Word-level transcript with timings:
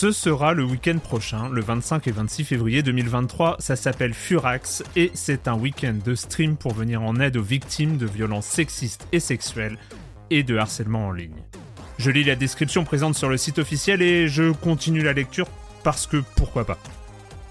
Ce 0.00 0.12
sera 0.12 0.54
le 0.54 0.64
week-end 0.64 0.96
prochain, 0.96 1.50
le 1.50 1.60
25 1.60 2.08
et 2.08 2.10
26 2.10 2.44
février 2.44 2.82
2023. 2.82 3.56
Ça 3.58 3.76
s'appelle 3.76 4.14
Furax 4.14 4.82
et 4.96 5.10
c'est 5.12 5.46
un 5.46 5.52
week-end 5.52 5.94
de 6.02 6.14
stream 6.14 6.56
pour 6.56 6.72
venir 6.72 7.02
en 7.02 7.20
aide 7.20 7.36
aux 7.36 7.42
victimes 7.42 7.98
de 7.98 8.06
violences 8.06 8.46
sexistes 8.46 9.06
et 9.12 9.20
sexuelles 9.20 9.76
et 10.30 10.42
de 10.42 10.56
harcèlement 10.56 11.08
en 11.08 11.12
ligne. 11.12 11.42
Je 11.98 12.10
lis 12.10 12.24
la 12.24 12.34
description 12.34 12.82
présente 12.82 13.14
sur 13.14 13.28
le 13.28 13.36
site 13.36 13.58
officiel 13.58 14.00
et 14.00 14.26
je 14.26 14.52
continue 14.52 15.02
la 15.02 15.12
lecture 15.12 15.48
parce 15.84 16.06
que 16.06 16.22
pourquoi 16.34 16.64
pas. 16.64 16.78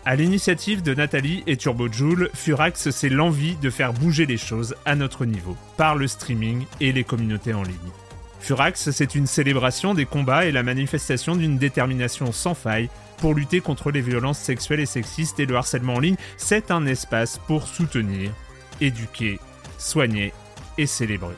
À 0.03 0.15
l'initiative 0.15 0.81
de 0.81 0.95
Nathalie 0.95 1.43
et 1.45 1.55
Turbo 1.55 1.87
Joule, 1.87 2.31
Furax 2.33 2.89
c'est 2.89 3.09
l'envie 3.09 3.57
de 3.57 3.69
faire 3.69 3.93
bouger 3.93 4.25
les 4.25 4.37
choses 4.37 4.73
à 4.85 4.95
notre 4.95 5.25
niveau 5.25 5.55
par 5.77 5.95
le 5.95 6.07
streaming 6.07 6.65
et 6.81 6.93
les 6.93 7.03
communautés 7.03 7.53
en 7.53 7.61
ligne. 7.61 7.77
Furax, 8.39 8.91
c'est 8.91 9.15
une 9.15 9.27
célébration 9.27 9.93
des 9.93 10.05
combats 10.05 10.45
et 10.45 10.51
la 10.51 10.63
manifestation 10.63 11.35
d'une 11.35 11.57
détermination 11.57 12.31
sans 12.31 12.53
faille 12.53 12.89
pour 13.17 13.33
lutter 13.33 13.59
contre 13.59 13.91
les 13.91 14.01
violences 14.01 14.39
sexuelles 14.39 14.79
et 14.79 14.85
sexistes 14.85 15.39
et 15.39 15.45
le 15.45 15.55
harcèlement 15.55 15.95
en 15.95 15.99
ligne. 15.99 16.15
C'est 16.37 16.71
un 16.71 16.85
espace 16.85 17.39
pour 17.47 17.67
soutenir, 17.67 18.31
éduquer, 18.81 19.39
soigner 19.77 20.33
et 20.77 20.85
célébrer. 20.85 21.35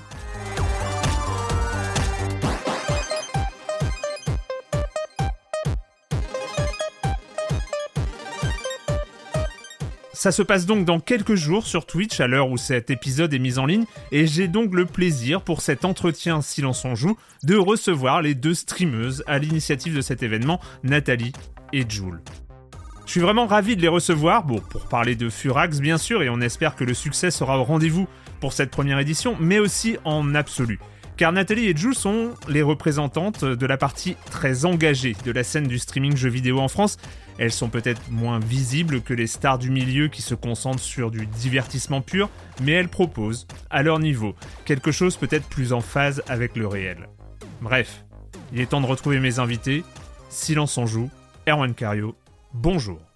Ça 10.22 10.32
se 10.32 10.44
passe 10.44 10.68
donc 10.68 10.86
dans 10.86 11.00
quelques 11.00 11.34
jours 11.34 11.66
sur 11.66 11.88
Twitch 11.88 12.20
à 12.20 12.28
l'heure 12.28 12.52
où 12.52 12.56
cet 12.56 12.92
épisode 12.92 13.34
est 13.34 13.40
mis 13.40 13.58
en 13.58 13.66
ligne 13.66 13.86
et 14.12 14.28
j'ai 14.28 14.48
donc 14.48 14.76
le 14.76 14.86
plaisir 14.86 15.42
pour 15.42 15.62
cet 15.62 15.84
entretien 15.84 16.44
Silence 16.44 16.86
en 16.86 16.94
joue 16.94 17.18
de 17.42 17.56
recevoir 17.56 18.22
les 18.22 18.36
deux 18.36 18.54
streameuses 18.54 19.24
à 19.26 19.40
l'initiative 19.40 19.96
de 19.96 20.02
cet 20.02 20.22
événement, 20.22 20.62
Nathalie 20.84 21.34
et 21.74 21.90
Jules. 21.90 22.22
Je 23.08 23.12
suis 23.14 23.20
vraiment 23.20 23.48
ravi 23.48 23.76
de 23.76 23.82
les 23.82 23.88
recevoir, 23.88 24.46
pour 24.46 24.86
parler 24.90 25.16
de 25.16 25.28
Furax 25.28 25.80
bien 25.80 25.98
sûr, 25.98 26.22
et 26.22 26.30
on 26.30 26.40
espère 26.40 26.76
que 26.76 26.84
le 26.84 26.94
succès 26.94 27.32
sera 27.32 27.58
au 27.58 27.64
rendez-vous 27.64 28.08
pour 28.40 28.54
cette 28.54 28.70
première 28.70 29.00
édition, 29.00 29.36
mais 29.40 29.58
aussi 29.58 29.98
en 30.06 30.36
absolu. 30.36 30.80
Car 31.22 31.34
Nathalie 31.34 31.68
et 31.68 31.78
Jules 31.78 31.94
sont 31.94 32.32
les 32.48 32.64
représentantes 32.64 33.46
de 33.46 33.66
la 33.68 33.78
partie 33.78 34.16
très 34.32 34.66
engagée 34.66 35.16
de 35.24 35.32
la 35.32 35.44
scène 35.44 35.68
du 35.68 35.78
streaming 35.78 36.18
jeux 36.18 36.32
vidéo 36.32 36.58
en 36.60 36.68
France. 36.68 36.98
Elles 37.38 37.52
sont 37.52 37.70
peut-être 37.70 38.02
moins 38.10 38.40
visibles 38.40 39.02
que 39.02 39.14
les 39.14 39.28
stars 39.28 39.60
du 39.60 39.70
milieu 39.70 40.08
qui 40.08 40.24
se 40.24 40.34
concentrent 40.34 40.82
sur 40.82 41.12
du 41.12 41.28
divertissement 41.28 42.02
pur, 42.02 42.32
mais 42.64 42.72
elles 42.72 42.90
proposent, 42.90 43.46
à 43.70 43.84
leur 43.84 44.00
niveau, 44.00 44.34
quelque 44.66 44.92
chose 44.92 45.16
peut-être 45.16 45.48
plus 45.48 45.74
en 45.74 45.82
phase 45.82 46.24
avec 46.28 46.56
le 46.56 46.66
réel. 46.66 47.08
Bref, 47.62 48.04
il 48.52 48.60
est 48.60 48.72
temps 48.72 48.82
de 48.82 48.88
retrouver 48.88 49.20
mes 49.20 49.38
invités. 49.38 49.84
Silence 50.30 50.76
en 50.80 50.88
joue, 50.88 51.12
Erwan 51.48 51.76
Cario, 51.76 52.16
bonjour. 52.52 53.11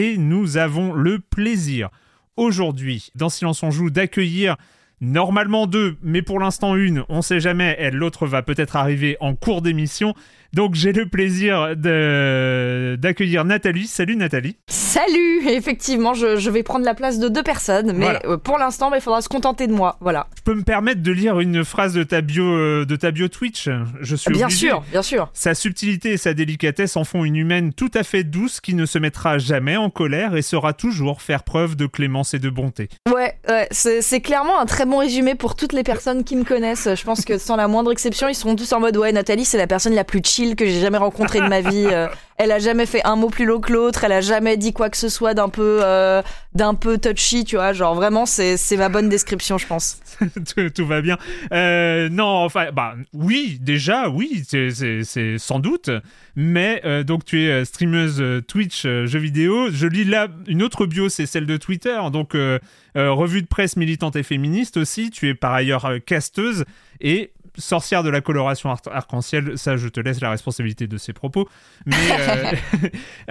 Et 0.00 0.16
nous 0.16 0.56
avons 0.56 0.94
le 0.94 1.18
plaisir 1.18 1.90
aujourd'hui, 2.38 3.10
dans 3.16 3.28
Silence 3.28 3.62
on 3.62 3.70
joue, 3.70 3.90
d'accueillir 3.90 4.56
normalement 5.02 5.66
deux, 5.66 5.98
mais 6.02 6.22
pour 6.22 6.40
l'instant 6.40 6.74
une, 6.74 7.04
on 7.10 7.20
sait 7.20 7.38
jamais, 7.38 7.90
l'autre 7.90 8.26
va 8.26 8.40
peut-être 8.40 8.76
arriver 8.76 9.18
en 9.20 9.34
cours 9.34 9.60
d'émission. 9.60 10.14
Donc 10.52 10.74
j'ai 10.74 10.92
le 10.92 11.06
plaisir 11.06 11.76
d'accueillir 11.76 13.44
Nathalie. 13.44 13.86
Salut 13.86 14.16
Nathalie. 14.16 14.56
Salut 14.68 15.46
Effectivement, 15.48 16.14
je, 16.14 16.36
je 16.36 16.50
vais 16.50 16.62
prendre 16.62 16.84
la 16.84 16.94
place 16.94 17.18
de 17.18 17.28
deux 17.28 17.42
personnes, 17.42 17.92
mais 17.92 18.04
Voilà. 18.06 18.20
euh, 18.26 18.36
pour 18.36 18.58
l'instant, 18.58 18.90
bah, 18.90 18.96
il 18.98 19.00
faudra 19.02 19.20
se 19.22 19.28
contenter 19.28 19.66
de 19.66 19.72
moi. 19.72 19.96
Voilà. 20.00 20.26
Je 20.36 20.42
peux 20.42 20.54
me 20.54 20.62
permettre 20.62 21.02
de 21.02 21.12
lire 21.12 21.38
une 21.40 21.64
phrase 21.64 21.94
de 21.94 22.02
ta 22.02 22.20
bio, 22.20 22.44
euh, 22.44 22.84
de 22.84 22.96
ta 22.96 23.10
bio 23.10 23.28
Twitch 23.28 23.68
Je 24.00 24.16
suis 24.16 24.32
bien 24.32 24.46
obligé. 24.46 24.68
sûr, 24.68 24.82
bien 24.90 25.02
sûr. 25.02 25.30
Sa 25.32 25.54
subtilité 25.54 26.10
et 26.12 26.16
sa 26.16 26.34
délicatesse 26.34 26.96
en 26.96 27.04
font 27.04 27.24
une 27.24 27.36
humaine 27.36 27.72
tout 27.72 27.90
à 27.94 28.02
fait 28.02 28.24
douce 28.24 28.60
qui 28.60 28.74
ne 28.74 28.86
se 28.86 28.98
mettra 28.98 29.38
jamais 29.38 29.76
en 29.76 29.90
colère 29.90 30.34
et 30.36 30.42
saura 30.42 30.72
toujours 30.72 31.22
faire 31.22 31.42
preuve 31.44 31.76
de 31.76 31.86
clémence 31.86 32.34
et 32.34 32.38
de 32.38 32.50
bonté. 32.50 32.88
Ouais, 33.12 33.34
ouais, 33.48 33.68
c'est 33.70 34.02
c'est 34.02 34.20
clairement 34.20 34.58
un 34.60 34.66
très 34.66 34.86
bon 34.86 34.98
résumé 34.98 35.34
pour 35.36 35.54
toutes 35.54 35.72
les 35.72 35.82
personnes 35.84 36.24
qui 36.24 36.36
me 36.36 36.44
connaissent. 36.44 36.88
Je 36.94 37.04
pense 37.04 37.24
que 37.24 37.38
sans 37.38 37.56
la 37.56 37.68
moindre 37.68 37.92
exception, 37.92 38.28
ils 38.28 38.34
seront 38.34 38.56
tous 38.56 38.72
en 38.72 38.80
mode 38.80 38.96
ouais, 38.96 39.12
Nathalie, 39.12 39.44
c'est 39.44 39.58
la 39.58 39.66
personne 39.66 39.94
la 39.94 40.04
plus 40.04 40.20
chill 40.24 40.39
que 40.56 40.64
j'ai 40.66 40.80
jamais 40.80 40.98
rencontrée 40.98 41.40
de 41.40 41.46
ma 41.48 41.60
vie. 41.60 41.86
Euh, 41.90 42.08
elle 42.36 42.52
a 42.52 42.58
jamais 42.58 42.86
fait 42.86 43.02
un 43.04 43.16
mot 43.16 43.28
plus 43.28 43.44
low 43.44 43.60
que 43.60 43.72
l'autre. 43.72 44.04
Elle 44.04 44.12
a 44.12 44.20
jamais 44.20 44.56
dit 44.56 44.72
quoi 44.72 44.90
que 44.90 44.96
ce 44.96 45.08
soit 45.08 45.34
d'un 45.34 45.48
peu, 45.48 45.80
euh, 45.82 46.22
d'un 46.54 46.74
peu 46.74 46.98
touchy, 46.98 47.44
tu 47.44 47.56
vois. 47.56 47.72
Genre 47.72 47.94
vraiment, 47.94 48.26
c'est 48.26 48.56
c'est 48.56 48.76
ma 48.76 48.88
bonne 48.88 49.08
description, 49.08 49.58
je 49.58 49.66
pense. 49.66 50.00
tout, 50.54 50.70
tout 50.70 50.86
va 50.86 51.00
bien. 51.02 51.18
Euh, 51.52 52.08
non, 52.08 52.24
enfin, 52.26 52.72
bah 52.72 52.94
oui, 53.12 53.58
déjà, 53.60 54.08
oui, 54.08 54.42
c'est- 54.48 54.70
c'est 54.70 55.02
c'est 55.04 55.38
sans 55.38 55.58
doute. 55.58 55.90
Mais 56.36 56.82
donc 57.04 57.24
tu 57.24 57.42
es 57.42 57.64
streameuse 57.64 58.22
Twitch 58.46 58.82
jeux 58.82 59.18
vidéo. 59.18 59.68
Je 59.70 59.86
lis 59.86 60.04
là 60.04 60.28
une 60.46 60.62
autre 60.62 60.86
bio, 60.86 61.08
c'est 61.08 61.26
celle 61.26 61.46
de 61.46 61.56
Twitter. 61.56 61.98
Donc 62.12 62.34
euh, 62.34 62.58
euh, 62.96 63.12
revue 63.12 63.42
de 63.42 63.46
presse 63.46 63.76
militante 63.76 64.16
et 64.16 64.22
féministe 64.22 64.76
aussi. 64.76 65.10
Tu 65.10 65.28
es 65.28 65.34
par 65.34 65.52
ailleurs 65.52 65.88
casteuse 66.06 66.64
et 67.00 67.30
sorcière 67.56 68.02
de 68.02 68.10
la 68.10 68.20
coloration 68.20 68.70
ar- 68.70 68.80
arc-en-ciel. 68.90 69.56
Ça, 69.56 69.76
je 69.76 69.88
te 69.88 70.00
laisse 70.00 70.20
la 70.20 70.30
responsabilité 70.30 70.86
de 70.86 70.96
ces 70.96 71.12
propos. 71.12 71.48
Mais 71.86 71.96
euh, 72.20 72.52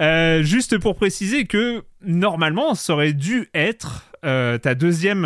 euh, 0.00 0.42
juste 0.42 0.78
pour 0.78 0.96
préciser 0.96 1.46
que 1.46 1.84
normalement, 2.02 2.74
ça 2.74 2.94
aurait 2.94 3.12
dû 3.12 3.48
être 3.54 4.06
euh, 4.24 4.58
ta, 4.58 4.74
deuxième, 4.74 5.22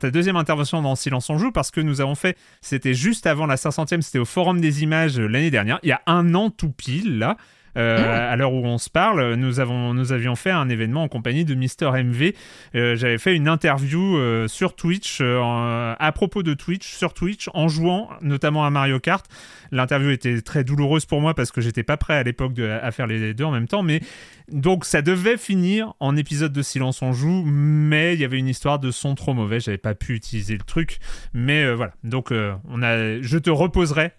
ta 0.00 0.10
deuxième 0.10 0.36
intervention 0.36 0.80
dans 0.80 0.96
Silence 0.96 1.28
on 1.28 1.36
joue 1.38 1.52
parce 1.52 1.70
que 1.70 1.80
nous 1.80 2.00
avons 2.00 2.14
fait, 2.14 2.38
c'était 2.62 2.94
juste 2.94 3.26
avant 3.26 3.46
la 3.46 3.56
500e, 3.56 4.00
c'était 4.00 4.18
au 4.18 4.24
Forum 4.24 4.60
des 4.60 4.82
images 4.82 5.18
l'année 5.18 5.50
dernière, 5.50 5.78
il 5.82 5.90
y 5.90 5.92
a 5.92 6.00
un 6.06 6.34
an 6.34 6.50
tout 6.50 6.70
pile 6.70 7.18
là. 7.18 7.36
Euh, 7.76 7.98
Ah. 8.00 8.30
À 8.30 8.36
l'heure 8.36 8.52
où 8.52 8.64
on 8.64 8.78
se 8.78 8.90
parle, 8.90 9.34
nous, 9.34 9.60
avons, 9.60 9.94
nous 9.94 10.12
avions 10.12 10.36
fait 10.36 10.50
un 10.50 10.68
événement 10.68 11.02
en 11.04 11.08
compagnie 11.08 11.44
de 11.44 11.54
Mister 11.54 11.90
MV. 11.92 12.34
Euh, 12.74 12.96
J'avais 12.96 13.18
fait 13.18 13.34
une 13.34 13.48
interview 13.48 14.16
euh, 14.16 14.48
sur 14.48 14.74
Twitch, 14.74 15.20
à 15.20 16.12
propos 16.14 16.42
de 16.42 16.54
Twitch, 16.54 16.86
sur 16.92 17.14
Twitch, 17.14 17.48
en 17.54 17.68
jouant 17.68 18.10
notamment 18.22 18.64
à 18.64 18.70
Mario 18.70 18.98
Kart. 19.00 19.24
L'interview 19.72 20.10
était 20.10 20.40
très 20.42 20.64
douloureuse 20.64 21.06
pour 21.06 21.20
moi 21.20 21.34
parce 21.34 21.50
que 21.52 21.60
j'étais 21.60 21.82
pas 21.82 21.96
prêt 21.96 22.14
à 22.14 22.22
l'époque 22.22 22.58
à 22.58 22.90
faire 22.90 23.06
les 23.06 23.34
deux 23.34 23.44
en 23.44 23.52
même 23.52 23.68
temps, 23.68 23.82
mais 23.82 24.00
donc 24.50 24.84
ça 24.84 25.00
devait 25.00 25.36
finir 25.36 25.92
en 26.00 26.16
épisode 26.16 26.52
de 26.52 26.62
Silence 26.62 27.02
on 27.02 27.12
joue, 27.12 27.44
mais 27.46 28.14
il 28.14 28.20
y 28.20 28.24
avait 28.24 28.38
une 28.38 28.48
histoire 28.48 28.80
de 28.80 28.90
son 28.90 29.14
trop 29.14 29.32
mauvais, 29.32 29.60
j'avais 29.60 29.78
pas 29.78 29.94
pu 29.94 30.14
utiliser 30.14 30.54
le 30.54 30.64
truc, 30.64 30.98
mais 31.34 31.72
voilà. 31.72 31.92
Donc 32.02 32.32
on 32.32 32.82
a, 32.82 33.20
je 33.20 33.38
te 33.38 33.50
reposerai 33.50 34.10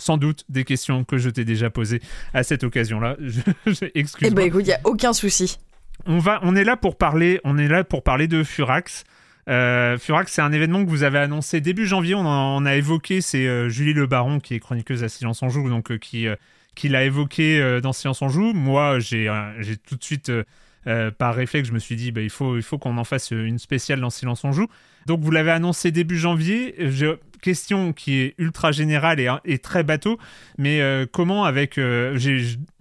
sans 0.00 0.16
doute 0.16 0.44
des 0.48 0.64
questions 0.64 1.04
que 1.04 1.18
je 1.18 1.30
t'ai 1.30 1.44
déjà 1.44 1.70
posées 1.70 2.00
à 2.34 2.42
cette 2.42 2.64
occasion-là. 2.64 3.16
Je- 3.66 3.72
Eh 3.94 4.00
Excuse-moi. 4.00 4.34
ben 4.34 4.46
écoute, 4.46 4.62
il 4.64 4.70
y 4.70 4.72
a 4.72 4.80
aucun 4.84 5.12
souci. 5.12 5.58
On 6.06 6.18
va, 6.18 6.40
on 6.42 6.56
est 6.56 6.64
là 6.64 6.76
pour 6.76 6.96
parler, 6.96 7.40
on 7.44 7.58
est 7.58 7.68
là 7.68 7.84
pour 7.84 8.02
parler 8.02 8.26
de 8.26 8.42
Furax. 8.42 9.04
Euh, 9.48 9.98
Furax, 9.98 10.32
c'est 10.32 10.42
un 10.42 10.52
événement 10.52 10.84
que 10.84 10.90
vous 10.90 11.02
avez 11.02 11.18
annoncé 11.18 11.60
début 11.60 11.86
janvier. 11.86 12.14
On, 12.14 12.20
en- 12.26 12.60
on 12.62 12.64
a 12.66 12.74
évoqué, 12.76 13.20
c'est 13.20 13.46
euh, 13.46 13.68
Julie 13.68 13.92
Le 13.92 14.06
Baron 14.06 14.40
qui 14.40 14.54
est 14.54 14.60
chroniqueuse 14.60 15.02
à 15.04 15.08
Silence 15.08 15.42
en 15.42 15.48
Joue, 15.48 15.68
donc 15.68 15.90
euh, 15.90 15.98
qui, 15.98 16.26
qui 16.74 16.88
l'a 16.88 17.04
évoqué 17.04 17.80
dans 17.82 17.92
Silence 17.92 18.22
en 18.22 18.28
Joue. 18.28 18.52
Moi, 18.54 18.98
j'ai, 19.00 19.28
tout 19.86 19.96
de 19.96 20.04
suite, 20.04 20.30
par 21.18 21.34
réflexe, 21.34 21.68
je 21.68 21.72
me 21.74 21.78
suis 21.78 21.96
dit, 21.96 22.12
bah, 22.12 22.20
il 22.22 22.30
faut, 22.30 22.56
il 22.56 22.62
faut 22.62 22.78
qu'on 22.78 22.96
en 22.96 23.04
fasse 23.04 23.30
une 23.32 23.58
spéciale 23.58 24.00
dans 24.00 24.10
Silence 24.10 24.44
en 24.44 24.52
Joue. 24.52 24.68
Donc, 25.06 25.20
vous 25.20 25.30
l'avez 25.30 25.50
annoncé 25.50 25.90
début 25.90 26.16
janvier. 26.18 26.74
Question 27.40 27.92
qui 27.92 28.20
est 28.20 28.34
ultra 28.38 28.72
générale 28.72 29.40
et, 29.44 29.58
très 29.58 29.82
bateau, 29.82 30.18
mais 30.58 30.80
euh, 30.80 31.06
comment 31.10 31.44
avec, 31.44 31.78
euh, 31.78 32.18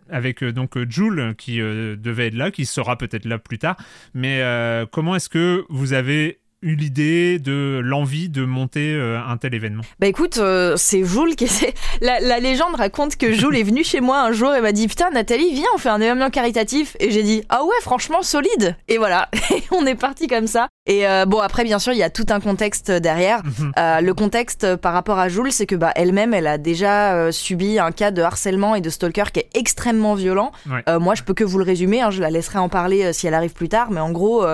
avec 0.10 0.44
euh, 0.44 0.52
donc 0.52 0.78
Jules 0.90 1.34
qui 1.38 1.58
devait 1.58 2.28
être 2.28 2.36
là, 2.36 2.52
qui 2.52 2.66
sera 2.66 2.98
peut-être 2.98 3.26
là 3.26 3.38
plus 3.40 3.60
tard, 3.60 3.78
mais 4.14 4.44
comment 4.92 5.16
est-ce 5.16 5.30
que 5.30 5.66
vous 5.70 5.94
avez 5.94 6.40
eu 6.62 6.76
l'idée 6.76 7.40
de 7.40 7.80
l'envie 7.84 8.30
de 8.30 8.44
monter 8.44 8.94
euh, 8.94 9.20
un 9.26 9.38
tel 9.38 9.54
événement. 9.56 9.84
Bah 10.00 10.08
écoute, 10.08 10.38
euh, 10.40 10.76
c'est 10.78 11.04
Jules 11.06 11.36
qui 11.36 11.48
c'est 11.48 11.74
la, 12.02 12.20
la 12.20 12.40
légende 12.40 12.76
raconte 12.76 13.16
que 13.16 13.32
Jules 13.32 13.56
est 13.56 13.64
venu 13.64 13.84
chez 13.84 14.02
moi 14.02 14.22
un 14.22 14.32
jour 14.32 14.54
et 14.54 14.62
m'a 14.62 14.72
dit 14.72 14.88
putain 14.88 15.10
Nathalie 15.12 15.54
viens 15.54 15.68
on 15.74 15.78
fait 15.78 15.90
un 15.90 16.02
événement 16.02 16.30
caritatif. 16.30 16.98
Et 17.00 17.12
j'ai 17.12 17.24
dit 17.24 17.44
ah 17.50 17.64
ouais 17.64 17.76
franchement 17.82 18.22
solide. 18.22 18.76
Et 18.88 18.98
voilà 18.98 19.30
et 19.52 19.64
on 19.72 19.86
est 19.86 19.96
parti 19.96 20.28
comme 20.28 20.48
ça. 20.48 20.68
Et 20.86 21.08
euh, 21.08 21.26
bon 21.26 21.40
après 21.40 21.64
bien 21.64 21.80
sûr 21.80 21.94
il 21.94 22.00
y 22.00 22.04
a 22.04 22.10
tout 22.10 22.26
un 22.30 22.40
contexte 22.40 22.92
derrière. 22.92 23.42
Euh, 23.78 24.02
le 24.02 24.14
contexte 24.14 24.76
par 24.76 24.94
rapport 24.94 25.20
à 25.20 25.30
Jules 25.30 25.54
c'est 25.54 25.66
que 25.66 25.76
bah 25.76 25.92
elle-même 25.96 26.34
elle 26.34 26.48
a 26.48 26.58
déjà 26.58 27.32
subi 27.32 27.80
un 27.80 27.92
cas 27.92 28.12
de 28.12 28.22
harcèlement 28.22 28.76
et 28.76 28.82
de 28.82 28.90
stalker 28.90 29.32
qui 29.32 29.40
est 29.40 29.50
extrêmement 29.54 30.16
violent. 30.16 30.52
Ouais. 30.70 31.00
Moi 31.00 31.16
je 31.16 31.24
peux 31.24 31.34
que 31.34 31.44
vous 31.44 31.58
le 31.58 31.64
résumer 31.64 32.02
hein, 32.02 32.12
je 32.12 32.22
la 32.22 32.30
laisserai 32.30 32.60
en 32.60 32.70
parler 32.70 33.14
si 33.14 33.28
elle 33.28 33.34
arrive 33.34 33.54
plus 33.54 33.70
tard 33.70 33.92
mais 33.92 34.02
en 34.02 34.12
gros 34.12 34.46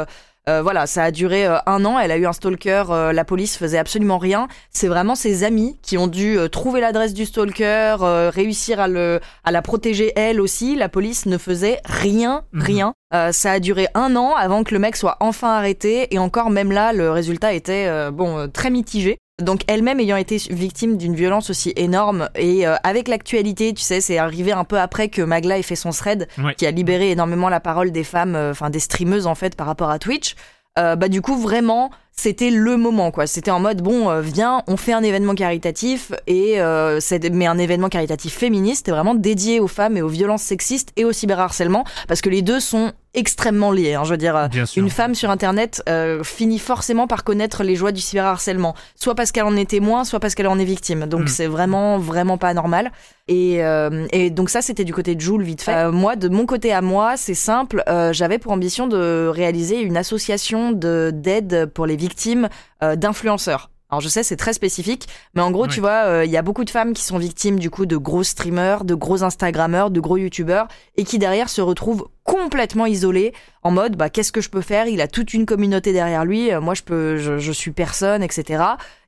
euh, 0.50 0.62
voilà, 0.62 0.86
ça 0.88 1.04
a 1.04 1.12
duré 1.12 1.46
euh, 1.48 1.58
un 1.66 1.84
an. 1.86 2.00
Elle 2.00 2.12
a 2.12 2.18
eu 2.18 2.26
un 2.26 2.34
stalker. 2.34 2.84
euh, 2.90 3.14
la 3.14 3.26
police 3.26 3.58
faisait 3.58 3.78
absolument 3.78 4.18
rien. 4.18 4.48
C'est 4.72 4.88
vraiment 4.88 5.16
ses 5.16 5.44
amis 5.44 5.78
qui 5.82 5.98
ont 5.98 6.08
dû 6.08 6.38
euh, 6.38 6.48
trouver 6.48 6.82
l'adresse 6.82 7.14
du 7.14 7.26
stalker, 7.26 7.98
euh, 8.02 8.30
réussir 8.34 8.80
à 8.80 8.88
le 8.88 9.20
à 9.44 9.52
la 9.52 9.62
protéger 9.62 10.12
elle 10.16 10.40
aussi. 10.42 10.76
La 10.76 10.90
police 10.90 11.26
ne 11.26 11.38
faisait 11.38 11.80
rien, 11.86 12.44
Mhm. 12.54 12.62
rien. 12.62 12.94
Euh, 13.14 13.32
ça 13.32 13.52
a 13.54 13.60
duré 13.60 13.88
un 13.94 14.16
an 14.16 14.34
avant 14.36 14.64
que 14.64 14.74
le 14.74 14.80
mec 14.80 14.96
soit 14.96 15.18
enfin 15.20 15.50
arrêté. 15.56 16.14
Et 16.14 16.20
encore, 16.20 16.50
même 16.50 16.72
là, 16.72 16.92
le 16.94 17.12
résultat 17.12 17.54
était 17.54 17.86
euh, 17.88 18.12
bon 18.12 18.38
euh, 18.38 18.48
très 18.48 18.70
mitigé. 18.70 19.18
Donc 19.44 19.64
elle-même 19.68 20.00
ayant 20.00 20.16
été 20.16 20.38
victime 20.50 20.96
d'une 20.96 21.14
violence 21.14 21.50
aussi 21.50 21.74
énorme 21.76 22.30
et 22.36 22.66
euh, 22.66 22.76
avec 22.84 23.10
l'actualité, 23.10 23.74
tu 23.74 23.84
sais, 23.84 24.00
c'est 24.00 24.18
arrivé 24.18 24.54
un 24.54 24.64
peu 24.64 24.80
après 24.80 25.10
que 25.10 25.22
Magla 25.22 25.58
ait 25.58 25.62
fait 25.62 25.76
son 25.76 25.90
thread 25.90 26.28
Ouais. 26.42 26.56
qui 26.56 26.66
a 26.66 26.72
libéré 26.72 27.12
énormément 27.12 27.50
la 27.50 27.60
parole 27.60 27.92
des 27.92 28.06
femmes, 28.06 28.36
euh, 28.36 28.52
enfin 28.52 28.70
des 28.70 28.80
streameuses 28.80 29.28
en 29.28 29.36
fait 29.36 29.56
par 29.58 29.68
rapport 29.68 29.90
à 29.90 30.00
Twitch. 30.00 30.36
Euh, 30.78 30.96
bah 30.98 31.08
du 31.08 31.22
coup 31.22 31.38
vraiment 31.38 31.90
c'était 32.12 32.50
le 32.50 32.76
moment 32.78 33.12
quoi. 33.12 33.28
C'était 33.28 33.52
en 33.52 33.60
mode 33.62 33.82
bon 33.82 34.10
euh, 34.10 34.20
viens 34.22 34.62
on 34.68 34.76
fait 34.78 34.92
un 34.94 35.04
événement 35.04 35.34
caritatif 35.36 36.12
et 36.28 36.62
euh, 36.62 37.00
c'est 37.02 37.30
mais 37.30 37.46
un 37.48 37.58
événement 37.58 37.88
caritatif 37.90 38.34
féministe 38.38 38.88
et 38.90 38.92
vraiment 38.92 39.16
dédié 39.16 39.60
aux 39.62 39.68
femmes 39.70 39.96
et 39.98 40.02
aux 40.02 40.10
violences 40.10 40.44
sexistes 40.44 40.92
et 40.98 41.04
au 41.06 41.12
cyberharcèlement 41.14 41.86
parce 42.10 42.20
que 42.22 42.30
les 42.30 42.42
deux 42.42 42.60
sont 42.62 42.92
extrêmement 43.16 43.72
liés. 43.72 43.94
hein. 43.96 44.04
je 44.04 44.12
veux 44.12 44.18
dire 44.18 44.36
euh, 44.36 44.48
une 44.76 44.90
femme 44.90 45.16
sur 45.16 45.30
Internet 45.32 45.82
euh, 45.90 46.24
finit 46.24 46.60
forcément 46.60 47.08
par 47.08 47.24
connaître 47.24 47.64
les 47.64 47.76
joies 47.76 47.92
du 47.92 48.02
cyberharcèlement, 48.02 48.76
soit 48.96 49.16
parce 49.16 49.32
qu'elle 49.32 49.46
en 49.46 49.56
est 49.56 49.70
témoin, 49.70 50.04
soit 50.04 50.20
parce 50.20 50.36
qu'elle 50.36 50.48
en 50.48 50.60
est 50.60 50.66
victime. 50.66 51.06
Donc 51.06 51.22
Mm. 51.22 51.28
c'est 51.28 51.48
vraiment, 51.48 51.98
vraiment 51.98 52.38
pas 52.38 52.54
normal. 52.54 52.92
Et, 53.28 53.64
euh, 53.64 54.06
et 54.12 54.30
donc 54.30 54.50
ça, 54.52 54.62
c'était 54.62 54.84
du 54.84 54.94
côté 54.94 55.16
de 55.16 55.22
Jules, 55.22 55.42
vite 55.42 55.64
fait. 55.64 55.74
Euh, 55.74 55.92
moi, 55.92 56.16
de 56.16 56.30
mon 56.30 56.46
côté 56.46 56.72
à 56.74 56.82
moi, 56.82 57.18
c'est 57.18 57.34
simple. 57.34 57.84
euh, 57.90 58.14
J'avais 58.14 58.38
pour 58.38 58.52
ambition 58.52 58.88
de 58.88 59.28
réaliser 59.34 59.80
une 59.82 59.98
association 59.98 60.72
de 60.72 61.12
d'aide 61.14 61.66
pour 61.74 61.86
les 61.88 61.96
victimes 61.96 62.50
euh, 62.84 62.96
d'influenceurs. 62.96 63.72
Alors 63.92 64.02
je 64.02 64.08
sais, 64.10 64.24
c'est 64.24 64.36
très 64.36 64.54
spécifique, 64.54 65.08
mais 65.36 65.42
en 65.42 65.52
gros, 65.52 65.68
tu 65.68 65.80
vois, 65.80 66.06
euh, 66.06 66.26
il 66.26 66.32
y 66.32 66.38
a 66.38 66.42
beaucoup 66.42 66.66
de 66.66 66.70
femmes 66.72 66.94
qui 66.94 67.04
sont 67.04 67.20
victimes 67.20 67.60
du 67.60 67.70
coup 67.70 67.86
de 67.86 67.98
gros 67.98 68.24
streamers, 68.24 68.84
de 68.84 68.96
gros 68.96 69.24
Instagrammeurs, 69.24 69.92
de 69.92 70.00
gros 70.00 70.18
YouTubeurs, 70.18 70.68
et 70.98 71.04
qui 71.04 71.20
derrière 71.20 71.50
se 71.50 71.62
retrouvent 71.62 72.08
complètement 72.24 72.88
isolées, 72.88 73.34
en 73.62 73.70
mode, 73.72 73.96
bah 73.96 74.10
qu'est-ce 74.10 74.32
que 74.32 74.42
je 74.42 74.50
peux 74.50 74.62
faire? 74.62 74.88
Il 74.88 75.02
a 75.02 75.08
toute 75.08 75.34
une 75.36 75.46
communauté 75.46 75.94
derrière 75.94 76.26
lui, 76.26 76.52
euh, 76.52 76.62
moi 76.62 76.74
je 76.74 76.82
peux, 76.82 77.18
je, 77.18 77.38
je 77.38 77.52
suis 77.52 77.72
personne, 77.72 78.24
etc. 78.24 78.64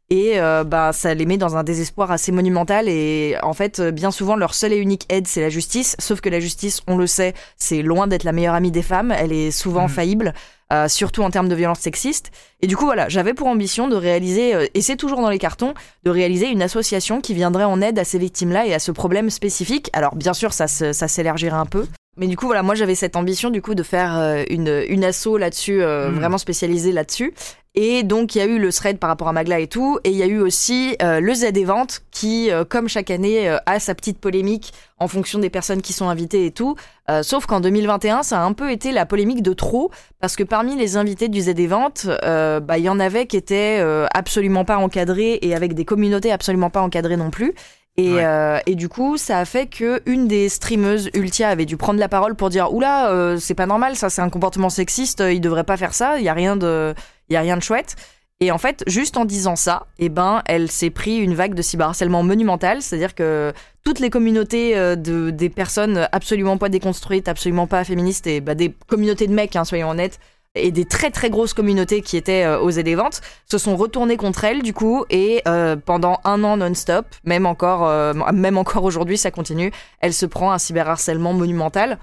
Et 0.09 0.39
euh, 0.39 0.63
bah 0.63 0.93
ça 0.93 1.13
les 1.13 1.25
met 1.25 1.37
dans 1.37 1.57
un 1.57 1.63
désespoir 1.65 2.11
assez 2.11 2.31
monumental. 2.31 2.87
Et 2.87 3.35
en 3.43 3.53
fait, 3.53 3.81
bien 3.81 4.09
souvent, 4.11 4.37
leur 4.37 4.53
seule 4.53 4.71
et 4.71 4.77
unique 4.77 5.05
aide, 5.09 5.27
c'est 5.27 5.41
la 5.41 5.49
justice. 5.49 5.97
Sauf 5.99 6.21
que 6.21 6.29
la 6.29 6.39
justice, 6.39 6.79
on 6.87 6.95
le 6.95 7.07
sait, 7.07 7.33
c'est 7.57 7.81
loin 7.81 8.07
d'être 8.07 8.23
la 8.23 8.31
meilleure 8.31 8.53
amie 8.55 8.71
des 8.71 8.83
femmes. 8.83 9.11
Elle 9.11 9.33
est 9.33 9.51
souvent 9.51 9.83
Mhm. 9.83 9.89
faillible. 9.89 10.33
Euh, 10.73 10.87
surtout 10.87 11.23
en 11.23 11.29
termes 11.29 11.47
de 11.47 11.55
violence 11.55 11.79
sexiste. 11.79 12.31
Et 12.61 12.67
du 12.67 12.75
coup, 12.75 12.85
voilà, 12.85 13.07
j'avais 13.09 13.33
pour 13.33 13.47
ambition 13.47 13.87
de 13.87 13.95
réaliser, 13.95 14.53
euh, 14.53 14.65
et 14.73 14.81
c'est 14.81 14.97
toujours 14.97 15.21
dans 15.21 15.29
les 15.29 15.39
cartons, 15.39 15.73
de 16.03 16.11
réaliser 16.11 16.47
une 16.47 16.61
association 16.61 17.21
qui 17.21 17.33
viendrait 17.33 17.63
en 17.63 17.81
aide 17.81 17.97
à 17.99 18.03
ces 18.03 18.19
victimes-là 18.19 18.65
et 18.65 18.73
à 18.73 18.79
ce 18.79 18.91
problème 18.91 19.29
spécifique. 19.29 19.89
Alors, 19.93 20.15
bien 20.15 20.33
sûr, 20.33 20.53
ça, 20.53 20.67
ça 20.67 21.07
s'élargirait 21.07 21.55
un 21.55 21.65
peu. 21.65 21.87
Mais 22.17 22.27
du 22.27 22.35
coup, 22.35 22.45
voilà, 22.47 22.63
moi, 22.63 22.75
j'avais 22.75 22.95
cette 22.95 23.15
ambition, 23.15 23.49
du 23.49 23.61
coup, 23.61 23.75
de 23.75 23.83
faire 23.83 24.17
euh, 24.17 24.43
une, 24.49 24.83
une 24.89 25.03
asso 25.03 25.37
là-dessus, 25.37 25.81
euh, 25.81 26.09
Mm. 26.09 26.15
vraiment 26.15 26.37
spécialisée 26.37 26.91
là-dessus. 26.91 27.33
Et 27.79 28.01
donc, 28.01 28.33
il 28.33 28.39
y 28.39 28.41
a 28.41 28.45
eu 28.45 28.57
le 28.57 28.73
thread 28.73 28.97
par 28.97 29.07
rapport 29.07 29.27
à 29.27 29.33
Magla 29.33 29.59
et 29.59 29.67
tout. 29.67 29.99
Et 30.03 30.09
il 30.09 30.15
y 30.15 30.23
a 30.23 30.25
eu 30.25 30.39
aussi 30.39 30.95
euh, 31.03 31.19
le 31.19 31.31
Z 31.35 31.43
Event 31.55 31.85
qui, 32.09 32.49
euh, 32.49 32.63
comme 32.65 32.89
chaque 32.89 33.11
année, 33.11 33.47
euh, 33.47 33.57
a 33.67 33.79
sa 33.79 33.93
petite 33.93 34.17
polémique 34.19 34.73
en 34.97 35.07
fonction 35.07 35.37
des 35.37 35.51
personnes 35.51 35.83
qui 35.83 35.93
sont 35.93 36.09
invitées 36.09 36.47
et 36.47 36.51
tout. 36.51 36.75
Euh, 37.11 37.21
sauf 37.21 37.45
qu'en 37.45 37.59
2021, 37.59 38.23
ça 38.23 38.41
a 38.41 38.43
un 38.43 38.53
peu 38.53 38.71
été 38.71 38.91
la 38.91 39.05
polémique 39.05 39.43
de 39.43 39.53
trop. 39.53 39.91
Parce 40.19 40.35
que 40.35 40.41
parmi 40.43 40.75
les 40.75 40.97
invités 40.97 41.27
du 41.27 41.39
Z 41.41 41.49
Event, 41.49 41.93
euh, 42.23 42.59
bah, 42.59 42.79
il 42.79 42.85
y 42.85 42.89
en 42.89 42.99
avait 42.99 43.27
qui 43.27 43.37
étaient 43.37 43.77
euh, 43.79 44.07
absolument 44.11 44.65
pas 44.65 44.77
encadrés 44.77 45.37
et 45.43 45.53
avec 45.53 45.75
des 45.75 45.85
communautés 45.85 46.31
absolument 46.31 46.71
pas 46.71 46.81
encadrées 46.81 47.17
non 47.17 47.29
plus. 47.29 47.53
Et, 47.99 48.13
Ouais. 48.13 48.23
euh, 48.23 48.59
et 48.67 48.75
du 48.75 48.89
coup, 48.89 49.17
ça 49.17 49.39
a 49.39 49.45
fait 49.45 49.65
que 49.65 50.01
une 50.05 50.27
des 50.27 50.49
streameuses 50.49 51.09
Ultia 51.15 51.49
avait 51.49 51.65
dû 51.65 51.77
prendre 51.77 51.99
la 51.99 52.07
parole 52.07 52.35
pour 52.35 52.49
dire 52.49 52.71
oula, 52.71 53.09
euh, 53.09 53.37
c'est 53.39 53.55
pas 53.55 53.65
normal, 53.65 53.95
ça 53.95 54.11
c'est 54.11 54.21
un 54.21 54.29
comportement 54.29 54.69
sexiste, 54.69 55.21
euh, 55.21 55.33
il 55.33 55.41
devrait 55.41 55.63
pas 55.63 55.77
faire 55.77 55.95
ça, 55.95 56.19
il 56.19 56.23
y 56.23 56.29
a 56.29 56.33
rien 56.33 56.55
de, 56.55 56.93
il 57.29 57.33
y 57.33 57.35
a 57.37 57.41
rien 57.41 57.57
de 57.57 57.63
chouette. 57.63 57.95
Et 58.39 58.51
en 58.51 58.59
fait, 58.59 58.83
juste 58.85 59.17
en 59.17 59.25
disant 59.25 59.55
ça, 59.55 59.87
eh 59.97 60.09
ben, 60.09 60.43
elle 60.45 60.69
s'est 60.69 60.91
pris 60.91 61.17
une 61.17 61.33
vague 61.33 61.55
de 61.55 61.63
cyberharcèlement 61.63 62.21
monumentale, 62.21 62.83
c'est-à-dire 62.83 63.15
que 63.15 63.51
toutes 63.83 63.99
les 63.99 64.11
communautés 64.11 64.75
de, 64.95 65.31
des 65.31 65.49
personnes 65.49 66.07
absolument 66.11 66.59
pas 66.59 66.69
déconstruites, 66.69 67.27
absolument 67.27 67.65
pas 67.65 67.83
féministes, 67.83 68.27
et 68.27 68.39
bah, 68.41 68.53
des 68.53 68.75
communautés 68.85 69.25
de 69.25 69.33
mecs, 69.33 69.55
hein, 69.55 69.65
soyons 69.65 69.89
honnêtes, 69.89 70.19
et 70.57 70.71
des 70.71 70.85
très 70.85 71.11
très 71.11 71.29
grosses 71.29 71.53
communautés 71.53 72.01
qui 72.01 72.17
étaient 72.17 72.43
euh, 72.45 72.59
aux 72.59 72.71
ventes 72.95 73.21
se 73.49 73.57
sont 73.57 73.75
retournées 73.75 74.17
contre 74.17 74.43
elle 74.43 74.61
du 74.63 74.73
coup 74.73 75.05
et 75.09 75.41
euh, 75.47 75.75
pendant 75.75 76.19
un 76.23 76.43
an 76.43 76.57
non-stop, 76.57 77.05
même 77.23 77.45
encore, 77.45 77.87
euh, 77.87 78.13
même 78.33 78.57
encore 78.57 78.83
aujourd'hui 78.83 79.17
ça 79.17 79.31
continue, 79.31 79.71
elle 79.99 80.13
se 80.13 80.25
prend 80.25 80.51
un 80.51 80.57
cyberharcèlement 80.57 81.33
monumental. 81.33 81.97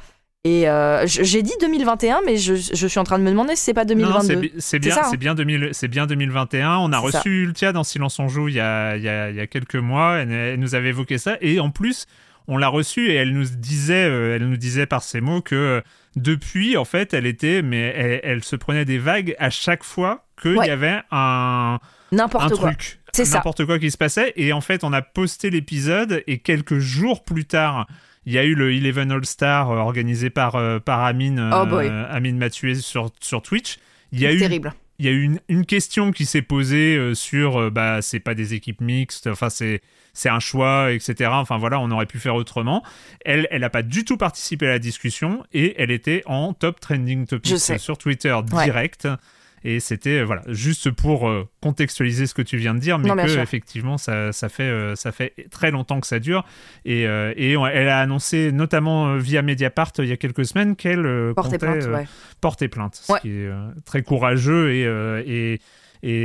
Et 0.47 0.69
euh, 0.69 1.07
j'ai 1.07 1.41
dit 1.41 1.55
2021, 1.59 2.21
mais 2.27 2.37
je, 2.37 2.55
je 2.55 2.87
suis 2.87 2.99
en 2.99 3.05
train 3.05 3.19
de 3.19 3.25
me 3.25 3.31
demander 3.31 3.57
si 3.57 3.63
c'est 3.65 3.73
pas 3.73 3.87
Non, 3.87 3.95
2022. 3.95 4.27
c'est 4.27 4.37
bi- 4.37 4.53
c'est 4.59 4.79
bien, 4.79 4.97
hein. 4.99 5.11
bien, 5.19 5.35
2000 5.35 5.71
c'est 5.73 5.89
bien 5.89 6.07
2021. 6.07 6.77
On 6.77 6.93
a 6.93 7.01
C'est 7.07 7.13
ça. 7.13 7.19
reçu 7.21 7.45
Ultia 7.45 7.73
dans 7.73 7.83
Silence 7.83 8.19
on 8.19 8.29
joue 8.29 8.49
il 8.49 8.55
y 8.57 8.61
a, 8.61 8.95
il 8.99 9.03
y 9.03 9.09
a, 9.09 9.31
il 9.31 9.37
y 9.37 9.41
a 9.41 9.47
quelques 9.47 9.77
mois. 9.77 10.17
Elle, 10.19 10.31
elle 10.31 10.61
nous 10.61 10.75
avait 10.75 10.91
évoqué 10.91 11.17
ça. 11.17 11.39
Et 11.41 11.61
en 11.61 11.71
plus, 11.71 12.05
on 12.49 12.57
l'a 12.57 12.69
reçue 12.69 13.11
et 13.11 13.15
elle 13.15 13.33
nous 13.33 13.45
disait, 13.45 14.05
euh, 14.05 14.37
elle 14.37 14.49
nous 14.49 14.57
disait 14.57 14.87
par 14.87 15.03
ces 15.03 15.21
mots 15.21 15.41
que 15.41 15.55
euh, 15.55 15.81
depuis, 16.17 16.77
en 16.77 16.85
fait, 16.85 17.15
elle 17.15 17.27
était, 17.27 17.63
mais 17.63 17.93
elle, 17.97 18.21
elle 18.23 18.45
se 18.45 18.57
prenait 18.57 18.85
des 18.85 18.99
vagues 18.99 19.35
à 19.39 19.51
chaque 19.51 19.83
fois 19.85 20.25
qu'il 20.41 20.57
Ouais. 20.57 20.67
y 20.67 20.71
avait 20.71 21.01
un, 21.11 21.79
un 21.81 21.81
N'importe 22.13 22.55
quoi. 22.55 22.71
truc, 22.75 23.01
C'est 23.13 23.25
ça. 23.25 23.39
n'importe 23.39 23.65
quoi 23.65 23.79
qui 23.79 23.91
se 23.91 23.97
passait. 23.97 24.33
Et 24.37 24.53
en 24.53 24.61
fait, 24.61 24.85
on 24.85 24.93
a 24.93 25.03
posté 25.03 25.51
l'épisode 25.51 26.23
et 26.27 26.39
quelques 26.39 26.79
jours 26.79 27.25
plus 27.25 27.45
tard, 27.47 27.87
il 28.27 28.33
y 28.33 28.39
a 28.39 28.45
eu 28.45 28.55
le 28.55 28.73
Eleven 28.73 29.11
All 29.13 29.25
Star 29.27 29.71
euh, 29.71 29.77
organisé 29.79 30.31
par, 30.31 30.57
par 30.83 31.01
Amine, 31.05 31.51
Oh 31.53 31.77
Amine 32.11 32.39
Mathieu 32.39 32.75
sur, 32.75 33.11
sur 33.21 33.43
Twitch. 33.43 33.79
Il 34.13 34.21
y 34.21 34.27
a 34.27 34.33
eu 34.33 34.39
Terrible. 34.39 34.73
il 35.01 35.07
y 35.07 35.09
a 35.09 35.13
eu 35.13 35.23
une, 35.23 35.41
une 35.49 35.67
question 35.67 36.13
qui 36.13 36.25
s'est 36.25 36.41
posée 36.43 36.97
euh, 36.97 37.15
sur 37.15 37.61
euh, 37.61 37.71
bah 37.71 38.01
c'est 38.01 38.21
pas 38.21 38.35
des 38.35 38.55
équipes 38.55 38.81
mixtes, 38.81 39.27
enfin 39.27 39.51
c'est 39.51 39.83
c'est 40.15 40.31
un 40.31 40.41
choix, 40.41 40.91
etc. 40.93 41.29
Enfin 41.35 41.59
voilà, 41.59 41.79
on 41.81 41.91
aurait 41.91 42.07
pu 42.07 42.19
faire 42.19 42.35
autrement. 42.37 42.83
Elle, 43.25 43.47
elle 43.51 43.61
n'a 43.61 43.69
pas 43.71 43.83
du 43.83 44.05
tout 44.07 44.17
participé 44.17 44.67
à 44.67 44.71
la 44.71 44.79
discussion 44.79 45.45
et 45.53 45.75
elle 45.83 45.91
était 45.91 46.23
en 46.25 46.55
top 46.55 46.81
trending 46.81 47.27
topic 47.27 47.59
sur 47.59 47.99
Twitter 47.99 48.33
Ouais. 48.33 48.65
direct. 48.65 49.07
Et 49.67 49.81
c'était 49.81 50.23
voilà 50.23 50.43
juste 50.49 50.91
pour 50.91 51.27
euh, 51.27 51.49
contextualiser 51.63 52.27
ce 52.27 52.35
que 52.35 52.43
tu 52.43 52.59
viens 52.59 52.75
de 52.75 52.81
dire, 52.81 52.99
mais 52.99 53.09
Non, 53.09 53.17
que 53.17 53.29
sûr. 53.29 53.41
effectivement 53.41 53.97
ça, 53.97 54.31
ça 54.31 54.51
fait 54.51 54.63
euh, 54.65 54.95
ça 54.95 55.11
fait 55.11 55.33
très 55.51 55.71
longtemps 55.71 56.01
que 56.01 56.07
ça 56.07 56.19
dure. 56.19 56.45
Et, 56.85 57.07
euh, 57.07 57.33
et 57.39 57.57
on- 57.57 57.67
elle 57.67 57.89
a 57.89 57.99
annoncé 58.01 58.53
notamment 58.53 59.17
via 59.17 59.41
Mediapart 59.41 59.93
il 60.01 60.05
y 60.05 60.13
a 60.13 60.19
quelques 60.19 60.45
semaines 60.45 60.77
qu'elle 60.77 61.33
comptait, 61.35 61.57
plainte, 61.57 61.85
ouais. 61.87 62.05
porter 62.43 62.69
plainte, 62.69 62.97
ce 62.97 63.19
qui 63.23 63.31
est 63.31 63.51
très 63.87 64.03
courageux 64.03 64.71
et, 64.71 64.83
et, 65.27 65.61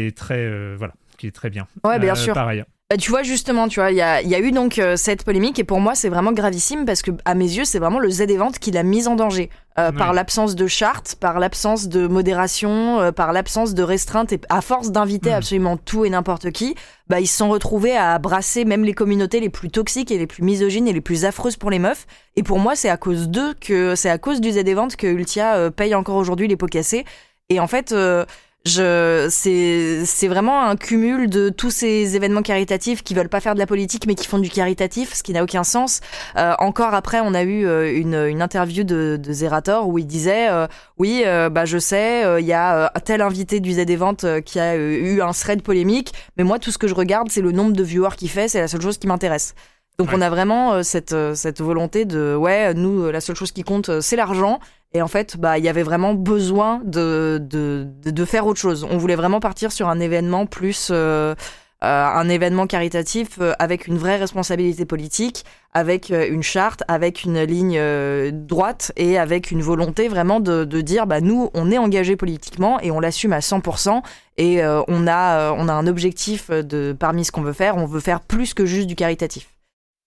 et 0.08 0.12
très 0.12 0.76
voilà, 0.76 0.94
qui 1.18 1.28
est 1.28 1.32
très 1.32 1.50
bien. 1.50 1.66
Ouais, 1.86 1.98
bien 1.98 2.16
sûr. 2.16 2.34
Par 2.34 2.48
ailleurs. 2.50 2.68
Bah, 2.92 2.98
tu 2.98 3.12
vois, 3.12 3.22
justement, 3.22 3.68
tu 3.68 3.80
vois, 3.80 3.92
il 3.92 3.98
y 3.98 4.02
a, 4.02 4.20
il 4.24 4.30
y 4.30 4.34
a 4.34 4.40
eu 4.40 4.52
donc 4.52 4.80
euh, 4.80 4.96
cette 4.96 5.24
polémique 5.24 5.60
et 5.60 5.64
pour 5.64 5.80
moi, 5.80 5.94
c'est 5.94 6.10
vraiment 6.10 6.32
gravissime 6.32 6.86
parce 6.86 7.04
que, 7.04 7.12
à 7.24 7.36
mes 7.36 7.46
yeux, 7.46 7.64
c'est 7.64 7.78
vraiment 7.78 8.00
le 8.00 8.10
Z 8.10 8.22
Event 8.22 8.50
qui 8.60 8.72
l'a 8.72 8.82
mise 8.82 9.08
en 9.08 9.16
danger. 9.16 9.52
Euh, 9.78 9.92
Ouais. 9.92 9.98
Par 9.98 10.12
l'absence 10.12 10.56
de 10.56 10.66
charte, 10.66 11.16
par 11.20 11.40
l'absence 11.40 11.88
de 11.88 12.08
modération, 12.08 13.00
euh, 13.00 13.12
par 13.12 13.32
l'absence 13.32 13.76
de 13.76 13.84
restreinte 13.84 14.34
et 14.34 14.42
à 14.50 14.62
force 14.62 14.92
d'inviter 14.92 15.30
Mm. 15.30 15.34
absolument 15.34 15.78
tout 15.78 16.04
et 16.04 16.10
n'importe 16.10 16.50
qui, 16.52 16.74
bah, 17.08 17.20
ils 17.20 17.28
se 17.28 17.38
sont 17.38 17.50
retrouvés 17.50 17.96
à 17.96 18.18
brasser 18.18 18.66
même 18.66 18.84
les 18.84 18.94
communautés 18.94 19.40
les 19.40 19.50
plus 19.50 19.70
toxiques 19.70 20.10
et 20.12 20.18
les 20.18 20.28
plus 20.28 20.42
misogynes 20.42 20.88
et 20.88 20.94
les 20.94 21.00
plus 21.02 21.26
affreuses 21.26 21.58
pour 21.58 21.70
les 21.70 21.80
meufs. 21.80 22.08
Et 22.36 22.42
pour 22.44 22.58
moi, 22.58 22.76
c'est 22.76 22.90
à 22.90 22.98
cause 22.98 23.30
d'eux 23.30 23.54
que, 23.62 23.94
c'est 23.96 24.10
à 24.10 24.18
cause 24.18 24.42
du 24.42 24.52
Z 24.52 24.58
Event 24.68 24.88
que 24.98 25.06
Ultia 25.06 25.56
euh, 25.58 25.70
paye 25.70 25.94
encore 25.94 26.16
aujourd'hui 26.16 26.48
les 26.48 26.58
pots 26.58 26.66
cassés. 26.66 27.06
Et 27.50 27.60
en 27.60 27.68
fait, 27.68 27.92
euh, 27.92 28.26
je, 28.66 29.28
c'est, 29.30 30.06
c'est 30.06 30.28
vraiment 30.28 30.64
un 30.64 30.76
cumul 30.76 31.30
de 31.30 31.50
tous 31.50 31.72
ces 31.72 32.16
événements 32.16 32.42
caritatifs 32.42 33.04
qui 33.04 33.14
veulent 33.14 33.30
pas 33.30 33.40
faire 33.40 33.54
de 33.54 33.60
la 33.60 33.66
politique 33.66 34.06
mais 34.06 34.16
qui 34.16 34.28
font 34.28 34.38
du 34.38 34.50
caritatif, 34.50 35.14
ce 35.14 35.24
qui 35.24 35.32
n'a 35.34 35.44
aucun 35.44 35.64
sens. 35.64 36.02
Euh, 36.36 36.54
encore 36.60 36.94
après, 36.94 37.22
on 37.22 37.34
a 37.34 37.44
eu 37.44 37.66
euh, 37.66 37.98
une, 37.98 38.16
une 38.16 38.42
interview 38.42 38.84
de, 38.84 39.18
de 39.22 39.34
Zerator 39.34 39.88
où 39.88 39.98
il 39.98 40.06
disait 40.06 40.50
euh, 40.50 40.68
oui, 40.98 41.24
euh, 41.26 41.50
bah 41.50 41.66
je 41.66 41.78
sais, 41.78 42.26
euh, 42.26 42.42
il 42.42 42.46
y 42.48 42.54
a 42.54 42.92
tel 43.06 43.22
invité 43.22 43.60
du 43.60 43.74
Z 43.74 43.80
Event 43.90 44.18
euh, 44.26 44.42
qui 44.42 44.60
a 44.60 44.76
eu 44.76 45.22
un 45.22 45.32
thread 45.32 45.62
polémique, 45.62 46.14
mais 46.38 46.44
moi 46.44 46.60
tout 46.60 46.72
ce 46.72 46.78
que 46.78 46.88
je 46.88 46.96
regarde 46.96 47.30
c'est 47.32 47.42
le 47.42 47.52
nombre 47.52 47.74
de 47.74 47.84
viewers 47.84 48.16
qu'il 48.18 48.30
fait, 48.30 48.48
c'est 48.50 48.60
la 48.60 48.68
seule 48.68 48.82
chose 48.82 48.98
qui 48.98 49.08
m'intéresse. 49.08 49.56
Donc 50.00 50.08
Ouais. 50.10 50.16
on 50.18 50.22
a 50.22 50.30
vraiment 50.30 50.74
euh, 50.74 50.82
cette, 50.84 51.12
euh, 51.14 51.36
cette 51.36 51.62
volonté 51.62 52.06
de 52.06 52.34
ouais, 52.36 52.74
nous 52.74 53.04
euh, 53.04 53.12
la 53.12 53.22
seule 53.22 53.36
chose 53.36 53.52
qui 53.52 53.64
compte 53.64 54.00
c'est 54.02 54.16
l'argent. 54.16 54.60
Et 54.94 55.04
en 55.04 55.08
fait, 55.08 55.38
bah, 55.38 55.60
il 55.60 55.64
y 55.64 55.70
avait 55.70 55.84
vraiment 55.84 56.16
besoin 56.16 56.82
de, 56.84 57.38
de, 57.40 57.86
de, 58.04 58.26
faire 58.26 58.48
autre 58.48 58.60
chose. 58.60 58.88
On 58.90 58.98
voulait 58.98 59.16
vraiment 59.16 59.40
partir 59.40 59.72
sur 59.72 59.88
un 59.88 60.00
événement 60.00 60.48
plus, 60.48 60.90
euh, 60.92 61.36
euh, 61.84 62.06
un 62.06 62.28
événement 62.28 62.66
caritatif 62.66 63.38
euh, 63.40 63.54
avec 63.60 63.86
une 63.86 64.00
vraie 64.00 64.16
responsabilité 64.18 64.86
politique, 64.86 65.46
avec 65.76 66.10
une 66.10 66.42
charte, 66.42 66.82
avec 66.88 67.24
une 67.24 67.44
ligne 67.44 67.78
euh, 67.78 68.32
droite 68.34 68.92
et 68.98 69.20
avec 69.20 69.52
une 69.52 69.62
volonté 69.62 70.08
vraiment 70.08 70.40
de, 70.40 70.64
de 70.66 70.82
dire, 70.82 71.06
bah, 71.06 71.22
nous, 71.22 71.52
on 71.54 71.70
est 71.70 71.78
engagé 71.78 72.16
politiquement 72.16 72.80
et 72.80 72.90
on 72.90 73.00
l'assume 73.00 73.34
à 73.34 73.40
100%. 73.42 74.02
Et 74.38 74.64
euh, 74.64 74.82
on, 74.88 75.06
a, 75.06 75.52
euh, 75.52 75.56
on 75.56 75.68
a 75.68 75.74
un 75.74 75.86
objectif 75.86 76.50
de, 76.50 76.96
parmi 76.98 77.26
ce 77.26 77.32
qu'on 77.32 77.44
veut 77.44 77.54
faire, 77.54 77.78
on 77.78 77.86
veut 77.86 78.00
faire 78.00 78.22
plus 78.22 78.56
que 78.56 78.66
juste 78.66 78.88
du 78.88 78.96
caritatif. 78.96 79.50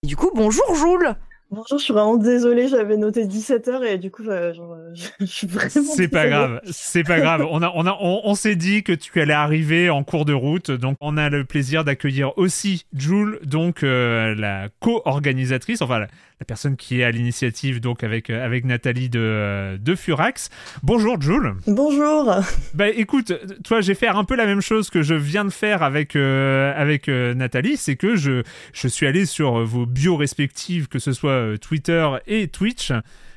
Et 0.05 0.09
du 0.09 0.17
coup, 0.17 0.33
bonjour 0.35 0.75
Joule 0.75 1.15
Bonjour, 1.53 1.79
je 1.79 1.85
suis 1.85 1.93
vraiment 1.93 2.17
désolée, 2.17 2.67
j'avais 2.67 2.97
noté 2.97 3.25
17h 3.27 3.85
et 3.85 3.99
du 3.99 4.11
coup, 4.11 4.25
je, 4.25 4.53
genre, 4.55 4.77
je, 4.95 5.07
je 5.21 5.27
suis 5.27 5.47
vraiment. 5.47 5.93
C'est 5.95 6.09
pas 6.09 6.27
grave, 6.27 6.61
c'est 6.71 7.05
pas 7.05 7.21
grave. 7.21 7.47
On 7.49 7.63
a, 7.63 7.71
on 7.75 7.87
a, 7.87 7.97
on, 8.01 8.23
on 8.25 8.35
s'est 8.35 8.57
dit 8.57 8.83
que 8.83 8.93
tu 8.93 9.21
allais 9.21 9.33
arriver 9.35 9.91
en 9.91 10.03
cours 10.03 10.25
de 10.25 10.33
route, 10.33 10.71
donc 10.73 10.97
on 11.01 11.19
a 11.19 11.29
le 11.29 11.45
plaisir 11.45 11.85
d'accueillir 11.85 12.37
aussi 12.37 12.87
Jules, 12.97 13.39
donc 13.45 13.85
euh, 13.85 14.35
la 14.35 14.71
co-organisatrice, 14.81 15.83
enfin 15.83 16.07
la, 16.43 16.45
personne 16.45 16.77
qui 16.77 17.01
est 17.01 17.05
à 17.05 17.11
l'initiative, 17.13 17.81
donc 17.81 18.03
avec 18.03 18.29
euh, 18.29 18.45
avec 18.45 18.65
Nathalie 18.65 19.09
de 19.09 19.21
euh, 19.21 19.79
de 19.79 19.95
Furax. 19.95 20.51
Bonjour 20.83 21.21
Jules. 21.21 21.55
Bonjour. 21.69 22.35
Bah 22.75 22.89
écoute, 22.89 23.33
toi 23.63 23.81
j'ai 23.81 23.95
fait 23.95 24.09
un 24.09 24.25
peu 24.25 24.35
la 24.35 24.47
même 24.47 24.61
chose 24.61 24.91
que 24.91 25.03
je 25.03 25.15
viens 25.15 25.45
de 25.45 25.51
faire 25.51 25.83
avec 25.85 26.17
euh, 26.17 26.73
avec 26.77 27.09
euh, 27.09 27.33
Nathalie, 27.35 27.77
c'est 27.77 27.97
que 27.97 28.17
je 28.17 28.43
je 28.73 28.89
suis 28.89 29.07
allé 29.07 29.25
sur 29.25 29.65
vos 29.65 29.87
bios 29.87 30.17
respectives, 30.17 30.89
que 30.89 30.99
ce 30.99 31.13
soit 31.13 31.59
Twitter 31.61 32.09
et 32.27 32.49
Twitch, 32.49 32.93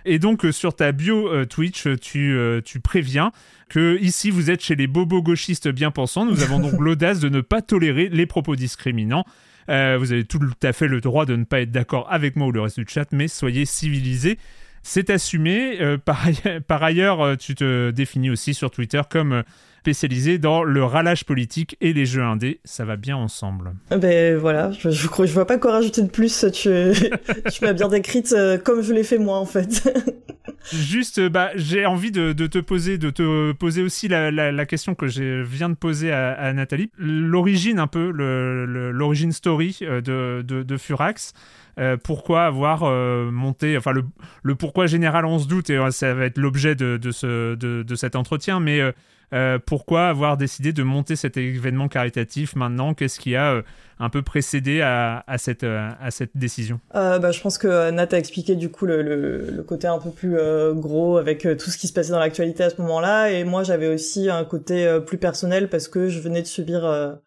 et 0.05 0.19
donc 0.19 0.45
sur 0.51 0.75
ta 0.75 0.91
bio 0.91 1.27
euh, 1.27 1.45
Twitch, 1.45 1.87
tu 1.99 2.33
euh, 2.33 2.61
tu 2.63 2.79
préviens 2.79 3.31
que 3.69 3.97
ici 3.99 4.29
vous 4.29 4.51
êtes 4.51 4.61
chez 4.61 4.75
les 4.75 4.85
bobos 4.85 5.23
gauchistes 5.23 5.67
bien 5.67 5.89
pensants. 5.89 6.25
Nous 6.25 6.43
avons 6.43 6.59
donc 6.59 6.73
l'audace 6.79 7.19
de 7.19 7.27
ne 7.27 7.41
pas 7.41 7.61
tolérer 7.63 8.09
les 8.09 8.27
propos 8.27 8.55
discriminants. 8.55 9.25
Euh, 9.69 9.97
vous 9.99 10.11
avez 10.11 10.25
tout 10.25 10.39
à 10.63 10.73
fait 10.73 10.87
le 10.87 11.01
droit 11.01 11.25
de 11.25 11.35
ne 11.35 11.43
pas 11.43 11.61
être 11.61 11.71
d'accord 11.71 12.07
avec 12.11 12.35
moi 12.35 12.47
ou 12.47 12.51
le 12.51 12.61
reste 12.61 12.79
du 12.79 12.85
chat, 12.87 13.07
mais 13.11 13.27
soyez 13.27 13.65
civilisés. 13.65 14.37
C'est 14.83 15.09
assumé. 15.09 15.81
Euh, 15.81 15.97
par, 15.97 16.83
ailleurs, 16.83 17.21
euh, 17.25 17.35
tu 17.35 17.55
te 17.55 17.91
définis 17.91 18.29
aussi 18.29 18.53
sur 18.53 18.69
Twitter 18.69 19.01
comme 19.09 19.43
spécialisé 19.85 20.39
dans 20.39 20.63
le 20.63 20.83
ralage 20.83 21.25
politique 21.25 21.77
et 21.79 21.93
les 21.93 22.07
jeux 22.07 22.23
indés. 22.23 22.59
Ça 22.63 22.85
va 22.85 22.95
bien 22.95 23.15
ensemble. 23.17 23.73
Ben 23.91 24.35
voilà, 24.35 24.71
je, 24.71 24.89
je, 24.89 25.07
je 25.07 25.31
vois 25.33 25.45
pas 25.45 25.59
quoi 25.59 25.73
rajouter 25.73 26.01
de 26.01 26.09
plus. 26.09 26.43
Tu, 26.51 26.69
tu 27.53 27.63
m'as 27.63 27.73
bien 27.73 27.87
décrite 27.87 28.33
euh, 28.35 28.57
comme 28.57 28.81
je 28.81 28.93
l'ai 28.93 29.03
fait 29.03 29.19
moi 29.19 29.37
en 29.37 29.45
fait. 29.45 29.87
Juste, 30.73 31.19
euh, 31.19 31.29
bah, 31.29 31.51
j'ai 31.55 31.85
envie 31.85 32.11
de, 32.11 32.33
de 32.33 32.47
te 32.47 32.57
poser, 32.57 32.97
de 32.97 33.11
te 33.11 33.51
poser 33.51 33.83
aussi 33.83 34.07
la, 34.07 34.31
la- 34.31 34.51
la 34.51 34.65
question 34.65 34.95
que 34.95 35.07
je 35.07 35.43
viens 35.43 35.69
de 35.69 35.75
poser 35.75 36.11
à, 36.11 36.31
à 36.31 36.51
Nathalie. 36.53 36.89
L'origine 36.97 37.77
un 37.77 37.85
peu, 37.85 38.09
l'origine 38.09 39.31
story 39.33 39.77
euh, 39.83 40.01
de, 40.01 40.41
de, 40.41 40.63
de 40.63 40.77
Furax. 40.77 41.33
Euh, 41.77 41.97
pourquoi 42.01 42.45
avoir 42.45 42.83
euh, 42.83 43.29
monté, 43.31 43.77
enfin 43.77 43.91
le, 44.43 44.55
pourquoi 44.55 44.87
général 44.87 45.25
on 45.25 45.39
se 45.39 45.47
doute 45.47 45.69
et 45.69 45.79
ça 45.91 46.13
va 46.13 46.25
être 46.25 46.37
l'objet 46.37 46.75
de, 46.75 46.97
de, 46.97 47.11
ce, 47.11 47.55
de, 47.55 47.83
de 47.83 47.95
cet 47.95 48.15
entretien, 48.15 48.61
mais 48.61 48.79
euh, 49.33 49.59
pourquoi 49.65 50.07
avoir 50.07 50.37
décidé 50.37 50.71
de 50.71 50.83
monter 50.83 51.17
cet 51.17 51.35
événement 51.35 51.89
caritatif 51.89 52.55
maintenant? 52.55 52.93
Qu'est-ce 52.93 53.19
qui 53.19 53.35
a 53.35 53.61
un 53.99 54.09
peu 54.09 54.21
précédé 54.21 54.79
à, 54.81 55.25
à, 55.27 55.37
cette, 55.37 55.63
à 55.65 56.11
cette 56.11 56.31
décision? 56.35 56.79
Bah, 56.93 57.31
je 57.31 57.41
pense 57.41 57.57
que 57.57 57.91
Nat 57.91 58.07
a 58.11 58.17
expliqué 58.17 58.55
du 58.55 58.69
coup 58.69 58.85
le, 58.85 59.01
le, 59.01 59.63
côté 59.63 59.87
un 59.87 59.99
peu 59.99 60.11
plus 60.11 60.37
gros 60.75 61.17
avec 61.17 61.41
tout 61.41 61.69
ce 61.69 61.77
qui 61.77 61.87
se 61.87 61.93
passait 61.93 62.11
dans 62.11 62.19
l'actualité 62.19 62.63
à 62.63 62.69
ce 62.69 62.81
moment-là. 62.81 63.31
Et 63.31 63.43
moi, 63.43 63.63
j'avais 63.63 63.87
aussi 63.87 64.29
un 64.29 64.45
côté 64.45 64.99
plus 65.05 65.17
personnel 65.17 65.69
parce 65.69 65.89
que 65.89 66.07
je 66.07 66.19
venais 66.19 66.41
de 66.41 66.47
subir 66.47 67.17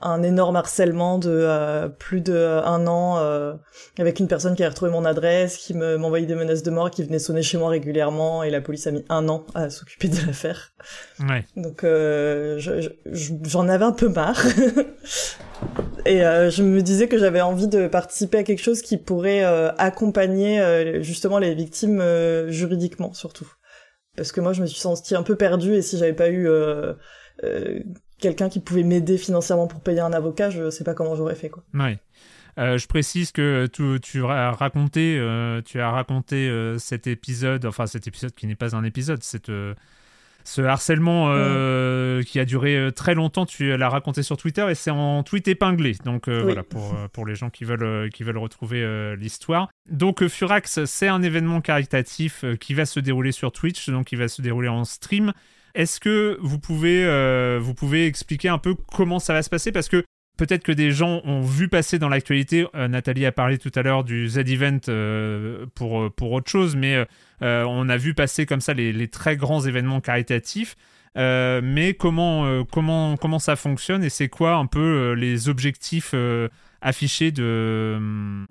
un 0.00 0.22
énorme 0.22 0.56
harcèlement 0.56 1.18
de 1.18 1.30
euh, 1.30 1.88
plus 1.88 2.20
de 2.20 2.34
euh, 2.34 2.62
un 2.64 2.86
an 2.86 3.18
euh, 3.18 3.54
avec 3.98 4.20
une 4.20 4.28
personne 4.28 4.54
qui 4.54 4.62
a 4.64 4.68
retrouvé 4.68 4.90
mon 4.90 5.04
adresse, 5.04 5.56
qui 5.56 5.72
me 5.72 5.96
m'envoyait 5.96 6.26
des 6.26 6.34
menaces 6.34 6.62
de 6.62 6.70
mort, 6.70 6.90
qui 6.90 7.02
venait 7.04 7.18
sonner 7.18 7.42
chez 7.42 7.56
moi 7.58 7.70
régulièrement. 7.70 8.42
Et 8.42 8.50
la 8.50 8.60
police 8.60 8.86
a 8.86 8.90
mis 8.90 9.04
un 9.08 9.28
an 9.28 9.46
à 9.54 9.70
s'occuper 9.70 10.08
de 10.08 10.16
l'affaire. 10.26 10.72
Ouais. 11.20 11.44
Donc 11.56 11.84
euh, 11.84 12.58
je- 12.58 12.80
je- 12.80 12.88
je- 13.12 13.32
j'en 13.44 13.68
avais 13.68 13.84
un 13.84 13.92
peu 13.92 14.08
marre. 14.08 14.42
Et 16.06 16.22
euh, 16.24 16.50
je 16.50 16.62
me 16.62 16.82
disais 16.82 17.08
que 17.08 17.16
j'avais 17.18 17.40
envie 17.40 17.68
de 17.68 17.86
participer 17.86 18.38
à 18.38 18.42
quelque 18.42 18.62
chose 18.62 18.82
qui 18.82 18.98
pourrait 18.98 19.44
euh, 19.44 19.72
accompagner 19.78 20.60
euh, 20.60 21.02
justement 21.02 21.38
les 21.38 21.54
victimes 21.54 22.00
euh, 22.00 22.50
juridiquement 22.50 23.12
surtout. 23.14 23.50
Parce 24.16 24.30
que 24.30 24.40
moi 24.40 24.52
je 24.52 24.60
me 24.60 24.66
suis 24.66 24.78
sentie 24.80 25.14
un 25.14 25.22
peu 25.22 25.36
perdue 25.36 25.74
et 25.74 25.82
si 25.82 25.96
j'avais 25.96 26.12
pas 26.12 26.28
eu 26.28 26.46
euh, 26.48 26.92
euh, 27.44 27.80
quelqu'un 28.24 28.48
qui 28.48 28.60
pouvait 28.60 28.82
m'aider 28.82 29.18
financièrement 29.18 29.66
pour 29.68 29.80
payer 29.80 30.00
un 30.00 30.12
avocat, 30.12 30.50
je 30.50 30.70
sais 30.70 30.82
pas 30.84 30.94
comment 30.94 31.14
j'aurais 31.14 31.34
fait 31.36 31.50
quoi. 31.50 31.62
Ouais. 31.74 31.98
Euh, 32.58 32.78
je 32.78 32.86
précise 32.86 33.32
que 33.32 33.66
tu, 33.66 33.98
tu 34.00 34.24
as 34.24 34.50
raconté, 34.52 35.16
euh, 35.18 35.60
tu 35.62 35.80
as 35.80 35.90
raconté 35.90 36.48
euh, 36.48 36.78
cet 36.78 37.06
épisode, 37.06 37.66
enfin 37.66 37.86
cet 37.86 38.06
épisode 38.06 38.32
qui 38.34 38.46
n'est 38.46 38.54
pas 38.54 38.74
un 38.76 38.84
épisode, 38.84 39.22
cette, 39.24 39.48
euh, 39.48 39.74
ce 40.44 40.62
harcèlement 40.62 41.30
euh, 41.32 42.22
qui 42.22 42.38
a 42.38 42.44
duré 42.44 42.76
euh, 42.76 42.90
très 42.92 43.14
longtemps, 43.14 43.44
tu 43.44 43.76
l'as 43.76 43.88
raconté 43.88 44.22
sur 44.22 44.36
Twitter 44.36 44.66
et 44.70 44.74
c'est 44.74 44.90
en 44.92 45.22
tweet 45.24 45.48
épinglé. 45.48 45.96
Donc 46.04 46.28
euh, 46.28 46.38
Oui. 46.38 46.44
voilà, 46.44 46.62
pour, 46.62 46.94
euh, 46.94 47.08
pour 47.12 47.26
les 47.26 47.34
gens 47.34 47.50
qui 47.50 47.64
veulent, 47.64 47.82
euh, 47.82 48.08
qui 48.08 48.22
veulent 48.22 48.38
retrouver 48.38 48.82
euh, 48.82 49.16
l'histoire. 49.16 49.68
Donc 49.90 50.22
euh, 50.22 50.28
Furax, 50.28 50.84
c'est 50.84 51.08
un 51.08 51.22
événement 51.22 51.60
caritatif 51.60 52.44
euh, 52.44 52.56
qui 52.56 52.72
va 52.74 52.86
se 52.86 53.00
dérouler 53.00 53.32
sur 53.32 53.50
Twitch, 53.52 53.90
donc 53.90 54.12
il 54.12 54.18
va 54.18 54.28
se 54.28 54.42
dérouler 54.42 54.68
en 54.68 54.84
stream. 54.84 55.32
Est-ce 55.74 55.98
que 55.98 56.38
vous 56.40 56.58
pouvez, 56.58 57.04
euh, 57.04 57.58
vous 57.60 57.74
pouvez 57.74 58.06
expliquer 58.06 58.48
un 58.48 58.58
peu 58.58 58.74
comment 58.74 59.18
ça 59.18 59.32
va 59.32 59.42
se 59.42 59.50
passer? 59.50 59.72
Parce 59.72 59.88
que 59.88 60.04
peut-être 60.36 60.62
que 60.62 60.70
des 60.72 60.92
gens 60.92 61.20
ont 61.24 61.40
vu 61.40 61.68
passer 61.68 61.98
dans 61.98 62.08
l'actualité, 62.08 62.66
euh, 62.76 62.86
Nathalie 62.86 63.26
a 63.26 63.32
parlé 63.32 63.58
tout 63.58 63.72
à 63.74 63.82
l'heure 63.82 64.04
du 64.04 64.28
Z-Event 64.28 64.80
euh, 64.88 65.66
pour, 65.74 66.12
pour 66.12 66.30
autre 66.32 66.50
chose, 66.50 66.76
mais 66.76 67.04
on 67.40 67.88
a 67.88 67.96
vu 67.96 68.14
passer 68.14 68.46
comme 68.46 68.60
ça 68.60 68.72
les, 68.72 68.92
les 68.92 69.08
très 69.08 69.36
grands 69.36 69.60
événements 69.60 70.00
caritatifs. 70.00 70.76
Mais 71.16 71.94
comment, 71.98 72.64
comment, 72.64 73.16
comment 73.16 73.38
ça 73.38 73.54
fonctionne 73.54 74.02
et 74.02 74.10
c'est 74.10 74.28
quoi 74.28 74.54
un 74.54 74.66
peu 74.66 75.12
les 75.12 75.48
objectifs 75.48 76.14
affichée 76.84 77.32
de, 77.32 77.98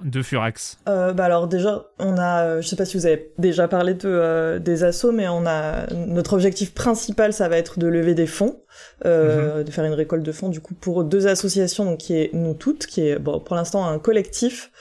de 0.03 0.21
Furax 0.21 0.79
euh, 0.89 1.13
bah 1.13 1.25
alors 1.25 1.47
déjà, 1.47 1.85
on 1.99 2.17
a, 2.17 2.59
je 2.59 2.67
sais 2.67 2.75
pas 2.75 2.85
si 2.85 2.97
vous 2.97 3.05
avez 3.05 3.31
déjà 3.37 3.67
parlé 3.67 3.93
de, 3.93 4.57
des 4.57 4.83
assos, 4.83 5.13
mais 5.13 5.27
on 5.29 5.45
a 5.45 5.87
notre 5.93 6.33
objectif 6.33 6.73
principal, 6.73 7.31
ça 7.31 7.47
va 7.47 7.57
être 7.57 7.79
de 7.79 7.87
lever 7.87 8.15
des 8.15 8.27
fonds, 8.27 8.59
mm-hmm. 9.05 9.63
de 9.63 9.71
faire 9.71 9.85
une 9.85 9.93
récolte 9.93 10.23
de 10.23 10.31
fonds 10.31 10.49
du 10.49 10.59
coup 10.59 10.73
pour 10.73 11.05
deux 11.05 11.27
associations, 11.27 11.85
donc 11.85 11.99
qui 11.99 12.15
est 12.15 12.31
nous 12.33 12.53
toutes, 12.53 12.85
qui 12.87 13.07
est 13.07 13.19
bon 13.19 13.39
pour 13.39 13.55
l'instant 13.55 13.87
un 13.87 13.99
collectif 13.99 14.71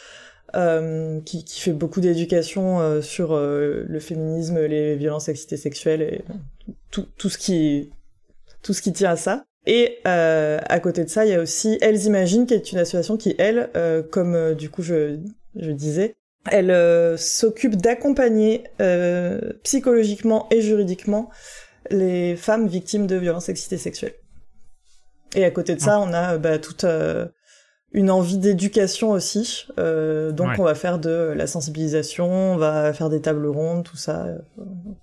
euh, 0.54 1.21
qui, 1.23 1.44
qui, 1.44 1.61
fait 1.61 1.73
beaucoup 1.73 2.02
d'éducation 2.02 2.78
euh, 2.80 3.00
sur 3.00 3.32
euh, 3.32 3.87
le 3.88 4.00
féminisme, 4.00 4.61
les 4.61 4.97
violences 4.97 5.25
sexistes 5.25 5.56
sexuelles 5.56 6.02
et 6.02 6.25
tout, 6.90 7.06
tout 7.16 7.30
ce 7.30 7.38
qui 7.38 7.90
tout 8.61 8.75
ce 8.75 8.82
qui 8.82 8.92
tient 8.92 9.12
à 9.12 9.16
ça. 9.16 9.44
Et 9.66 9.99
à 10.04 10.81
côté 10.81 11.04
de 11.04 11.09
ça, 11.09 11.25
il 11.25 11.31
y 11.31 11.35
a 11.35 11.40
aussi 11.40 11.78
Elles 11.81 12.04
Imaginent, 12.04 12.47
qui 12.47 12.54
est 12.54 12.73
une 12.73 12.78
association 12.78 13.16
qui, 13.16 13.35
elle, 13.38 13.71
comme 14.11 14.54
du 14.54 14.71
coup 14.71 14.83
je, 14.83 15.19
je 15.54 15.71
disais, 15.71 16.16
elle 16.50 17.16
s'occupe 17.16 17.76
d'accompagner 17.76 18.64
psychologiquement 19.62 20.49
et 20.50 20.61
juridiquement 20.62 21.31
les 21.90 22.35
femmes 22.35 22.66
victimes 22.66 23.07
de 23.07 23.16
violences 23.16 23.45
sexistes 23.45 23.73
et 23.73 23.78
sexuelles. 23.78 24.14
Et 25.37 25.45
à 25.45 25.50
côté 25.50 25.76
de 25.76 25.81
ça, 25.81 26.00
on 26.00 26.12
a 26.12 26.38
bah, 26.38 26.59
toute 26.59 26.85
une 27.95 28.11
envie 28.11 28.38
d'éducation 28.38 29.11
aussi. 29.11 29.66
Euh, 29.78 30.33
donc 30.33 30.59
on 30.59 30.64
va 30.64 30.75
faire 30.75 30.99
de 30.99 31.33
la 31.37 31.47
sensibilisation, 31.47 32.54
on 32.54 32.57
va 32.57 32.92
faire 32.92 33.11
des 33.11 33.21
tables 33.21 33.47
rondes, 33.47 33.85
tout 33.85 33.97
ça. 33.97 34.26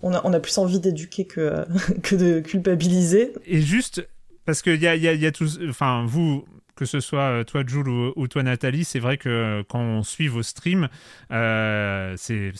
On 0.01 0.13
a, 0.13 0.21
on 0.23 0.33
a 0.33 0.39
plus 0.39 0.57
envie 0.57 0.79
d'éduquer 0.79 1.25
que, 1.25 1.65
que 2.03 2.15
de 2.15 2.39
culpabiliser. 2.39 3.33
Et 3.45 3.61
juste, 3.61 4.07
parce 4.45 4.61
qu'il 4.61 4.81
y 4.81 4.87
a, 4.87 4.95
y, 4.95 5.07
a. 5.07 5.31
Enfin, 5.69 6.05
vous, 6.07 6.45
que 6.75 6.85
ce 6.85 6.99
soit 6.99 7.29
euh, 7.29 7.43
toi 7.43 7.63
Jules 7.67 7.89
ou, 7.89 8.27
toi 8.27 8.43
Nathalie, 8.43 8.85
c'est 8.85 8.99
vrai 8.99 9.17
que 9.17 9.63
quand 9.69 9.81
on 9.81 10.03
suit 10.03 10.27
vos 10.27 10.43
streams, 10.43 10.87
euh, 11.31 12.15
c'est 12.17 12.53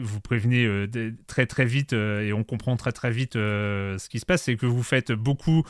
vous 0.00 0.20
prévenez 0.20 0.64
euh, 0.66 1.14
très 1.28 1.46
très 1.46 1.64
vite 1.64 1.92
et 1.92 2.32
on 2.32 2.42
comprend 2.42 2.76
très 2.76 2.90
très 2.90 3.12
vite 3.12 3.34
ce 3.34 4.08
qui 4.08 4.18
se 4.18 4.26
passe, 4.26 4.42
c'est 4.42 4.56
que 4.56 4.66
vous 4.66 4.82
faites 4.82 5.12
beaucoup 5.12 5.62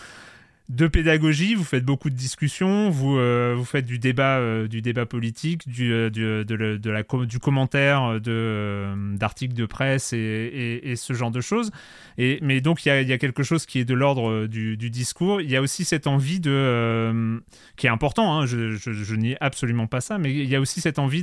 de 0.68 0.86
pédagogie, 0.86 1.54
vous 1.54 1.64
faites 1.64 1.84
beaucoup 1.84 2.10
de 2.10 2.14
discussions, 2.14 2.90
vous, 2.90 3.16
euh, 3.16 3.54
vous 3.56 3.64
faites 3.64 3.86
du 3.86 3.98
débat, 3.98 4.36
euh, 4.36 4.68
du 4.68 4.82
débat 4.82 5.06
politique, 5.06 5.66
du, 5.66 5.92
euh, 5.94 6.10
du, 6.10 6.44
de, 6.44 6.90
la, 6.90 7.02
du 7.24 7.38
commentaire 7.38 8.20
de, 8.20 8.92
d'articles 9.16 9.54
de 9.54 9.64
presse 9.64 10.12
et, 10.12 10.80
et, 10.84 10.96
ce 10.96 11.14
genre 11.14 11.30
de 11.30 11.40
choses. 11.40 11.70
Et, 12.18 12.38
mais 12.42 12.60
donc 12.60 12.84
il 12.84 12.90
y 12.90 12.92
a, 12.92 13.00
y 13.00 13.12
a, 13.14 13.18
quelque 13.18 13.42
chose 13.42 13.64
qui 13.64 13.78
est 13.78 13.86
de 13.86 13.94
l'ordre 13.94 14.46
du, 14.46 14.76
du, 14.76 14.90
discours. 14.90 15.40
Il 15.40 15.50
y 15.50 15.56
a 15.56 15.62
aussi 15.62 15.86
cette 15.86 16.06
envie 16.06 16.38
de... 16.38 17.40
qui 17.76 17.86
est 17.86 17.90
important, 17.90 18.38
hein, 18.38 18.44
je, 18.44 18.72
je, 18.72 18.92
je 18.92 19.36
absolument 19.40 19.86
pas 19.86 20.02
ça, 20.02 20.18
mais 20.18 20.32
il 20.32 20.48
y 20.48 20.54
a 20.54 20.60
aussi 20.60 20.82
cette 20.82 20.98
envie 20.98 21.22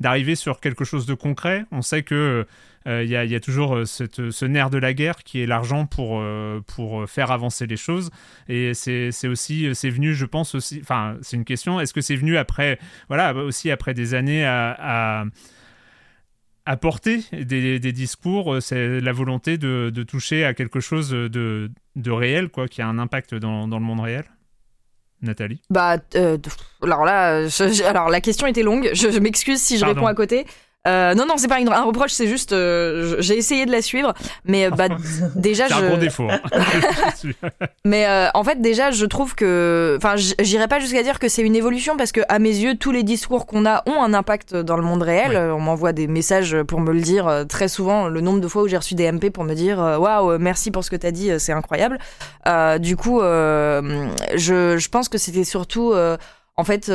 d'arriver 0.00 0.34
sur 0.34 0.58
quelque 0.58 0.84
chose 0.84 1.06
de 1.06 1.14
concret. 1.14 1.64
On 1.70 1.82
sait 1.82 2.02
que 2.02 2.44
il 2.86 2.92
euh, 2.92 3.04
y, 3.04 3.10
y, 3.10 3.34
a 3.34 3.40
toujours 3.40 3.76
euh, 3.76 3.84
cette, 3.84 4.30
ce 4.30 4.44
nerf 4.46 4.70
de 4.70 4.78
la 4.78 4.94
guerre 4.94 5.22
qui 5.22 5.42
est 5.42 5.46
l'argent 5.46 5.84
pour, 5.84 6.18
euh, 6.20 6.60
pour 6.66 7.08
faire 7.08 7.30
avancer 7.30 7.66
les 7.66 7.76
choses. 7.76 8.10
Et 8.48 8.72
c'est 8.72 9.28
aussi, 9.28 9.74
c'est 9.74 9.90
venu, 9.90 10.14
je 10.14 10.24
pense 10.24 10.54
aussi, 10.54 10.78
enfin, 10.80 11.16
c'est 11.20 11.36
une 11.36 11.44
question, 11.44 11.78
est-ce 11.78 11.92
que 11.92 12.00
c'est 12.00 12.16
venu 12.16 12.38
après, 12.38 12.78
voilà, 13.08 13.34
aussi 13.34 13.70
après 13.70 13.92
des 13.92 14.14
années 14.14 14.46
à, 14.46 15.24
à 16.64 16.76
porter 16.78 17.22
des, 17.32 17.78
des 17.78 17.92
discours, 17.92 18.62
c'est 18.62 19.00
la 19.00 19.12
volonté 19.12 19.58
de, 19.58 19.90
de, 19.92 20.02
toucher 20.02 20.44
à 20.46 20.54
quelque 20.54 20.80
chose 20.80 21.10
de, 21.10 21.70
de, 21.96 22.10
réel, 22.10 22.48
quoi, 22.48 22.66
qui 22.66 22.80
a 22.80 22.86
un 22.86 22.98
impact 22.98 23.34
dans, 23.34 23.68
dans 23.68 23.78
le 23.78 23.84
monde 23.84 24.00
réel? 24.00 24.24
Nathalie? 25.22 25.60
Bah, 25.68 25.98
alors 26.82 27.04
là, 27.04 27.46
alors 27.86 28.08
la 28.08 28.20
question 28.22 28.46
était 28.46 28.62
longue. 28.62 28.90
Je, 28.94 29.18
m'excuse 29.18 29.60
si 29.60 29.76
je 29.76 29.84
réponds 29.84 30.06
à 30.06 30.14
côté. 30.14 30.46
Euh, 30.88 31.14
non, 31.14 31.26
non, 31.26 31.34
c'est 31.36 31.48
pas 31.48 31.58
un 31.58 31.84
reproche, 31.84 32.12
c'est 32.12 32.26
juste 32.26 32.52
euh, 32.52 33.16
j'ai 33.18 33.36
essayé 33.36 33.66
de 33.66 33.70
la 33.70 33.82
suivre, 33.82 34.14
mais 34.46 34.64
euh, 34.64 34.70
bah 34.70 34.88
déjà 35.36 35.68
je. 35.68 35.74
un 35.74 35.88
gros 35.88 35.96
défaut. 35.98 36.26
Hein. 36.30 36.40
mais 37.84 38.06
en 38.32 38.42
fait 38.44 38.62
déjà 38.62 38.90
je 38.90 39.04
trouve 39.04 39.34
que, 39.34 39.98
enfin, 39.98 40.14
j'irai 40.16 40.68
pas 40.68 40.80
jusqu'à 40.80 41.02
dire 41.02 41.18
que 41.18 41.28
c'est 41.28 41.42
une 41.42 41.54
évolution 41.54 41.98
parce 41.98 42.12
que 42.12 42.22
à 42.30 42.38
mes 42.38 42.54
yeux 42.56 42.76
tous 42.76 42.92
les 42.92 43.02
discours 43.02 43.44
qu'on 43.44 43.66
a 43.66 43.82
ont 43.86 44.02
un 44.02 44.14
impact 44.14 44.54
dans 44.56 44.76
le 44.76 44.82
monde 44.82 45.02
réel. 45.02 45.36
On 45.36 45.60
m'envoie 45.60 45.92
des 45.92 46.06
messages 46.06 46.56
pour 46.62 46.80
me 46.80 46.92
le 46.92 47.00
dire 47.00 47.44
très 47.46 47.68
souvent. 47.68 48.08
Le 48.08 48.22
nombre 48.22 48.40
de 48.40 48.48
fois 48.48 48.62
où 48.62 48.68
j'ai 48.68 48.78
reçu 48.78 48.94
des 48.94 49.10
MP 49.12 49.30
pour 49.30 49.44
me 49.44 49.54
dire 49.54 49.78
waouh 49.78 50.38
merci 50.38 50.70
pour 50.70 50.82
ce 50.82 50.90
que 50.90 50.96
t'as 50.96 51.10
dit, 51.10 51.30
c'est 51.38 51.52
incroyable. 51.52 51.98
du 52.78 52.96
coup, 52.96 53.20
je, 53.20 54.76
je 54.78 54.88
pense 54.88 55.10
que 55.10 55.18
c'était 55.18 55.44
surtout 55.44 55.92
en 56.56 56.64
fait 56.64 56.90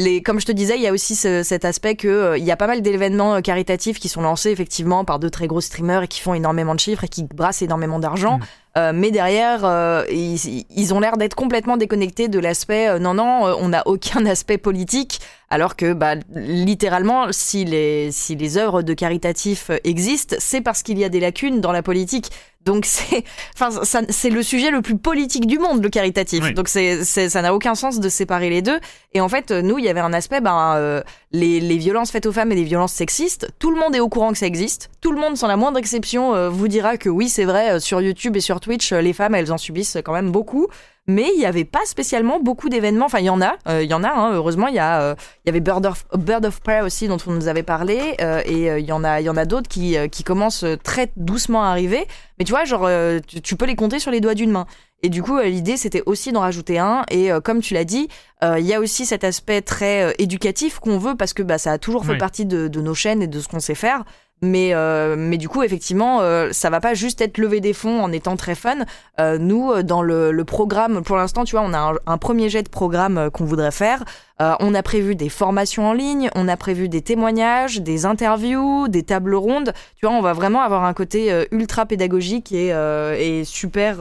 les, 0.00 0.22
comme 0.22 0.40
je 0.40 0.46
te 0.46 0.52
disais, 0.52 0.76
il 0.76 0.82
y 0.82 0.86
a 0.86 0.92
aussi 0.92 1.16
cet 1.16 1.64
aspect 1.64 1.96
que 1.96 2.06
euh, 2.06 2.38
il 2.38 2.44
y 2.44 2.52
a 2.52 2.56
pas 2.56 2.68
mal 2.68 2.82
d'événements 2.82 3.34
euh, 3.34 3.40
caritatifs 3.40 3.98
qui 3.98 4.08
sont 4.08 4.22
lancés 4.22 4.50
effectivement 4.50 5.04
par 5.04 5.18
de 5.18 5.28
très 5.28 5.48
gros 5.48 5.60
streamers 5.60 6.04
et 6.04 6.08
qui 6.08 6.20
font 6.20 6.34
énormément 6.34 6.76
de 6.76 6.80
chiffres 6.80 7.02
et 7.02 7.08
qui 7.08 7.24
brassent 7.24 7.62
énormément 7.62 7.98
d'argent. 7.98 8.38
Mm. 8.38 8.42
Euh, 8.76 8.92
mais 8.94 9.10
derrière, 9.10 10.04
ils, 10.08 10.64
ils, 10.70 10.94
ont 10.94 11.00
l'air 11.00 11.16
d'être 11.16 11.34
complètement 11.34 11.76
déconnectés 11.76 12.28
de 12.28 12.38
l'aspect 12.38 13.00
non 13.00 13.14
non, 13.14 13.42
on 13.58 13.70
n'a 13.70 13.82
aucun 13.86 14.24
aspect 14.26 14.58
politique. 14.58 15.20
Alors 15.50 15.74
que 15.74 15.94
bah, 15.94 16.14
littéralement, 16.32 17.32
si 17.32 17.64
les 17.64 18.12
si 18.12 18.36
les 18.36 18.56
œuvres 18.56 18.82
de 18.82 18.94
caritatifs 18.94 19.70
existent, 19.82 20.36
c'est 20.38 20.60
parce 20.60 20.84
qu'il 20.84 20.98
y 20.98 21.04
a 21.04 21.08
des 21.08 21.18
lacunes 21.18 21.60
dans 21.60 21.72
la 21.72 21.82
politique. 21.82 22.30
Donc 22.68 22.84
c'est, 22.84 23.24
enfin, 23.54 23.70
c'est 24.10 24.28
le 24.28 24.42
sujet 24.42 24.70
le 24.70 24.82
plus 24.82 24.98
politique 24.98 25.46
du 25.46 25.58
monde, 25.58 25.82
le 25.82 25.88
caritatif. 25.88 26.52
Donc 26.52 26.68
c'est, 26.68 27.02
ça 27.04 27.42
n'a 27.42 27.54
aucun 27.54 27.74
sens 27.74 27.98
de 27.98 28.08
séparer 28.10 28.50
les 28.50 28.60
deux. 28.60 28.78
Et 29.14 29.22
en 29.22 29.28
fait, 29.28 29.50
nous, 29.50 29.78
il 29.78 29.86
y 29.86 29.88
avait 29.88 30.00
un 30.00 30.12
aspect, 30.12 30.42
ben, 30.42 30.74
euh, 30.76 31.02
les, 31.32 31.60
les, 31.60 31.78
violences 31.78 32.10
faites 32.10 32.26
aux 32.26 32.32
femmes 32.32 32.52
et 32.52 32.54
les 32.54 32.64
violences 32.64 32.92
sexistes. 32.92 33.50
Tout 33.58 33.70
le 33.70 33.80
monde 33.80 33.96
est 33.96 34.00
au 34.00 34.10
courant 34.10 34.32
que 34.32 34.38
ça 34.38 34.46
existe. 34.46 34.90
Tout 35.00 35.12
le 35.12 35.18
monde, 35.18 35.36
sans 35.38 35.46
la 35.46 35.56
moindre 35.56 35.78
exception, 35.78 36.34
euh, 36.34 36.50
vous 36.50 36.68
dira 36.68 36.98
que 36.98 37.08
oui, 37.08 37.30
c'est 37.30 37.44
vrai. 37.44 37.72
Euh, 37.72 37.80
sur 37.80 38.02
YouTube 38.02 38.36
et 38.36 38.40
sur 38.40 38.60
Twitch, 38.60 38.92
les 38.92 39.14
femmes, 39.14 39.34
elles 39.34 39.50
en 39.50 39.58
subissent 39.58 39.96
quand 40.04 40.12
même 40.12 40.30
beaucoup 40.30 40.68
mais 41.08 41.28
il 41.34 41.38
n'y 41.38 41.46
avait 41.46 41.64
pas 41.64 41.84
spécialement 41.84 42.38
beaucoup 42.38 42.68
d'événements. 42.68 43.06
Enfin, 43.06 43.18
il 43.18 43.24
y 43.24 43.30
en 43.30 43.40
a, 43.40 43.56
il 43.80 43.90
y 43.90 43.94
en 43.94 44.04
a. 44.04 44.08
Hein, 44.08 44.32
heureusement, 44.34 44.68
il 44.68 44.74
y 44.74 44.78
a, 44.78 45.16
il 45.44 45.48
y 45.48 45.50
avait 45.50 45.60
Bird 45.60 45.84
of, 45.84 46.04
Bird 46.16 46.44
of 46.44 46.60
Prey 46.60 46.80
aussi 46.82 47.08
dont 47.08 47.18
on 47.26 47.32
nous 47.32 47.48
avait 47.48 47.62
parlé, 47.62 48.14
et 48.46 48.66
il 48.78 48.84
y 48.84 48.92
en 48.92 49.02
a, 49.02 49.20
il 49.20 49.24
y 49.24 49.30
en 49.30 49.36
a 49.36 49.44
d'autres 49.44 49.68
qui, 49.68 49.96
qui 50.10 50.22
commencent 50.22 50.64
très 50.84 51.10
doucement 51.16 51.64
à 51.64 51.68
arriver. 51.68 52.06
Mais 52.38 52.44
tu 52.44 52.52
vois, 52.52 52.64
genre, 52.64 52.86
euh, 52.86 53.18
tu, 53.42 53.56
peux 53.56 53.66
les 53.66 53.74
compter 53.74 53.98
sur 53.98 54.10
les 54.10 54.20
doigts 54.20 54.34
d'une 54.34 54.50
main. 54.50 54.66
Et 55.02 55.08
du 55.08 55.22
coup, 55.22 55.36
euh, 55.36 55.44
l'idée, 55.44 55.76
c'était 55.76 56.02
aussi 56.06 56.32
d'en 56.32 56.40
rajouter 56.40 56.78
un. 56.78 57.04
Et 57.10 57.32
euh, 57.32 57.40
comme 57.40 57.60
tu 57.60 57.74
l'as 57.74 57.84
dit, 57.84 58.08
il 58.42 58.64
y 58.64 58.72
a 58.72 58.78
aussi 58.78 59.04
cet 59.04 59.24
aspect 59.24 59.62
très 59.62 60.14
éducatif 60.18 60.78
qu'on 60.78 60.98
veut 60.98 61.16
parce 61.16 61.32
que 61.32 61.42
bah, 61.42 61.58
ça 61.58 61.72
a 61.72 61.78
toujours 61.78 62.06
fait 62.06 62.16
partie 62.16 62.46
de, 62.46 62.68
nos 62.80 62.94
chaînes 62.94 63.20
et 63.20 63.26
de 63.26 63.40
ce 63.40 63.48
qu'on 63.48 63.58
sait 63.58 63.74
faire. 63.74 64.04
Mais, 64.40 64.72
mais 65.16 65.36
du 65.36 65.48
coup, 65.48 65.62
effectivement, 65.62 66.20
ça 66.52 66.70
va 66.70 66.80
pas 66.80 66.94
juste 66.94 67.20
être 67.20 67.38
lever 67.38 67.60
des 67.60 67.72
fonds 67.72 68.02
en 68.02 68.12
étant 68.12 68.36
très 68.36 68.54
fun. 68.54 68.84
nous, 69.18 69.82
dans 69.82 70.02
le, 70.02 70.44
programme, 70.44 71.02
pour 71.02 71.16
l'instant, 71.16 71.44
tu 71.44 71.56
vois, 71.56 71.64
on 71.64 71.74
a 71.74 71.94
un, 72.06 72.18
premier 72.18 72.48
jet 72.48 72.62
de 72.62 72.68
programme 72.68 73.30
qu'on 73.32 73.44
voudrait 73.44 73.72
faire. 73.72 74.04
Euh, 74.40 74.54
on 74.60 74.74
a 74.74 74.82
prévu 74.82 75.16
des 75.16 75.28
formations 75.28 75.88
en 75.88 75.92
ligne, 75.92 76.30
on 76.34 76.46
a 76.46 76.56
prévu 76.56 76.88
des 76.88 77.02
témoignages, 77.02 77.80
des 77.80 78.06
interviews, 78.06 78.88
des 78.88 79.02
tables 79.02 79.34
rondes. 79.34 79.72
Tu 79.96 80.06
vois, 80.06 80.14
on 80.14 80.22
va 80.22 80.32
vraiment 80.32 80.62
avoir 80.62 80.84
un 80.84 80.94
côté 80.94 81.32
euh, 81.32 81.44
ultra 81.50 81.86
pédagogique 81.86 82.52
et, 82.52 82.72
euh, 82.72 83.44
super 83.44 83.98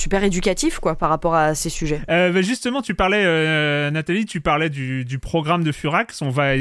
super 0.00 0.24
éducatif 0.24 0.80
quoi 0.80 0.96
par 0.96 1.08
rapport 1.08 1.34
à 1.34 1.54
ces 1.54 1.70
sujets. 1.70 2.00
Bah, 2.08 2.42
justement, 2.42 2.82
tu 2.82 2.94
parlais, 2.94 3.90
Nathalie, 3.90 4.26
tu 4.26 4.40
parlais 4.40 4.70
du, 4.70 5.04
du, 5.04 5.18
programme 5.18 5.64
de 5.64 5.72
Furax. 5.72 6.22
On 6.22 6.30
va 6.30 6.54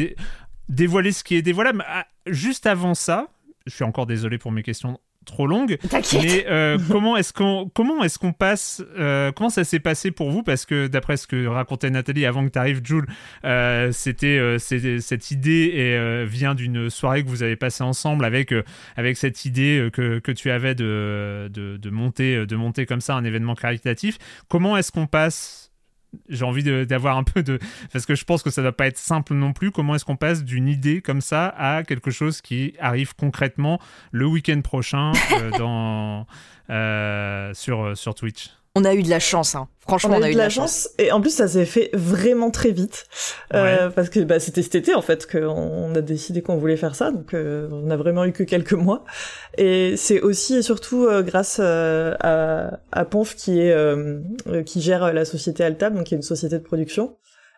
dévoiler 0.69 1.11
ce 1.11 1.23
qui 1.23 1.35
est 1.35 1.41
dévoilable. 1.41 1.83
Ah, 1.87 2.05
juste 2.27 2.65
avant 2.65 2.93
ça, 2.93 3.27
je 3.65 3.73
suis 3.73 3.83
encore 3.83 4.05
désolé 4.05 4.37
pour 4.37 4.51
mes 4.51 4.63
questions 4.63 4.99
trop 5.23 5.47
longue. 5.47 5.77
Mais 6.21 6.45
euh, 6.47 6.77
comment 6.91 7.17
est-ce 7.17 7.33
qu'on 7.33 7.69
comment 7.73 8.03
est-ce 8.03 8.19
qu'on 8.19 8.33
passe 8.33 8.83
euh, 8.97 9.31
comment 9.31 9.49
ça 9.49 9.63
s'est 9.63 9.79
passé 9.79 10.11
pour 10.11 10.31
vous? 10.31 10.43
Parce 10.43 10.65
que 10.65 10.87
d'après 10.87 11.17
ce 11.17 11.27
que 11.27 11.45
racontait 11.47 11.89
Nathalie 11.89 12.25
avant 12.25 12.45
que 12.45 12.51
tu 12.51 12.59
arrives 12.59 12.81
Jules, 12.83 13.07
euh, 13.45 13.91
c'était 13.91 14.57
cette 14.59 15.31
idée 15.31 16.25
vient 16.27 16.55
d'une 16.55 16.89
soirée 16.89 17.23
que 17.23 17.29
vous 17.29 17.43
avez 17.43 17.55
passée 17.55 17.83
ensemble 17.83 18.25
avec 18.25 18.53
avec 18.95 19.17
cette 19.17 19.45
idée 19.45 19.89
que, 19.91 20.19
que 20.19 20.31
tu 20.31 20.51
avais 20.51 20.75
de, 20.75 21.49
de, 21.51 21.77
de 21.77 21.89
monter 21.89 22.45
de 22.45 22.55
monter 22.55 22.85
comme 22.85 23.01
ça 23.01 23.15
un 23.15 23.23
événement 23.23 23.55
caritatif. 23.55 24.17
Comment 24.49 24.77
est-ce 24.77 24.91
qu'on 24.91 25.07
passe 25.07 25.62
j'ai 26.29 26.45
envie 26.45 26.63
d'avoir 26.85 27.17
un 27.17 27.23
peu 27.23 27.43
de 27.43 27.59
parce 27.91 28.05
que 28.05 28.15
je 28.15 28.25
pense 28.25 28.43
que 28.43 28.49
ça 28.49 28.61
ne 28.61 28.67
doit 28.67 28.77
pas 28.77 28.87
être 28.87 28.97
simple 28.97 29.33
non 29.33 29.53
plus. 29.53 29.71
Comment 29.71 29.95
est-ce 29.95 30.05
qu'on 30.05 30.15
passe 30.15 30.43
d'une 30.43 30.67
idée 30.67 31.01
comme 31.01 31.21
ça 31.21 31.47
à 31.57 31.83
quelque 31.83 32.11
chose 32.11 32.41
qui 32.41 32.75
arrive 32.79 33.15
concrètement 33.15 33.79
le 34.11 34.25
week-end 34.25 34.61
prochain 34.61 35.11
euh, 35.31 36.23
euh, 36.69 37.53
sur 37.53 37.97
sur 37.97 38.15
Twitch? 38.15 38.49
On 38.75 38.85
a 38.85 38.95
eu 38.95 39.03
de 39.03 39.09
la 39.09 39.19
chance, 39.19 39.53
hein. 39.53 39.67
Franchement, 39.81 40.15
on 40.17 40.21
a, 40.21 40.29
eu 40.29 40.33
de 40.33 40.37
la, 40.37 40.49
chance. 40.49 40.89
Et 40.97 41.11
en 41.11 41.19
plus, 41.21 41.29
ça 41.29 41.47
s'est 41.47 41.65
fait 41.65 41.89
vraiment 41.93 42.49
très 42.49 42.71
vite. 42.71 43.05
Euh, 43.53 43.89
parce 43.89 44.09
que 44.09 44.21
bah, 44.21 44.39
c'était 44.39 44.63
cet 44.63 44.75
été, 44.75 44.95
en 44.95 45.01
fait, 45.01 45.29
qu'on 45.29 45.93
a 45.93 46.01
décidé 46.01 46.41
qu'on 46.41 46.55
voulait 46.55 46.77
faire 46.77 46.95
ça. 46.95 47.11
Donc, 47.11 47.33
euh, 47.33 47.67
on 47.71 47.91
a 47.91 47.97
vraiment 47.97 48.23
eu 48.25 48.31
que 48.31 48.43
quelques 48.43 48.73
mois. 48.73 49.03
Et 49.57 49.95
c'est 49.97 50.21
aussi 50.21 50.55
et 50.55 50.61
surtout 50.61 51.05
euh, 51.05 51.21
grâce 51.21 51.57
euh, 51.59 52.15
à, 52.21 52.79
à 52.91 53.05
Ponf, 53.05 53.35
qui, 53.35 53.59
est, 53.59 53.75
qui 54.65 54.81
gère 54.81 55.13
la 55.13 55.25
société 55.25 55.63
Altab, 55.63 55.95
donc 55.95 56.05
qui 56.05 56.13
est 56.13 56.17
une 56.17 56.23
société 56.23 56.57
de 56.57 56.63
production. 56.63 57.17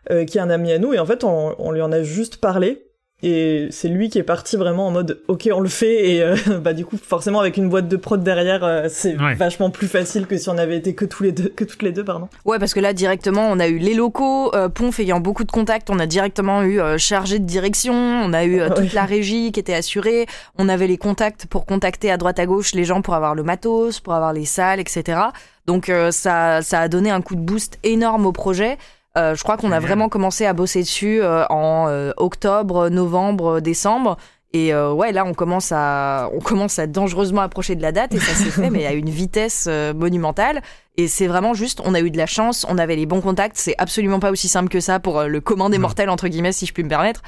qui 0.10 0.38
est 0.38 0.42
un 0.42 0.50
ami 0.50 0.74
à 0.74 0.80
nous, 0.80 0.94
et 0.94 1.00
en 1.00 1.06
fait, 1.06 1.24
on, 1.24 1.56
on 1.60 1.72
lui 1.72 1.82
en 1.82 1.92
a 1.92 2.02
juste 2.04 2.38
parlé. 2.38 2.85
Et 3.28 3.70
c'est 3.72 3.88
lui 3.88 4.10
qui 4.10 4.20
est 4.20 4.24
parti 4.24 4.56
vraiment 4.56 4.86
en 4.86 4.92
mode 4.92 5.20
ok 5.28 5.50
on 5.52 5.60
le 5.60 5.68
fait 5.68 6.12
et 6.12 6.22
euh, 6.22 6.36
bah 6.62 6.74
du 6.74 6.86
coup 6.86 6.96
forcément 6.96 7.40
avec 7.40 7.58
une 7.58 7.70
boîte 7.70 7.88
de 7.88 7.98
prod 7.98 8.24
derrière 8.24 8.64
euh, 8.64 8.86
c'est 8.88 9.14
vachement 9.16 9.72
plus 9.72 9.88
facile 9.88 10.28
que 10.28 10.38
si 10.38 10.48
on 10.48 10.60
avait 10.60 10.78
été 10.78 10.94
que 10.94 11.06
tous 11.06 11.24
les 11.24 11.32
deux 11.32 11.50
que 11.50 11.64
toutes 11.64 11.82
les 11.82 11.92
deux 11.92 12.04
pardon. 12.04 12.30
Ouais 12.46 12.60
parce 12.60 12.76
que 12.76 12.80
là 12.80 12.94
directement 12.94 13.48
on 13.50 13.60
a 13.60 13.68
eu 13.68 13.80
les 13.80 13.96
locaux 13.96 14.54
euh, 14.54 14.70
Ponf 14.70 15.00
ayant 15.00 15.20
beaucoup 15.20 15.44
de 15.44 15.52
contacts 15.52 15.90
on 15.90 15.98
a 15.98 16.06
directement 16.06 16.62
eu 16.62 16.80
chargé 17.00 17.40
de 17.40 17.46
direction 17.46 17.96
on 17.96 18.32
a 18.32 18.46
eu 18.46 18.62
toute 18.76 18.94
la 18.94 19.06
régie 19.06 19.52
qui 19.52 19.60
était 19.60 19.74
assurée 19.74 20.28
on 20.60 20.70
avait 20.70 20.86
les 20.86 21.00
contacts 21.00 21.48
pour 21.48 21.66
contacter 21.66 22.12
à 22.12 22.18
droite 22.18 22.38
à 22.38 22.46
gauche 22.46 22.76
les 22.76 22.84
gens 22.84 23.02
pour 23.02 23.16
avoir 23.16 23.34
le 23.34 23.42
matos 23.42 24.02
pour 24.02 24.14
avoir 24.14 24.34
les 24.34 24.46
salles 24.46 24.80
etc. 24.80 25.20
Donc 25.66 25.92
ça 26.12 26.62
ça 26.62 26.80
a 26.80 26.88
donné 26.88 27.10
un 27.10 27.22
coup 27.22 27.34
de 27.34 27.42
boost 27.42 27.80
énorme 27.82 28.28
au 28.28 28.32
projet. 28.32 28.78
Euh, 29.18 29.36
je 29.36 29.44
crois 29.44 29.58
qu'on 29.58 29.72
a 29.72 29.80
vraiment 29.80 30.10
commencé 30.10 30.46
à 30.46 30.54
bosser 30.54 30.82
dessus 30.82 31.22
euh, 31.22 31.46
en 31.50 31.88
euh, 31.88 32.12
octobre, 32.18 32.90
novembre, 32.90 33.62
décembre. 33.62 34.18
Et 34.54 34.74
ouais, 34.74 35.12
là, 35.12 35.26
on 35.26 35.34
commence 35.34 35.74
à, 35.74 36.30
on 36.34 36.40
commence 36.40 36.80
à 36.80 36.88
dangereusement 36.88 37.42
approcher 37.42 37.76
de 37.76 37.82
la 37.82 37.92
date 37.92 38.14
et 38.14 38.20
ça 38.20 38.34
s'est 38.34 38.50
fait, 38.50 38.70
mais 38.72 38.86
à 38.86 38.94
une 38.94 39.10
vitesse 39.10 39.68
monumentale. 39.94 40.62
Et 40.96 41.10
c'est 41.10 41.28
vraiment 41.28 41.54
juste, 41.54 41.82
on 41.84 41.94
a 41.94 42.00
eu 42.00 42.10
de 42.10 42.16
la 42.16 42.26
chance, 42.26 42.66
on 42.70 42.78
avait 42.78 42.96
les 42.96 43.06
bons 43.06 43.20
contacts. 43.20 43.58
C'est 43.58 43.76
absolument 43.80 44.22
pas 44.22 44.32
aussi 44.32 44.48
simple 44.48 44.70
que 44.70 44.80
ça 44.80 45.02
pour 45.02 45.24
le 45.24 45.42
commun 45.42 45.70
des 45.70 45.78
mortels 45.78 46.10
entre 46.10 46.30
guillemets, 46.30 46.54
si 46.54 46.66
je 46.66 46.72
puis 46.72 46.84
me 46.86 46.88
permettre. 46.88 47.22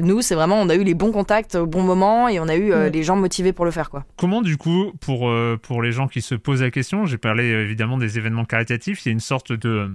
nous, 0.00 0.22
c'est 0.22 0.36
vraiment, 0.36 0.60
on 0.60 0.68
a 0.68 0.76
eu 0.76 0.84
les 0.84 0.94
bons 0.94 1.10
contacts 1.10 1.56
au 1.56 1.66
bon 1.66 1.82
moment 1.82 2.28
et 2.28 2.38
on 2.38 2.46
a 2.46 2.54
eu 2.54 2.72
les 2.88 3.02
gens 3.02 3.16
motivés 3.16 3.52
pour 3.52 3.64
le 3.64 3.72
faire, 3.72 3.90
quoi. 3.90 4.04
Comment, 4.16 4.40
du 4.40 4.56
coup, 4.56 4.92
pour 5.00 5.28
pour 5.60 5.82
les 5.82 5.90
gens 5.90 6.06
qui 6.06 6.22
se 6.22 6.36
posent 6.36 6.62
la 6.62 6.70
question, 6.70 7.04
j'ai 7.04 7.18
parlé 7.18 7.46
évidemment 7.46 7.98
des 7.98 8.16
événements 8.16 8.44
caritatifs. 8.44 9.04
Il 9.04 9.08
y 9.08 9.10
a 9.10 9.12
une 9.12 9.18
sorte 9.18 9.50
de 9.50 9.90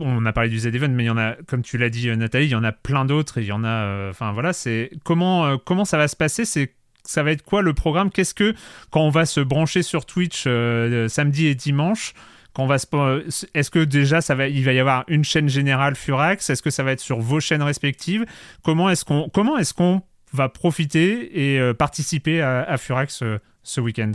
on 0.00 0.26
a 0.26 0.32
parlé 0.32 0.50
du 0.50 0.58
Z-Event, 0.58 0.88
mais 0.88 1.04
il 1.04 1.06
y 1.06 1.10
en 1.10 1.18
a, 1.18 1.34
comme 1.46 1.62
tu 1.62 1.78
l'as 1.78 1.90
dit, 1.90 2.08
euh, 2.08 2.16
Nathalie, 2.16 2.46
il 2.46 2.50
y 2.50 2.54
en 2.54 2.64
a 2.64 2.72
plein 2.72 3.04
d'autres 3.04 3.38
il 3.38 3.46
y 3.46 3.52
en 3.52 3.64
a. 3.64 3.68
Euh, 3.68 4.10
enfin 4.10 4.32
voilà, 4.32 4.52
c'est 4.52 4.90
comment 5.04 5.46
euh, 5.46 5.56
comment 5.64 5.84
ça 5.84 5.96
va 5.96 6.08
se 6.08 6.16
passer? 6.16 6.44
C'est 6.44 6.74
ça 7.04 7.22
va 7.22 7.32
être 7.32 7.42
quoi 7.42 7.62
le 7.62 7.74
programme? 7.74 8.10
Qu'est-ce 8.10 8.34
que 8.34 8.54
quand 8.90 9.02
on 9.02 9.10
va 9.10 9.26
se 9.26 9.40
brancher 9.40 9.82
sur 9.82 10.06
Twitch 10.06 10.44
samedi 10.44 11.46
et 11.46 11.54
dimanche 11.54 12.14
est-ce 12.56 13.68
que 13.68 13.82
déjà 13.82 14.20
ça 14.20 14.36
va, 14.36 14.46
il 14.46 14.64
va 14.64 14.72
y 14.72 14.78
avoir 14.78 15.04
une 15.08 15.24
chaîne 15.24 15.48
générale 15.48 15.96
Furax? 15.96 16.48
Est-ce 16.48 16.62
que 16.62 16.70
ça 16.70 16.84
va 16.84 16.92
être 16.92 17.00
sur 17.00 17.18
vos 17.18 17.40
chaînes 17.40 17.64
respectives? 17.64 18.24
Comment 18.62 18.88
est-ce 18.90 19.04
qu'on 19.04 20.02
va 20.32 20.48
profiter 20.48 21.56
et 21.56 21.74
participer 21.74 22.40
à, 22.40 22.76
Furax 22.78 23.24
ce 23.64 23.80
week-end? 23.80 24.12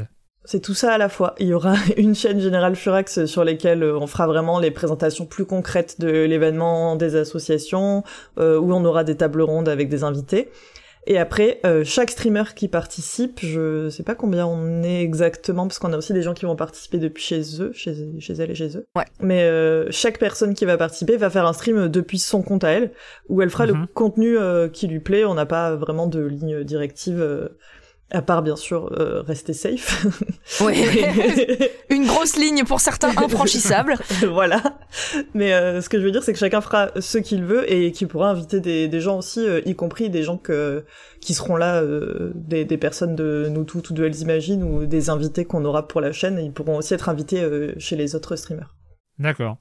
C'est 0.50 0.62
tout 0.62 0.74
ça 0.74 0.94
à 0.94 0.98
la 0.98 1.10
fois. 1.10 1.36
Il 1.38 1.46
y 1.46 1.54
aura 1.54 1.76
une 1.98 2.16
chaîne 2.16 2.40
générale 2.40 2.76
Furax 2.76 3.26
sur 3.26 3.44
lesquelles 3.44 3.84
euh, 3.84 4.00
on 4.00 4.08
fera 4.08 4.26
vraiment 4.26 4.58
les 4.60 4.72
présentations 4.72 5.28
plus 5.28 5.46
concrètes 5.46 6.02
de 6.02 6.10
l'événement, 6.10 6.96
des 6.96 7.16
associations, 7.16 8.04
euh, 8.40 8.58
où 8.58 8.74
on 8.74 8.84
aura 8.84 9.04
des 9.04 9.16
tables 9.16 9.44
rondes 9.44 9.70
avec 9.70 9.90
des 9.90 10.04
invités. 10.04 10.50
Et 11.06 11.20
après, 11.20 11.60
euh, 11.68 11.84
chaque 11.86 12.10
streamer 12.10 12.46
qui 12.56 12.68
participe, 12.68 13.40
je 13.42 13.90
sais 13.90 14.02
pas 14.02 14.16
combien 14.16 14.48
on 14.48 14.82
est 14.82 15.04
exactement, 15.04 15.68
parce 15.68 15.78
qu'on 15.78 15.94
a 15.94 15.98
aussi 15.98 16.14
des 16.14 16.24
gens 16.24 16.34
qui 16.34 16.46
vont 16.46 16.56
participer 16.56 16.98
depuis 16.98 17.24
chez 17.24 17.62
eux, 17.62 17.72
chez, 17.74 17.94
chez 18.20 18.34
elle 18.34 18.50
et 18.50 18.56
chez 18.56 18.76
eux. 18.76 18.88
Ouais. 18.96 19.06
Mais 19.20 19.48
chaque 19.92 20.18
personne 20.18 20.56
qui 20.56 20.66
va 20.66 20.78
participer 20.78 21.16
va 21.16 21.30
faire 21.30 21.46
un 21.46 21.54
stream 21.54 21.90
depuis 21.90 22.18
son 22.18 22.42
compte 22.42 22.64
à 22.64 22.72
elle, 22.72 22.92
où 23.28 23.44
elle 23.44 23.52
fera 23.52 23.68
le 23.68 23.74
mhm. 23.74 23.88
contenu 23.94 24.36
qui 24.74 24.88
lui 24.88 25.00
plaît. 25.00 25.26
On 25.26 25.36
n'a 25.36 25.46
pas 25.46 25.76
vraiment 25.76 26.08
de 26.08 26.24
ligne 26.26 26.64
directive 26.64 27.50
à 28.12 28.22
part 28.22 28.42
bien 28.42 28.56
sûr 28.56 28.92
euh, 29.00 29.22
rester 29.22 29.54
safe. 29.54 30.06
Oui. 30.62 30.74
Une 31.92 32.08
grosse 32.08 32.36
ligne 32.36 32.64
pour 32.64 32.80
certains 32.80 33.10
infranchissable. 33.10 33.96
voilà. 34.32 34.62
Mais 35.36 35.54
euh, 35.54 35.80
ce 35.80 35.88
que 35.88 36.00
je 36.00 36.04
veux 36.04 36.12
dire, 36.12 36.24
c'est 36.24 36.34
que 36.34 36.40
chacun 36.40 36.60
fera 36.60 36.90
ce 37.00 37.20
qu'il 37.20 37.44
veut 37.44 37.72
et 37.72 37.92
qu'il 37.92 38.08
pourra 38.08 38.32
inviter 38.32 38.60
des, 38.60 38.88
des 38.88 39.00
gens 39.00 39.20
aussi, 39.20 39.40
euh, 39.40 39.62
y 39.66 39.76
compris 39.76 40.10
des 40.10 40.24
gens 40.24 40.38
que, 40.38 40.84
qui 41.22 41.36
seront 41.36 41.56
là, 41.56 41.84
des, 42.34 42.66
des, 42.66 42.78
personnes 42.78 43.16
de 43.16 43.48
nous 43.52 43.64
toutes 43.64 43.92
ou 43.92 43.94
de 43.94 44.04
Elles 44.04 44.20
Imaginent 44.22 44.64
ou 44.64 44.86
des 44.86 45.10
invités 45.10 45.46
qu'on 45.46 45.64
aura 45.66 45.88
pour 45.88 46.02
la 46.02 46.12
chaîne. 46.12 46.40
Et 46.40 46.44
ils 46.44 46.52
pourront 46.52 46.78
aussi 46.78 46.94
être 46.96 47.10
invités 47.10 47.48
chez 47.78 47.96
les 47.96 48.16
autres 48.16 48.36
streamers. 48.36 48.76
D'accord. 49.20 49.58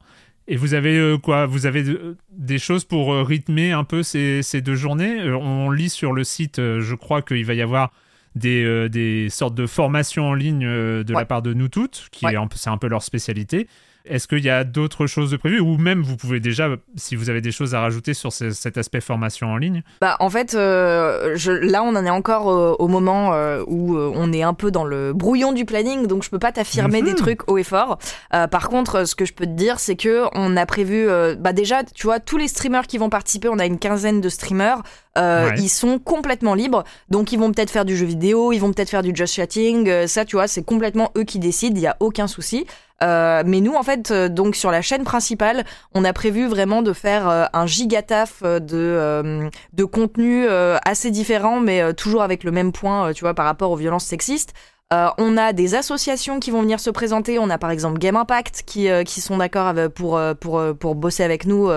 Et 0.48 0.56
vous 0.56 0.72
avez 0.72 1.16
quoi? 1.22 1.44
Vous 1.44 1.66
avez 1.66 1.84
des 2.30 2.58
choses 2.58 2.84
pour 2.84 3.14
rythmer 3.14 3.72
un 3.72 3.84
peu 3.84 4.02
ces, 4.02 4.42
ces 4.42 4.62
deux 4.62 4.74
journées? 4.76 5.30
On 5.30 5.70
lit 5.70 5.90
sur 5.90 6.12
le 6.12 6.24
site, 6.24 6.56
je 6.56 6.94
crois 6.94 7.20
qu'il 7.20 7.44
va 7.44 7.54
y 7.54 7.62
avoir 7.62 7.92
des, 8.38 8.64
euh, 8.64 8.88
des 8.88 9.28
sortes 9.30 9.54
de 9.54 9.66
formations 9.66 10.28
en 10.28 10.34
ligne 10.34 10.64
euh, 10.64 11.04
de 11.04 11.12
la 11.12 11.24
part 11.24 11.42
de 11.42 11.52
nous 11.52 11.68
toutes, 11.68 12.08
qui 12.10 12.26
est 12.26 12.36
c'est 12.54 12.70
un 12.70 12.78
peu 12.78 12.88
leur 12.88 13.02
spécialité. 13.02 13.68
Est-ce 14.08 14.26
qu'il 14.26 14.44
y 14.44 14.50
a 14.50 14.64
d'autres 14.64 15.06
choses 15.06 15.30
de 15.30 15.36
prévues? 15.36 15.60
Ou 15.60 15.76
même 15.76 16.02
vous 16.02 16.16
pouvez 16.16 16.40
déjà, 16.40 16.68
si 16.96 17.14
vous 17.14 17.30
avez 17.30 17.40
des 17.40 17.52
choses 17.52 17.74
à 17.74 17.80
rajouter 17.80 18.14
sur 18.14 18.32
cet 18.32 18.78
aspect 18.78 19.00
formation 19.00 19.48
en 19.48 19.56
ligne? 19.56 19.82
Bah 20.00 20.16
en 20.20 20.30
fait, 20.30 20.54
euh, 20.54 21.32
je, 21.36 21.52
là 21.52 21.82
on 21.82 21.94
en 21.94 22.04
est 22.04 22.10
encore 22.10 22.50
euh, 22.50 22.74
au 22.78 22.88
moment 22.88 23.34
euh, 23.34 23.62
où 23.66 23.96
on 23.96 24.32
est 24.32 24.42
un 24.42 24.54
peu 24.54 24.70
dans 24.70 24.84
le 24.84 25.12
brouillon 25.12 25.52
du 25.52 25.64
planning, 25.64 26.06
donc 26.06 26.22
je 26.22 26.30
peux 26.30 26.38
pas 26.38 26.52
t'affirmer 26.52 27.02
des 27.02 27.10
mhm. 27.10 27.16
trucs 27.16 27.50
haut 27.50 27.58
et 27.58 27.64
fort. 27.64 27.98
par 28.30 28.68
contre, 28.68 29.06
ce 29.06 29.14
que 29.14 29.24
je 29.24 29.32
peux 29.32 29.46
te 29.46 29.52
dire, 29.52 29.78
c'est 29.78 29.96
que 29.96 30.24
on 30.34 30.56
a 30.56 30.66
prévu, 30.66 31.06
bah 31.38 31.52
déjà, 31.52 31.84
tu 31.84 32.06
vois, 32.06 32.20
tous 32.20 32.38
les 32.38 32.48
streamers 32.48 32.86
qui 32.86 32.98
vont 32.98 33.10
participer, 33.10 33.48
on 33.48 33.58
a 33.58 33.66
une 33.66 33.78
quinzaine 33.78 34.20
de 34.20 34.28
streamers. 34.28 34.82
Ils 35.18 35.68
sont 35.68 35.98
complètement 35.98 36.54
libres, 36.54 36.84
donc 37.08 37.32
ils 37.32 37.38
vont 37.38 37.52
peut-être 37.52 37.70
faire 37.70 37.84
du 37.84 37.96
jeu 37.96 38.06
vidéo, 38.06 38.52
ils 38.52 38.58
vont 38.58 38.72
peut-être 38.72 38.90
faire 38.90 39.02
du 39.02 39.12
just 39.14 39.34
chatting. 39.34 40.06
ça, 40.06 40.24
tu 40.24 40.36
vois, 40.36 40.46
c'est 40.46 40.62
complètement 40.62 41.10
eux 41.16 41.24
qui 41.24 41.38
décident. 41.38 41.76
Il 41.76 41.82
y 41.82 41.86
a 41.86 41.96
aucun 42.00 42.26
souci. 42.26 42.66
Euh, 43.02 43.42
mais 43.46 43.60
nous, 43.60 43.74
en 43.74 43.82
fait, 43.82 44.10
euh, 44.10 44.28
donc 44.28 44.56
sur 44.56 44.70
la 44.70 44.82
chaîne 44.82 45.04
principale, 45.04 45.64
on 45.94 46.04
a 46.04 46.12
prévu 46.12 46.46
vraiment 46.48 46.82
de 46.82 46.92
faire 46.92 47.28
euh, 47.28 47.44
un 47.52 47.66
gigataf 47.66 48.42
de 48.42 49.50
de 49.72 49.84
contenu 49.84 50.46
assez 50.84 51.10
différent, 51.10 51.60
mais 51.60 51.94
toujours 51.94 52.22
avec 52.22 52.44
le 52.44 52.50
même 52.50 52.72
point, 52.72 53.12
tu 53.12 53.24
vois, 53.24 53.34
par 53.34 53.44
rapport 53.44 53.70
aux 53.70 53.76
violences 53.76 54.04
sexistes. 54.04 54.52
on 54.90 55.36
a 55.36 55.52
des 55.52 55.74
associations 55.74 56.40
qui 56.40 56.50
vont 56.50 56.62
venir 56.62 56.80
se 56.80 56.90
présenter. 56.90 57.38
On 57.38 57.50
a 57.50 57.58
par 57.58 57.70
exemple 57.70 57.98
Game 57.98 58.16
Impact 58.16 58.62
qui, 58.66 58.88
qui 59.04 59.20
sont 59.20 59.36
d'accord 59.36 59.74
pour, 59.94 60.20
pour, 60.40 60.62
pour 60.78 60.94
bosser 60.94 61.22
avec 61.22 61.46
nous. 61.46 61.70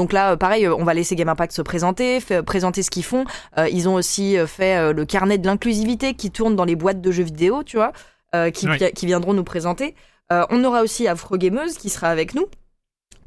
Donc 0.00 0.14
là, 0.14 0.34
pareil, 0.38 0.66
on 0.66 0.82
va 0.82 0.94
laisser 0.94 1.14
Game 1.14 1.28
Impact 1.28 1.52
se 1.52 1.60
présenter, 1.60 2.20
présenter 2.46 2.82
ce 2.82 2.90
qu'ils 2.90 3.04
font. 3.04 3.26
ils 3.70 3.86
ont 3.86 3.94
aussi 3.94 4.36
fait 4.46 4.94
le 4.94 5.04
carnet 5.04 5.36
de 5.36 5.46
l'inclusivité 5.46 6.14
qui 6.14 6.30
tourne 6.30 6.56
dans 6.56 6.64
les 6.64 6.74
boîtes 6.74 7.02
de 7.02 7.10
jeux 7.10 7.24
vidéo, 7.24 7.62
tu 7.62 7.76
vois, 7.76 7.92
qui, 8.50 8.66
qui 8.94 9.06
viendront 9.06 9.34
nous 9.34 9.44
présenter. 9.44 9.94
Euh, 10.32 10.44
on 10.50 10.62
aura 10.64 10.82
aussi 10.82 11.08
Afro 11.08 11.36
Gameuse 11.36 11.76
qui 11.76 11.88
sera 11.88 12.08
avec 12.08 12.34
nous. 12.34 12.46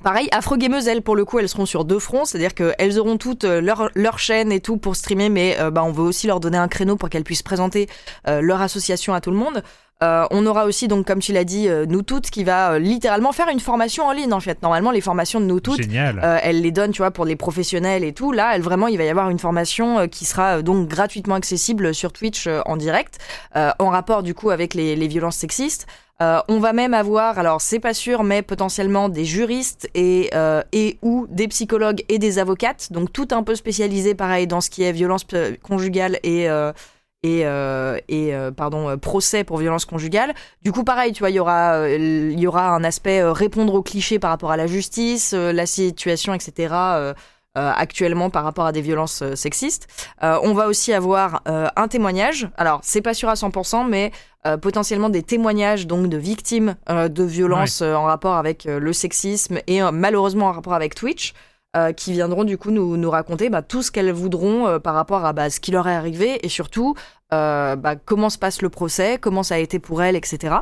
Pareil, 0.04 0.28
Afro 0.32 0.58
Gameuse, 0.58 0.88
elles, 0.88 1.02
pour 1.02 1.16
le 1.16 1.24
coup, 1.24 1.40
elles 1.40 1.48
seront 1.48 1.66
sur 1.66 1.86
deux 1.86 2.00
fronts, 2.00 2.26
c'est-à-dire 2.26 2.54
qu'elles 2.54 3.00
auront 3.00 3.18
toutes 3.18 3.46
euh, 3.46 3.62
leur, 3.62 3.90
leur 3.96 4.20
chaîne 4.20 4.52
et 4.52 4.60
tout 4.60 4.78
pour 4.78 4.98
streamer, 4.98 5.30
mais 5.30 5.58
euh, 5.60 5.72
bah, 5.72 5.84
on 5.84 5.92
veut 5.92 6.04
aussi 6.04 6.28
leur 6.28 6.42
donner 6.42 6.58
un 6.58 6.68
créneau 6.68 6.98
pour 6.98 7.10
qu'elles 7.10 7.24
puissent 7.24 7.44
présenter 7.44 7.88
leur 8.26 8.62
association 8.62 9.14
à 9.14 9.22
tout 9.22 9.32
le 9.32 9.38
monde. 9.38 9.64
On 10.02 10.46
aura 10.46 10.66
aussi, 10.66 10.88
donc, 10.88 11.08
comme 11.08 11.20
tu 11.20 11.32
l'as 11.32 11.44
dit, 11.44 11.70
Nous 11.88 12.02
Toutes, 12.02 12.30
qui 12.30 12.44
va 12.44 12.78
littéralement 12.78 13.32
faire 13.32 13.48
une 13.48 13.60
formation 13.60 14.06
en 14.06 14.12
ligne, 14.12 14.34
en 14.34 14.40
fait. 14.40 14.62
Normalement, 14.62 14.92
les 14.92 15.02
formations 15.02 15.40
de 15.40 15.46
Nous 15.46 15.60
Toutes, 15.62 15.80
elle 15.80 16.62
les 16.62 16.72
donne, 16.72 16.92
tu 16.92 16.98
vois, 16.98 17.12
pour 17.12 17.26
les 17.26 17.36
professionnels 17.36 18.04
et 18.04 18.12
tout. 18.14 18.32
Là, 18.32 18.56
elle, 18.56 18.62
vraiment, 18.62 18.88
il 18.88 18.98
va 18.98 19.06
y 19.06 19.10
avoir 19.10 19.30
une 19.30 19.40
formation 19.40 20.08
qui 20.10 20.26
sera 20.26 20.62
donc 20.62 20.90
gratuitement 20.90 21.36
accessible 21.36 21.94
sur 21.94 22.12
Twitch 22.12 22.50
en 22.66 22.76
direct, 22.76 23.20
en 23.56 23.90
rapport, 23.90 24.24
du 24.24 24.34
coup, 24.34 24.50
avec 24.50 24.74
les, 24.74 24.96
les 24.96 25.08
violences 25.08 25.38
sexistes. 25.38 25.88
Euh, 26.22 26.40
on 26.48 26.60
va 26.60 26.74
même 26.74 26.94
avoir, 26.94 27.40
alors 27.40 27.60
c'est 27.60 27.80
pas 27.80 27.94
sûr, 27.94 28.24
mais 28.24 28.44
potentiellement 28.44 29.10
des 29.10 29.26
juristes 29.26 29.90
et, 29.96 30.30
euh, 30.36 30.62
et 30.72 30.98
ou 31.02 31.26
des 31.30 31.48
psychologues 31.48 32.04
et 32.08 32.20
des 32.20 32.38
avocates, 32.40 32.92
donc 32.92 33.12
tout 33.12 33.28
un 33.32 33.44
peu 33.44 33.56
spécialisé 33.56 34.14
pareil 34.14 34.46
dans 34.46 34.62
ce 34.62 34.70
qui 34.70 34.84
est 34.84 34.92
violence 34.92 35.26
conjugale 35.64 36.20
et 36.24 36.50
euh, 36.50 36.72
et, 37.24 37.46
et 38.10 38.34
pardon 38.56 38.98
procès 38.98 39.44
pour 39.44 39.58
violence 39.58 39.86
conjugale. 39.86 40.34
Du 40.62 40.72
coup 40.72 40.84
pareil, 40.84 41.14
tu 41.14 41.20
vois, 41.20 41.30
il 41.30 41.36
y 41.36 41.40
aura 41.40 41.90
il 41.90 42.40
y 42.40 42.48
aura 42.48 42.70
un 42.70 42.84
aspect 42.84 43.24
répondre 43.24 43.74
aux 43.74 43.82
clichés 43.82 44.20
par 44.20 44.30
rapport 44.30 44.52
à 44.52 44.58
la 44.58 44.68
justice, 44.68 45.34
la 45.34 45.66
situation, 45.66 46.34
etc. 46.34 46.74
actuellement 47.56 48.30
par 48.30 48.44
rapport 48.44 48.66
à 48.66 48.72
des 48.72 48.82
violences 48.82 49.24
sexistes. 49.36 49.88
on 50.22 50.54
va 50.54 50.68
aussi 50.68 50.94
avoir 50.94 51.42
un 51.46 51.88
témoignage. 51.88 52.50
Alors 52.58 52.82
c'est 52.84 53.02
pas 53.02 53.14
sûr 53.14 53.30
à 53.30 53.36
100%, 53.36 53.88
mais 53.88 54.12
euh, 54.46 54.58
potentiellement 54.58 55.10
des 55.10 55.24
témoignages 55.24 55.88
donc 55.88 56.10
de 56.10 56.18
victimes 56.18 56.76
euh, 56.90 57.08
de 57.08 57.24
violences 57.24 57.82
euh, 57.82 57.94
en 57.94 58.04
rapport 58.04 58.36
avec 58.36 58.66
le 58.66 58.92
sexisme 58.92 59.60
et 59.68 59.80
malheureusement 59.94 60.48
en 60.48 60.52
rapport 60.52 60.74
avec 60.74 60.96
Twitch. 60.96 61.34
Qui 61.96 62.12
viendront 62.12 62.44
du 62.44 62.58
coup 62.58 62.70
nous, 62.70 62.98
nous 62.98 63.10
raconter 63.10 63.50
bah, 63.50 63.64
tout 63.64 63.82
ce 63.82 63.92
qu'elles 63.92 64.12
voudront 64.12 64.80
par 64.80 64.94
rapport 64.94 65.26
à 65.26 65.34
bah, 65.34 65.50
ce 65.50 65.60
qui 65.60 65.72
leur 65.72 65.88
est 65.88 65.96
arrivé 65.96 66.46
et 66.46 66.50
surtout 66.50 66.96
bah, 67.32 67.96
comment 68.06 68.30
se 68.30 68.38
passe 68.38 68.62
le 68.62 68.70
procès, 68.70 69.18
comment 69.20 69.44
ça 69.44 69.56
a 69.56 69.58
été 69.58 69.80
pour 69.80 70.04
elles, 70.04 70.16
etc. 70.16 70.56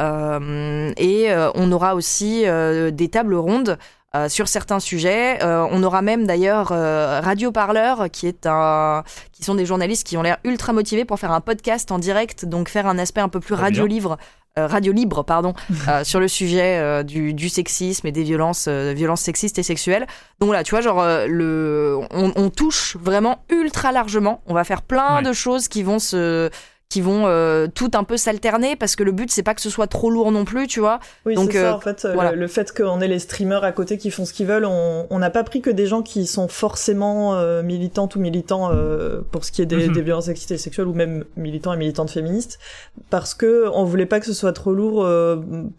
et 0.00 1.28
on 1.54 1.72
aura 1.72 1.94
aussi 1.94 2.44
des 2.92 3.08
tables 3.08 3.36
rondes 3.36 3.78
euh, 4.16 4.30
sur 4.30 4.48
certains 4.48 4.80
sujets. 4.80 5.42
Euh, 5.44 5.66
on 5.70 5.82
aura 5.82 6.00
même 6.00 6.26
d'ailleurs 6.26 6.72
euh, 6.72 7.20
Radio 7.20 7.52
Parleur, 7.52 8.10
qui 8.10 8.26
est 8.26 8.46
un, 8.46 9.04
qui 9.32 9.44
sont 9.44 9.54
des 9.54 9.66
journalistes 9.66 10.06
qui 10.06 10.16
ont 10.16 10.22
l'air 10.22 10.38
ultra 10.44 10.72
motivés 10.72 11.04
pour 11.04 11.20
faire 11.20 11.30
un 11.30 11.42
podcast 11.42 11.92
en 11.92 11.98
direct, 11.98 12.46
donc 12.46 12.70
faire 12.70 12.86
un 12.86 12.98
aspect 12.98 13.20
un 13.20 13.28
peu 13.28 13.38
plus 13.38 13.52
radio 13.52 13.84
livre 13.84 14.16
Radio 14.66 14.92
Libre, 14.92 15.22
pardon, 15.22 15.54
sur 16.02 16.20
le 16.20 16.28
sujet 16.28 17.04
du, 17.04 17.34
du, 17.34 17.48
sexisme 17.48 18.06
et 18.06 18.12
des 18.12 18.22
violences, 18.22 18.68
violences 18.68 19.22
sexistes 19.22 19.58
et 19.58 19.62
sexuelles. 19.62 20.06
Donc 20.40 20.48
voilà, 20.48 20.62
tu 20.64 20.70
vois, 20.70 20.80
genre, 20.80 21.04
le, 21.26 21.98
on, 22.10 22.32
on, 22.36 22.50
touche 22.50 22.96
vraiment 23.00 23.44
ultra 23.50 23.92
largement. 23.92 24.42
On 24.46 24.54
va 24.54 24.64
faire 24.64 24.82
plein 24.82 25.22
de 25.22 25.32
choses 25.32 25.68
qui 25.68 25.82
vont 25.82 25.98
se 25.98 26.50
qui 26.88 27.02
vont 27.02 27.26
euh, 27.26 27.66
tout 27.72 27.90
un 27.94 28.04
peu 28.04 28.16
s'alterner 28.16 28.74
parce 28.74 28.96
que 28.96 29.02
le 29.02 29.12
but 29.12 29.30
c'est 29.30 29.42
pas 29.42 29.54
que 29.54 29.60
ce 29.60 29.68
soit 29.68 29.88
trop 29.88 30.10
lourd 30.10 30.32
non 30.32 30.46
plus, 30.46 30.66
tu 30.66 30.80
vois. 30.80 31.00
Oui, 31.26 31.34
Donc 31.34 31.52
ça, 31.52 31.58
euh, 31.58 31.72
en 31.72 31.80
fait, 31.80 32.06
le, 32.34 32.46
fait 32.46 32.72
qu'on 32.74 33.00
ait 33.00 33.08
les 33.08 33.18
streamers 33.18 33.62
à 33.62 33.72
côté 33.72 33.98
qui 33.98 34.10
font 34.10 34.24
ce 34.24 34.32
qu'ils 34.32 34.46
veulent, 34.46 34.64
on 34.64 35.18
n'a 35.18 35.30
pas 35.30 35.44
pris 35.44 35.60
que 35.60 35.68
des 35.68 35.86
gens 35.86 36.00
qui 36.02 36.26
sont 36.26 36.48
forcément 36.48 37.34
euh, 37.34 37.62
militantes 37.62 38.16
ou 38.16 38.20
militants 38.20 38.70
pour 39.30 39.44
ce 39.44 39.52
qui 39.52 39.60
est 39.60 39.66
des, 39.66 39.88
mhm. 39.88 39.92
des, 39.92 40.02
violences 40.02 40.26
sexistes 40.26 40.50
et 40.50 40.58
sexuelles 40.58 40.86
ou 40.86 40.94
même 40.94 41.24
militants 41.36 41.74
et 41.74 41.76
militantes 41.76 42.10
féministes 42.10 42.58
parce 43.10 43.34
que 43.34 43.68
on 43.74 43.84
voulait 43.84 44.06
pas 44.06 44.20
que 44.20 44.26
ce 44.26 44.32
soit 44.32 44.54
trop 44.54 44.72
lourd 44.72 45.06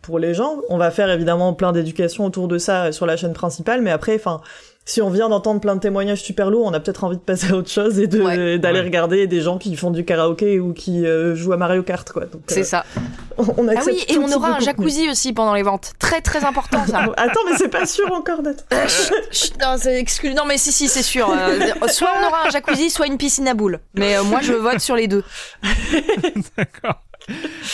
pour 0.02 0.20
les 0.20 0.36
gens. 0.36 0.58
On 0.70 0.78
va 0.78 0.92
faire 0.92 1.10
évidemment 1.10 1.54
plein 1.54 1.72
d'éducation 1.72 2.26
autour 2.26 2.48
de 2.48 2.60
ça 2.60 2.92
sur 2.92 3.08
la 3.08 3.18
chaîne 3.18 3.34
principale, 3.34 3.82
mais 3.82 3.92
après, 3.92 4.16
enfin 4.16 4.42
si 4.90 5.04
on 5.04 5.12
vient 5.12 5.30
d'entendre 5.30 5.62
plein 5.62 5.76
de 5.76 5.80
témoignages 5.80 6.24
super 6.24 6.50
lourds, 6.50 6.66
on 6.66 6.74
a 6.74 6.80
peut-être 6.80 7.04
envie 7.04 7.18
de 7.18 7.22
passer 7.22 7.52
à 7.52 7.56
autre 7.56 7.70
chose 7.70 8.00
et 8.00 8.08
de 8.08 8.58
d'aller 8.58 8.82
regarder 8.82 9.28
des 9.28 9.40
gens 9.40 9.60
qui 9.60 9.76
font 9.76 9.92
du 9.92 10.04
karaoké 10.04 10.60
ou 10.60 10.74
qui 10.74 11.06
euh, 11.06 11.36
jouent 11.36 11.54
à 11.54 11.58
Mario 11.58 11.84
Kart 11.84 12.12
quoi. 12.12 12.24
C'est 12.48 12.62
euh, 12.62 12.64
ça. 12.64 12.86
On, 13.38 13.68
ah 13.68 13.82
oui, 13.86 14.04
et 14.08 14.18
on 14.18 14.32
aura 14.32 14.56
un 14.56 14.60
jacuzzi 14.60 15.08
aussi 15.08 15.32
pendant 15.32 15.54
les 15.54 15.62
ventes. 15.62 15.94
Très 16.00 16.22
très 16.22 16.44
important 16.44 16.86
ça. 16.88 17.02
Attends, 17.18 17.42
mais 17.48 17.56
c'est 17.56 17.70
pas 17.70 17.86
sûr 17.86 18.12
encore 18.12 18.42
d'être. 18.42 18.66
Euh, 18.74 18.88
non, 19.62 19.76
c'est 19.78 20.04
non 20.36 20.46
mais 20.48 20.58
si 20.58 20.72
si, 20.72 20.88
c'est 20.88 21.04
sûr. 21.04 21.32
soit 21.88 22.10
on 22.20 22.28
aura 22.28 22.48
un 22.48 22.50
jacuzzi, 22.50 22.90
soit 22.90 23.06
une 23.06 23.18
piscine 23.18 23.48
à 23.48 23.54
boules. 23.54 23.80
Mais 23.94 24.16
moi 24.24 24.40
je 24.42 24.54
vote 24.54 24.80
sur 24.80 24.96
les 24.96 25.08
deux. 25.08 25.24
D'accord. 26.58 27.04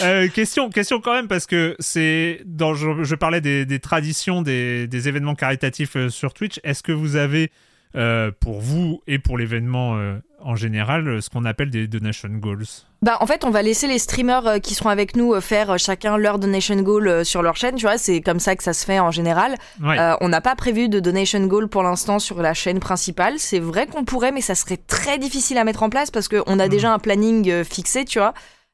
Euh, 0.01 0.27
question, 0.27 0.69
question 0.69 0.99
quand 0.99 1.13
même 1.13 1.27
parce 1.27 1.45
que 1.45 1.75
c'est 1.79 2.41
dans 2.45 2.73
je, 2.73 3.15
parlais 3.15 3.41
des, 3.41 3.79
traditions 3.79 4.41
des, 4.41 5.07
événements 5.07 5.35
caritatifs 5.35 5.95
euh, 5.95 6.09
sur 6.09 6.33
Twitch. 6.33 6.59
Est-ce 6.63 6.83
que 6.83 6.91
vous 6.91 7.15
avez 7.15 7.51
euh, 7.95 8.31
pour 8.39 8.59
vous 8.59 9.01
et 9.07 9.19
pour 9.19 9.37
l'événement 9.37 9.97
en 10.41 10.55
général 10.55 11.21
ce 11.21 11.29
qu'on 11.29 11.45
appelle 11.45 11.69
des 11.69 11.87
donation 11.87 12.27
goals? 12.29 12.65
Bah, 13.01 13.17
en 13.21 13.27
fait, 13.27 13.45
on 13.45 13.51
va 13.51 13.61
laisser 13.61 13.87
les 13.87 13.99
streamers 13.99 14.59
qui 14.61 14.73
seront 14.73 14.89
avec 14.89 15.15
nous 15.15 15.39
faire 15.39 15.77
chacun 15.79 16.17
leur 16.17 16.39
donation 16.39 16.75
goal 16.81 17.23
sur 17.23 17.41
leur 17.41 17.55
chaîne. 17.55 17.75
Tu 17.75 17.85
vois, 17.85 17.97
c'est 17.97 18.19
comme 18.19 18.39
ça 18.39 18.55
que 18.55 18.63
ça 18.63 18.73
se 18.73 18.85
fait 18.85 18.99
en 18.99 19.11
général. 19.11 19.55
on 19.79 20.27
n'a 20.27 20.41
pas 20.41 20.55
prévu 20.55 20.89
de 20.89 20.99
donation 20.99 21.45
goal 21.45 21.69
pour 21.69 21.83
l'instant 21.83 22.19
sur 22.19 22.41
la 22.41 22.53
chaîne 22.53 22.79
principale. 22.79 23.35
C'est 23.37 23.59
vrai 23.59 23.87
qu'on 23.87 24.03
pourrait, 24.03 24.31
mais 24.31 24.41
ça 24.41 24.55
serait 24.55 24.77
très 24.77 25.17
difficile 25.19 25.57
à 25.57 25.63
mettre 25.63 25.83
en 25.83 25.89
place 25.89 26.11
parce 26.11 26.27
qu'on 26.27 26.59
a 26.59 26.65
hmm. 26.65 26.69
déjà 26.69 26.93
un 26.93 26.99
planning 26.99 27.63
fixé, 27.63 28.03
tu 28.03 28.19
vois. 28.19 28.33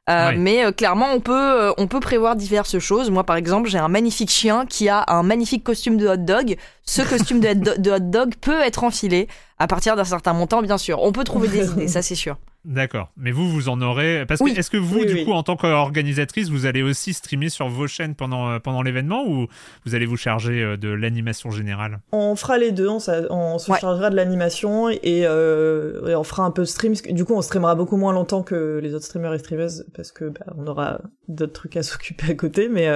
Euh, 0.10 0.32
mais 0.36 0.66
euh, 0.66 0.72
clairement, 0.72 1.12
on 1.14 1.20
peut, 1.20 1.32
euh, 1.32 1.74
on 1.78 1.88
peut 1.88 2.00
prévoir 2.00 2.36
diverses 2.36 2.80
choses. 2.80 3.12
Moi, 3.12 3.24
par 3.24 3.36
exemple, 3.36 3.70
j'ai 3.70 3.78
un 3.78 3.88
magnifique 3.88 4.32
chien 4.32 4.66
qui 4.66 4.90
a 4.90 5.06
un 5.08 5.24
magnifique 5.24 5.64
costume 5.64 5.98
de 5.98 6.08
hot 6.08 6.18
dog. 6.18 6.58
Ce 6.84 7.02
costume 7.02 7.40
de 7.40 7.92
hot 7.92 8.00
dog 8.00 8.34
peut 8.42 8.60
être 8.62 8.84
enfilé 8.84 9.28
à 9.60 9.68
partir 9.68 9.96
d'un 9.96 10.04
certain 10.04 10.34
montant, 10.34 10.62
bien 10.62 10.78
sûr. 10.78 11.02
On 11.04 11.12
peut 11.12 11.24
trouver 11.24 11.48
des 11.48 11.68
idées, 11.72 11.88
ça 11.88 12.02
c'est 12.02 12.16
sûr. 12.16 12.38
D'accord. 12.64 13.12
Mais 13.18 13.32
vous, 13.32 13.50
vous 13.50 13.70
en 13.70 13.82
aurez. 13.82 14.26
Parce 14.28 14.40
que 14.40 14.50
est-ce 14.50 14.70
que 14.70 14.78
vous, 14.78 15.04
du 15.04 15.26
coup, 15.26 15.32
en 15.32 15.42
tant 15.42 15.56
qu'organisatrice, 15.56 16.50
vous 16.50 16.68
allez 16.68 16.84
aussi 16.84 17.14
streamer 17.14 17.50
sur 17.50 17.68
vos 17.70 17.88
chaînes 17.88 18.14
pendant, 18.14 18.50
euh, 18.50 18.60
pendant 18.60 18.84
l'événement 18.84 19.26
ou 19.28 19.48
vous 19.86 19.96
allez 19.96 20.06
vous 20.06 20.18
charger 20.18 20.62
euh, 20.62 20.78
de 20.78 20.90
l'animation 20.90 21.50
générale? 21.50 22.02
On 22.12 22.36
fera 22.36 22.60
les 22.60 22.72
deux. 22.72 22.88
On, 22.88 23.00
se 23.00 23.74
chargera 23.80 24.12
de 24.12 24.16
l'animation 24.16 24.90
euh, 24.90 24.94
et, 25.02 26.16
on 26.16 26.24
fera 26.24 26.44
un 26.44 26.52
peu 26.52 26.62
de 26.62 26.68
stream. 26.68 26.94
Du 27.10 27.26
coup, 27.26 27.34
on 27.34 27.42
streamera 27.42 27.74
beaucoup 27.74 27.98
moins 27.98 28.14
longtemps 28.14 28.44
que 28.44 28.80
les 28.82 28.94
autres 28.94 29.06
streamers 29.06 29.34
et 29.34 29.40
streameuses 29.40 29.88
parce 29.96 30.12
que 30.12 30.26
bah, 30.26 30.46
on 30.56 30.68
aura 30.68 31.02
d'autres 31.28 31.54
trucs 31.54 31.78
à 31.78 31.84
s'occuper 31.84 32.32
à 32.32 32.36
côté. 32.36 32.70
Mais, 32.70 32.88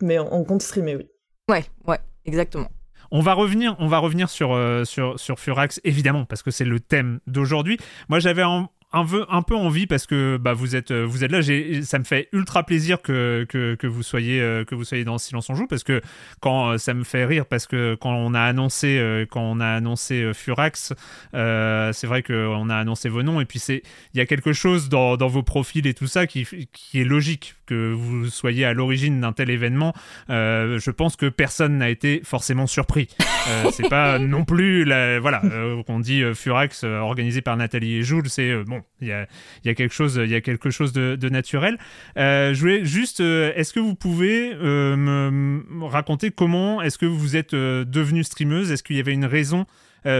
mais 0.00 0.20
on 0.20 0.44
compte 0.44 0.62
streamer, 0.62 0.96
oui. 0.96 1.06
Ouais, 1.48 1.64
ouais, 1.88 1.98
exactement. 2.24 2.68
On 3.10 3.20
va 3.20 3.34
revenir, 3.34 3.74
on 3.78 3.88
va 3.88 3.98
revenir 3.98 4.30
sur, 4.30 4.56
sur, 4.84 5.18
sur 5.18 5.38
Furax, 5.38 5.80
évidemment, 5.84 6.24
parce 6.24 6.42
que 6.42 6.50
c'est 6.50 6.64
le 6.64 6.80
thème 6.80 7.18
d'aujourd'hui. 7.26 7.78
Moi, 8.08 8.20
j'avais 8.20 8.42
un, 8.42 8.70
un 8.92 9.42
peu, 9.42 9.54
envie 9.54 9.86
parce 9.86 10.06
que 10.06 10.36
bah, 10.36 10.52
vous, 10.52 10.76
êtes, 10.76 10.90
euh, 10.90 11.04
vous 11.04 11.24
êtes 11.24 11.32
là. 11.32 11.40
Ça 11.82 11.98
me 11.98 12.04
fait 12.04 12.28
ultra 12.32 12.64
plaisir 12.64 13.00
que, 13.00 13.46
que, 13.48 13.74
que, 13.74 13.86
vous, 13.86 14.02
soyez, 14.02 14.40
euh, 14.40 14.64
que 14.64 14.74
vous 14.74 14.84
soyez 14.84 15.04
dans 15.04 15.18
Silence 15.18 15.48
on 15.50 15.54
Joue 15.54 15.66
parce 15.66 15.84
que 15.84 16.00
quand 16.40 16.70
euh, 16.70 16.78
ça 16.78 16.94
me 16.94 17.04
fait 17.04 17.24
rire 17.24 17.46
parce 17.46 17.66
que 17.66 17.94
quand 17.94 18.14
on 18.14 18.34
a 18.34 18.42
annoncé, 18.42 19.26
quand 19.30 19.42
on 19.42 19.60
a 19.60 19.66
annoncé 19.66 20.32
Furax, 20.34 20.92
c'est 21.32 22.06
vrai 22.06 22.22
qu'on 22.22 22.70
a 22.70 22.76
annoncé 22.76 23.08
vos 23.08 23.22
noms 23.22 23.40
et 23.40 23.44
puis 23.44 23.62
il 23.68 24.18
y 24.18 24.20
a 24.20 24.26
quelque 24.26 24.52
chose 24.52 24.88
dans, 24.88 25.16
dans, 25.16 25.28
vos 25.28 25.42
profils 25.42 25.86
et 25.86 25.94
tout 25.94 26.06
ça 26.06 26.26
qui, 26.26 26.46
qui 26.72 27.00
est 27.00 27.04
logique 27.04 27.54
que 27.72 27.92
vous 27.92 28.26
soyez 28.26 28.64
à 28.64 28.72
l'origine 28.72 29.20
d'un 29.20 29.32
tel 29.32 29.50
événement. 29.50 29.92
je 30.28 30.90
pense 30.90 31.16
que 31.16 31.26
personne 31.26 31.78
n'a 31.78 31.90
été 31.90 32.20
forcément 32.24 32.66
surpris. 32.66 33.08
c'est 33.72 33.88
pas 33.88 34.18
non 34.18 34.44
plus 34.44 34.84
la, 34.84 35.20
voilà, 35.20 35.42
qu'on 35.86 36.00
dit 36.00 36.22
Furax 36.34 36.84
organisé 36.84 37.40
par 37.40 37.56
Nathalie 37.56 37.96
et 37.96 38.02
Jules, 38.02 38.28
c'est 38.28 38.62
bon 38.64 38.82
il 39.02 39.08
y 39.08 39.68
a, 39.68 39.74
quelque 39.74 39.92
chose, 39.92 40.20
il 40.22 40.30
y 40.30 40.34
a 40.34 40.40
quelque 40.40 40.70
chose 40.70 40.92
de, 40.92 41.28
naturel. 41.28 41.78
Euh, 42.16 42.54
je 42.54 42.60
voulais 42.60 42.84
juste, 42.84 43.20
euh, 43.20 43.52
est-ce 43.54 43.72
que 43.72 43.80
vous 43.80 43.94
pouvez 43.94 44.52
euh, 44.54 44.96
me, 44.96 45.84
raconter 45.84 46.30
comment 46.30 46.82
est-ce 46.82 46.98
que 46.98 47.06
vous 47.06 47.36
êtes 47.36 47.54
devenue 47.54 48.24
streameuse? 48.24 48.70
Est-ce 48.70 48.82
qu'il 48.82 48.96
y 48.96 49.00
avait 49.00 49.12
une 49.12 49.26
raison 49.26 49.66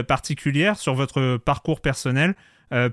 particulière 0.07 0.77
sur 0.77 0.93
votre 0.93 1.37
parcours 1.37 1.81
personnel? 1.81 2.35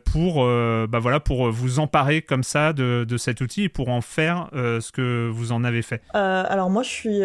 Pour, 0.05 0.45
bah 0.45 0.99
voilà, 0.99 1.21
pour 1.21 1.51
vous 1.51 1.79
emparer 1.79 2.23
comme 2.23 2.43
ça 2.43 2.73
de, 2.73 3.17
cet 3.17 3.41
outil 3.41 3.65
et 3.65 3.69
pour 3.69 3.89
en 3.89 4.01
faire 4.01 4.49
ce 4.53 4.93
que 4.93 5.29
vous 5.29 5.53
en 5.53 5.65
avez 5.65 5.83
fait 5.83 6.03
Alors 6.13 6.71
moi 6.71 6.83
je 6.83 6.89
suis 6.89 7.21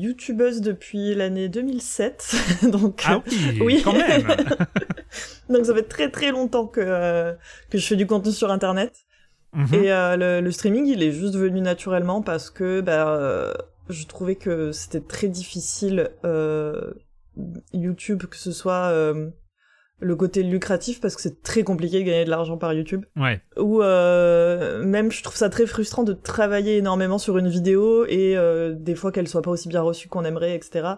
youtubeuse 0.00 0.60
depuis 0.60 1.14
l'année 1.14 1.48
2007. 1.48 2.36
donc, 2.70 3.02
ah 3.06 3.22
oui, 3.26 3.58
oui. 3.60 3.82
quand 3.84 3.92
même 3.92 4.26
Donc 5.48 5.66
ça 5.66 5.74
fait 5.74 5.82
très 5.82 6.10
très 6.10 6.30
longtemps 6.30 6.66
que, 6.66 6.80
euh, 6.80 7.32
que 7.70 7.78
je 7.78 7.86
fais 7.86 7.96
du 7.96 8.06
contenu 8.06 8.32
sur 8.32 8.50
Internet. 8.50 9.06
Mhm. 9.52 9.74
Et 9.74 9.92
euh, 9.92 10.40
le, 10.40 10.50
streaming, 10.50 10.86
il 10.86 11.02
est 11.02 11.12
juste 11.12 11.36
venu 11.36 11.60
naturellement 11.60 12.22
parce 12.22 12.50
que 12.50 12.80
bah, 12.80 13.08
euh, 13.08 13.54
je 13.88 14.04
trouvais 14.06 14.36
que 14.36 14.72
c'était 14.72 15.00
très 15.00 15.28
difficile 15.28 16.10
YouTube, 17.72 18.24
que 18.24 18.36
ce 18.36 18.52
soit 18.52 18.92
le 19.98 20.16
côté 20.16 20.42
lucratif 20.42 21.00
parce 21.00 21.16
que 21.16 21.22
c'est 21.22 21.42
très 21.42 21.62
compliqué 21.62 22.00
de 22.00 22.04
gagner 22.04 22.24
de 22.24 22.30
l'argent 22.30 22.58
par 22.58 22.72
YouTube. 22.72 23.04
Ouais. 23.16 23.40
Ou 23.56 23.80
même 23.80 25.10
je 25.10 25.22
trouve 25.22 25.36
ça 25.36 25.48
très 25.48 25.66
frustrant 25.66 26.02
de 26.02 26.12
travailler 26.12 26.76
énormément 26.76 27.18
sur 27.18 27.38
une 27.38 27.48
vidéo 27.48 28.04
et 28.06 28.36
des 28.74 28.94
fois 28.94 29.12
qu'elle 29.12 29.28
soit 29.28 29.42
pas 29.42 29.50
aussi 29.50 29.68
bien 29.68 29.80
reçue 29.80 30.08
qu'on 30.08 30.24
aimerait, 30.24 30.54
etc. 30.54 30.88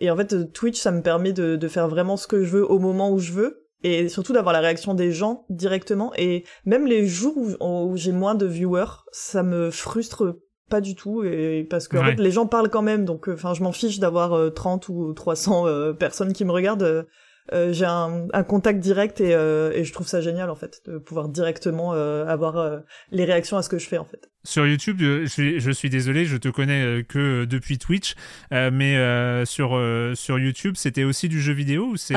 Et 0.00 0.10
en 0.10 0.16
fait 0.16 0.52
Twitch 0.52 0.78
ça 0.78 0.90
me 0.90 1.02
permet 1.02 1.32
de, 1.32 1.56
de, 1.56 1.68
faire 1.68 1.88
vraiment 1.88 2.16
ce 2.16 2.26
que 2.26 2.42
je 2.42 2.50
veux 2.50 2.70
au 2.70 2.78
moment 2.78 3.12
où 3.12 3.18
je 3.18 3.32
veux 3.32 3.60
et 3.82 4.08
surtout 4.08 4.32
d'avoir 4.32 4.52
la 4.52 4.60
réaction 4.60 4.94
des 4.94 5.12
gens 5.12 5.44
directement 5.48 6.12
et 6.16 6.44
même 6.64 6.86
les 6.86 7.06
jours 7.06 7.34
où, 7.36 7.96
j'ai 7.96 8.12
moins 8.12 8.34
de 8.34 8.46
viewers 8.46 9.04
ça 9.12 9.42
me 9.42 9.70
frustre 9.70 10.38
pas 10.68 10.80
du 10.80 10.94
tout 10.94 11.24
et 11.24 11.66
parce 11.68 11.88
que 11.88 11.96
en 11.96 12.04
fait, 12.04 12.20
les 12.20 12.30
gens 12.30 12.46
parlent 12.46 12.68
quand 12.68 12.82
même 12.82 13.04
donc 13.04 13.28
euh, 13.28 13.34
enfin 13.34 13.54
je 13.54 13.62
m'en 13.62 13.72
fiche 13.72 13.98
d'avoir 13.98 14.52
30 14.52 14.88
euh, 14.88 14.92
ou 14.92 15.12
300 15.12 15.66
euh, 15.66 15.92
personnes 15.92 16.32
qui 16.32 16.44
me 16.44 16.52
regardent 16.52 17.06
j'ai 17.70 17.84
un, 17.84 18.28
un, 18.32 18.42
contact 18.42 18.80
direct 18.80 19.20
et, 19.20 19.30
et, 19.30 19.84
je 19.84 19.92
trouve 19.92 20.06
ça 20.06 20.20
génial 20.20 20.50
en 20.50 20.54
fait 20.54 20.82
de 20.86 20.98
pouvoir 20.98 21.28
directement 21.28 21.92
avoir 21.92 22.82
les 23.10 23.24
réactions 23.24 23.56
à 23.56 23.62
ce 23.62 23.68
que 23.68 23.78
je 23.78 23.88
fais 23.88 23.98
en 23.98 24.04
fait 24.04 24.30
sur 24.44 24.66
YouTube, 24.66 24.98
je 25.00 25.26
suis, 25.26 25.60
je 25.60 25.70
suis, 25.70 25.90
désolé, 25.90 26.24
je 26.24 26.36
te 26.36 26.48
connais 26.48 26.82
euh, 26.82 27.02
que 27.02 27.44
depuis 27.44 27.78
Twitch, 27.78 28.14
euh, 28.52 28.70
mais 28.72 28.96
euh, 28.96 29.44
sur, 29.44 29.78
sur 30.14 30.38
YouTube, 30.38 30.76
c'était 30.76 31.04
aussi 31.04 31.28
du 31.28 31.40
jeu 31.40 31.52
vidéo 31.52 31.88
ou 31.88 31.96
c'était 31.96 32.16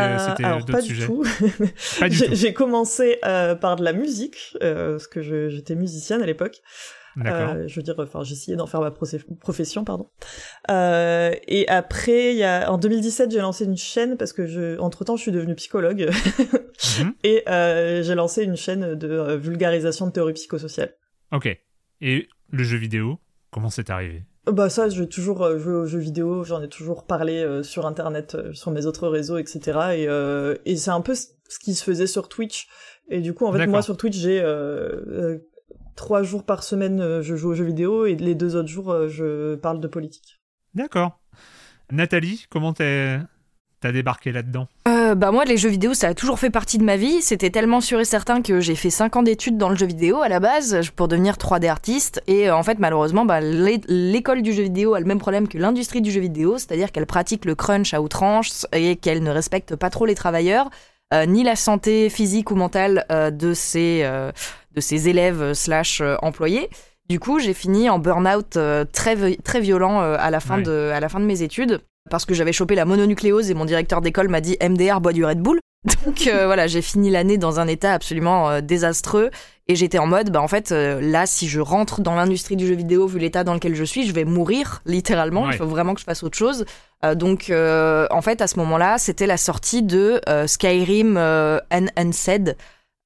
d'autres 0.65 0.81
sujets? 0.81 1.07
Pas 1.99 2.09
du 2.09 2.19
tout. 2.19 2.25
J'ai 2.31 2.53
commencé 2.53 3.19
par 3.21 3.75
de 3.75 3.83
la 3.83 3.93
musique, 3.93 4.55
parce 4.59 5.07
que 5.07 5.49
j'étais 5.49 5.75
musicienne 5.75 6.21
à 6.21 6.25
l'époque. 6.25 6.61
Euh, 7.17 7.67
je 7.67 7.75
veux 7.75 7.83
dire, 7.83 7.95
enfin, 7.97 8.23
j'ai 8.23 8.33
essayé 8.33 8.57
d'en 8.57 8.67
faire 8.67 8.81
ma 8.81 8.91
profession, 8.91 9.83
pardon. 9.83 10.09
Euh, 10.69 11.33
et 11.47 11.67
après, 11.67 12.31
il 12.31 12.37
y 12.37 12.43
a, 12.43 12.71
en 12.71 12.77
2017, 12.77 13.31
j'ai 13.31 13.39
lancé 13.39 13.65
une 13.65 13.77
chaîne 13.77 14.17
parce 14.17 14.33
que 14.33 14.45
je, 14.45 14.77
entre 14.79 15.03
temps, 15.03 15.15
je 15.15 15.21
suis 15.21 15.31
devenue 15.31 15.55
psychologue 15.55 16.09
mhm. 16.99 17.13
et 17.23 17.43
j'ai 17.47 18.15
lancé 18.15 18.43
une 18.43 18.57
chaîne 18.57 18.95
de 18.95 19.35
vulgarisation 19.35 20.07
de 20.07 20.11
théorie 20.11 20.33
psychosociale. 20.33 20.95
Ok. 21.31 21.47
Et 22.01 22.27
le 22.49 22.63
jeu 22.63 22.77
vidéo, 22.77 23.19
comment 23.51 23.69
c'est 23.69 23.89
arrivé? 23.89 24.23
Bah 24.45 24.69
ça, 24.69 24.89
je 24.89 25.01
vais 25.01 25.07
toujours 25.07 25.41
euh, 25.41 25.57
jouer 25.57 25.73
aux 25.73 25.85
jeux 25.85 25.99
vidéo, 25.99 26.43
j'en 26.43 26.61
ai 26.61 26.67
toujours 26.67 27.05
parlé 27.05 27.41
euh, 27.41 27.63
sur 27.63 27.85
internet, 27.85 28.35
euh, 28.35 28.53
sur 28.53 28.71
mes 28.71 28.85
autres 28.85 29.07
réseaux, 29.07 29.37
etc. 29.37 29.79
Et, 29.95 30.69
et 30.69 30.75
c'est 30.75 30.91
un 30.91 30.99
peu 31.01 31.15
ce 31.15 31.59
qui 31.61 31.73
se 31.73 31.83
faisait 31.83 32.07
sur 32.07 32.27
Twitch. 32.27 32.67
Et 33.09 33.21
du 33.21 33.33
coup, 33.33 33.45
en 33.45 33.53
fait, 33.53 33.67
moi 33.67 33.81
sur 33.81 33.95
Twitch, 33.95 34.17
j'ai 34.17 34.41
trois 35.95 36.23
jours 36.23 36.43
par 36.43 36.63
semaine, 36.63 37.21
je 37.21 37.35
joue 37.35 37.51
aux 37.51 37.55
jeux 37.55 37.65
vidéo, 37.65 38.05
et 38.05 38.15
les 38.15 38.35
deux 38.35 38.55
autres 38.55 38.69
jours, 38.69 39.07
je 39.07 39.55
parle 39.55 39.79
de 39.79 39.87
politique. 39.87 40.39
D'accord. 40.73 41.19
Nathalie, 41.91 42.45
comment 42.49 42.73
t'es 42.73 43.19
t'as 43.83 43.91
débarqué 43.91 44.31
là-dedans? 44.31 44.67
Euh, 44.87 45.13
Bah 45.13 45.31
moi, 45.31 45.43
les 45.43 45.57
jeux 45.57 45.69
vidéo, 45.69 45.93
ça 45.93 46.07
a 46.07 46.13
toujours 46.13 46.39
fait 46.39 46.49
partie 46.49 46.77
de 46.77 46.83
ma 46.83 46.95
vie. 46.95 47.21
C'était 47.21 47.49
tellement 47.49 47.81
sûr 47.81 47.99
et 47.99 48.05
certain 48.05 48.41
que 48.41 48.61
j'ai 48.61 48.75
fait 48.75 48.89
5 48.89 49.17
ans 49.17 49.23
d'études 49.23 49.57
dans 49.57 49.67
le 49.67 49.75
jeu 49.75 49.85
vidéo 49.85 50.21
à 50.21 50.29
la 50.29 50.39
base 50.39 50.89
pour 50.95 51.09
devenir 51.09 51.35
3D 51.35 51.67
artiste. 51.67 52.23
Et 52.25 52.49
euh, 52.49 52.55
en 52.55 52.63
fait, 52.63 52.79
malheureusement, 52.79 53.25
bah, 53.25 53.41
l'école 53.41 54.41
du 54.41 54.53
jeu 54.53 54.63
vidéo 54.63 54.93
a 54.93 55.01
le 55.01 55.05
même 55.05 55.19
problème 55.19 55.49
que 55.49 55.57
l'industrie 55.57 56.01
du 56.01 56.11
jeu 56.11 56.21
vidéo, 56.21 56.57
c'est-à-dire 56.57 56.93
qu'elle 56.93 57.05
pratique 57.05 57.43
le 57.43 57.55
crunch 57.55 57.93
à 57.93 58.01
outrance 58.01 58.65
et 58.71 58.95
qu'elle 58.95 59.21
ne 59.21 59.31
respecte 59.31 59.75
pas 59.75 59.89
trop 59.89 60.05
les 60.05 60.15
travailleurs, 60.15 60.69
euh, 61.13 61.25
ni 61.25 61.43
la 61.43 61.57
santé 61.57 62.09
physique 62.09 62.49
ou 62.51 62.55
mentale 62.55 63.05
de, 63.09 63.53
ses, 63.53 64.09
de 64.75 64.81
ses 64.81 65.09
élèves 65.09 65.53
slash 65.53 66.01
employés. 66.21 66.69
Du 67.09 67.19
coup, 67.19 67.39
j'ai 67.39 67.53
fini 67.53 67.89
en 67.89 67.99
burn-out 67.99 68.57
très, 68.91 69.35
très 69.37 69.59
violent 69.59 69.99
à, 69.99 70.31
la 70.31 70.39
fin 70.39 70.59
de, 70.59 70.91
à 70.93 70.99
la 70.99 71.09
fin 71.09 71.19
de 71.19 71.25
mes 71.25 71.41
études 71.41 71.81
parce 72.09 72.25
que 72.25 72.33
j'avais 72.33 72.53
chopé 72.53 72.75
la 72.75 72.85
mononucléose 72.85 73.49
et 73.49 73.53
mon 73.53 73.65
directeur 73.65 74.01
d'école 74.01 74.29
m'a 74.29 74.41
dit 74.41 74.57
MDR 74.61 75.01
bois 75.01 75.13
du 75.13 75.25
Red 75.25 75.39
Bull. 75.39 75.59
Donc 76.05 76.27
euh, 76.27 76.45
voilà, 76.45 76.67
j'ai 76.67 76.81
fini 76.81 77.09
l'année 77.09 77.37
dans 77.37 77.59
un 77.59 77.67
état 77.67 77.93
absolument 77.93 78.49
euh, 78.49 78.61
désastreux 78.61 79.31
et 79.67 79.75
j'étais 79.75 79.97
en 79.97 80.07
mode 80.07 80.29
bah 80.29 80.41
en 80.41 80.47
fait 80.47 80.71
euh, 80.71 81.01
là 81.01 81.25
si 81.25 81.47
je 81.49 81.59
rentre 81.59 82.01
dans 82.01 82.15
l'industrie 82.15 82.55
du 82.55 82.67
jeu 82.67 82.75
vidéo 82.75 83.05
vu 83.05 83.19
l'état 83.19 83.43
dans 83.43 83.53
lequel 83.53 83.75
je 83.75 83.83
suis, 83.83 84.05
je 84.07 84.13
vais 84.13 84.23
mourir 84.23 84.81
littéralement, 84.85 85.49
il 85.49 85.57
faut 85.57 85.65
vraiment 85.65 85.93
que 85.93 85.99
je 85.99 86.05
fasse 86.05 86.23
autre 86.23 86.37
chose. 86.37 86.65
donc 87.15 87.51
en 87.51 88.21
fait 88.21 88.41
à 88.41 88.47
ce 88.47 88.57
moment-là, 88.59 88.97
c'était 88.97 89.27
la 89.27 89.37
sortie 89.37 89.83
de 89.83 90.21
Skyrim 90.45 91.17
Unsaid 91.97 92.55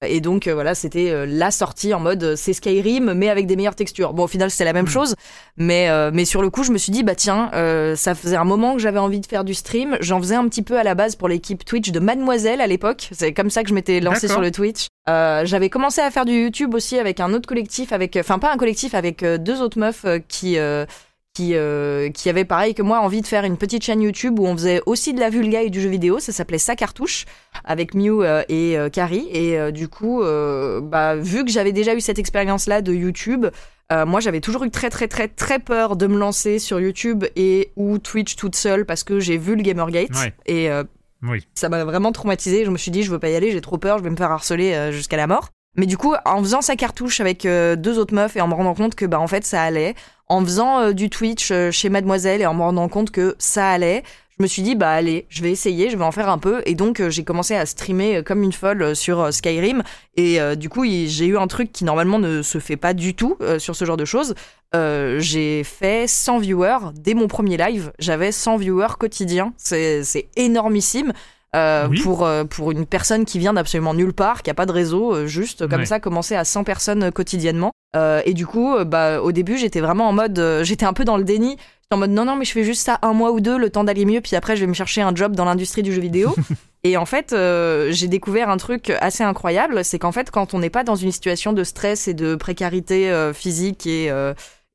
et 0.05 0.21
donc 0.21 0.45
euh, 0.45 0.53
voilà, 0.53 0.75
c'était 0.75 1.09
euh, 1.09 1.25
la 1.27 1.49
sortie 1.49 1.91
en 1.93 1.99
mode 1.99 2.23
euh, 2.23 2.35
c'est 2.35 2.53
Skyrim 2.53 3.13
mais 3.13 3.29
avec 3.29 3.47
des 3.47 3.55
meilleures 3.55 3.75
textures. 3.75 4.13
Bon 4.13 4.25
au 4.25 4.27
final 4.27 4.51
c'était 4.51 4.65
la 4.65 4.73
même 4.73 4.85
hmm. 4.85 4.89
chose, 4.89 5.15
mais 5.57 5.89
mais 6.11 6.25
sur 6.25 6.41
le 6.41 6.49
coup 6.49 6.63
je 6.63 6.71
me 6.71 6.77
suis 6.77 6.91
dit 6.91 7.03
bah 7.03 7.15
tiens 7.15 7.49
ça 7.95 8.13
faisait 8.13 8.35
un 8.35 8.43
moment 8.43 8.73
que 8.73 8.79
j'avais 8.79 8.99
envie 8.99 9.19
de 9.19 9.25
faire 9.25 9.43
du 9.43 9.53
stream. 9.53 9.97
J'en 10.01 10.19
faisais 10.19 10.35
un 10.35 10.47
petit 10.47 10.61
peu 10.61 10.77
à 10.77 10.83
la 10.83 10.93
base 10.93 11.15
pour 11.15 11.27
l'équipe 11.27 11.65
Twitch 11.65 11.91
de 11.91 11.99
Mademoiselle 11.99 12.61
à 12.61 12.67
l'époque. 12.67 13.09
C'est 13.11 13.33
comme 13.33 13.49
ça 13.49 13.63
que 13.63 13.69
je 13.69 13.73
m'étais 13.73 13.99
lancée 13.99 14.27
sur 14.27 14.41
le 14.41 14.51
Twitch. 14.51 14.87
j'avais 15.07 15.69
commencé 15.69 16.01
à 16.01 16.11
faire 16.11 16.25
du 16.25 16.33
YouTube 16.33 16.73
aussi 16.75 16.99
avec 16.99 17.19
un 17.19 17.33
autre 17.33 17.47
collectif, 17.47 17.91
avec 17.91 18.15
enfin 18.17 18.39
pas 18.39 18.53
un 18.53 18.57
collectif 18.57 18.93
avec 18.93 19.23
deux 19.23 19.61
autres 19.61 19.79
meufs 19.79 20.05
qui 20.27 20.57
qui, 21.37 21.51
euh, 21.53 22.09
qui 22.09 22.29
avait 22.29 22.45
pareil 22.45 22.73
que 22.73 22.81
moi 22.81 22.99
envie 22.99 23.21
de 23.21 23.27
faire 23.27 23.43
une 23.43 23.57
petite 23.57 23.83
chaîne 23.83 24.01
YouTube 24.01 24.39
où 24.39 24.47
on 24.47 24.53
faisait 24.57 24.81
aussi 24.87 25.13
de 25.13 25.19
la 25.19 25.29
vulga 25.29 25.61
et 25.61 25.69
du 25.69 25.79
jeu 25.79 25.89
vidéo. 25.89 26.17
Ça 26.17 26.31
s'appelait 26.31 26.57
Sa 26.57 26.75
Cartouche 26.75 27.25
avec 27.63 27.93
Mew 27.93 28.23
euh, 28.23 28.41
et 28.49 28.75
euh, 28.75 28.89
Carrie. 28.89 29.27
Et 29.31 29.71
du 29.71 29.87
coup, 29.87 30.23
bah, 30.81 31.15
vu 31.15 31.45
que 31.45 31.51
j'avais 31.51 31.73
déjà 31.73 31.93
eu 31.93 32.01
cette 32.01 32.17
expérience-là 32.17 32.81
de 32.81 32.91
YouTube, 32.91 33.45
moi 33.91 34.19
j'avais 34.19 34.41
toujours 34.41 34.63
eu 34.63 34.71
très 34.71 34.89
très 34.89 35.07
très 35.07 35.27
très 35.27 35.59
peur 35.59 35.95
de 35.95 36.07
me 36.07 36.17
lancer 36.17 36.57
sur 36.59 36.79
YouTube 36.79 37.23
et 37.35 37.71
ou 37.75 37.99
Twitch 37.99 38.35
toute 38.35 38.55
seule 38.55 38.85
parce 38.85 39.03
que 39.03 39.19
j'ai 39.19 39.37
vu 39.37 39.55
le 39.55 39.61
Gamergate 39.61 40.09
et 40.45 40.69
oui. 41.21 41.45
ça 41.53 41.69
m'a 41.69 41.83
vraiment 41.85 42.11
traumatisé. 42.11 42.65
Je 42.65 42.71
me 42.71 42.77
suis 42.77 42.91
dit 42.91 43.03
je 43.03 43.11
veux 43.11 43.19
pas 43.19 43.29
y 43.29 43.35
aller, 43.35 43.51
j'ai 43.51 43.61
trop 43.61 43.77
peur, 43.77 43.99
je 43.99 44.03
vais 44.03 44.09
me 44.09 44.17
faire 44.17 44.31
harceler 44.31 44.91
jusqu'à 44.91 45.17
la 45.17 45.27
mort. 45.27 45.49
Mais 45.75 45.85
du 45.85 45.95
coup, 45.95 46.15
en 46.25 46.39
faisant 46.39 46.61
sa 46.61 46.75
cartouche 46.75 47.19
avec 47.19 47.43
deux 47.43 47.99
autres 47.99 48.15
meufs 48.15 48.35
et 48.35 48.41
en 48.41 48.47
me 48.47 48.55
rendant 48.55 48.73
compte 48.73 48.95
que 48.95 49.05
bah 49.05 49.19
en 49.19 49.27
fait 49.27 49.45
ça 49.45 49.61
allait, 49.61 49.93
en 50.29 50.43
faisant 50.43 50.79
euh, 50.79 50.93
du 50.93 51.09
Twitch 51.09 51.51
euh, 51.51 51.71
chez 51.71 51.89
Mademoiselle 51.89 52.41
et 52.41 52.45
en 52.45 52.53
me 52.53 52.61
rendant 52.61 52.89
compte 52.89 53.11
que 53.11 53.35
ça 53.39 53.69
allait, 53.69 54.03
je 54.37 54.43
me 54.43 54.47
suis 54.47 54.61
dit 54.61 54.75
bah 54.75 54.91
allez, 54.91 55.25
je 55.29 55.41
vais 55.41 55.51
essayer, 55.51 55.89
je 55.89 55.97
vais 55.97 56.03
en 56.03 56.11
faire 56.11 56.29
un 56.29 56.37
peu 56.37 56.61
et 56.65 56.75
donc 56.75 56.99
euh, 56.99 57.09
j'ai 57.09 57.23
commencé 57.23 57.55
à 57.55 57.65
streamer 57.65 58.23
comme 58.23 58.43
une 58.43 58.51
folle 58.51 58.95
sur 58.95 59.33
Skyrim 59.33 59.83
et 60.15 60.39
du 60.55 60.69
coup 60.69 60.83
j'ai 60.83 61.25
eu 61.25 61.37
un 61.37 61.47
truc 61.47 61.71
qui 61.71 61.83
normalement 61.83 62.19
ne 62.19 62.41
se 62.41 62.59
fait 62.59 62.77
pas 62.77 62.93
du 62.93 63.15
tout 63.15 63.37
sur 63.59 63.75
ce 63.75 63.85
genre 63.85 63.97
de 63.97 64.05
choses. 64.05 64.35
j'ai 64.73 65.63
fait 65.63 66.07
100 66.07 66.39
viewers 66.39 66.91
dès 66.95 67.13
mon 67.13 67.27
premier 67.27 67.57
live, 67.57 67.91
j'avais 67.99 68.31
100 68.31 68.57
viewers 68.57 68.97
quotidiens, 68.99 69.53
c'est 69.57 70.27
énormissime. 70.35 71.13
Pour, 72.03 72.27
pour 72.51 72.71
une 72.71 72.85
personne 72.85 73.25
qui 73.25 73.39
vient 73.39 73.53
d'absolument 73.53 73.95
nulle 73.95 74.13
part, 74.13 74.43
qui 74.43 74.51
a 74.51 74.53
pas 74.53 74.67
de 74.67 74.71
réseau, 74.71 75.25
juste 75.25 75.67
comme 75.67 75.85
ça, 75.85 75.99
commencer 75.99 76.35
à 76.35 76.45
100 76.45 76.63
personnes 76.63 77.11
quotidiennement. 77.11 77.71
Et 78.25 78.33
du 78.33 78.45
coup, 78.45 78.75
bah, 78.85 79.21
au 79.21 79.31
début, 79.31 79.57
j'étais 79.57 79.79
vraiment 79.79 80.07
en 80.07 80.13
mode, 80.13 80.61
j'étais 80.63 80.85
un 80.85 80.93
peu 80.93 81.05
dans 81.05 81.17
le 81.17 81.23
déni. 81.23 81.51
J'étais 81.51 81.95
en 81.95 81.97
mode, 81.97 82.11
non, 82.11 82.25
non, 82.25 82.35
mais 82.35 82.45
je 82.45 82.51
fais 82.51 82.63
juste 82.63 82.83
ça 82.83 82.99
un 83.01 83.13
mois 83.13 83.31
ou 83.31 83.39
deux, 83.39 83.57
le 83.57 83.69
temps 83.69 83.83
d'aller 83.83 84.05
mieux, 84.05 84.21
puis 84.21 84.35
après, 84.35 84.55
je 84.55 84.61
vais 84.61 84.67
me 84.67 84.73
chercher 84.73 85.01
un 85.01 85.15
job 85.15 85.35
dans 85.35 85.45
l'industrie 85.45 85.83
du 85.83 85.93
jeu 85.93 86.01
vidéo. 86.01 86.35
et 86.83 86.97
en 86.97 87.05
fait, 87.05 87.35
j'ai 87.89 88.07
découvert 88.07 88.49
un 88.49 88.57
truc 88.57 88.91
assez 89.01 89.23
incroyable, 89.23 89.83
c'est 89.85 89.99
qu'en 89.99 90.11
fait, 90.11 90.31
quand 90.31 90.53
on 90.53 90.59
n'est 90.59 90.69
pas 90.69 90.83
dans 90.83 90.95
une 90.95 91.11
situation 91.11 91.53
de 91.53 91.63
stress 91.63 92.07
et 92.07 92.13
de 92.13 92.35
précarité 92.35 93.31
physique 93.33 93.87
et, 93.87 94.11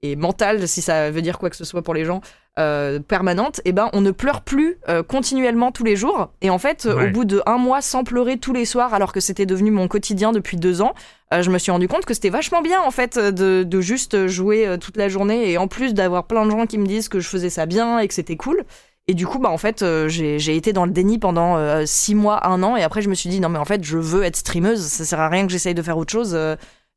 et 0.03 0.17
mentale, 0.17 0.67
si 0.67 0.83
ça 0.83 1.11
veut 1.11 1.23
dire 1.23 1.39
quoi 1.39 1.51
que 1.51 1.57
ce 1.57 1.65
soit 1.65 1.83
pour 1.83 1.95
les 1.95 2.05
gens, 2.05 2.21
euh, 2.59 3.01
permanente, 3.01 3.61
et 3.61 3.71
eh 3.71 3.73
ben 3.73 3.89
on 3.95 4.03
ne 4.03 4.11
pleure 4.11 4.43
plus 4.43 4.77
euh, 4.91 5.03
continuellement 5.03 5.73
tous 5.73 5.85
les 5.85 5.97
jours. 5.97 6.33
Et 6.43 6.51
en 6.51 6.59
fait, 6.59 6.85
au 6.85 7.11
bout 7.11 7.25
de 7.25 7.41
un 7.47 7.57
mois 7.57 7.81
sans 7.81 8.05
pleurer 8.05 8.37
tous 8.37 8.53
les 8.53 8.67
soirs, 8.67 8.93
alors 8.93 9.15
que 9.15 9.21
c'était 9.21 9.47
devenu 9.47 9.71
mon 9.71 9.89
quotidien 9.89 10.33
depuis 10.33 10.59
deux 10.59 10.83
ans, 10.83 10.93
euh, 11.33 11.41
je 11.41 11.51
me 11.51 11.57
suis 11.57 11.73
rendu 11.73 11.89
compte 11.89 12.05
que 12.05 12.13
c'était 12.13 12.29
vachement 12.29 12.61
bien 12.61 12.83
en 12.83 12.91
fait 12.91 13.19
de, 13.19 13.63
de 13.63 13.81
juste 13.81 14.27
jouer 14.27 14.77
toute 14.79 14.99
la 14.99 15.09
journée 15.09 15.51
et 15.51 15.57
en 15.57 15.67
plus 15.67 15.95
d'avoir 15.95 16.27
plein 16.27 16.45
de 16.45 16.51
gens 16.51 16.67
qui 16.67 16.77
me 16.77 16.87
disent 16.87 17.09
que 17.09 17.21
je 17.21 17.29
faisais 17.29 17.49
ça 17.49 17.65
bien 17.65 18.01
et 18.01 18.07
que 18.07 18.13
c'était 18.13 18.37
cool. 18.37 18.65
Et 19.09 19.15
du 19.15 19.27
coup, 19.27 19.39
bah 19.39 19.49
en 19.49 19.57
fait, 19.57 19.83
j'ai 20.09 20.55
été 20.55 20.75
dans 20.75 20.85
le 20.85 20.93
déni 20.93 21.19
pendant 21.19 21.57
six 21.87 22.15
mois, 22.15 22.47
un 22.47 22.63
an, 22.63 22.77
et 22.77 22.83
après 22.83 23.01
je 23.01 23.09
me 23.09 23.15
suis 23.15 23.31
dit 23.31 23.41
non 23.41 23.49
mais 23.49 23.59
en 23.59 23.65
fait 23.65 23.83
je 23.83 23.97
veux 23.97 24.25
être 24.25 24.37
streameuse, 24.37 24.85
ça 24.85 25.07
sert 25.07 25.21
à 25.21 25.31
rien 25.31 25.47
que 25.47 25.53
j'essaye 25.53 25.75
de 25.75 25.81
faire 25.81 25.97
autre 25.97 26.13
chose. 26.13 26.37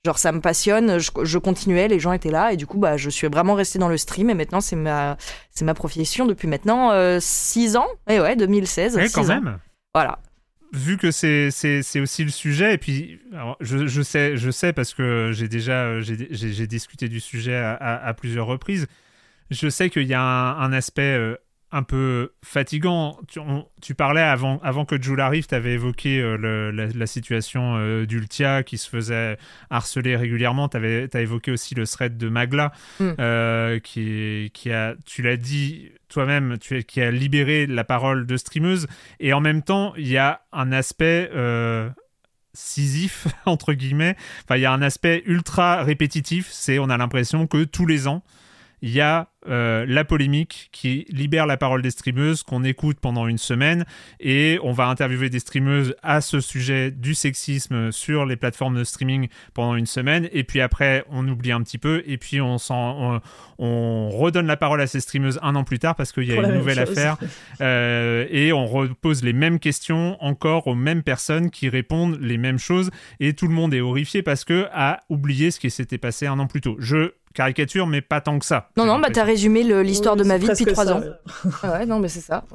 Genre 0.06 0.20
ça 0.20 0.32
me 0.32 0.40
passionne, 0.40 1.00
je, 1.00 1.38
continuais, 1.40 1.88
les 1.88 2.00
gens 2.00 2.12
étaient 2.12 2.30
là 2.30 2.54
et 2.54 2.58
du 2.58 2.68
coup 2.68 2.78
bah 2.78 2.96
je 2.96 3.10
suis 3.10 3.26
vraiment 3.26 3.56
restée 3.56 3.80
dans 3.80 3.90
le 3.90 3.98
stream 3.98 4.30
et 4.30 4.36
maintenant 4.36 4.62
c'est 4.62 4.76
ma 4.76 5.18
c'est 5.50 5.66
ma 5.66 5.74
profession 5.74 6.28
depuis 6.28 6.48
maintenant 6.48 6.92
6 7.20 7.76
euh, 7.76 7.80
ans. 7.80 7.88
Et 8.08 8.20
ouais, 8.20 8.36
2016. 8.36 8.98
Ouais, 8.98 9.08
quand 9.12 9.26
même. 9.26 9.58
Voilà. 9.96 10.20
Vu 10.74 10.98
que 10.98 11.10
c'est 11.10 11.50
aussi 12.00 12.24
le 12.24 12.30
sujet 12.30 12.76
et 12.76 12.78
puis 12.78 13.20
je, 13.62 13.88
je, 13.88 14.02
sais 14.04 14.38
je 14.38 14.52
sais 14.52 14.74
parce 14.74 14.94
que 14.94 15.32
j'ai 15.34 15.48
déjà 15.48 16.00
j'ai 16.02 16.68
discuté 16.68 17.10
du 17.10 17.20
sujet 17.20 17.56
à, 17.56 17.74
à, 17.74 18.14
plusieurs 18.14 18.46
reprises. 18.46 18.86
Je 19.50 19.70
sais 19.70 19.90
qu'il 19.90 20.06
y 20.06 20.14
a 20.14 20.22
un, 20.22 20.60
un 20.60 20.72
aspect 20.72 21.18
euh, 21.18 21.36
un 21.76 21.84
peu 21.84 22.32
fatigant. 22.42 23.20
Tu, 23.82 23.96
parlais 23.96 24.22
avant, 24.22 24.60
avant 24.64 24.86
que 24.86 25.00
Jules 25.00 25.20
arrive, 25.20 25.46
tu 25.46 25.56
avais 25.56 25.74
évoqué 25.74 26.22
euh, 26.22 26.72
la, 26.72 27.06
situation 27.06 27.76
euh, 27.76 28.06
d'Ultia 28.06 28.64
qui 28.64 28.78
se 28.78 28.90
faisait 28.90 29.38
harceler 29.70 30.16
régulièrement. 30.16 30.70
Tu 30.70 30.78
as 30.78 31.22
évoqué 31.22 31.52
aussi 31.52 31.76
le 31.76 31.86
thread 31.86 32.18
de 32.18 32.30
Magla 32.30 32.72
mm. 33.02 33.12
euh, 33.20 33.80
qui, 33.80 34.52
qui 34.54 34.72
a, 34.72 34.96
tu 35.06 35.22
l'as 35.22 35.36
dit 35.36 35.92
toi-même, 36.08 36.58
qui 36.58 37.02
a 37.02 37.12
libéré 37.12 37.68
la 37.68 37.84
parole 37.84 38.26
de 38.26 38.38
streameuse. 38.38 38.88
Et 39.20 39.34
en 39.34 39.42
même 39.42 39.62
temps, 39.62 39.94
il 39.98 40.08
y 40.08 40.18
a 40.18 40.44
un 40.54 40.72
aspect 40.72 41.30
sisif, 42.54 43.28
entre 43.46 43.74
guillemets. 43.74 44.16
Enfin, 44.46 44.56
il 44.56 44.62
y 44.62 44.66
a 44.66 44.72
un 44.72 44.82
aspect 44.82 45.24
ultra 45.26 45.84
répétitif. 45.84 46.48
C'est, 46.52 46.80
on 46.80 46.90
a 46.90 46.96
l'impression 46.96 47.48
que 47.48 47.66
tous 47.66 47.86
les 47.86 48.08
ans, 48.08 48.24
il 48.82 48.92
y 48.92 49.02
a 49.02 49.28
euh, 49.48 49.86
la 49.88 50.04
polémique 50.04 50.70
qui 50.72 51.06
libère 51.10 51.46
la 51.46 51.58
parole 51.58 51.82
des 51.82 51.92
streameuses 51.92 52.44
qu'on 52.44 52.64
écoute 52.64 52.98
pendant 53.00 53.28
une 53.28 53.38
semaine. 53.38 53.86
Et 54.20 54.60
on 54.64 54.72
va 54.72 54.88
interviewer 54.88 55.30
des 55.30 55.40
streameuses 55.40 55.96
à 56.04 56.22
ce 56.22 56.40
sujet 56.40 56.92
du 56.92 57.14
sexisme 57.14 57.92
sur 57.92 58.26
les 58.26 58.36
plateformes 58.36 58.78
de 58.78 58.84
streaming 58.84 59.28
pendant 59.54 59.76
une 59.76 59.86
semaine. 59.86 60.30
Et 60.32 60.44
puis 60.44 60.62
après 60.62 61.06
on 61.10 61.28
oublie 61.28 61.52
un 61.52 61.62
petit 61.62 61.78
peu. 61.78 62.04
Et 62.06 62.18
puis 62.18 62.42
on, 62.42 62.58
on, 62.70 64.10
redonne 64.10 64.48
la 64.48 64.58
parole 64.58 64.82
à 64.82 64.88
ces 64.88 65.00
streameuses 65.00 65.40
un 65.42 65.56
an 65.56 65.64
plus 65.64 65.80
tard 65.80 65.96
parce 65.96 66.12
qu'il 66.12 66.26
y 66.26 66.34
a 66.34 66.36
une 66.36 66.54
nouvelle 66.54 66.80
affaire. 66.80 67.18
Euh, 67.62 68.26
et 68.30 68.54
on 68.54 68.66
repose 68.66 69.24
les 69.24 69.34
mêmes 69.34 69.60
questions 69.60 70.18
encore 70.22 70.68
aux 70.68 70.76
mêmes 70.76 71.04
personnes 71.04 71.50
qui 71.52 71.70
répondent 71.70 72.18
les 72.20 72.38
mêmes 72.38 72.60
choses. 72.60 72.90
Et 73.20 73.34
tout 73.34 73.48
le 73.48 73.54
monde 73.54 73.74
est 73.74 73.82
horrifié 73.82 74.24
parce 74.24 74.44
que 74.44 74.68
a 74.74 75.00
oublié 75.10 75.52
ce 75.52 75.60
qui 75.60 75.70
s'était 75.70 75.98
passé 75.98 76.28
un 76.28 76.40
an 76.40 76.48
plus 76.48 76.62
tôt. 76.62 76.76
Je 76.80 77.14
caricature, 77.36 77.86
mais 77.86 78.02
pas 78.02 78.22
tant 78.22 78.40
que 78.40 78.46
ça. 78.46 78.70
Non, 78.78 78.86
non, 78.86 78.98
bah 78.98 79.10
t'as 79.14 79.24
résumé 79.36 79.64
l'histoire 79.84 80.16
de 80.16 80.24
ma 80.24 80.38
vie 80.38 80.48
depuis 80.48 80.66
trois 80.66 80.92
ans. 80.92 81.02
Ouais, 81.64 81.86
non, 81.86 82.00
mais 82.00 82.08
c'est 82.08 82.22
ça. 82.22 82.46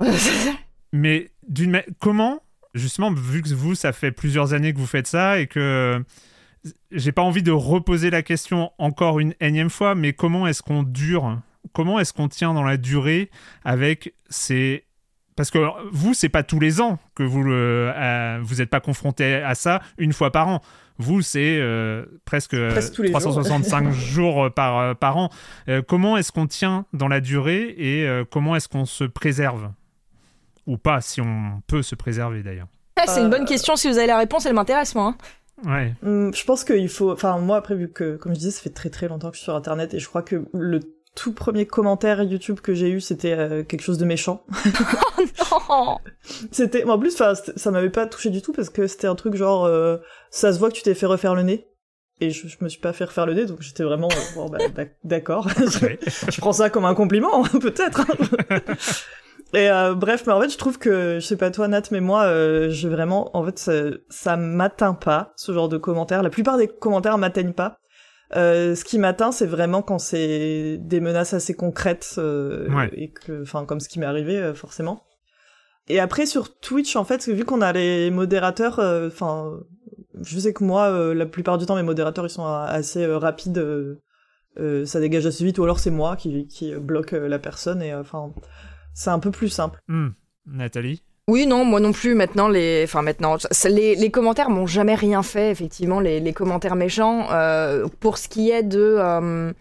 mais 0.93 1.31
d'une 1.47 1.83
comment, 1.99 2.41
justement, 2.75 3.13
vu 3.13 3.43
que 3.43 3.53
vous, 3.53 3.75
ça 3.75 3.93
fait 3.93 4.13
plusieurs 4.13 4.55
années 4.55 4.73
que 4.73 4.79
vous 4.79 4.87
faites 4.87 5.07
ça 5.07 5.39
et 5.39 5.47
que 5.47 6.03
j'ai 6.91 7.13
pas 7.13 7.23
envie 7.23 7.43
de 7.43 7.53
reposer 7.53 8.11
la 8.11 8.23
question 8.23 8.71
encore 8.79 9.21
une 9.21 9.35
énième 9.41 9.71
fois, 9.71 9.95
mais 9.95 10.15
comment 10.15 10.47
est-ce 10.47 10.63
qu'on 10.63 10.83
dure? 10.83 11.39
Comment 11.73 12.01
est-ce 12.01 12.15
qu'on 12.15 12.29
tient 12.29 12.55
dans 12.55 12.65
la 12.65 12.79
durée 12.79 13.31
avec 13.65 14.15
ces 14.31 14.85
parce 15.41 15.51
que 15.51 15.59
vous, 15.91 16.13
c'est 16.13 16.29
pas 16.29 16.43
tous 16.43 16.61
les 16.61 16.83
ans 16.83 16.99
que 17.15 17.23
vous 17.23 17.43
euh, 17.51 18.39
vous 18.43 18.57
n'êtes 18.57 18.69
pas 18.69 18.81
confronté 18.81 19.37
à 19.37 19.55
ça 19.55 19.81
une 19.97 20.13
fois 20.13 20.31
par 20.31 20.49
an. 20.49 20.61
Vous, 20.99 21.23
c'est 21.23 21.57
euh, 21.59 22.05
presque, 22.27 22.55
365 22.55 23.91
jours, 23.95 24.45
euh, 24.45 24.51
par, 24.51 24.79
euh, 24.79 24.93
par 24.93 25.17
an. 25.17 25.31
comment 25.89 26.19
est-ce 26.19 26.31
qu'on 26.31 26.47
tient 26.47 26.85
dans 26.93 27.09
la 27.09 27.23
durée 27.23 27.75
et 27.79 28.07
comment 28.31 28.55
est-ce 28.55 28.69
qu'on 28.69 28.85
se 28.85 29.05
préserve? 29.05 29.71
Ou 30.67 30.77
pas, 30.77 31.01
si 31.01 31.23
on 31.23 31.63
peut 31.67 31.81
se 31.81 31.95
préserver 31.95 32.43
d'ailleurs. 32.43 32.69
Ah, 32.97 33.05
c'est 33.07 33.23
une 33.23 33.31
bonne 33.31 33.47
question. 33.47 33.77
Si 33.77 33.89
vous 33.89 33.97
avez 33.97 34.09
la 34.09 34.19
réponse, 34.19 34.45
elle 34.45 34.53
m'intéresse, 34.53 34.95
moi. 34.95 35.15
Hein. 35.65 35.71
Ouais. 35.71 35.95
Hum, 36.05 36.35
je 36.35 36.45
pense 36.45 36.65
qu'il 36.65 36.91
faut. 36.91 37.13
Enfin, 37.13 37.39
moi, 37.39 37.57
après, 37.57 37.77
vu 37.77 37.91
que, 37.91 38.17
comme 38.17 38.35
je 38.35 38.41
disais, 38.41 38.51
ça 38.51 38.61
fait 38.61 38.69
très 38.69 38.91
très 38.91 39.09
longtemps 39.09 39.31
que 39.31 39.37
je 39.37 39.41
suis 39.41 39.45
sur 39.45 39.57
Internet 39.57 39.95
et 39.95 39.99
je 39.99 40.07
crois 40.07 40.23
que 40.23 40.45
le 40.53 40.81
tout 41.15 41.33
premier 41.33 41.67
commentaire 41.67 42.23
YouTube 42.23 42.61
que 42.61 42.75
j'ai 42.75 42.89
eu, 42.89 43.01
c'était 43.01 43.33
euh, 43.33 43.63
quelque 43.65 43.83
chose 43.83 43.99
de 43.99 44.05
méchant. 44.05 44.45
non 45.69 45.99
c'était, 46.53 46.85
en 46.85 46.99
plus, 46.99 47.17
ça 47.17 47.71
m'avait 47.71 47.91
pas 47.91 48.07
touché 48.07 48.31
du 48.31 48.43
tout 48.43 48.53
parce 48.53 48.71
que 48.71 48.87
c'était 48.87 49.07
un 49.07 49.15
truc 49.15 49.35
genre, 49.35 49.65
euh, 49.65 49.97
ça 50.31 50.53
se 50.53 50.59
voit 50.59 50.69
que 50.71 50.75
tu 50.77 50.83
t'es 50.83 50.95
fait 50.95 51.07
refaire 51.07 51.35
le 51.35 51.43
nez. 51.43 51.67
Et 52.23 52.31
je, 52.31 52.49
je 52.49 52.57
me 52.61 52.69
suis 52.69 52.81
pas 52.81 52.93
fait 52.93 53.05
refaire 53.05 53.25
le 53.25 53.33
nez, 53.33 53.47
donc 53.47 53.63
j'étais 53.63 53.83
vraiment, 53.83 54.09
euh, 54.13 54.35
bon, 54.35 54.49
bah, 54.51 54.59
d'ac- 54.75 54.99
d'accord. 55.05 55.49
Je 55.59 56.39
prends 56.41 56.53
ça 56.53 56.69
comme 56.69 56.85
un 56.85 56.95
compliment, 56.95 57.43
peut-être. 57.61 58.03
Et 59.53 59.71
euh, 59.71 59.95
bref, 59.95 60.25
mais 60.27 60.33
en 60.33 60.41
fait, 60.41 60.51
je 60.51 60.59
trouve 60.59 60.79
que, 60.79 61.19
je 61.19 61.27
sais 61.27 61.37
pas 61.37 61.51
toi 61.51 61.67
Nat, 61.67 61.83
mais 61.91 62.01
moi, 62.01 62.25
euh, 62.25 62.69
j'ai 62.71 62.89
vraiment, 62.89 63.35
en 63.37 63.45
fait, 63.45 63.59
ça, 63.59 63.73
ça 64.09 64.37
m'atteint 64.37 64.95
pas, 64.95 65.33
ce 65.37 65.53
genre 65.53 65.69
de 65.69 65.77
commentaires. 65.79 66.23
La 66.23 66.31
plupart 66.31 66.57
des 66.57 66.69
commentaires 66.69 67.19
m'atteignent 67.19 67.55
pas. 67.55 67.79
Euh, 68.37 68.75
ce 68.77 68.85
qui 68.85 68.99
m'atteint, 68.99 69.33
c'est 69.33 69.47
vraiment 69.47 69.83
quand 69.83 69.99
c'est 69.99 70.79
des 70.79 71.01
menaces 71.01 71.35
assez 71.35 71.55
concrètes, 71.55 72.15
euh, 72.19 72.69
Ouais. 72.71 72.91
et 72.93 73.11
que, 73.11 73.43
enfin, 73.43 73.65
comme 73.65 73.81
ce 73.81 73.89
qui 73.89 73.99
m'est 73.99 74.07
arrivé, 74.07 74.37
euh, 74.37 74.55
forcément. 74.55 75.03
Et 75.89 75.99
après, 75.99 76.27
sur 76.27 76.57
Twitch, 76.61 76.95
en 76.95 77.05
fait, 77.05 77.29
vu 77.29 77.45
qu'on 77.45 77.61
a 77.61 77.73
les 77.73 78.11
modérateurs, 78.11 78.79
enfin, 79.09 79.59
je 80.23 80.39
sais 80.39 80.53
que 80.53 80.63
moi, 80.63 81.13
la 81.15 81.27
plupart 81.27 81.59
du 81.59 81.67
temps, 81.67 81.75
mes 81.75 81.83
modérateurs, 81.83 82.25
ils 82.27 82.31
sont 82.31 82.47
assez 82.47 83.05
rapides, 83.07 83.99
ça 84.85 85.01
dégage 85.01 85.27
assez 85.27 85.45
vite, 85.45 85.59
ou 85.59 85.65
alors 85.65 85.81
c'est 85.81 85.91
moi 85.91 86.15
qui, 86.15 86.47
qui 86.47 86.73
bloque 86.77 87.11
la 87.11 87.41
personne, 87.41 87.83
et 87.83 87.93
enfin, 87.93 88.33
c'est 88.95 89.11
un 89.11 89.19
peu 89.19 89.33
plus 89.33 89.49
simple. 89.49 89.81
Hmm. 89.89 90.11
Nathalie? 90.47 91.03
Oui, 91.31 91.47
non, 91.47 91.65
moi 91.65 91.79
non 91.81 91.93
plus. 91.93 92.15
Maintenant, 92.15 92.49
les, 92.49 92.83
enfin 92.85 93.03
maintenant, 93.03 93.37
les, 93.65 93.95
les 93.95 94.11
commentaires 94.11 94.51
m'ont 94.51 94.67
jamais 94.67 94.97
rien 94.97 95.23
fait. 95.23 95.51
Effectivement, 95.51 96.01
les, 96.01 96.19
les 96.19 96.33
commentaires 96.33 96.77
méchants. 96.77 97.29
Euh, 97.31 97.87
pour 98.01 98.19
ce 98.19 98.29
qui 98.29 98.51
est 98.51 98.63
de 98.65 98.97
euh, 98.99 99.53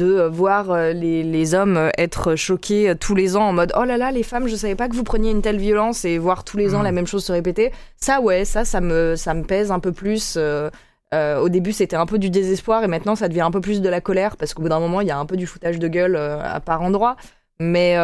de 0.00 0.22
voir 0.22 0.70
euh, 0.70 0.92
les, 0.92 1.22
les 1.22 1.54
hommes 1.54 1.90
être 1.96 2.34
choqués 2.34 2.94
tous 2.98 3.14
les 3.14 3.36
ans 3.36 3.44
en 3.44 3.52
mode 3.52 3.72
oh 3.78 3.84
là 3.84 3.96
là 3.98 4.10
les 4.10 4.22
femmes 4.22 4.48
je 4.48 4.56
savais 4.56 4.74
pas 4.74 4.88
que 4.88 4.94
vous 4.96 5.04
preniez 5.04 5.30
une 5.30 5.42
telle 5.42 5.58
violence 5.58 6.04
et 6.04 6.18
voir 6.18 6.44
tous 6.44 6.56
les 6.56 6.74
ans 6.74 6.80
Mm. 6.80 6.84
la 6.84 6.92
même 6.92 7.06
chose 7.06 7.24
se 7.24 7.30
répéter 7.32 7.72
ça 7.96 8.20
ouais 8.20 8.44
ça 8.44 8.64
ça 8.64 8.80
me 8.80 9.14
ça 9.16 9.34
me 9.34 9.44
pèse 9.44 9.70
un 9.70 9.80
peu 9.80 9.92
plus 9.92 10.34
euh, 10.36 10.70
euh, 11.14 11.38
au 11.38 11.48
début 11.48 11.72
c'était 11.72 11.96
un 11.96 12.06
peu 12.06 12.18
du 12.18 12.30
désespoir 12.30 12.82
et 12.82 12.88
maintenant 12.88 13.14
ça 13.14 13.28
devient 13.28 13.42
un 13.42 13.50
peu 13.50 13.60
plus 13.60 13.80
de 13.80 13.88
la 13.88 14.00
colère 14.00 14.36
parce 14.36 14.54
qu'au 14.54 14.62
bout 14.62 14.70
d'un 14.70 14.80
moment 14.80 15.02
il 15.02 15.08
y 15.08 15.10
a 15.12 15.18
un 15.18 15.26
peu 15.26 15.36
du 15.36 15.46
foutage 15.46 15.78
de 15.78 15.88
gueule 15.88 16.16
euh, 16.16 16.42
à 16.42 16.58
part 16.60 16.82
endroit 16.82 17.16
mais 17.60 17.96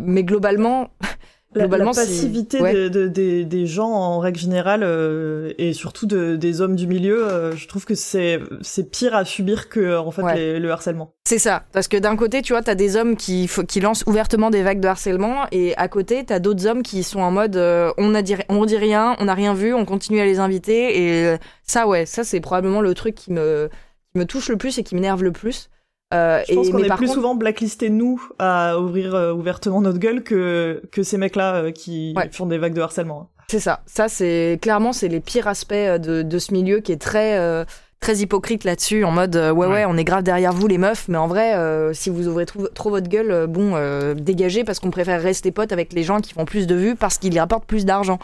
mais 0.00 0.24
globalement 0.24 0.90
La, 1.54 1.66
passivité 1.66 2.60
ouais. 2.60 2.74
de- 2.74 2.88
de- 2.88 3.08
des, 3.08 3.44
des 3.44 3.66
gens 3.66 3.88
en 3.90 4.18
règle 4.18 4.38
générale 4.38 4.82
euh, 4.84 5.52
et 5.56 5.72
surtout 5.72 6.06
de, 6.06 6.36
des 6.36 6.60
hommes 6.60 6.76
du 6.76 6.86
milieu, 6.86 7.26
euh, 7.26 7.56
je 7.56 7.66
trouve 7.66 7.86
que 7.86 7.94
c'est 7.94 8.38
c'est 8.60 8.90
pire 8.90 9.14
à 9.14 9.24
subir 9.24 9.70
que 9.70 9.96
en 9.96 10.10
fait 10.10 10.22
Ouais. 10.22 10.34
les- 10.36 10.58
le 10.60 10.70
harcèlement. 10.70 11.14
C'est 11.26 11.38
ça, 11.38 11.64
parce 11.72 11.88
que 11.88 11.96
d'un 11.96 12.16
côté, 12.16 12.42
tu 12.42 12.52
vois, 12.52 12.62
t'as 12.62 12.74
des 12.74 12.96
hommes 12.96 13.16
qui, 13.16 13.48
lancent 13.80 14.04
ouvertement 14.06 14.50
des 14.50 14.62
vagues 14.62 14.80
de 14.80 14.88
harcèlement, 14.88 15.46
et 15.50 15.74
à 15.76 15.88
côté, 15.88 16.22
t'as 16.24 16.38
d'autres 16.38 16.66
hommes 16.66 16.82
qui 16.82 17.02
sont 17.02 17.20
en 17.20 17.30
mode 17.30 17.56
euh, 17.56 17.92
on 17.98 18.14
a 18.14 18.20
dit, 18.22 18.34
on 18.50 18.64
dit 18.66 18.76
rien, 18.76 19.16
on 19.18 19.24
n'a 19.24 19.34
rien 19.34 19.54
vu, 19.54 19.72
on 19.72 19.84
continue 19.86 20.20
à 20.20 20.26
les 20.26 20.38
inviter, 20.40 20.98
et 21.32 21.36
ça, 21.64 21.86
ouais, 21.88 22.04
ça 22.06 22.24
c'est 22.24 22.40
probablement 22.40 22.82
le 22.82 22.92
truc 22.94 23.14
qui 23.14 23.32
me, 23.32 23.68
qui 24.12 24.18
me 24.18 24.26
touche 24.26 24.48
le 24.50 24.56
plus 24.58 24.78
et 24.78 24.82
qui 24.84 24.94
m'énerve 24.94 25.22
le 25.24 25.32
plus. 25.32 25.70
Euh, 26.14 26.42
Je 26.48 26.54
pense 26.54 26.70
qu'on 26.70 26.78
est 26.78 26.88
plus 26.88 27.06
contre- 27.06 27.12
souvent 27.14 27.34
blacklistés 27.34 27.90
nous 27.90 28.22
à 28.38 28.78
ouvrir 28.78 29.14
euh, 29.14 29.32
ouvertement 29.32 29.80
notre 29.82 29.98
gueule 29.98 30.22
que 30.22 30.82
que 30.90 31.02
ces 31.02 31.18
mecs-là 31.18 31.56
euh, 31.56 31.70
qui 31.70 32.14
Ouais. 32.16 32.30
font 32.32 32.46
des 32.46 32.56
vagues 32.58 32.72
de 32.74 32.80
harcèlement. 32.80 33.28
C'est 33.50 33.60
ça. 33.60 33.80
Ça, 33.86 34.08
c'est 34.08 34.58
clairement, 34.62 34.92
c'est 34.92 35.08
les 35.08 35.20
pires 35.20 35.48
aspects 35.48 35.72
euh, 35.72 35.98
de, 35.98 36.22
de 36.22 36.38
ce 36.38 36.52
milieu 36.52 36.80
qui 36.80 36.92
est 36.92 37.00
très, 37.00 37.38
euh, 37.38 37.64
très 38.00 38.16
hypocrite 38.18 38.64
là-dessus, 38.64 39.04
en 39.04 39.10
mode 39.10 39.36
ouais, 39.36 39.50
ouais, 39.52 39.66
Ouais. 39.66 39.84
on 39.86 39.96
est 39.98 40.04
grave 40.04 40.22
derrière 40.22 40.52
vous, 40.54 40.66
les 40.66 40.78
meufs, 40.78 41.08
mais 41.08 41.18
en 41.18 41.26
vrai, 41.26 41.54
si 41.94 42.08
vous 42.10 42.26
ouvrez 42.28 42.46
trop, 42.46 42.68
trop 42.68 42.90
votre 42.90 43.08
gueule, 43.08 43.46
bon, 43.46 43.72
euh, 43.74 44.14
dégagez 44.14 44.64
parce 44.64 44.78
qu'on 44.80 44.90
préfère 44.90 45.20
rester 45.20 45.50
potes 45.50 45.72
avec 45.72 45.92
les 45.92 46.04
gens 46.04 46.20
qui 46.20 46.32
font 46.32 46.44
plus 46.44 46.66
de 46.66 46.74
vues 46.74 46.94
parce 46.94 47.18
qu'ils 47.18 47.38
rapportent 47.38 47.66
plus 47.66 47.84
d'argent. 47.84 48.18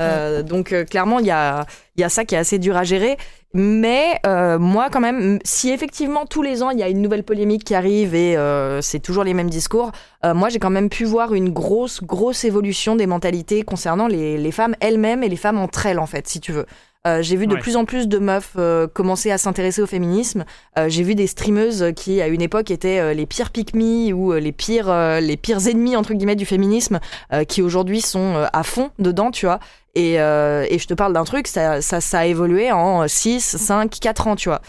Euh, 0.00 0.42
donc 0.42 0.72
euh, 0.72 0.84
clairement, 0.84 1.18
il 1.18 1.26
y 1.26 1.30
a, 1.30 1.66
il 1.96 2.00
y 2.00 2.04
a 2.04 2.08
ça 2.08 2.24
qui 2.24 2.34
est 2.34 2.38
assez 2.38 2.58
dur 2.58 2.76
à 2.76 2.84
gérer. 2.84 3.16
Mais 3.52 4.20
euh, 4.26 4.60
moi, 4.60 4.90
quand 4.90 5.00
même, 5.00 5.40
si 5.44 5.70
effectivement 5.70 6.24
tous 6.24 6.40
les 6.42 6.62
ans 6.62 6.70
il 6.70 6.78
y 6.78 6.84
a 6.84 6.88
une 6.88 7.02
nouvelle 7.02 7.24
polémique 7.24 7.64
qui 7.64 7.74
arrive 7.74 8.14
et 8.14 8.36
euh, 8.36 8.80
c'est 8.80 9.00
toujours 9.00 9.24
les 9.24 9.34
mêmes 9.34 9.50
discours, 9.50 9.90
euh, 10.24 10.34
moi 10.34 10.50
j'ai 10.50 10.60
quand 10.60 10.70
même 10.70 10.88
pu 10.88 11.04
voir 11.04 11.34
une 11.34 11.50
grosse, 11.50 12.00
grosse 12.00 12.44
évolution 12.44 12.94
des 12.94 13.06
mentalités 13.06 13.62
concernant 13.62 14.06
les, 14.06 14.38
les 14.38 14.52
femmes 14.52 14.76
elles-mêmes 14.78 15.24
et 15.24 15.28
les 15.28 15.36
femmes 15.36 15.58
entre 15.58 15.86
elles, 15.86 15.98
en 15.98 16.06
fait, 16.06 16.28
si 16.28 16.40
tu 16.40 16.52
veux. 16.52 16.66
Euh, 17.06 17.22
j'ai 17.22 17.36
vu 17.36 17.46
de 17.46 17.54
Ouais. 17.54 17.60
plus 17.60 17.76
en 17.76 17.86
plus 17.86 18.08
de 18.08 18.18
meufs 18.18 18.52
euh, 18.58 18.86
commencer 18.86 19.30
à 19.30 19.38
s'intéresser 19.38 19.80
au 19.80 19.86
féminisme. 19.86 20.44
Euh, 20.78 20.90
j'ai 20.90 21.02
vu 21.02 21.14
des 21.14 21.26
streameuses 21.26 21.92
qui, 21.96 22.20
à 22.20 22.28
une 22.28 22.42
époque, 22.42 22.70
étaient 22.70 22.98
euh, 22.98 23.14
les 23.14 23.24
pires 23.24 23.50
pick 23.52 23.72
ou 23.74 24.32
euh, 24.34 24.38
les 24.38 24.52
pires, 24.52 24.90
euh, 24.90 25.18
les 25.18 25.38
pires 25.38 25.66
ennemis 25.66 25.96
entre 25.96 26.12
guillemets 26.12 26.36
du 26.36 26.44
féminisme, 26.44 27.00
euh, 27.32 27.44
qui 27.44 27.62
aujourd'hui 27.62 28.02
sont 28.02 28.46
à 28.52 28.62
fond 28.64 28.90
dedans, 28.98 29.30
tu 29.30 29.46
vois. 29.46 29.60
Et, 29.94 30.20
euh, 30.20 30.66
et 30.68 30.78
je 30.78 30.86
te 30.86 30.92
parle 30.94 31.14
d'un 31.14 31.24
truc, 31.24 31.46
ça, 31.46 31.80
ça, 31.80 32.02
ça 32.02 32.18
a 32.20 32.26
évolué 32.26 32.70
en 32.70 33.08
6, 33.08 33.40
5, 33.56 33.90
4 33.98 34.26
ans, 34.26 34.36
tu 34.36 34.50
vois. 34.50 34.60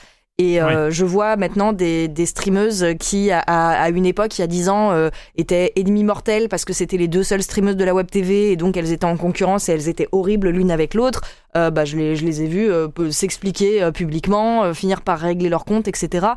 Et 0.42 0.60
euh, 0.60 0.90
je 0.90 1.06
vois 1.06 1.36
maintenant 1.36 1.72
des, 1.72 2.08
des 2.08 2.26
streameuses 2.26 2.84
qui, 3.00 3.30
à, 3.30 3.42
à 3.42 3.90
une 3.90 4.08
époque, 4.08 4.40
il 4.40 4.42
y 4.42 4.44
a 4.44 4.48
10 4.48 4.70
ans, 4.70 4.92
euh, 4.92 5.12
étaient 5.36 5.72
ennemies 5.76 6.04
mortelles 6.04 6.50
parce 6.50 6.66
que 6.66 6.74
c'était 6.74 6.98
les 6.98 7.08
deux 7.08 7.22
seules 7.22 7.44
streameuses 7.44 7.76
de 7.76 7.84
la 7.84 7.94
web 7.94 8.10
TV 8.10 8.52
et 8.52 8.56
donc 8.56 8.76
elles 8.76 8.92
étaient 8.92 9.06
en 9.06 9.18
concurrence 9.18 9.70
et 9.70 9.74
elles 9.74 9.88
étaient 9.88 10.08
horribles 10.12 10.50
l'une 10.50 10.72
avec 10.72 10.96
l'autre. 10.96 11.22
Euh, 11.56 11.70
bah, 11.70 11.86
je, 11.86 11.98
les, 11.98 12.16
je 12.16 12.26
les 12.26 12.42
ai 12.42 12.48
vues 12.48 12.72
euh, 12.72 12.88
s'expliquer 13.12 13.84
euh, 13.84 13.92
publiquement, 13.92 14.64
euh, 14.64 14.74
finir 14.74 15.02
par 15.02 15.20
régler 15.20 15.50
leur 15.50 15.66
compte, 15.66 15.88
etc. 15.88 16.28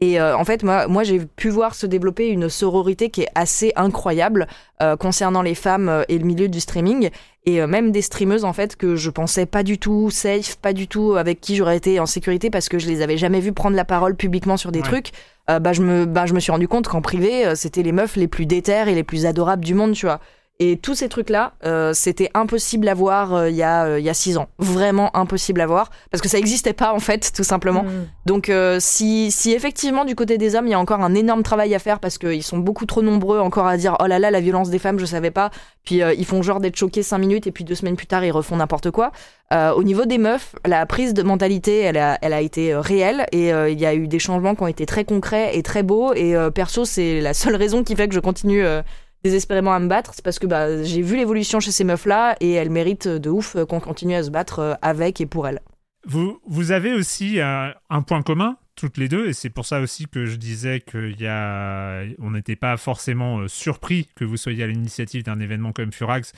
Et 0.00 0.20
euh, 0.20 0.36
en 0.36 0.44
fait, 0.44 0.62
moi, 0.64 0.88
moi 0.88 1.02
j'ai 1.04 1.20
pu 1.20 1.48
voir 1.50 1.74
se 1.74 1.86
développer 1.86 2.28
une 2.28 2.48
sororité 2.48 3.10
qui 3.10 3.22
est 3.22 3.28
assez 3.34 3.72
incroyable 3.76 4.46
euh, 4.82 4.96
concernant 4.96 5.40
les 5.40 5.54
femmes 5.54 5.88
euh, 5.88 6.02
et 6.08 6.18
le 6.18 6.24
milieu 6.24 6.48
du 6.48 6.60
streaming. 6.60 7.10
Et 7.46 7.60
euh, 7.60 7.66
même 7.66 7.92
des 7.92 8.02
streameuses, 8.02 8.44
en 8.44 8.52
fait, 8.52 8.74
que 8.76 8.96
je 8.96 9.10
pensais 9.10 9.46
pas 9.46 9.62
du 9.62 9.78
tout 9.78 10.10
safe, 10.10 10.56
pas 10.56 10.72
du 10.72 10.88
tout 10.88 11.14
avec 11.14 11.40
qui 11.40 11.56
j'aurais 11.56 11.76
été 11.76 12.00
en 12.00 12.06
sécurité 12.06 12.50
parce 12.50 12.68
que 12.68 12.78
je 12.78 12.88
les 12.88 13.02
avais 13.02 13.16
jamais 13.16 13.40
vues 13.40 13.52
prendre 13.52 13.76
la 13.76 13.84
parole 13.84 14.16
publiquement 14.16 14.56
sur 14.56 14.72
des 14.72 14.80
Ouais. 14.80 14.84
trucs. 14.88 15.10
Euh, 15.50 15.58
bah, 15.58 15.72
je 15.72 15.82
me, 15.82 16.06
bah, 16.06 16.26
je 16.26 16.34
me 16.34 16.40
suis 16.40 16.50
rendu 16.52 16.66
compte 16.68 16.88
qu'en 16.88 17.00
privé, 17.02 17.46
euh, 17.46 17.54
c'était 17.54 17.82
les 17.82 17.92
meufs 17.92 18.16
les 18.16 18.28
plus 18.28 18.46
déterres 18.46 18.88
et 18.88 18.94
les 18.94 19.04
plus 19.04 19.26
adorables 19.26 19.64
du 19.64 19.74
monde, 19.74 19.92
tu 19.92 20.06
vois. 20.06 20.20
Et 20.60 20.76
tous 20.76 20.94
ces 20.94 21.08
trucs-là, 21.08 21.54
euh, 21.64 21.92
c'était 21.94 22.30
impossible 22.32 22.88
à 22.88 22.94
voir 22.94 23.34
euh, 23.34 23.50
il 23.50 23.56
y, 23.56 23.62
a, 23.64 23.86
euh, 23.86 23.98
il 23.98 24.04
y 24.04 24.08
a 24.08 24.14
six 24.14 24.36
ans. 24.38 24.46
Vraiment 24.60 25.14
impossible 25.16 25.60
à 25.60 25.66
voir. 25.66 25.90
Parce 26.12 26.22
que 26.22 26.28
ça 26.28 26.36
n'existait 26.36 26.72
pas, 26.72 26.92
en 26.92 27.00
fait, 27.00 27.32
tout 27.34 27.42
simplement. 27.42 27.82
Mm. 27.82 28.06
Donc 28.26 28.48
euh, 28.48 28.78
si, 28.80 29.30
si 29.30 29.52
effectivement 29.52 30.04
du 30.04 30.14
côté 30.14 30.38
des 30.38 30.54
hommes 30.54 30.66
il 30.66 30.70
y 30.70 30.74
a 30.74 30.78
encore 30.78 31.00
un 31.00 31.14
énorme 31.14 31.42
travail 31.42 31.74
à 31.74 31.78
faire 31.78 32.00
parce 32.00 32.18
qu'ils 32.18 32.42
sont 32.42 32.58
beaucoup 32.58 32.86
trop 32.86 33.02
nombreux 33.02 33.38
encore 33.38 33.66
à 33.66 33.76
dire 33.76 33.96
oh 34.00 34.06
là 34.06 34.18
là 34.18 34.30
la 34.30 34.40
violence 34.40 34.70
des 34.70 34.78
femmes 34.78 34.98
je 34.98 35.04
savais 35.04 35.30
pas 35.30 35.50
puis 35.84 36.02
euh, 36.02 36.14
ils 36.14 36.24
font 36.24 36.40
genre 36.40 36.58
d'être 36.58 36.76
choqués 36.76 37.02
cinq 37.02 37.18
minutes 37.18 37.46
et 37.46 37.52
puis 37.52 37.64
deux 37.64 37.74
semaines 37.74 37.96
plus 37.96 38.06
tard 38.06 38.24
ils 38.24 38.30
refont 38.32 38.56
n'importe 38.56 38.90
quoi 38.90 39.12
Euh, 39.52 39.72
au 39.74 39.84
niveau 39.84 40.06
des 40.06 40.16
meufs 40.16 40.54
la 40.64 40.86
prise 40.86 41.12
de 41.12 41.22
mentalité 41.22 41.80
elle 41.80 41.98
a, 41.98 42.18
elle 42.22 42.32
a 42.32 42.40
été 42.40 42.74
réelle 42.74 43.26
et 43.30 43.52
euh, 43.52 43.68
il 43.68 43.78
y 43.78 43.84
a 43.84 43.94
eu 43.94 44.08
des 44.08 44.18
changements 44.18 44.54
qui 44.54 44.62
ont 44.62 44.66
été 44.66 44.86
très 44.86 45.04
concrets 45.04 45.54
et 45.54 45.62
très 45.62 45.82
beaux 45.82 46.14
et 46.14 46.34
euh, 46.34 46.50
perso 46.50 46.86
c'est 46.86 47.20
la 47.20 47.34
seule 47.34 47.56
raison 47.56 47.84
qui 47.84 47.94
fait 47.94 48.08
que 48.08 48.14
je 48.14 48.20
continue 48.20 48.64
euh, 48.64 48.80
désespérément 49.24 49.72
à 49.74 49.80
me 49.80 49.88
battre 49.88 50.12
c'est 50.14 50.22
parce 50.24 50.38
que 50.38 50.46
bah, 50.46 50.82
j'ai 50.84 51.02
vu 51.02 51.16
l'évolution 51.16 51.58
chez 51.58 51.72
ces 51.72 51.82
meufs 51.82 52.06
là 52.06 52.36
et 52.40 52.52
elles 52.52 52.70
méritent 52.70 53.08
de 53.08 53.30
ouf 53.30 53.56
euh, 53.56 53.66
qu'on 53.66 53.80
continue 53.80 54.14
à 54.14 54.22
se 54.22 54.30
battre 54.30 54.58
euh, 54.60 54.74
avec 54.82 55.20
et 55.20 55.26
pour 55.26 55.48
elles 55.48 55.60
Vous, 56.06 56.40
vous 56.46 56.70
avez 56.70 56.92
aussi 56.92 57.40
euh, 57.40 57.70
un 57.90 58.02
point 58.02 58.22
commun, 58.22 58.56
toutes 58.76 58.98
les 58.98 59.08
deux, 59.08 59.28
et 59.28 59.32
c'est 59.32 59.50
pour 59.50 59.66
ça 59.66 59.80
aussi 59.80 60.06
que 60.06 60.26
je 60.26 60.36
disais 60.36 60.80
qu'il 60.80 61.20
y 61.20 61.26
a... 61.26 62.02
on 62.18 62.32
n'était 62.32 62.56
pas 62.56 62.76
forcément 62.76 63.38
euh, 63.38 63.48
surpris 63.48 64.08
que 64.14 64.24
vous 64.24 64.36
soyez 64.36 64.64
à 64.64 64.66
l'initiative 64.66 65.22
d'un 65.22 65.40
événement 65.40 65.72
comme 65.72 65.92
Furax. 65.92 66.32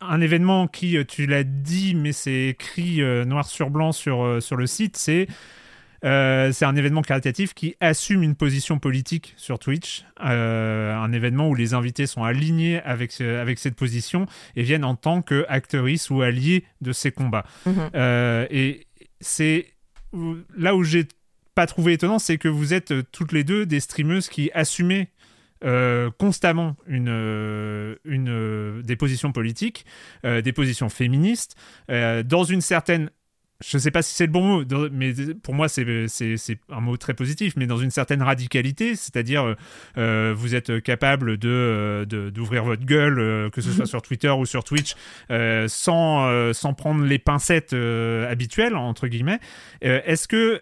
Un 0.00 0.20
événement 0.20 0.66
qui, 0.66 0.96
euh, 0.96 1.04
tu 1.04 1.26
l'as 1.26 1.44
dit, 1.44 1.94
mais 1.94 2.12
c'est 2.12 2.48
écrit 2.48 3.00
euh, 3.00 3.24
noir 3.24 3.46
sur 3.46 3.70
blanc 3.70 3.92
sur, 3.92 4.24
euh, 4.24 4.40
sur 4.40 4.56
le 4.56 4.66
site, 4.66 4.96
c'est 4.96 5.28
euh, 6.04 6.50
c'est 6.52 6.64
un 6.64 6.74
événement 6.76 7.02
caritatif 7.02 7.54
qui 7.54 7.74
assume 7.80 8.22
une 8.22 8.34
position 8.34 8.78
politique 8.78 9.34
sur 9.36 9.58
Twitch, 9.58 10.04
euh, 10.24 10.94
un 10.94 11.12
événement 11.12 11.48
où 11.48 11.54
les 11.54 11.74
invités 11.74 12.06
sont 12.06 12.24
alignés 12.24 12.80
avec, 12.82 13.12
ce- 13.12 13.38
avec 13.40 13.58
cette 13.58 13.76
position 13.76 14.26
et 14.56 14.62
viennent 14.62 14.84
en 14.84 14.94
tant 14.96 15.22
qu'actrices 15.22 16.10
ou 16.10 16.22
alliés 16.22 16.64
de 16.80 16.92
ces 16.92 17.12
combats. 17.12 17.44
Mhm. 17.66 17.90
Euh, 17.94 18.46
et 18.50 18.86
c'est 19.20 19.66
là 20.56 20.74
où 20.74 20.82
j'ai 20.84 21.06
pas 21.54 21.66
trouvé 21.66 21.92
étonnant, 21.94 22.18
c'est 22.18 22.38
que 22.38 22.48
vous 22.48 22.72
êtes 22.74 22.92
toutes 23.12 23.32
les 23.32 23.44
deux 23.44 23.66
des 23.66 23.80
streameuses 23.80 24.28
qui 24.28 24.50
assumaient 24.54 25.08
euh, 25.64 26.10
constamment 26.18 26.74
une, 26.88 27.96
une, 28.04 28.82
des 28.82 28.96
positions 28.96 29.30
politiques, 29.32 29.86
euh, 30.24 30.40
des 30.42 30.52
positions 30.52 30.88
féministes, 30.88 31.54
euh, 31.90 32.22
dans 32.24 32.42
une 32.42 32.60
certaine 32.60 33.10
je 33.64 33.78
sais 33.78 33.90
pas 33.90 34.02
si 34.02 34.14
c'est 34.14 34.26
le 34.26 34.32
bon 34.32 34.42
mot, 34.62 34.88
mais 34.90 35.12
pour 35.42 35.54
moi 35.54 35.68
c'est 35.68 35.84
un 36.70 36.80
mot 36.80 36.96
très 36.96 37.14
positif, 37.14 37.54
mais 37.56 37.66
dans 37.66 37.78
une 37.78 37.90
certaine 37.90 38.22
radicalité, 38.22 38.96
c'est-à-dire 38.96 39.54
euh, 39.98 40.34
vous 40.36 40.54
êtes 40.54 40.80
capable 40.82 41.36
de 41.38 41.48
euh, 41.48 42.04
de- 42.04 42.30
d'ouvrir 42.30 42.64
votre 42.64 42.84
gueule, 42.84 43.18
euh, 43.18 43.50
que 43.50 43.60
ce 43.60 43.70
soit 43.70 43.86
sur 43.92 44.02
Twitter 44.02 44.30
ou 44.30 44.44
sur 44.46 44.64
Twitch, 44.64 44.94
euh, 45.30 45.66
sans 45.68 46.26
euh, 46.26 46.52
sans 46.52 46.74
prendre 46.74 47.04
les 47.04 47.18
pincettes 47.18 47.72
euh, 47.72 48.30
habituelles 48.30 48.74
entre 48.76 49.06
guillemets. 49.08 49.38
Euh, 49.84 50.00
Est-ce 50.04 50.28
que 50.28 50.60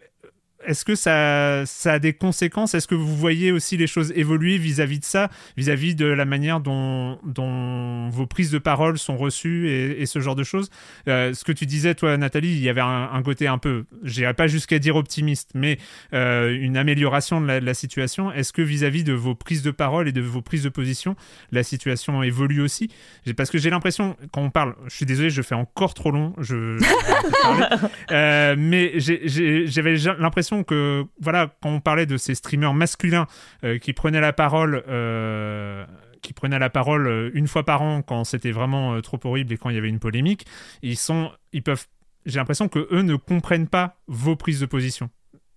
est-ce 0.67 0.85
que 0.85 0.95
ça, 0.95 1.65
ça 1.67 1.95
a 1.95 1.99
des 1.99 2.13
conséquences? 2.13 2.75
Est-ce 2.75 2.87
que 2.87 2.95
vous 2.95 3.17
voyez 3.17 3.53
aussi 3.53 3.77
les 3.77 3.87
choses 3.87 4.13
évoluer 4.15 4.59
vis-à-vis 4.59 4.99
de 4.99 5.05
ça, 5.05 5.31
vis-à-vis 5.57 5.95
de 5.95 6.07
la 6.07 6.25
manière 6.25 6.61
dont, 6.61 7.19
dont 7.25 8.09
vos 8.11 8.27
prises 8.27 8.51
de 8.51 8.59
parole 8.59 8.99
sont 8.99 9.17
reçues 9.17 9.69
et, 9.71 10.07
ce 10.07 10.21
genre 10.21 10.35
de 10.35 10.45
choses? 10.45 10.71
Euh, 11.09 11.33
Ce 11.33 11.45
que 11.45 11.53
tu 11.53 11.67
disais, 11.67 11.95
toi, 11.95 12.17
Nathalie, 12.17 12.51
il 12.51 12.61
y 12.61 12.69
avait 12.69 12.81
un, 12.81 13.23
côté 13.23 13.47
un 13.47 13.59
peu, 13.59 13.85
j'irai 14.03 14.35
pas 14.35 14.47
jusqu'à 14.47 14.79
dire 14.79 14.97
optimiste, 14.97 15.51
mais 15.55 15.79
euh, 16.13 16.57
une 16.59 16.77
amélioration 16.77 17.41
de 17.41 17.47
la, 17.47 17.75
situation. 17.75 18.33
Est-ce 18.33 18.53
que 18.53 18.63
vis-à-vis 18.63 19.05
de 19.05 19.13
vos 19.13 19.35
prises 19.35 19.63
de 19.63 19.71
parole 19.71 20.09
et 20.09 20.13
de 20.13 20.21
vos 20.21 20.43
prises 20.43 20.65
de 20.65 20.69
position, 20.69 21.15
la 21.53 21.63
situation 21.63 22.23
évolue 22.23 22.61
aussi? 22.61 22.91
Parce 23.37 23.51
que 23.51 23.59
j'ai 23.59 23.71
l'impression, 23.71 24.17
quand 24.33 24.43
on 24.43 24.51
parle, 24.51 24.75
je 24.89 24.97
suis 24.97 25.07
désolé, 25.07 25.31
je 25.31 25.41
fais 25.41 25.55
encore 25.55 25.95
trop 25.95 26.11
long, 26.11 26.35
je, 26.39 26.79
euh, 28.11 28.57
mais 28.59 28.95
j'avais 28.99 29.95
l'impression 30.19 30.50
que, 30.67 31.05
voilà, 31.21 31.55
quand 31.63 31.71
on 31.71 31.81
parlait 31.81 32.07
de 32.07 32.17
ces 32.17 32.35
streamers 32.35 32.75
masculins 32.75 33.27
euh, 33.65 33.79
qui 33.79 33.93
prenaient 33.93 34.21
la 34.21 34.33
parole, 34.33 34.83
euh, 34.89 35.85
qui 36.23 36.33
prenaient 36.33 36.59
la 36.59 36.71
parole 36.71 37.07
euh, 37.07 37.31
une 37.35 37.49
fois 37.49 37.65
par 37.65 37.83
an 37.83 38.03
quand 38.03 38.25
c'était 38.25 38.51
vraiment 38.51 39.01
trop 39.01 39.19
horrible 39.25 39.53
et 39.53 39.57
quand 39.57 39.71
il 39.71 39.77
y 39.77 39.79
avait 39.79 39.89
une 39.89 39.99
polémique, 39.99 40.47
ils 40.83 40.97
sont, 40.97 41.31
ils 41.53 41.63
peuvent, 41.63 41.87
j'ai 42.27 42.39
l'impression 42.39 42.69
que 42.69 42.89
eux 42.93 43.03
ne 43.03 43.17
comprennent 43.17 43.69
pas 43.69 43.97
vos 44.07 44.37
prises 44.37 44.61
de 44.61 44.67
position. 44.67 45.11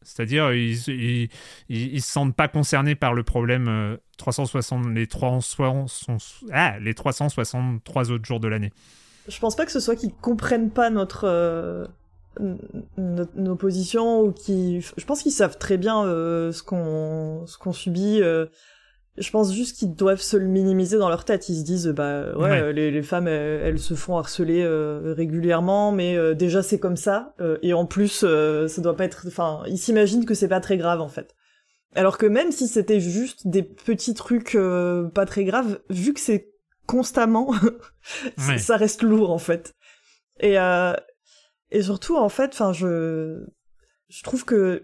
C'est-à-dire, 0.05 0.51
ils, 0.51 1.29
ils, 1.69 2.01
se 2.01 2.11
sentent 2.11 2.35
pas 2.35 2.49
concernés 2.49 2.93
par 2.93 3.13
le 3.13 3.23
problème 3.23 3.97
360, 4.17 4.87
les, 4.89 5.07
360, 5.07 6.21
ah, 6.51 6.77
les 6.81 6.93
363 6.93 8.11
autres 8.11 8.25
jours 8.25 8.41
de 8.41 8.49
l'année. 8.49 8.73
Je 9.29 9.39
pense 9.39 9.55
pas 9.55 9.65
que 9.65 9.71
ce 9.71 9.79
soit 9.79 9.95
qu'ils 9.95 10.13
comprennent 10.13 10.71
pas 10.71 10.89
notre, 10.89 11.87
nos, 12.39 13.55
positions 13.55 14.21
ou 14.21 14.31
qui 14.31 14.81
je 14.81 15.05
pense 15.05 15.21
qu'ils 15.21 15.31
savent 15.31 15.57
très 15.57 15.77
bien 15.77 16.05
euh, 16.05 16.51
ce 16.51 16.63
qu'on 16.63 17.45
ce 17.45 17.57
qu'on 17.57 17.73
subit 17.73 18.21
euh. 18.21 18.47
je 19.17 19.29
pense 19.29 19.53
juste 19.53 19.77
qu'ils 19.77 19.93
doivent 19.93 20.21
se 20.21 20.37
le 20.37 20.47
minimiser 20.47 20.97
dans 20.97 21.09
leur 21.09 21.25
tête. 21.25 21.49
Ils 21.49 21.59
se 21.59 21.63
disent 21.63 21.87
bah 21.87 22.35
ouais, 22.35 22.73
Les, 22.73 22.91
les, 22.91 23.03
femmes 23.03 23.27
elles, 23.27 23.79
se 23.79 23.93
font 23.93 24.17
harceler 24.17 24.63
euh, 24.63 25.13
régulièrement 25.15 25.91
mais 25.91 26.35
déjà 26.35 26.63
c'est 26.63 26.79
comme 26.79 26.97
ça 26.97 27.35
et 27.61 27.73
en 27.73 27.85
plus 27.85 28.25
ça 28.67 28.81
doit 28.81 28.95
pas 28.95 29.05
être 29.05 29.23
enfin 29.27 29.63
ils 29.67 29.77
s'imaginent 29.77 30.25
que 30.25 30.33
c'est 30.33 30.47
pas 30.47 30.61
très 30.61 30.77
grave 30.77 31.01
en 31.01 31.09
fait. 31.09 31.35
Alors 31.95 32.17
que 32.17 32.25
même 32.25 32.51
si 32.51 32.67
c'était 32.67 32.99
juste 32.99 33.47
des 33.47 33.61
petits 33.61 34.15
trucs 34.15 34.57
pas 35.13 35.25
très 35.25 35.45
graves 35.45 35.79
vu 35.89 36.13
que 36.13 36.19
c'est 36.19 36.49
constamment 36.87 37.53
ça 38.57 38.77
reste 38.77 39.03
lourd 39.03 39.31
en 39.31 39.37
fait. 39.37 39.75
Et 40.39 40.57
et 41.73 41.81
surtout, 41.81 42.15
en 42.15 42.29
fait, 42.29 42.51
enfin, 42.53 42.71
je, 42.71 43.43
je 44.07 44.23
trouve 44.23 44.45
que 44.45 44.83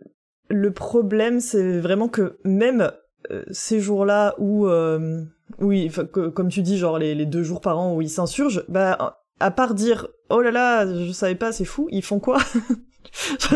le 0.49 0.73
problème, 0.73 1.39
c'est 1.39 1.79
vraiment 1.79 2.09
que 2.09 2.39
même 2.43 2.91
euh, 3.31 3.43
ces 3.51 3.79
jours-là 3.79 4.33
où, 4.39 4.67
euh, 4.67 5.23
oui, 5.59 5.91
comme 6.11 6.49
tu 6.49 6.63
dis, 6.63 6.79
genre 6.79 6.97
les, 6.97 7.13
les, 7.13 7.27
deux 7.27 7.43
jours 7.43 7.61
par 7.61 7.77
an 7.77 7.95
où 7.95 8.01
ils 8.01 8.09
s'insurgent, 8.09 8.65
bah, 8.69 9.21
à 9.39 9.51
part 9.51 9.75
dire, 9.75 10.07
oh 10.31 10.41
là 10.41 10.49
là, 10.49 10.87
je 10.87 11.11
savais 11.11 11.35
pas, 11.35 11.51
c'est 11.51 11.63
fou, 11.63 11.87
ils 11.91 12.03
font 12.03 12.19
quoi? 12.19 12.39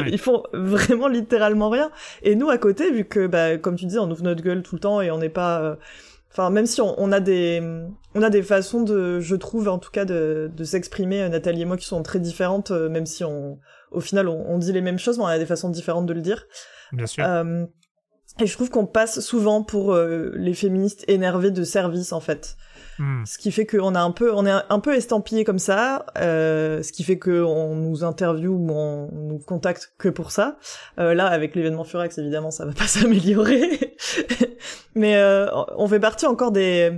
Ils 0.07 0.17
font 0.17 0.43
vraiment 0.51 1.07
littéralement 1.07 1.69
rien. 1.69 1.91
Et 2.23 2.35
nous, 2.35 2.49
à 2.49 2.57
côté, 2.57 2.89
vu 2.91 3.05
que, 3.05 3.27
bah, 3.27 3.57
comme 3.57 3.75
tu 3.75 3.85
dis, 3.85 3.99
on 3.99 4.09
ouvre 4.09 4.23
notre 4.23 4.41
gueule 4.41 4.63
tout 4.63 4.75
le 4.75 4.79
temps 4.79 4.99
et 5.01 5.11
on 5.11 5.19
n'est 5.19 5.29
pas... 5.29 5.77
Euh, 6.33 6.41
Enfin, 6.41 6.49
même 6.49 6.65
si 6.65 6.81
on, 6.81 7.11
a 7.11 7.19
des, 7.19 7.61
on 8.15 8.21
a 8.21 8.29
des 8.29 8.41
façons 8.41 8.81
de, 8.81 9.19
je 9.19 9.35
trouve 9.35 9.67
en 9.67 9.77
tout 9.77 9.91
cas 9.91 10.05
de, 10.05 10.51
de 10.55 10.63
s'exprimer, 10.63 11.21
euh, 11.21 11.29
Nathalie 11.29 11.61
et 11.61 11.65
moi, 11.65 11.77
qui 11.77 11.85
sont 11.85 12.01
très 12.01 12.19
différentes, 12.19 12.71
euh, 12.71 12.89
même 12.89 13.05
si 13.05 13.23
on, 13.23 13.59
au 13.91 13.99
final, 13.99 14.27
on, 14.27 14.57
dit 14.57 14.71
les 14.71 14.81
mêmes 14.81 14.97
choses, 14.97 15.17
mais 15.17 15.23
on 15.23 15.27
a 15.27 15.37
des 15.37 15.45
façons 15.45 15.69
différentes 15.69 16.07
de 16.07 16.13
le 16.13 16.21
dire. 16.21 16.45
Bien 16.91 17.05
sûr. 17.05 17.23
Euh, 17.25 17.65
et 18.39 18.47
je 18.47 18.53
trouve 18.53 18.71
qu'on 18.71 18.87
passe 18.87 19.19
souvent 19.19 19.61
pour 19.61 19.95
les 19.95 20.55
féministes 20.55 21.05
énervées 21.07 21.51
de 21.51 21.63
service, 21.63 22.13
en 22.13 22.19
fait. 22.19 22.57
Hmm. 22.99 23.23
Ce 23.25 23.37
qui 23.37 23.51
fait 23.51 23.65
qu'on 23.65 23.95
a 23.95 24.01
un 24.01 24.11
peu, 24.11 24.33
on 24.33 24.45
est 24.45 24.53
un 24.69 24.79
peu 24.79 24.95
estampillé 24.95 25.43
comme 25.43 25.59
ça, 25.59 26.05
euh, 26.17 26.83
ce 26.83 26.91
qui 26.91 27.03
fait 27.03 27.17
qu'on 27.17 27.75
nous 27.75 28.03
interviewe 28.03 28.51
ou 28.51 28.69
on 28.71 29.09
nous 29.11 29.39
contacte 29.39 29.93
que 29.97 30.09
pour 30.09 30.31
ça. 30.31 30.57
Euh, 30.99 31.13
là, 31.13 31.27
avec 31.27 31.55
l'événement 31.55 31.83
Furax, 31.83 32.17
évidemment, 32.17 32.51
ça 32.51 32.65
va 32.65 32.73
pas 32.73 32.87
s'améliorer. 32.87 33.95
Mais 34.95 35.15
euh, 35.15 35.47
on 35.77 35.87
fait 35.87 35.99
partie 35.99 36.25
encore 36.25 36.51
des 36.51 36.91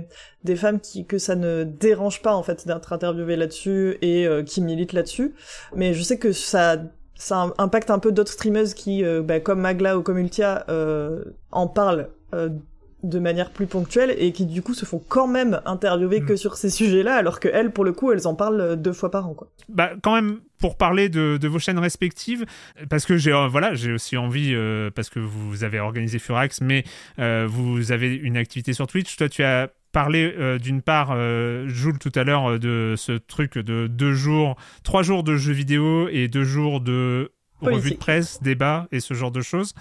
des 0.44 0.56
femmes 0.56 0.80
qui 0.80 1.06
que 1.06 1.18
ça 1.18 1.34
ne 1.34 1.64
dérange 1.64 2.22
pas 2.22 2.34
en 2.34 2.42
fait 2.42 2.66
d'être 2.66 2.92
interviewées 2.92 3.36
là-dessus 3.36 3.98
et 4.02 4.26
euh, 4.26 4.42
qui 4.42 4.60
militent 4.60 4.92
là-dessus. 4.92 5.34
Mais 5.74 5.94
je 5.94 6.02
sais 6.02 6.18
que 6.18 6.32
ça 6.32 6.76
ça 7.14 7.52
impacte 7.56 7.90
un 7.90 7.98
peu 7.98 8.12
d'autres 8.12 8.32
streameuses 8.32 8.74
qui, 8.74 9.02
euh, 9.02 9.22
bah, 9.22 9.40
comme 9.40 9.60
Magla 9.60 9.96
ou 9.96 10.02
comme 10.02 10.18
Ultia, 10.18 10.66
en 11.50 11.66
parlent 11.66 12.10
de 13.02 13.18
manière 13.18 13.50
plus 13.50 13.66
ponctuelle 13.66 14.14
et 14.18 14.32
qui 14.32 14.46
du 14.46 14.62
coup 14.62 14.74
se 14.74 14.84
font 14.84 15.02
quand 15.06 15.28
même 15.28 15.60
interviewer 15.64 16.22
que 16.22 16.32
mm. 16.32 16.36
sur 16.36 16.56
ces 16.56 16.70
sujets-là, 16.70 17.14
alors 17.14 17.40
que 17.40 17.48
elles, 17.48 17.70
pour 17.70 17.84
le 17.84 17.92
coup, 17.92 18.12
elles 18.12 18.26
en 18.26 18.34
parlent 18.34 18.60
euh, 18.60 18.76
deux 18.76 18.92
fois 18.92 19.10
par 19.10 19.28
an. 19.28 19.34
Quoi. 19.34 19.48
Bah, 19.68 19.90
quand 20.02 20.14
même, 20.14 20.40
pour 20.58 20.76
parler 20.76 21.08
de, 21.08 21.46
vos 21.46 21.58
chaînes 21.58 21.78
respectives, 21.78 22.46
parce 22.88 23.04
que 23.04 23.16
j'ai 23.16 23.32
euh, 23.32 23.48
voilà, 23.48 23.74
j'ai 23.74 23.92
aussi 23.92 24.16
envie, 24.16 24.52
euh, 24.54 24.90
parce 24.90 25.10
que 25.10 25.20
vous 25.20 25.62
avez 25.62 25.78
organisé 25.78 26.18
Furax, 26.18 26.60
mais 26.60 26.84
vous 27.18 27.92
avez 27.92 28.14
une 28.14 28.36
activité 28.36 28.72
sur 28.72 28.86
Twitch. 28.86 29.16
Toi, 29.16 29.28
tu 29.28 29.42
as 29.42 29.68
parlé 29.92 30.34
d'une 30.60 30.82
part, 30.82 31.16
Jules 31.66 31.98
tout 31.98 32.12
à 32.14 32.24
l'heure, 32.24 32.58
de 32.58 32.94
ce 32.96 33.12
truc 33.12 33.58
de 33.58 33.86
deux 33.86 34.12
jours, 34.12 34.56
trois 34.82 35.02
jours 35.02 35.22
de 35.22 35.36
jeux 35.36 35.52
vidéo 35.52 36.08
et 36.08 36.28
deux 36.28 36.44
jours 36.44 36.80
de 36.80 37.32
revue 37.60 37.92
de 37.92 37.96
presse, 37.96 38.42
débat 38.42 38.86
et 38.92 39.00
ce 39.00 39.14
genre 39.14 39.30
de 39.30 39.40
choses. 39.40 39.74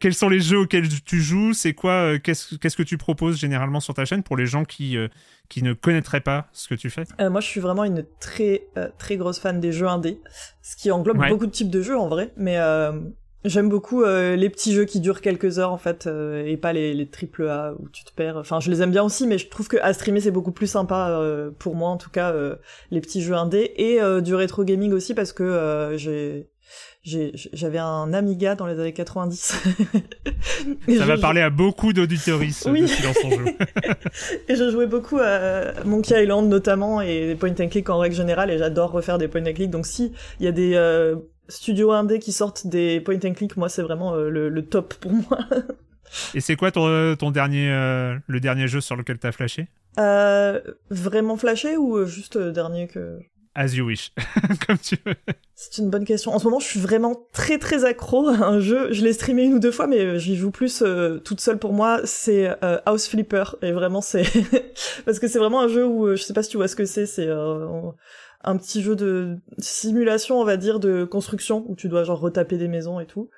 Quels 0.00 0.14
sont 0.14 0.28
les 0.28 0.40
jeux 0.40 0.58
auxquels 0.58 0.88
tu 1.04 1.20
joues? 1.20 1.54
C'est 1.54 1.74
quoi 1.74 1.92
euh, 1.92 2.18
Qu'est-ce 2.18 2.76
que 2.76 2.82
tu 2.82 2.98
proposes 2.98 3.38
généralement 3.38 3.80
sur 3.80 3.94
ta 3.94 4.04
chaîne 4.04 4.22
pour 4.22 4.36
les 4.36 4.46
gens 4.46 4.64
qui, 4.64 4.96
euh, 4.96 5.08
qui 5.48 5.62
ne 5.62 5.72
connaîtraient 5.72 6.20
pas 6.20 6.48
ce 6.52 6.68
que 6.68 6.74
tu 6.74 6.90
fais? 6.90 7.04
Euh, 7.20 7.30
Moi, 7.30 7.40
je 7.40 7.46
suis 7.46 7.60
vraiment 7.60 7.84
une 7.84 8.04
très 8.20 8.66
très 8.98 9.16
grosse 9.16 9.38
fan 9.38 9.60
des 9.60 9.72
jeux 9.72 9.88
indés, 9.88 10.20
ce 10.62 10.76
qui 10.76 10.90
englobe 10.90 11.18
beaucoup 11.28 11.46
de 11.46 11.52
types 11.52 11.70
de 11.70 11.82
jeux 11.82 11.98
en 11.98 12.08
vrai, 12.08 12.32
mais 12.36 12.58
J'aime 13.44 13.68
beaucoup 13.68 14.04
les 14.04 14.48
petits 14.50 14.72
jeux 14.72 14.84
qui 14.84 15.00
durent 15.00 15.20
quelques 15.20 15.58
heures 15.58 15.72
en 15.72 15.78
fait 15.78 16.08
et 16.46 16.56
pas 16.56 16.72
les, 16.72 16.94
les 16.94 17.08
triple 17.08 17.48
A 17.48 17.74
où 17.76 17.88
tu 17.88 18.04
te 18.04 18.12
perds. 18.12 18.36
Enfin, 18.36 18.60
je 18.60 18.70
les 18.70 18.82
aime 18.82 18.92
bien 18.92 19.02
aussi, 19.02 19.26
mais 19.26 19.36
je 19.36 19.48
trouve 19.48 19.66
que 19.66 19.78
à 19.78 19.92
streamer 19.92 20.20
c'est 20.20 20.30
beaucoup 20.30 20.52
plus 20.52 20.68
sympa 20.68 21.20
pour 21.58 21.74
moi 21.74 21.90
en 21.90 21.96
tout 21.96 22.10
cas 22.10 22.32
les 22.92 23.00
petits 23.00 23.20
jeux 23.20 23.34
indés. 23.34 23.72
Et 23.76 23.98
du 24.22 24.36
rétro 24.36 24.62
gaming 24.62 24.92
aussi 24.92 25.12
parce 25.12 25.32
que 25.32 25.94
j'ai 25.96 26.51
j'avais 27.04 27.78
un 27.78 28.12
Amiga 28.12 28.54
dans 28.54 28.66
les 28.66 28.78
années 28.78 28.92
90. 28.92 29.56
Ça 30.98 31.04
va 31.04 31.18
parler 31.18 31.40
à 31.40 31.50
beaucoup 31.50 31.92
d'auditoristes 31.92 32.68
oui. 32.70 32.82
dans 33.02 33.12
son 33.14 33.30
jeu. 33.30 33.44
et 34.48 34.54
je 34.54 34.70
jouais 34.70 34.86
beaucoup 34.86 35.18
à 35.18 35.84
Monkey 35.84 36.22
Island 36.22 36.48
notamment 36.48 37.00
et 37.00 37.26
des 37.26 37.34
point 37.34 37.50
and 37.50 37.68
click 37.68 37.90
en 37.90 37.98
règle 37.98 38.14
générale 38.14 38.50
et 38.50 38.58
j'adore 38.58 38.92
refaire 38.92 39.18
des 39.18 39.26
point 39.26 39.44
and 39.44 39.52
click. 39.54 39.70
Donc 39.70 39.86
si 39.86 40.12
il 40.38 40.44
y 40.44 40.48
a 40.48 40.52
des 40.52 40.74
euh, 40.74 41.16
studios 41.48 41.90
indés 41.90 42.20
qui 42.20 42.30
sortent 42.30 42.68
des 42.68 43.00
point 43.00 43.18
and 43.24 43.32
click, 43.32 43.56
moi 43.56 43.68
c'est 43.68 43.82
vraiment 43.82 44.14
euh, 44.14 44.28
le, 44.28 44.64
top 44.64 44.94
pour 44.94 45.12
moi. 45.12 45.38
et 46.34 46.40
c'est 46.40 46.54
quoi 46.54 46.70
ton, 46.70 47.16
ton 47.16 47.32
dernier 47.32 47.68
euh, 47.72 48.16
le 48.28 48.38
dernier 48.38 48.68
jeu 48.68 48.80
sur 48.80 48.94
lequel 48.94 49.18
t'as 49.18 49.32
flashé? 49.32 49.66
Vraiment 50.90 51.36
flashé 51.36 51.76
ou 51.76 52.06
juste 52.06 52.38
dernier 52.38 52.86
que 52.86 53.18
As 53.54 53.74
you 53.74 53.84
wish, 53.84 54.12
comme 54.66 54.78
tu 54.78 54.96
veux. 55.04 55.14
C'est 55.54 55.82
une 55.82 55.90
bonne 55.90 56.06
question. 56.06 56.32
En 56.32 56.38
ce 56.38 56.44
moment, 56.44 56.58
je 56.58 56.66
suis 56.66 56.80
vraiment 56.80 57.26
très 57.32 57.58
très 57.58 57.84
accro 57.84 58.28
à 58.28 58.46
un 58.46 58.60
jeu. 58.60 58.92
Je 58.92 59.04
l'ai 59.04 59.12
streamé 59.12 59.44
une 59.44 59.54
ou 59.54 59.58
deux 59.58 59.70
fois, 59.70 59.86
mais 59.86 60.18
j'y 60.18 60.36
joue 60.36 60.50
plus 60.50 60.82
euh, 60.82 61.18
toute 61.18 61.40
seule 61.40 61.58
pour 61.58 61.74
moi. 61.74 62.00
C'est 62.04 62.48
euh, 62.64 62.78
House 62.86 63.08
Flipper, 63.08 63.56
et 63.60 63.72
vraiment 63.72 64.00
c'est 64.00 64.24
parce 65.04 65.18
que 65.18 65.28
c'est 65.28 65.38
vraiment 65.38 65.60
un 65.60 65.68
jeu 65.68 65.84
où 65.84 66.06
euh, 66.06 66.16
je 66.16 66.22
sais 66.22 66.32
pas 66.32 66.42
si 66.42 66.48
tu 66.48 66.56
vois 66.56 66.68
ce 66.68 66.76
que 66.76 66.86
c'est. 66.86 67.04
C'est 67.04 67.28
un 68.44 68.56
petit 68.56 68.82
jeu 68.82 68.96
de 68.96 69.36
simulation, 69.58 70.40
on 70.40 70.44
va 70.44 70.56
dire, 70.56 70.80
de 70.80 71.04
construction 71.04 71.64
où 71.68 71.76
tu 71.76 71.88
dois 71.88 72.04
genre 72.04 72.20
retaper 72.20 72.56
des 72.56 72.68
maisons 72.68 73.00
et 73.00 73.06
tout 73.06 73.28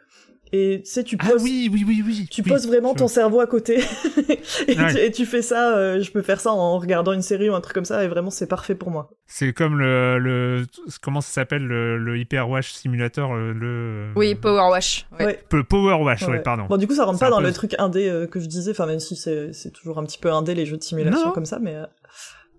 et 0.56 0.82
tu 0.82 0.90
sais 0.90 1.02
tu 1.02 1.16
ah 1.18 1.30
poses 1.30 1.42
oui 1.42 1.68
oui 1.72 1.84
oui 1.84 2.02
oui. 2.06 2.28
tu 2.30 2.44
poses 2.44 2.68
vraiment 2.68 2.94
ton 2.94 3.08
cerveau 3.08 3.40
à 3.40 3.46
côté. 3.46 3.82
Et, 4.68 5.10
tu, 5.10 5.26
fais 5.26 5.42
ça 5.42 5.76
euh, 5.76 6.00
je 6.00 6.12
peux 6.12 6.22
faire 6.22 6.38
ça 6.38 6.52
en 6.52 6.78
regardant 6.78 7.12
une 7.12 7.22
série 7.22 7.50
ou 7.50 7.54
un 7.54 7.60
truc 7.60 7.74
comme 7.74 7.84
ça 7.84 8.04
et 8.04 8.08
vraiment 8.08 8.30
c'est 8.30 8.46
parfait 8.46 8.76
pour 8.76 8.90
moi. 8.90 9.10
C'est 9.26 9.52
comme 9.52 9.78
le, 9.78 10.18
le 10.18 10.64
comment 11.02 11.20
ça 11.20 11.30
s'appelle 11.30 11.64
le, 11.66 11.98
le, 11.98 12.18
Hyper 12.18 12.48
Wash 12.48 12.72
Simulator 12.72 13.32
euh, 13.32 13.52
le 13.52 14.12
oui 14.14 14.36
Power 14.36 14.70
Wash 14.70 15.06
ouais. 15.18 15.42
Power 15.68 15.94
Wash 15.94 16.22
ouais. 16.28 16.40
pardon. 16.40 16.66
Bon 16.66 16.76
du 16.76 16.86
coup 16.86 16.94
ça 16.94 17.04
rentre 17.04 17.18
pas 17.18 17.30
dans 17.30 17.40
le 17.40 17.52
truc 17.52 17.74
indé 17.78 18.08
euh, 18.08 18.28
que 18.28 18.38
je 18.38 18.46
disais 18.46 18.70
enfin 18.70 18.86
même 18.86 19.00
si 19.00 19.16
c'est 19.16 19.72
toujours 19.72 19.98
un 19.98 20.04
petit 20.04 20.18
peu 20.18 20.30
indé 20.32 20.54
les 20.54 20.66
jeux 20.66 20.76
de 20.76 20.84
simulation 20.84 21.32
comme 21.32 21.46
ça 21.46 21.58
mais 21.60 21.76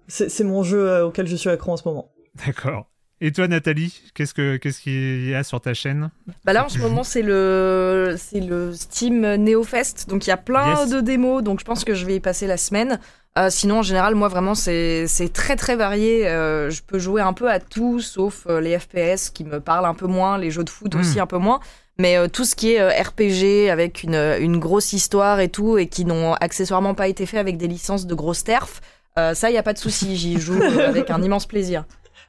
c'est 0.08 0.44
mon 0.44 0.64
jeu 0.64 1.04
auquel 1.04 1.28
je 1.28 1.36
suis 1.38 1.50
accro 1.50 1.72
en 1.72 1.78
ce 1.78 1.88
moment. 1.88 2.12
D'accord 2.46 2.90
et 3.22 3.32
toi, 3.32 3.48
Nathalie, 3.48 4.02
qu'est-ce 4.14 4.34
que 4.34 4.58
qu'est-ce 4.58 4.82
qu'il 4.82 5.30
y 5.30 5.36
a 5.36 5.44
sur 5.44 5.62
ta 5.62 5.74
chaîne? 5.74 6.10
Bah 6.44 6.54
là, 6.54 6.66
en 6.66 6.70
ce 6.70 6.80
moment, 6.80 7.04
c'est 7.04 7.22
le 7.22 8.16
c'est 8.18 8.42
le 8.42 8.74
Steam 8.74 9.36
NeoFest, 9.36 10.08
donc 10.10 10.26
il 10.28 10.30
y 10.30 10.34
a 10.34 10.38
plein 10.38 10.86
de 10.86 11.00
démos, 11.02 11.44
donc 11.44 11.60
je 11.60 11.66
pense 11.66 11.84
que 11.84 11.94
je 11.96 12.06
vais 12.06 12.16
y 12.16 12.20
passer 12.20 12.48
la 12.48 12.58
semaine. 12.58 13.00
Euh, 13.38 13.50
sinon, 13.50 13.80
en 13.80 13.84
général, 13.84 14.16
moi, 14.16 14.30
vraiment, 14.30 14.56
c'est 14.56 15.08
très, 15.34 15.58
très 15.58 15.76
varié. 15.76 16.26
Euh, 16.28 16.70
je 16.70 16.82
peux 16.82 17.00
jouer 17.00 17.22
un 17.22 17.34
peu 17.34 17.50
à 17.52 17.60
tout, 17.60 18.00
sauf 18.00 18.46
euh, 18.48 18.62
les 18.62 18.80
FPS 18.80 19.30
qui 19.30 19.44
me 19.44 19.60
parlent 19.60 19.86
un 19.86 19.94
peu 19.94 20.08
moins, 20.08 20.38
les 20.38 20.52
jeux 20.52 20.64
de 20.64 20.70
foot 20.70 20.96
Hmm. 20.96 21.00
aussi 21.02 21.20
un 21.20 21.28
peu 21.28 21.38
moins. 21.38 21.60
Mais 21.98 22.18
euh, 22.18 22.28
tout 22.30 22.46
ce 22.46 22.56
qui 22.56 22.72
est 22.74 23.02
RPG 23.02 23.70
avec 23.70 24.04
une, 24.04 24.16
une 24.16 24.58
grosse 24.58 24.94
histoire 24.94 25.42
et 25.42 25.50
tout, 25.50 25.78
et 25.78 25.88
qui 25.88 26.06
n'ont 26.06 26.34
accessoirement 26.36 26.94
pas 26.94 27.10
été 27.10 27.26
faits 27.26 27.40
avec 27.42 27.58
des 27.58 27.68
licences 27.68 28.06
de 28.06 28.14
grosses 28.16 28.44
terfs, 28.46 28.82
ça, 29.18 29.50
il 29.50 29.54
n'y 29.54 29.58
a 29.58 29.64
pas 29.64 29.72
de 29.74 29.78
souci. 29.80 30.16
J'y 30.18 30.40
joue 30.40 30.62
avec 30.62 31.10
un 31.10 31.22
immense 31.24 31.46
plaisir. 31.46 31.86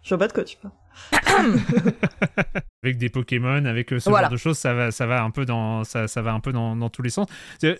Je 0.07 0.11
vois 0.15 0.19
pas 0.19 0.29
de 0.29 0.33
quoi 0.33 0.45
tu 0.45 0.57
parles. 0.57 0.73
avec 2.85 2.97
des 2.97 3.09
Pokémon, 3.09 3.65
avec 3.65 3.93
euh, 3.93 3.99
ce 3.99 4.09
Voilà. 4.09 4.27
genre 4.27 4.33
de 4.33 4.37
choses, 4.37 4.57
ça 4.57 4.73
va, 4.73 4.93
ça 4.93 5.05
va 5.05 5.25
un 5.25 5.31
peu 5.31 5.45
dans, 5.45 5.83
ça, 5.83 6.07
ça 6.07 6.23
va 6.23 6.33
un 6.33 6.39
peu 6.39 6.53
dans, 6.53 6.77
dans 6.77 6.89
tous 6.91 7.03
les 7.03 7.11
sens. 7.11 7.27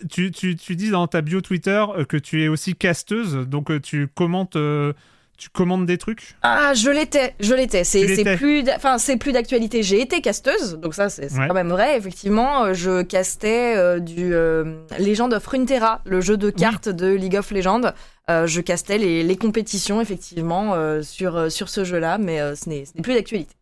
Tu, 0.09 0.31
tu, 0.31 0.57
tu 0.57 0.75
dis 0.75 0.89
dans 0.89 1.07
ta 1.07 1.21
bio 1.21 1.39
Twitter 1.39 1.85
euh, 1.95 2.03
que 2.03 2.17
tu 2.17 2.43
es 2.43 2.49
aussi 2.49 2.75
casteuse, 2.75 3.47
donc 3.47 3.71
euh, 3.71 3.79
tu 3.79 4.09
commentes, 4.09 4.57
euh, 4.57 4.91
tu 5.37 5.49
commandes 5.49 5.85
des 5.85 5.97
trucs? 5.97 6.35
Ah, 6.41 6.73
je 6.73 6.89
l'étais, 6.89 7.35
je 7.39 7.53
l'étais. 7.53 7.83
C'est 7.83 8.35
plus, 8.37 8.63
enfin 8.75 8.97
c'est 8.97 9.17
plus 9.17 9.31
d'actualité. 9.31 9.83
J'ai 9.83 10.01
été 10.01 10.21
casteuse, 10.21 10.77
donc 10.79 10.93
ça 10.95 11.09
c'est 11.09 11.31
Ouais. 11.37 11.47
quand 11.47 11.53
même 11.53 11.69
vrai. 11.69 11.97
Effectivement, 11.97 12.63
euh, 12.65 12.73
je 12.73 13.03
castais 13.03 13.75
euh, 13.77 13.99
du 13.99 14.33
euh, 14.33 14.75
Legend 14.99 15.31
of 15.33 15.45
Runeterra, 15.45 16.01
le 16.05 16.21
jeu 16.21 16.37
de 16.37 16.49
cartes 16.49 16.89
de 16.89 17.07
League 17.13 17.35
of 17.37 17.51
Legends. 17.51 17.91
Euh, 18.29 18.47
je 18.47 18.59
castais 18.61 18.97
les, 18.97 19.23
les 19.23 19.35
compétitions 19.37 20.01
effectivement 20.01 20.75
sur 21.03 21.51
sur 21.51 21.69
ce 21.69 21.83
jeu-là, 21.83 22.17
mais 22.17 22.39
ce 22.55 22.67
n'est 22.69 22.83
plus 23.03 23.13
d'actualité. 23.13 23.53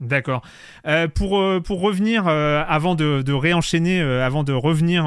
D'accord. 0.00 0.42
Euh, 0.86 1.08
pour, 1.08 1.40
euh, 1.40 1.58
pour 1.58 1.80
revenir, 1.80 2.28
euh, 2.28 2.62
avant 2.68 2.94
de, 2.94 3.32
réenchaîner, 3.32 4.00
avant 4.00 4.44
de 4.44 4.52
revenir 4.52 5.04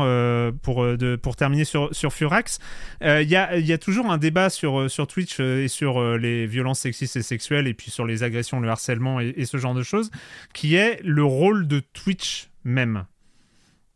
pour, 0.62 0.86
pour 1.22 1.36
terminer 1.36 1.64
sur, 1.64 1.94
sur 1.96 2.12
Furax, 2.12 2.60
il 3.02 3.30
y, 3.30 3.36
a, 3.36 3.58
y 3.58 3.74
a 3.74 3.78
toujours 3.78 4.12
un 4.12 4.18
débat 4.18 4.50
sur, 4.50 4.89
sur 4.89 5.08
Twitch 5.08 5.39
et 5.39 5.68
sur 5.68 6.18
les 6.18 6.46
violences 6.46 6.80
sexistes 6.80 7.16
et 7.16 7.22
sexuelles, 7.22 7.68
et 7.68 7.74
puis 7.74 7.89
sur 7.89 8.06
les 8.06 8.24
agressions, 8.24 8.60
le 8.60 8.70
harcèlement 8.70 9.20
et 9.20 9.46
ce 9.46 9.58
genre 9.58 9.74
de 9.74 9.84
choses, 9.84 10.12
qui 10.54 10.76
est 10.76 11.00
le 11.04 11.24
rôle 11.24 11.68
de 11.68 11.80
Twitch 11.80 12.50
même. 12.64 13.06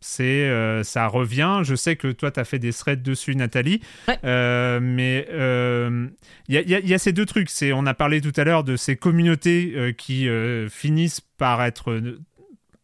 C'est, 0.08 0.24
euh, 0.48 0.84
ça 0.84 1.08
revient. 1.08 1.62
Je 1.64 1.74
sais 1.74 1.96
que 1.96 2.12
toi, 2.12 2.30
tu 2.30 2.40
as 2.40 2.46
fait 2.46 2.60
des 2.60 2.72
threads 2.72 3.02
dessus, 3.02 3.36
Nathalie. 3.36 3.82
Ouais. 4.08 4.20
Euh, 4.24 4.80
mais 4.80 5.28
euh, 5.32 6.08
il 6.48 6.54
y, 6.54 6.58
a- 6.60 6.62
il 6.62 6.70
y 6.70 6.76
a- 6.76 6.80
il 6.80 6.88
y 6.88 6.94
a 6.94 7.00
ces 7.00 7.12
deux 7.12 7.26
trucs. 7.26 7.50
C'est, 7.50 7.74
on 7.74 7.88
a 7.88 7.96
parlé 7.96 8.22
tout 8.22 8.32
à 8.38 8.44
l'heure 8.44 8.64
de 8.64 8.76
ces 8.76 8.96
communautés 8.96 9.74
euh, 9.76 9.92
qui 9.94 10.30
euh, 10.30 10.70
finissent 10.70 11.22
par 11.22 11.64
être, 11.64 11.90
euh, 11.90 12.20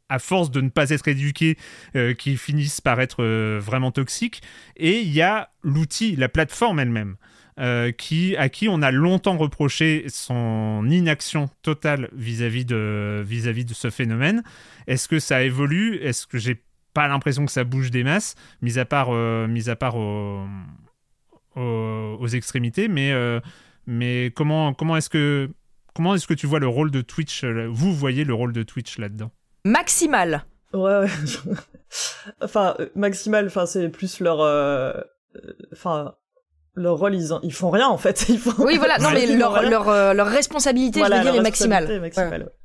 à 0.10 0.18
force 0.18 0.50
de 0.50 0.62
ne 0.62 0.70
pas 0.70 0.90
être 0.90 1.08
éduquées, 1.08 1.58
euh, 1.96 2.16
qui 2.16 2.38
finissent 2.38 2.82
par 2.82 3.00
être 3.00 3.24
euh, 3.24 3.60
vraiment 3.62 3.92
toxiques. 3.92 4.42
Et 4.76 5.02
il 5.02 5.12
y 5.14 5.22
a 5.22 5.52
l'outil, 5.62 6.16
la 6.16 6.28
plateforme 6.28 6.80
elle-même. 6.80 7.18
euh, 7.60 7.92
qui, 7.92 8.36
à 8.38 8.50
qui 8.50 8.68
on 8.68 8.82
a 8.82 8.90
longtemps 8.92 9.38
reproché 9.38 10.06
son 10.08 10.88
inaction 10.90 11.50
totale 11.62 12.10
vis-à-vis 12.16 12.66
de, 12.66 13.22
vis-à-vis 13.24 13.66
de 13.66 13.74
ce 13.76 13.92
phénomène. 13.92 14.42
Est-ce 14.88 15.08
que 15.08 15.20
ça 15.20 15.44
évolue? 15.44 15.98
Est-ce 15.98 16.26
que 16.26 16.40
j'ai 16.40 16.64
pas 16.94 17.08
l'impression 17.08 17.46
que 17.46 17.52
ça 17.52 17.64
bouge 17.64 17.92
des 17.92 18.04
masses, 18.04 18.36
mis 18.62 18.78
à 18.80 18.86
part, 18.86 19.10
euh, 19.12 19.48
mis 19.48 19.70
à 19.70 19.76
part 19.76 19.96
aux, 19.96 20.42
aux, 21.56 22.18
aux 22.20 22.28
extrémités, 22.28 22.88
mais, 22.88 23.12
euh, 23.12 23.40
mais 23.88 24.32
comment, 24.36 24.74
comment 24.74 24.98
est-ce 24.98 25.10
que 25.10 25.50
comment 25.94 26.16
est-ce 26.16 26.28
que 26.28 26.34
tu 26.34 26.48
vois 26.48 26.60
le 26.60 26.68
rôle 26.68 26.92
de 26.92 27.02
Twitch 27.02 27.44
euh, 27.44 27.68
Vous 27.70 27.94
voyez 27.94 28.24
le 28.24 28.34
rôle 28.34 28.54
de 28.54 28.64
Twitch 28.64 28.98
là-dedans? 28.98 29.32
Maximal. 29.66 30.44
Ouais, 30.74 31.00
ouais. 31.02 31.08
enfin, 32.42 32.76
maximal, 32.96 33.46
enfin, 33.48 33.66
c'est 33.66 33.90
plus 33.90 34.20
leur, 34.22 34.40
enfin, 35.74 36.16
leur 36.76 36.98
rôle, 36.98 37.16
ils, 37.16 37.34
en- 37.34 37.42
ils 37.42 37.54
font 37.54 37.70
rien, 37.70 37.88
en 37.90 37.98
fait. 37.98 38.26
Ils 38.30 38.40
font... 38.40 38.54
Oui, 38.64 38.78
voilà. 38.78 38.98
Non, 39.00 39.10
mais 39.14 39.26
leur 39.36 39.62
leur 39.64 40.14
leur 40.14 40.28
responsabilité, 40.28 41.00
Voilà, 41.00 41.18
je 41.22 41.26
veux 41.26 41.32
dire, 41.32 41.42
est 41.42 41.44
maximale. 41.44 41.84
responsabilité 41.84 42.18
est 42.18 42.24
maximale, 42.24 42.44
ouais. 42.44 42.61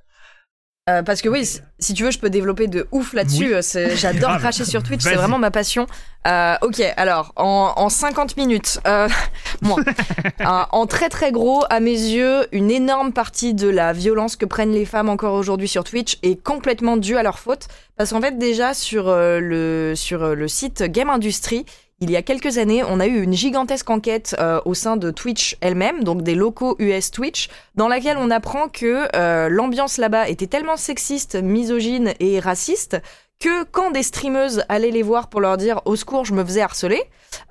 Euh, 0.89 1.03
parce 1.03 1.21
que 1.21 1.29
oui, 1.29 1.45
si- 1.81 1.95
tu 1.95 2.05
veux, 2.05 2.13
je 2.13 2.19
peux 2.21 2.31
développer 2.31 2.69
de 2.69 2.87
ouf 2.93 3.13
là-dessus. 3.13 3.57
Oui. 3.57 3.61
Euh, 3.77 3.91
J'adore 3.97 4.39
cracher 4.39 4.65
sur 4.65 4.85
Twitch, 4.85 5.03
c'est 5.03 5.17
vraiment 5.17 5.39
ma 5.39 5.51
passion. 5.51 5.89
Euh, 6.29 6.55
ok, 6.63 6.81
alors 6.97 7.33
en, 7.35 7.73
en 7.77 7.89
50 7.89 8.37
minutes, 8.37 8.79
euh, 8.87 9.09
moi, 9.63 9.79
en 10.71 10.87
très 10.87 11.09
très 11.09 11.33
gros, 11.33 11.65
à 11.71 11.81
mes 11.81 11.91
yeux, 11.91 12.47
une 12.53 12.71
énorme 12.71 13.13
partie 13.13 13.53
de 13.53 13.69
la 13.69 13.93
violence 13.93 14.37
que 14.37 14.47
prennent 14.47 14.71
les 14.73 14.85
femmes 14.85 15.09
encore 15.09 15.35
aujourd'hui 15.35 15.67
sur 15.67 15.83
Twitch 15.83 16.19
est 16.23 16.41
complètement 16.41 16.97
due 16.97 17.17
à 17.17 17.25
leur 17.25 17.41
faute. 17.41 17.67
Parce 17.97 18.11
qu'en 18.11 18.21
fait, 18.21 18.39
déjà 18.39 18.73
sur 18.73 19.09
euh, 19.09 19.41
le 19.41 19.95
sur 19.97 20.37
le 20.37 20.47
site 20.47 20.85
Game 20.85 21.11
Industry, 21.11 21.67
il 22.01 22.11
y 22.11 22.17
a 22.17 22.23
quelques 22.23 22.59
années, 22.59 22.85
on 22.85 23.01
a 23.01 23.07
eu 23.07 23.23
une 23.23 23.33
gigantesque 23.33 23.89
enquête 23.89 24.37
euh, 24.39 24.61
au 24.67 24.75
sein 24.75 24.99
de 24.99 25.11
Twitch 25.11 25.57
elle-même, 25.63 26.05
donc 26.05 26.23
des 26.23 26.35
locaux 26.35 26.77
US 26.79 27.11
Twitch, 27.11 27.49
dans 27.75 27.89
laquelle 27.89 28.19
on 28.19 28.31
apprend 28.31 28.69
que 28.69 29.09
euh, 29.17 29.49
l'ambiance 29.49 29.97
là-bas 29.97 30.29
était 30.29 30.47
tellement 30.47 30.77
sexiste, 30.77 31.37
misogyne 31.37 32.13
et 32.21 32.39
raciste 32.39 33.01
que 33.41 33.65
quand 33.65 33.91
des 33.91 34.03
streameuses 34.03 34.63
allaient 34.69 34.91
les 34.91 35.03
voir 35.03 35.29
pour 35.29 35.41
leur 35.41 35.57
dire 35.57 35.81
au 35.87 35.97
secours, 35.97 36.27
je 36.27 36.35
me 36.35 36.45
faisais 36.45 36.61
harceler, 36.61 37.03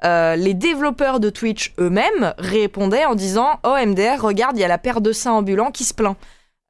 euh, 0.03 0.35
les 0.35 0.53
développeurs 0.53 1.19
de 1.19 1.31
Twitch 1.31 1.73
eux-mêmes 1.79 2.33
répondaient 2.37 3.05
en 3.05 3.15
disant 3.15 3.59
oh 3.63 3.75
MDR, 3.83 4.21
regarde, 4.21 4.57
il 4.57 4.61
y 4.61 4.63
a 4.63 4.67
la 4.67 4.77
paire 4.77 5.01
de 5.01 5.11
seins 5.11 5.33
ambulants 5.33 5.71
qui 5.71 5.83
se 5.83 5.93
plaint. 5.93 6.17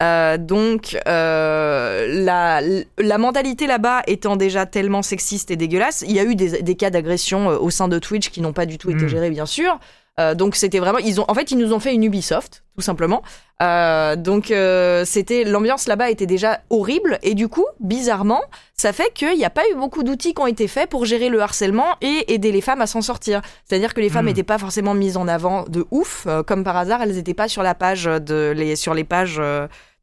Euh, 0.05 0.37
donc 0.37 0.97
euh, 1.07 2.05
la, 2.23 2.61
la 2.97 3.17
mentalité 3.17 3.65
là-bas 3.67 4.03
étant 4.07 4.35
déjà 4.35 4.65
tellement 4.65 5.01
sexiste 5.01 5.49
et 5.51 5.55
dégueulasse, 5.55 6.03
il 6.07 6.13
y 6.13 6.19
a 6.19 6.23
eu 6.23 6.35
des, 6.35 6.61
des 6.61 6.75
cas 6.75 6.89
d'agression 6.91 7.49
euh, 7.49 7.57
au 7.57 7.69
sein 7.69 7.87
de 7.87 7.97
Twitch 7.99 8.29
qui 8.29 8.41
n'ont 8.41 8.53
pas 8.53 8.65
du 8.65 8.77
tout 8.77 8.89
été 8.91 9.05
Mm. 9.05 9.09
gérés 9.09 9.29
bien 9.31 9.45
sûr. 9.45 9.79
Euh, 10.17 10.33
donc 10.33 10.55
c'était 10.55 10.79
vraiment 10.79 10.99
ils 10.99 11.19
ont 11.19 11.25
en 11.27 11.33
fait 11.33 11.51
ils 11.51 11.57
nous 11.57 11.73
ont 11.73 11.79
fait 11.81 11.93
une 11.93 12.03
Ubisoft 12.03 12.63
tout 12.75 12.81
simplement. 12.81 13.21
Euh, 13.61 14.15
donc 14.15 14.49
euh, 14.51 15.03
c'était 15.05 15.43
l'ambiance 15.43 15.87
là-bas 15.87 16.09
était 16.09 16.25
déjà 16.25 16.61
horrible 16.69 17.19
et 17.21 17.33
du 17.35 17.47
coup 17.49 17.65
bizarrement 17.81 18.41
ça 18.75 18.93
fait 18.93 19.11
qu'il 19.13 19.35
n'y 19.37 19.43
a 19.45 19.49
pas 19.49 19.63
eu 19.71 19.75
beaucoup 19.75 20.03
d'outils 20.03 20.33
qui 20.33 20.41
ont 20.41 20.47
été 20.47 20.67
faits 20.69 20.89
pour 20.89 21.03
gérer 21.05 21.27
le 21.29 21.41
harcèlement 21.41 21.89
et 22.01 22.33
aider 22.33 22.51
les 22.53 22.61
femmes 22.61 22.81
à 22.81 22.87
s'en 22.87 23.01
sortir. 23.01 23.41
C'est-à-dire 23.65 23.93
que 23.93 23.99
les 24.01 24.09
femmes 24.09 24.25
Mm. 24.25 24.29
n'étaient 24.29 24.43
pas 24.43 24.57
forcément 24.57 24.93
mises 24.93 25.17
en 25.17 25.27
avant 25.27 25.63
de 25.67 25.85
ouf, 25.91 26.27
comme 26.47 26.63
par 26.63 26.77
hasard, 26.77 27.01
elles 27.01 27.15
n'étaient 27.15 27.33
pas 27.33 27.49
sur 27.49 27.63
la 27.63 27.75
page 27.75 28.05
de 28.05 28.53
les 28.55 28.75
sur 28.77 28.93
les 28.93 29.03
pages, 29.03 29.41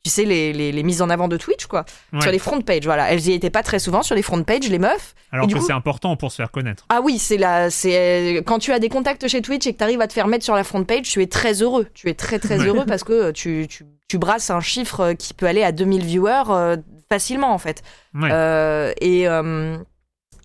tu 0.04 0.10
sais 0.10 0.24
les, 0.24 0.52
les, 0.52 0.72
les 0.72 0.82
mises 0.82 1.00
en 1.00 1.10
avant 1.10 1.28
de 1.28 1.36
Twitch 1.36 1.66
quoi, 1.66 1.84
Ouais. 2.12 2.20
sur 2.22 2.30
les 2.32 2.38
front 2.40 2.60
pages. 2.60 2.84
Voilà, 2.84 3.12
elles 3.12 3.26
y 3.28 3.32
étaient 3.32 3.50
pas 3.50 3.62
très 3.62 3.78
souvent 3.78 4.02
sur 4.02 4.14
les 4.16 4.22
front 4.22 4.42
pages 4.42 4.68
les 4.68 4.78
meufs. 4.78 5.14
Alors 5.30 5.48
Et 5.48 5.52
que 5.52 5.58
coup- 5.58 5.64
c'est 5.66 5.72
important 5.72 6.16
pour 6.16 6.30
se 6.32 6.36
faire 6.36 6.50
connaître. 6.50 6.84
Ah 6.88 7.00
oui, 7.02 7.18
c'est 7.18 7.36
la, 7.36 7.70
c'est 7.70 8.42
quand 8.46 8.58
tu 8.58 8.72
as 8.72 8.78
des 8.80 8.88
contacts 8.88 9.28
chez 9.28 9.42
Twitch 9.42 9.66
et 9.66 9.72
que 9.72 9.78
tu 9.78 9.84
arrives 9.84 10.00
à 10.00 10.08
te 10.08 10.12
faire 10.12 10.26
mettre 10.26 10.44
sur 10.44 10.54
la 10.56 10.64
front 10.64 10.82
page, 10.84 11.02
tu 11.08 11.22
es 11.22 11.26
très 11.26 11.62
heureux. 11.62 11.86
Tu 11.94 12.08
es 12.08 12.14
très 12.14 12.38
très 12.38 12.58
Ouais. 12.58 12.66
heureux 12.66 12.84
parce 12.88 13.04
que 13.04 13.30
tu, 13.30 13.66
tu, 13.68 13.84
tu 14.08 14.18
brasses 14.18 14.50
un 14.50 14.60
chiffre 14.60 15.12
qui 15.12 15.34
peut 15.34 15.46
aller 15.46 15.62
à 15.62 15.70
2000 15.72 16.04
viewers 16.04 16.42
euh, 16.50 16.76
facilement 17.08 17.52
en 17.52 17.58
fait. 17.58 17.82
Ouais. 18.14 18.28
Euh, 18.32 18.92
et, 19.00 19.28
euh, 19.28 19.76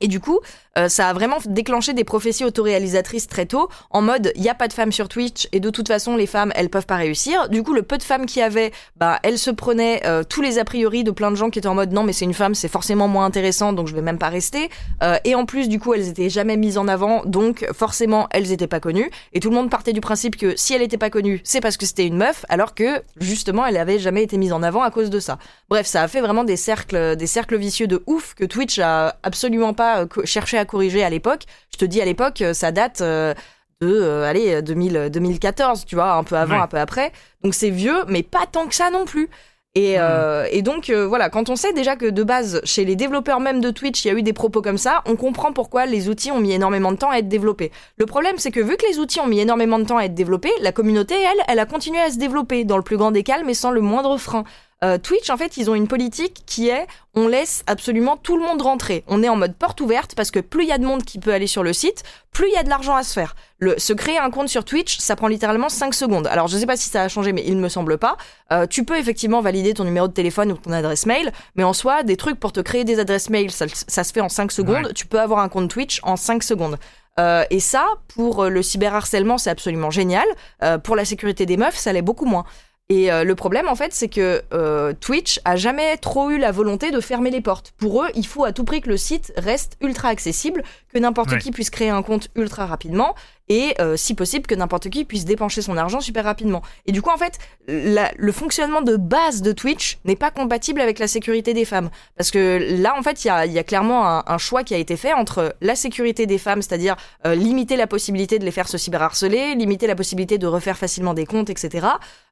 et 0.01 0.07
du 0.07 0.19
coup, 0.19 0.39
euh, 0.77 0.89
ça 0.89 1.09
a 1.09 1.13
vraiment 1.13 1.37
déclenché 1.45 1.93
des 1.93 2.03
prophéties 2.03 2.45
autoréalisatrices 2.45 3.27
très 3.27 3.45
tôt, 3.45 3.69
en 3.89 4.01
mode 4.01 4.31
il 4.35 4.41
n'y 4.41 4.49
a 4.49 4.55
pas 4.55 4.67
de 4.67 4.73
femmes 4.73 4.91
sur 4.91 5.09
Twitch 5.09 5.47
et 5.51 5.59
de 5.59 5.69
toute 5.69 5.87
façon 5.87 6.15
les 6.15 6.27
femmes 6.27 6.51
elles 6.55 6.69
peuvent 6.69 6.85
pas 6.85 6.95
réussir. 6.95 7.49
Du 7.49 7.63
coup, 7.63 7.73
le 7.73 7.81
peu 7.81 7.97
de 7.97 8.03
femmes 8.03 8.25
qu'il 8.25 8.41
y 8.41 8.43
avait, 8.43 8.71
bah 8.95 9.19
elles 9.23 9.39
se 9.39 9.51
prenaient 9.51 10.01
euh, 10.05 10.23
tous 10.23 10.41
les 10.41 10.59
a 10.59 10.65
priori 10.65 11.03
de 11.03 11.11
plein 11.11 11.31
de 11.31 11.35
gens 11.35 11.49
qui 11.49 11.59
étaient 11.59 11.67
en 11.67 11.75
mode 11.75 11.91
non 11.91 12.03
mais 12.03 12.13
c'est 12.13 12.25
une 12.25 12.33
femme, 12.33 12.55
c'est 12.55 12.67
forcément 12.67 13.07
moins 13.07 13.25
intéressant 13.25 13.73
donc 13.73 13.87
je 13.87 13.95
vais 13.95 14.01
même 14.01 14.19
pas 14.19 14.29
rester. 14.29 14.69
Euh, 15.03 15.17
et 15.23 15.35
en 15.35 15.45
plus 15.45 15.67
du 15.69 15.79
coup 15.79 15.93
elles 15.93 16.07
étaient 16.07 16.29
jamais 16.29 16.57
mises 16.57 16.77
en 16.77 16.87
avant 16.87 17.23
donc 17.25 17.67
forcément 17.73 18.27
elles 18.31 18.51
étaient 18.51 18.67
pas 18.67 18.79
connues 18.79 19.09
et 19.33 19.39
tout 19.39 19.49
le 19.49 19.55
monde 19.55 19.69
partait 19.69 19.93
du 19.93 20.01
principe 20.01 20.37
que 20.37 20.55
si 20.55 20.73
elle 20.73 20.81
était 20.81 20.97
pas 20.97 21.09
connue 21.09 21.41
c'est 21.43 21.61
parce 21.61 21.77
que 21.77 21.85
c'était 21.85 22.05
une 22.05 22.17
meuf 22.17 22.45
alors 22.49 22.75
que 22.75 23.01
justement 23.19 23.65
elle 23.65 23.77
avait 23.77 23.99
jamais 23.99 24.23
été 24.23 24.37
mise 24.37 24.53
en 24.53 24.61
avant 24.61 24.83
à 24.83 24.91
cause 24.91 25.09
de 25.09 25.19
ça. 25.19 25.39
Bref, 25.69 25.87
ça 25.87 26.03
a 26.03 26.07
fait 26.07 26.21
vraiment 26.21 26.43
des 26.43 26.55
cercles, 26.55 27.15
des 27.15 27.27
cercles 27.27 27.57
vicieux 27.57 27.87
de 27.87 28.03
ouf 28.05 28.35
que 28.35 28.45
Twitch 28.45 28.79
a 28.79 29.17
absolument 29.23 29.73
pas 29.73 30.05
cherché 30.23 30.57
à 30.57 30.65
corriger 30.67 31.03
à 31.03 31.09
l'époque. 31.09 31.41
Je 31.73 31.77
te 31.77 31.85
dis 31.85 31.99
à 32.01 32.05
l'époque, 32.05 32.41
euh, 32.41 32.53
ça 32.53 32.71
date 32.71 33.01
euh, 33.01 33.33
de, 33.81 33.87
euh, 33.89 34.23
allez, 34.29 34.61
2000, 34.61 35.09
2014, 35.11 35.85
tu 35.85 35.95
vois, 35.95 36.13
un 36.13 36.23
peu 36.23 36.35
avant, 36.35 36.57
Ouais. 36.57 36.61
un 36.61 36.67
peu 36.67 36.77
après. 36.77 37.11
Donc 37.43 37.55
c'est 37.55 37.71
vieux, 37.71 38.03
mais 38.07 38.21
pas 38.21 38.45
tant 38.51 38.67
que 38.67 38.75
ça 38.75 38.89
non 38.91 39.05
plus. 39.05 39.29
Et, 39.75 39.99
euh, 39.99 40.47
et 40.51 40.63
donc 40.63 40.89
euh, 40.89 41.05
voilà, 41.05 41.29
quand 41.29 41.49
on 41.51 41.55
sait 41.55 41.71
déjà 41.71 41.95
que 41.95 42.07
de 42.07 42.23
base, 42.23 42.61
chez 42.63 42.83
les 42.83 42.95
développeurs 42.95 43.39
même 43.39 43.61
de 43.61 43.69
Twitch, 43.69 44.03
il 44.03 44.07
y 44.07 44.11
a 44.11 44.15
eu 44.15 44.23
des 44.23 44.33
propos 44.33 44.63
comme 44.63 44.79
ça, 44.79 45.03
on 45.05 45.15
comprend 45.15 45.53
pourquoi 45.53 45.85
les 45.85 46.09
outils 46.09 46.31
ont 46.31 46.39
mis 46.39 46.51
énormément 46.53 46.91
de 46.91 46.97
temps 46.97 47.11
à 47.11 47.17
être 47.19 47.27
développés. 47.27 47.71
Le 47.97 48.07
problème, 48.07 48.39
c'est 48.39 48.49
que 48.49 48.59
vu 48.59 48.75
que 48.75 48.87
les 48.89 48.97
outils 48.97 49.19
ont 49.19 49.27
mis 49.27 49.39
énormément 49.39 49.77
de 49.77 49.83
temps 49.85 49.97
à 49.97 50.05
être 50.05 50.15
développés, 50.15 50.49
la 50.61 50.71
communauté, 50.71 51.13
elle, 51.21 51.43
elle 51.47 51.59
a 51.59 51.67
continué 51.67 51.99
à 51.99 52.09
se 52.09 52.17
développer 52.17 52.63
dans 52.65 52.77
le 52.77 52.81
plus 52.81 52.97
grand 52.97 53.11
des 53.11 53.21
calmes, 53.21 53.45
mais 53.45 53.53
sans 53.53 53.69
le 53.69 53.81
moindre 53.81 54.17
frein. 54.17 54.45
Euh, 54.83 54.99
Twitch, 54.99 55.29
en 55.31 55.37
fait, 55.37 55.57
ils 55.57 55.71
ont 55.71 55.75
une 55.75 55.87
politique 55.87 56.43
qui 56.45 56.69
est 56.69 56.85
on 57.15 57.27
laisse 57.27 57.63
absolument 57.65 58.15
tout 58.15 58.37
le 58.37 58.43
monde 58.43 58.61
rentrer. 58.61 59.03
On 59.07 59.23
est 59.23 59.29
en 59.29 59.35
mode 59.35 59.55
porte 59.55 59.81
ouverte 59.81 60.13
parce 60.13 60.29
que 60.29 60.39
plus 60.39 60.65
il 60.65 60.69
y 60.69 60.71
a 60.71 60.77
de 60.77 60.85
monde 60.85 61.03
qui 61.03 61.17
peut 61.17 61.33
aller 61.33 61.47
sur 61.47 61.63
le 61.63 61.73
site, 61.73 62.03
plus 62.31 62.47
il 62.47 62.53
y 62.53 62.57
a 62.57 62.63
de 62.63 62.69
l'argent 62.69 62.95
à 62.95 63.01
se 63.01 63.11
faire. 63.11 63.35
Le, 63.57 63.79
se 63.79 63.91
créer 63.91 64.19
un 64.19 64.29
compte 64.29 64.49
sur 64.49 64.63
Twitch, 64.63 64.99
ça 64.99 65.15
prend 65.15 65.27
littéralement 65.27 65.69
5 65.69 65.95
secondes. 65.95 66.27
Alors, 66.27 66.47
je 66.47 66.57
sais 66.57 66.67
pas 66.67 66.77
si 66.77 66.89
ça 66.89 67.01
a 67.01 67.07
changé, 67.07 67.33
mais 67.33 67.43
il 67.47 67.57
me 67.57 67.69
semble 67.69 67.97
pas. 67.97 68.17
Euh, 68.51 68.67
tu 68.67 68.83
peux 68.83 68.97
effectivement 68.97 69.41
valider 69.41 69.73
ton 69.73 69.83
numéro 69.83 70.07
de 70.07 70.13
téléphone 70.13 70.51
ou 70.51 70.57
ton 70.57 70.71
adresse 70.71 71.07
mail, 71.07 71.31
mais 71.55 71.63
en 71.63 71.73
soi, 71.73 72.03
des 72.03 72.17
trucs 72.17 72.39
pour 72.39 72.53
te 72.53 72.59
créer 72.59 72.83
des 72.83 72.99
adresses 72.99 73.31
mail, 73.31 73.49
ça, 73.49 73.65
ça 73.87 74.03
se 74.03 74.13
fait 74.13 74.21
en 74.21 74.29
5 74.29 74.51
secondes. 74.51 74.85
Ouais. 74.85 74.93
Tu 74.93 75.07
peux 75.07 75.19
avoir 75.19 75.39
un 75.39 75.49
compte 75.49 75.71
Twitch 75.71 75.99
en 76.03 76.17
5 76.17 76.43
secondes. 76.43 76.77
Euh, 77.19 77.43
et 77.49 77.59
ça, 77.59 77.87
pour 78.13 78.45
le 78.45 78.61
cyberharcèlement, 78.61 79.37
c'est 79.37 79.49
absolument 79.49 79.89
génial. 79.89 80.25
Euh, 80.63 80.77
pour 80.77 80.95
la 80.95 81.05
sécurité 81.05 81.45
des 81.45 81.57
meufs, 81.57 81.75
ça 81.75 81.91
l'est 81.93 82.01
beaucoup 82.01 82.25
moins. 82.25 82.45
Et 82.89 83.11
euh, 83.11 83.25
le 83.25 83.35
problème, 83.35 83.67
en 83.67 83.75
fait, 83.75 83.93
c'est 83.93 84.07
que 84.07 84.41
euh, 84.53 84.93
Twitch 84.93 85.41
a 85.43 85.57
jamais 85.57 85.97
trop 85.97 86.29
eu 86.29 86.37
la 86.37 86.51
volonté 86.53 86.89
de 86.89 87.01
fermer 87.01 87.31
les 87.31 87.41
portes. 87.41 87.73
Pour 87.77 88.01
eux, 88.03 88.07
il 88.15 88.25
faut 88.25 88.45
à 88.45 88.53
tout 88.53 88.63
prix 88.63 88.79
que 88.79 88.87
le 88.87 88.95
site 88.95 89.33
reste 89.35 89.75
ultra 89.81 90.07
accessible, 90.07 90.63
que 90.93 90.97
n'importe 90.99 91.31
Ouais. 91.31 91.39
qui 91.39 91.51
puisse 91.51 91.69
créer 91.69 91.89
un 91.89 92.01
compte 92.01 92.29
ultra 92.35 92.65
rapidement, 92.65 93.13
et 93.49 93.73
euh, 93.79 93.95
si 93.95 94.13
possible 94.13 94.45
que 94.47 94.55
n'importe 94.55 94.89
qui 94.89 95.05
puisse 95.05 95.25
dépenser 95.25 95.61
son 95.61 95.77
argent 95.77 95.99
super 96.01 96.23
rapidement. 96.25 96.61
Et 96.85 96.91
du 96.91 97.01
coup, 97.01 97.09
en 97.09 97.17
fait, 97.17 97.37
la- 97.67 98.11
le 98.17 98.31
fonctionnement 98.31 98.81
de 98.81 98.95
base 98.97 99.41
de 99.41 99.51
Twitch 99.51 99.97
n'est 100.05 100.15
pas 100.15 100.31
compatible 100.31 100.81
avec 100.81 100.99
la 100.99 101.07
sécurité 101.07 101.53
des 101.53 101.65
femmes. 101.65 101.89
Parce 102.17 102.31
que 102.31 102.59
là, 102.81 102.95
en 102.97 103.01
fait, 103.03 103.23
il 103.23 103.27
y 103.27 103.31
a, 103.31 103.45
y 103.45 103.59
a 103.59 103.63
clairement 103.63 104.07
un, 104.07 104.23
un 104.27 104.37
choix 104.37 104.63
qui 104.63 104.73
a 104.73 104.77
été 104.77 104.97
fait 104.97 105.13
entre 105.13 105.55
la 105.61 105.75
sécurité 105.75 106.25
des 106.25 106.37
femmes, 106.37 106.61
c'est-à-dire 106.61 106.95
euh, 107.25 107.35
limiter 107.35 107.75
la 107.77 107.87
possibilité 107.87 108.39
de 108.39 108.45
les 108.45 108.51
faire 108.51 108.67
se 108.67 108.77
cyberharceler, 108.77 109.55
limiter 109.55 109.87
la 109.87 109.95
possibilité 109.95 110.37
de 110.37 110.47
refaire 110.47 110.77
facilement 110.77 111.13
des 111.13 111.25
comptes, 111.25 111.49
etc. 111.49 111.87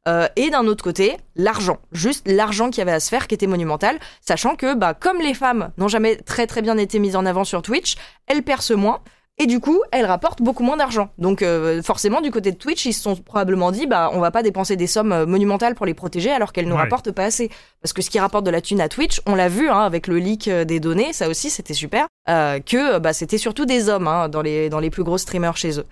Euh, 0.07 0.27
et 0.35 0.49
d'un 0.49 0.67
autre 0.67 0.83
côté, 0.83 1.17
l'argent. 1.35 1.77
Juste 1.91 2.27
l'argent 2.27 2.69
qu'il 2.69 2.79
y 2.79 2.81
avait 2.81 2.91
à 2.91 2.99
se 2.99 3.09
faire 3.09 3.27
qui 3.27 3.35
était 3.35 3.47
monumental, 3.47 3.97
sachant 4.21 4.55
que 4.55 4.75
bah, 4.75 4.93
comme 4.93 5.19
les 5.19 5.33
femmes 5.33 5.71
n'ont 5.77 5.87
jamais 5.87 6.15
très 6.17 6.45
très 6.45 6.61
bien 6.61 6.77
été 6.77 6.99
mises 6.99 7.15
en 7.15 7.25
avant 7.25 7.43
sur 7.43 7.61
Twitch, 7.61 7.95
elles 8.27 8.43
percent 8.43 8.75
moins. 8.75 8.99
Et 9.37 9.47
du 9.47 9.59
coup, 9.59 9.81
elles 9.91 10.05
rapportent 10.05 10.41
beaucoup 10.41 10.63
moins 10.63 10.77
d'argent. 10.77 11.09
Donc 11.17 11.41
euh, 11.41 11.81
forcément, 11.83 12.21
du 12.21 12.31
côté 12.31 12.53
de 12.53 12.57
Twitch, 12.57 12.85
ils 12.85 12.93
se 12.93 13.01
sont 13.01 13.17
probablement 13.17 13.71
dit, 13.71 13.85
bah, 13.85 14.09
on 14.13 14.19
va 14.21 14.31
pas 14.31 14.43
dépenser 14.43 14.77
des 14.77 14.87
sommes 14.87 15.11
euh, 15.11 15.25
monumentales 15.25 15.75
pour 15.75 15.85
les 15.85 15.93
protéger 15.93 16.31
alors 16.31 16.53
qu'elles 16.53 16.67
ne 16.69 16.73
Ouais. 16.73 16.79
rapportent 16.79 17.11
pas 17.11 17.25
assez. 17.25 17.49
Parce 17.81 17.91
que 17.91 18.01
ce 18.01 18.09
qui 18.09 18.17
rapporte 18.17 18.45
de 18.45 18.51
la 18.51 18.61
thune 18.61 18.79
à 18.79 18.87
Twitch, 18.87 19.21
on 19.25 19.35
l'a 19.35 19.49
vu 19.49 19.69
hein, 19.69 19.81
avec 19.81 20.07
le 20.07 20.19
leak 20.19 20.47
euh, 20.47 20.63
des 20.63 20.79
données, 20.79 21.11
ça 21.11 21.27
aussi 21.27 21.49
c'était 21.49 21.73
super, 21.73 22.07
euh, 22.29 22.59
que 22.61 22.97
bah, 22.99 23.11
c'était 23.11 23.37
surtout 23.37 23.65
des 23.65 23.89
hommes 23.89 24.07
hein, 24.07 24.29
dans, 24.29 24.41
les, 24.41 24.69
dans 24.69 24.79
les 24.79 24.89
plus 24.89 25.03
gros 25.03 25.17
streamers 25.17 25.57
chez 25.57 25.79
eux. 25.79 25.85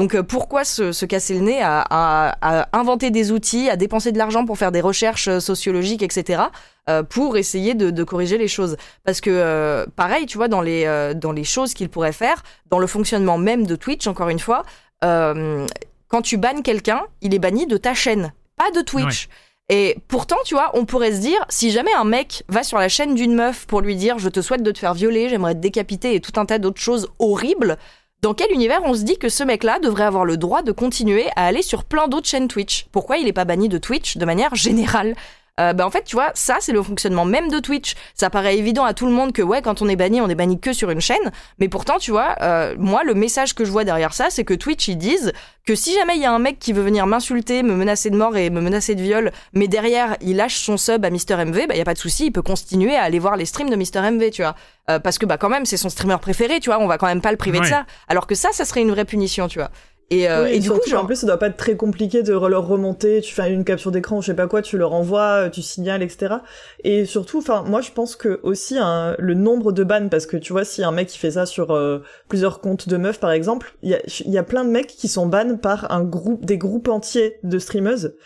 Donc 0.00 0.14
euh, 0.14 0.22
pourquoi 0.22 0.64
se, 0.64 0.92
se 0.92 1.04
casser 1.04 1.34
le 1.34 1.40
nez 1.40 1.60
à, 1.62 1.80
à- 1.90 2.36
à 2.62 2.78
inventer 2.78 3.10
des 3.10 3.32
outils, 3.32 3.68
à 3.68 3.76
dépenser 3.76 4.12
de 4.12 4.18
l'argent 4.18 4.46
pour 4.46 4.56
faire 4.56 4.72
des 4.72 4.80
recherches 4.80 5.28
euh, 5.28 5.40
sociologiques, 5.40 6.02
etc., 6.02 6.42
euh, 6.88 7.02
pour 7.02 7.36
essayer 7.36 7.74
de, 7.74 7.90
de 7.90 8.02
corriger 8.04 8.38
les 8.38 8.48
choses? 8.48 8.78
Parce 9.04 9.20
que 9.20 9.28
euh, 9.30 9.84
pareil, 9.96 10.24
tu 10.24 10.38
vois, 10.38 10.48
dans 10.48 10.62
les, 10.62 10.84
euh, 10.86 11.12
dans 11.12 11.32
les 11.32 11.44
choses 11.44 11.74
qu'ils 11.74 11.90
pourraient 11.90 12.12
faire, 12.12 12.42
dans 12.70 12.78
le 12.78 12.86
fonctionnement 12.86 13.36
même 13.36 13.66
de 13.66 13.76
Twitch, 13.76 14.06
encore 14.06 14.30
une 14.30 14.38
fois, 14.38 14.62
quand 15.02 16.22
tu 16.22 16.36
bannes 16.38 16.62
quelqu'un, 16.62 17.02
il 17.20 17.34
est 17.34 17.38
banni 17.38 17.66
de 17.66 17.76
ta 17.76 17.92
chaîne, 17.94 18.32
pas 18.56 18.70
de 18.70 18.80
Twitch. 18.82 19.28
Et 19.72 19.98
pourtant, 20.08 20.36
tu 20.44 20.54
vois, 20.54 20.70
on 20.74 20.84
pourrait 20.84 21.12
se 21.12 21.20
dire, 21.20 21.44
si 21.48 21.70
jamais 21.70 21.92
un 21.94 22.04
mec 22.04 22.42
va 22.48 22.64
sur 22.64 22.78
la 22.78 22.88
chaîne 22.88 23.14
d'une 23.14 23.34
meuf 23.34 23.66
pour 23.66 23.80
lui 23.82 23.94
dire, 23.94 24.18
je 24.18 24.28
te 24.28 24.40
souhaite 24.40 24.64
de 24.64 24.72
te 24.72 24.78
faire 24.80 24.94
violer, 24.94 25.28
j'aimerais 25.28 25.54
te 25.54 25.60
décapiter 25.60 26.14
et 26.16 26.20
tout 26.20 26.40
un 26.40 26.44
tas 26.46 26.58
d'autres 26.58 26.80
choses 26.80 27.08
horribles, 27.20 27.76
dans 28.22 28.34
quel 28.34 28.52
univers 28.52 28.82
on 28.84 28.94
se 28.94 29.02
dit 29.02 29.16
que 29.16 29.30
ce 29.30 29.42
mec-là 29.42 29.78
devrait 29.78 30.04
avoir 30.04 30.24
le 30.26 30.36
droit 30.36 30.62
de 30.62 30.72
continuer 30.72 31.28
à 31.36 31.46
aller 31.46 31.62
sur 31.62 31.84
plein 31.84 32.06
d'autres 32.06 32.28
chaînes 32.28 32.48
Twitch? 32.48 32.86
Pourquoi 32.92 33.16
il 33.16 33.24
n'est 33.24 33.32
pas 33.32 33.46
banni 33.46 33.68
de 33.68 33.78
Twitch 33.78 34.18
de 34.18 34.24
manière 34.26 34.54
générale? 34.54 35.14
Euh, 35.60 35.72
bah 35.72 35.86
en 35.86 35.90
fait, 35.90 36.04
tu 36.04 36.16
vois, 36.16 36.30
ça 36.34 36.56
c'est 36.60 36.72
le 36.72 36.82
fonctionnement 36.82 37.24
même 37.24 37.48
de 37.48 37.58
Twitch. 37.58 37.94
Ça 38.14 38.30
paraît 38.30 38.56
évident 38.56 38.84
à 38.84 38.94
tout 38.94 39.06
le 39.06 39.12
monde 39.12 39.32
que 39.32 39.42
ouais, 39.42 39.62
quand 39.62 39.82
on 39.82 39.88
est 39.88 39.96
banni, 39.96 40.20
on 40.20 40.28
est 40.28 40.34
banni 40.34 40.58
que 40.58 40.72
sur 40.72 40.90
une 40.90 41.00
chaîne. 41.00 41.30
Mais 41.58 41.68
pourtant, 41.68 41.98
tu 41.98 42.10
vois, 42.10 42.36
euh, 42.40 42.74
moi 42.78 43.04
le 43.04 43.14
message 43.14 43.54
que 43.54 43.64
je 43.64 43.70
vois 43.70 43.84
derrière 43.84 44.14
ça, 44.14 44.30
c'est 44.30 44.44
que 44.44 44.54
Twitch 44.54 44.88
ils 44.88 44.96
disent 44.96 45.32
que 45.66 45.74
si 45.74 45.94
jamais 45.94 46.16
il 46.16 46.22
y 46.22 46.24
a 46.24 46.32
un 46.32 46.38
mec 46.38 46.58
qui 46.58 46.72
veut 46.72 46.82
venir 46.82 47.06
m'insulter, 47.06 47.62
me 47.62 47.74
menacer 47.74 48.10
de 48.10 48.16
mort 48.16 48.36
et 48.36 48.50
me 48.50 48.60
menacer 48.60 48.94
de 48.94 49.02
viol, 49.02 49.30
mais 49.52 49.68
derrière 49.68 50.16
il 50.20 50.36
lâche 50.36 50.56
son 50.56 50.76
sub 50.76 51.04
à 51.04 51.10
Mister 51.10 51.36
MV, 51.36 51.66
bah 51.68 51.76
y 51.76 51.80
a 51.80 51.84
pas 51.84 51.94
de 51.94 51.98
souci, 51.98 52.26
il 52.26 52.32
peut 52.32 52.42
continuer 52.42 52.96
à 52.96 53.02
aller 53.02 53.18
voir 53.18 53.36
les 53.36 53.44
streams 53.44 53.70
de 53.70 53.76
Mister 53.76 54.00
MV, 54.00 54.30
tu 54.30 54.42
vois. 54.42 54.56
Euh, 54.88 54.98
parce 54.98 55.18
que 55.18 55.26
bah 55.26 55.36
quand 55.36 55.50
même 55.50 55.66
c'est 55.66 55.76
son 55.76 55.88
streamer 55.88 56.16
préféré, 56.20 56.58
tu 56.60 56.70
vois, 56.70 56.80
on 56.80 56.86
va 56.86 56.98
quand 56.98 57.06
même 57.06 57.20
pas 57.20 57.30
le 57.30 57.36
priver 57.36 57.60
de 57.60 57.66
ça. 57.66 57.84
Alors 58.08 58.26
que 58.26 58.34
ça, 58.34 58.48
ça 58.52 58.64
serait 58.64 58.80
une 58.80 58.90
vraie 58.90 59.04
punition, 59.04 59.46
tu 59.46 59.58
vois. 59.58 59.70
Et, 60.12 60.28
euh, 60.28 60.42
Oui, 60.44 60.50
et 60.54 60.58
du 60.58 60.68
coup, 60.70 60.80
genre, 60.88 61.04
en 61.04 61.06
plus, 61.06 61.14
ça 61.16 61.26
doit 61.28 61.36
pas 61.38 61.46
être 61.46 61.56
très 61.56 61.76
compliqué 61.76 62.24
de 62.24 62.32
leur 62.32 62.66
remonter. 62.66 63.20
Tu 63.20 63.32
fais 63.32 63.52
une 63.52 63.64
capture 63.64 63.92
d'écran 63.92 64.18
ou 64.18 64.22
je 64.22 64.26
sais 64.26 64.34
pas 64.34 64.48
quoi, 64.48 64.60
tu 64.60 64.76
leur 64.76 64.92
envoies, 64.92 65.46
euh, 65.46 65.50
tu 65.50 65.62
signales, 65.62 66.02
etc. 66.02 66.34
Et 66.82 67.04
surtout, 67.04 67.38
enfin, 67.38 67.62
moi, 67.66 67.80
je 67.80 67.92
pense 67.92 68.16
que 68.16 68.40
aussi 68.42 68.76
hein, 68.76 69.14
le 69.20 69.34
nombre 69.34 69.70
de 69.70 69.84
bans, 69.84 70.08
parce 70.08 70.26
que 70.26 70.36
tu 70.36 70.52
vois, 70.52 70.64
si 70.64 70.82
un 70.82 70.90
mec 70.90 71.06
qui 71.08 71.18
fait 71.18 71.30
ça 71.32 71.46
sur 71.46 71.70
euh, 71.70 72.02
plusieurs 72.28 72.60
comptes 72.60 72.88
de 72.88 72.96
meufs, 72.96 73.20
par 73.20 73.30
exemple, 73.30 73.72
il 73.82 73.90
y 73.90 73.94
a, 73.94 74.00
il 74.24 74.32
y 74.32 74.38
a 74.38 74.42
plein 74.42 74.64
de 74.64 74.70
mecs 74.70 74.88
qui 74.88 75.06
sont 75.06 75.26
bans 75.26 75.56
par 75.56 75.92
un 75.92 76.02
groupe, 76.02 76.44
des 76.44 76.58
groupes 76.58 76.88
entiers 76.88 77.36
de 77.44 77.58
streameuses. 77.60 78.16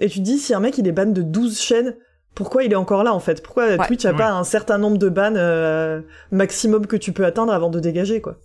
Et 0.00 0.08
tu 0.08 0.18
te 0.18 0.24
dis, 0.24 0.38
si 0.38 0.54
un 0.54 0.60
mec 0.60 0.76
il 0.78 0.88
est 0.88 0.92
ban 0.92 1.06
de 1.06 1.22
12 1.22 1.60
chaînes, 1.60 1.94
pourquoi 2.34 2.64
il 2.64 2.72
est 2.72 2.76
encore 2.76 3.04
là 3.04 3.14
en 3.14 3.20
fait? 3.20 3.42
Pourquoi 3.44 3.66
Ouais. 3.68 3.86
Twitch 3.86 4.04
a 4.04 4.10
Ouais. 4.10 4.16
pas 4.18 4.30
un 4.30 4.44
certain 4.44 4.78
nombre 4.78 4.98
de 4.98 5.08
bans 5.08 5.34
euh, 5.36 6.00
maximum 6.32 6.86
que 6.88 6.96
tu 6.96 7.12
peux 7.12 7.24
atteindre 7.24 7.52
avant 7.52 7.70
de 7.70 7.78
dégager 7.80 8.20
quoi? 8.20 8.36